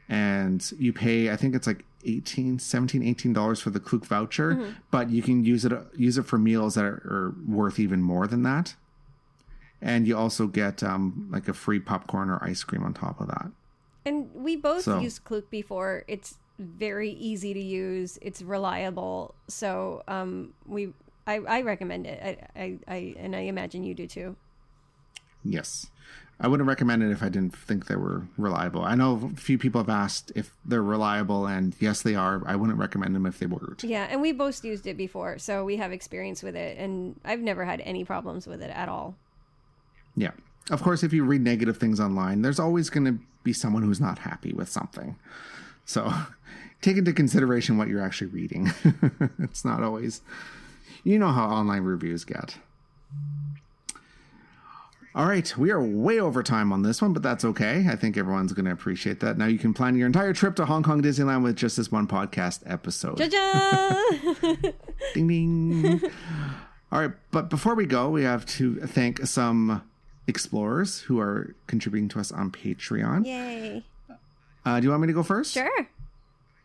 and 0.07 0.71
you 0.77 0.93
pay 0.93 1.31
I 1.31 1.35
think 1.35 1.55
it's 1.55 1.65
like 1.65 1.83
18 2.05 2.59
17 2.59 3.01
18 3.01 3.33
dollars 3.33 3.59
for 3.59 3.71
the 3.71 3.79
Klook 3.79 4.05
voucher 4.05 4.53
mm-hmm. 4.53 4.71
but 4.91 5.09
you 5.09 5.21
can 5.21 5.43
use 5.43 5.65
it 5.65 5.73
use 5.95 6.17
it 6.17 6.23
for 6.23 6.37
meals 6.37 6.75
that 6.75 6.85
are, 6.85 7.01
are, 7.09 7.35
worth 7.47 7.79
even 7.79 8.01
more 8.01 8.27
than 8.27 8.43
that 8.43 8.75
and 9.81 10.07
you 10.07 10.17
also 10.17 10.47
get 10.47 10.83
um, 10.83 11.27
like 11.31 11.47
a 11.47 11.53
free 11.53 11.79
popcorn 11.79 12.29
or 12.29 12.43
ice 12.43 12.63
cream 12.63 12.83
on 12.83 12.93
top 12.93 13.19
of 13.19 13.27
that 13.27 13.49
and 14.05 14.29
we 14.33 14.55
both 14.55 14.83
so, 14.83 14.99
used 14.99 15.23
Klook 15.23 15.49
before 15.49 16.03
it's 16.07 16.37
very 16.59 17.11
easy 17.11 17.53
to 17.53 17.61
use 17.61 18.17
it's 18.21 18.41
reliable 18.41 19.35
so 19.47 20.03
um, 20.07 20.53
we 20.65 20.93
I, 21.27 21.35
I 21.37 21.61
recommend 21.61 22.07
it 22.07 22.47
I, 22.55 22.61
I, 22.61 22.77
I 22.87 23.15
and 23.17 23.35
I 23.35 23.41
imagine 23.41 23.83
you 23.83 23.93
do 23.93 24.07
too 24.07 24.35
yes 25.43 25.87
I 26.39 26.47
wouldn't 26.49 26.67
recommend 26.67 27.01
it 27.01 27.11
if 27.11 27.23
I 27.23 27.29
didn't 27.29 27.55
think 27.55 27.87
they 27.87 27.95
were 27.95 28.27
reliable. 28.37 28.83
I 28.83 28.95
know 28.95 29.31
a 29.33 29.37
few 29.37 29.57
people 29.57 29.79
have 29.79 29.89
asked 29.89 30.33
if 30.35 30.51
they're 30.65 30.83
reliable, 30.83 31.45
and 31.47 31.73
yes, 31.79 32.01
they 32.01 32.13
are. 32.13 32.43
I 32.45 32.57
wouldn't 32.57 32.77
recommend 32.77 33.15
them 33.15 33.25
if 33.25 33.39
they 33.39 33.45
weren't. 33.45 33.83
Yeah, 33.83 34.07
and 34.09 34.21
we 34.21 34.33
both 34.33 34.63
used 34.65 34.85
it 34.85 34.97
before, 34.97 35.39
so 35.39 35.63
we 35.63 35.77
have 35.77 35.93
experience 35.93 36.43
with 36.43 36.55
it, 36.55 36.77
and 36.77 37.19
I've 37.23 37.39
never 37.39 37.63
had 37.63 37.79
any 37.81 38.03
problems 38.03 38.47
with 38.47 38.61
it 38.61 38.69
at 38.69 38.89
all. 38.89 39.15
Yeah. 40.15 40.31
Of 40.69 40.81
course, 40.81 41.03
if 41.03 41.13
you 41.13 41.23
read 41.23 41.41
negative 41.41 41.77
things 41.77 41.99
online, 41.99 42.41
there's 42.41 42.59
always 42.59 42.89
going 42.89 43.05
to 43.05 43.19
be 43.43 43.53
someone 43.53 43.83
who's 43.83 44.01
not 44.01 44.19
happy 44.19 44.51
with 44.53 44.69
something. 44.69 45.15
So 45.85 46.11
take 46.81 46.97
into 46.97 47.13
consideration 47.13 47.77
what 47.77 47.87
you're 47.87 48.01
actually 48.01 48.31
reading. 48.31 48.71
it's 49.39 49.63
not 49.63 49.83
always, 49.83 50.21
you 51.03 51.19
know 51.19 51.31
how 51.31 51.47
online 51.47 51.83
reviews 51.83 52.23
get. 52.23 52.57
All 55.13 55.25
right, 55.25 55.57
we 55.57 55.71
are 55.71 55.81
way 55.81 56.19
over 56.19 56.43
time 56.43 56.73
on 56.73 56.81
this 56.81 57.01
one, 57.01 57.13
but 57.13 57.23
that's 57.23 57.45
okay. 57.45 57.85
I 57.89 57.95
think 57.95 58.17
everyone's 58.17 58.51
going 58.51 58.65
to 58.65 58.71
appreciate 58.71 59.21
that. 59.21 59.37
Now 59.37 59.45
you 59.45 59.57
can 59.57 59.73
plan 59.73 59.95
your 59.95 60.07
entire 60.07 60.33
trip 60.33 60.57
to 60.57 60.65
Hong 60.65 60.83
Kong 60.83 61.01
Disneyland 61.01 61.41
with 61.41 61.55
just 61.55 61.77
this 61.77 61.89
one 61.89 62.05
podcast 62.05 62.63
episode. 62.65 63.17
ding 65.13 65.27
ding. 65.27 66.01
All 66.91 66.99
right, 66.99 67.11
but 67.31 67.49
before 67.49 67.75
we 67.75 67.85
go, 67.85 68.09
we 68.09 68.23
have 68.23 68.45
to 68.57 68.75
thank 68.81 69.25
some 69.25 69.83
explorers 70.27 71.01
who 71.01 71.19
are 71.19 71.55
contributing 71.67 72.09
to 72.09 72.19
us 72.19 72.31
on 72.31 72.51
Patreon. 72.51 73.25
Yay. 73.25 73.83
Uh, 74.65 74.79
do 74.79 74.85
you 74.85 74.89
want 74.89 75.01
me 75.01 75.07
to 75.07 75.13
go 75.13 75.23
first? 75.23 75.53
Sure. 75.53 75.87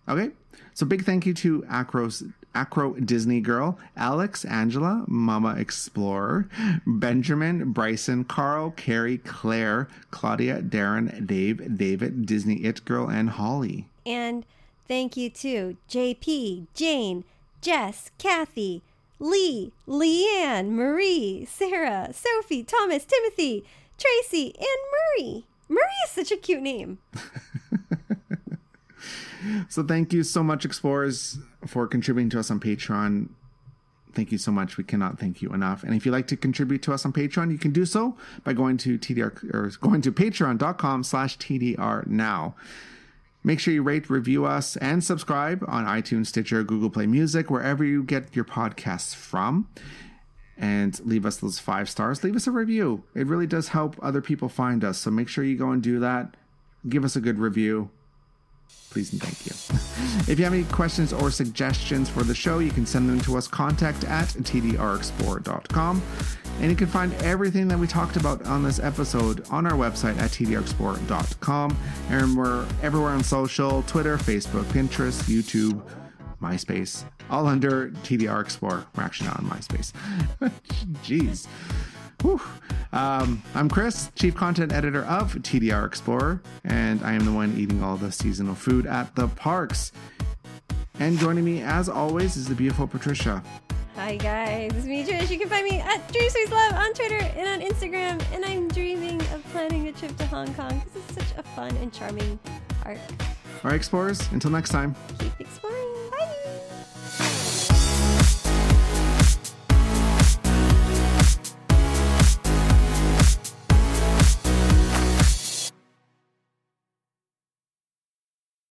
Okay. 0.08 0.30
So 0.74 0.86
big 0.86 1.04
thank 1.04 1.26
you 1.26 1.34
to 1.34 1.62
Acros 1.62 2.32
Acro 2.54 2.94
Disney 2.94 3.40
Girl, 3.40 3.78
Alex, 3.96 4.44
Angela, 4.44 5.04
Mama 5.06 5.54
Explorer, 5.56 6.48
Benjamin, 6.86 7.72
Bryson, 7.72 8.24
Carl, 8.24 8.72
Carrie, 8.72 9.18
Claire, 9.18 9.88
Claudia, 10.10 10.60
Darren, 10.62 11.26
Dave, 11.26 11.76
David, 11.76 12.26
Disney 12.26 12.56
It 12.56 12.84
Girl, 12.84 13.08
and 13.08 13.30
Holly. 13.30 13.86
And 14.04 14.44
thank 14.88 15.16
you 15.16 15.30
to 15.30 15.76
JP, 15.88 16.66
Jane, 16.74 17.24
Jess, 17.60 18.10
Kathy, 18.18 18.82
Lee, 19.20 19.72
Leanne, 19.86 20.70
Marie, 20.70 21.44
Sarah, 21.44 22.09
Sophie, 22.12 22.64
Thomas, 22.64 23.05
Timothy, 23.05 23.64
Tracy, 23.98 24.55
and 24.59 25.18
Murray. 25.18 25.47
Murray 25.68 25.84
is 26.05 26.10
such 26.10 26.32
a 26.32 26.36
cute 26.36 26.62
name. 26.62 26.98
so 29.68 29.84
thank 29.84 30.12
you 30.12 30.22
so 30.22 30.42
much, 30.42 30.64
explorers, 30.64 31.38
for 31.66 31.86
contributing 31.86 32.30
to 32.30 32.40
us 32.40 32.51
on 32.51 32.59
Patreon. 32.59 33.28
Thank 34.14 34.32
you 34.32 34.38
so 34.38 34.51
much. 34.51 34.76
We 34.76 34.84
cannot 34.84 35.20
thank 35.20 35.42
you 35.42 35.52
enough. 35.52 35.84
And 35.84 35.94
if 35.94 36.05
you'd 36.05 36.12
like 36.12 36.26
to 36.28 36.36
contribute 36.36 36.82
to 36.82 36.92
us 36.92 37.05
on 37.05 37.12
Patreon, 37.12 37.52
you 37.52 37.59
can 37.59 37.70
do 37.70 37.84
so 37.84 38.16
by 38.42 38.55
going 38.55 38.76
to 38.78 38.98
TDR 38.98 39.55
or 39.55 39.70
going 39.80 40.01
to 40.02 40.10
patreon.com 40.10 41.05
slash 41.05 41.38
TDR 41.38 42.06
now. 42.06 42.56
Make 43.42 43.60
sure 43.60 43.72
you 43.72 43.82
rate, 43.82 44.10
review 44.10 44.44
us, 44.44 44.76
and 44.76 45.02
subscribe 45.02 45.64
on 45.66 45.86
iTunes, 45.86 46.26
Stitcher, 46.26 46.62
Google 46.62 46.90
Play 46.90 47.06
Music, 47.06 47.50
wherever 47.50 47.84
you 47.84 48.02
get 48.02 48.36
your 48.36 48.44
podcasts 48.44 49.14
from. 49.14 49.68
And 50.58 51.00
leave 51.06 51.24
us 51.24 51.38
those 51.38 51.58
five 51.58 51.88
stars. 51.88 52.22
Leave 52.22 52.36
us 52.36 52.46
a 52.46 52.50
review. 52.50 53.04
It 53.14 53.26
really 53.26 53.46
does 53.46 53.68
help 53.68 53.96
other 54.02 54.20
people 54.20 54.50
find 54.50 54.84
us. 54.84 54.98
So 54.98 55.10
make 55.10 55.28
sure 55.28 55.42
you 55.42 55.56
go 55.56 55.70
and 55.70 55.82
do 55.82 55.98
that. 56.00 56.36
Give 56.86 57.02
us 57.02 57.16
a 57.16 57.20
good 57.20 57.38
review 57.38 57.90
please 58.90 59.12
and 59.12 59.22
thank 59.22 59.46
you. 59.46 59.52
If 60.30 60.38
you 60.38 60.44
have 60.44 60.52
any 60.52 60.64
questions 60.64 61.12
or 61.12 61.30
suggestions 61.30 62.08
for 62.08 62.22
the 62.22 62.34
show, 62.34 62.58
you 62.58 62.70
can 62.70 62.84
send 62.84 63.08
them 63.08 63.20
to 63.20 63.38
us 63.38 63.48
contact 63.48 64.04
at 64.04 64.28
tdrexplorer.com. 64.28 66.02
And 66.59 66.70
you 66.70 66.77
can 66.77 66.89
find 66.89 67.14
everything 67.22 67.68
that 67.68 67.78
we 67.78 67.86
talked 67.86 68.16
about 68.16 68.44
on 68.47 68.62
this 68.62 68.78
episode 68.78 69.48
on 69.51 69.66
our 69.66 69.72
website 69.72 70.18
at 70.18 70.31
tdrexplorer.com. 70.31 71.77
And 72.10 72.36
we're 72.36 72.66
everywhere 72.82 73.12
on 73.12 73.24
social 73.24 73.82
Twitter, 73.85 74.18
Facebook, 74.18 74.64
Pinterest, 74.64 75.22
YouTube, 75.22 75.82
MySpace, 76.43 77.05
all 77.31 77.47
under 77.47 77.90
TDR 77.90 78.40
Explorer. 78.43 78.86
We're 78.97 79.02
actually 79.02 79.28
not 79.28 79.39
on 79.40 79.47
MySpace. 79.47 79.93
Jeez. 81.02 81.47
Um, 82.93 83.43
I'm 83.55 83.70
Chris, 83.70 84.10
Chief 84.14 84.35
Content 84.35 84.72
Editor 84.72 85.05
of 85.05 85.35
TDR 85.36 85.86
Explorer, 85.86 86.43
and 86.64 87.02
I 87.02 87.14
am 87.14 87.24
the 87.24 87.32
one 87.32 87.56
eating 87.56 87.82
all 87.82 87.97
the 87.97 88.12
seasonal 88.12 88.55
food 88.55 88.85
at 88.86 89.14
the 89.16 89.28
parks. 89.28 89.93
And 91.01 91.18
joining 91.18 91.44
me, 91.44 91.62
as 91.62 91.89
always, 91.89 92.36
is 92.36 92.47
the 92.47 92.55
beautiful 92.55 92.86
Patricia. 92.86 93.43
Hi 93.97 94.16
guys, 94.16 94.70
it's 94.74 94.85
me 94.85 95.02
Trish. 95.02 95.31
You 95.31 95.39
can 95.39 95.48
find 95.48 95.64
me 95.64 95.81
at 95.81 96.12
Dream 96.12 96.31
Love 96.51 96.74
on 96.74 96.93
Twitter 96.93 97.16
and 97.16 97.48
on 97.48 97.66
Instagram. 97.66 98.22
And 98.35 98.44
I'm 98.44 98.68
dreaming 98.68 99.18
of 99.32 99.43
planning 99.51 99.89
a 99.89 99.93
trip 99.93 100.14
to 100.18 100.27
Hong 100.27 100.52
Kong 100.52 100.78
because 100.78 100.97
it's 100.97 101.14
such 101.14 101.39
a 101.39 101.43
fun 101.43 101.74
and 101.78 101.90
charming 101.90 102.39
park. 102.82 102.98
All 103.18 103.70
right, 103.70 103.77
explorers. 103.77 104.31
Until 104.32 104.51
next 104.51 104.68
time. 104.68 104.94
Keep 105.18 105.40
exploring. 105.40 105.99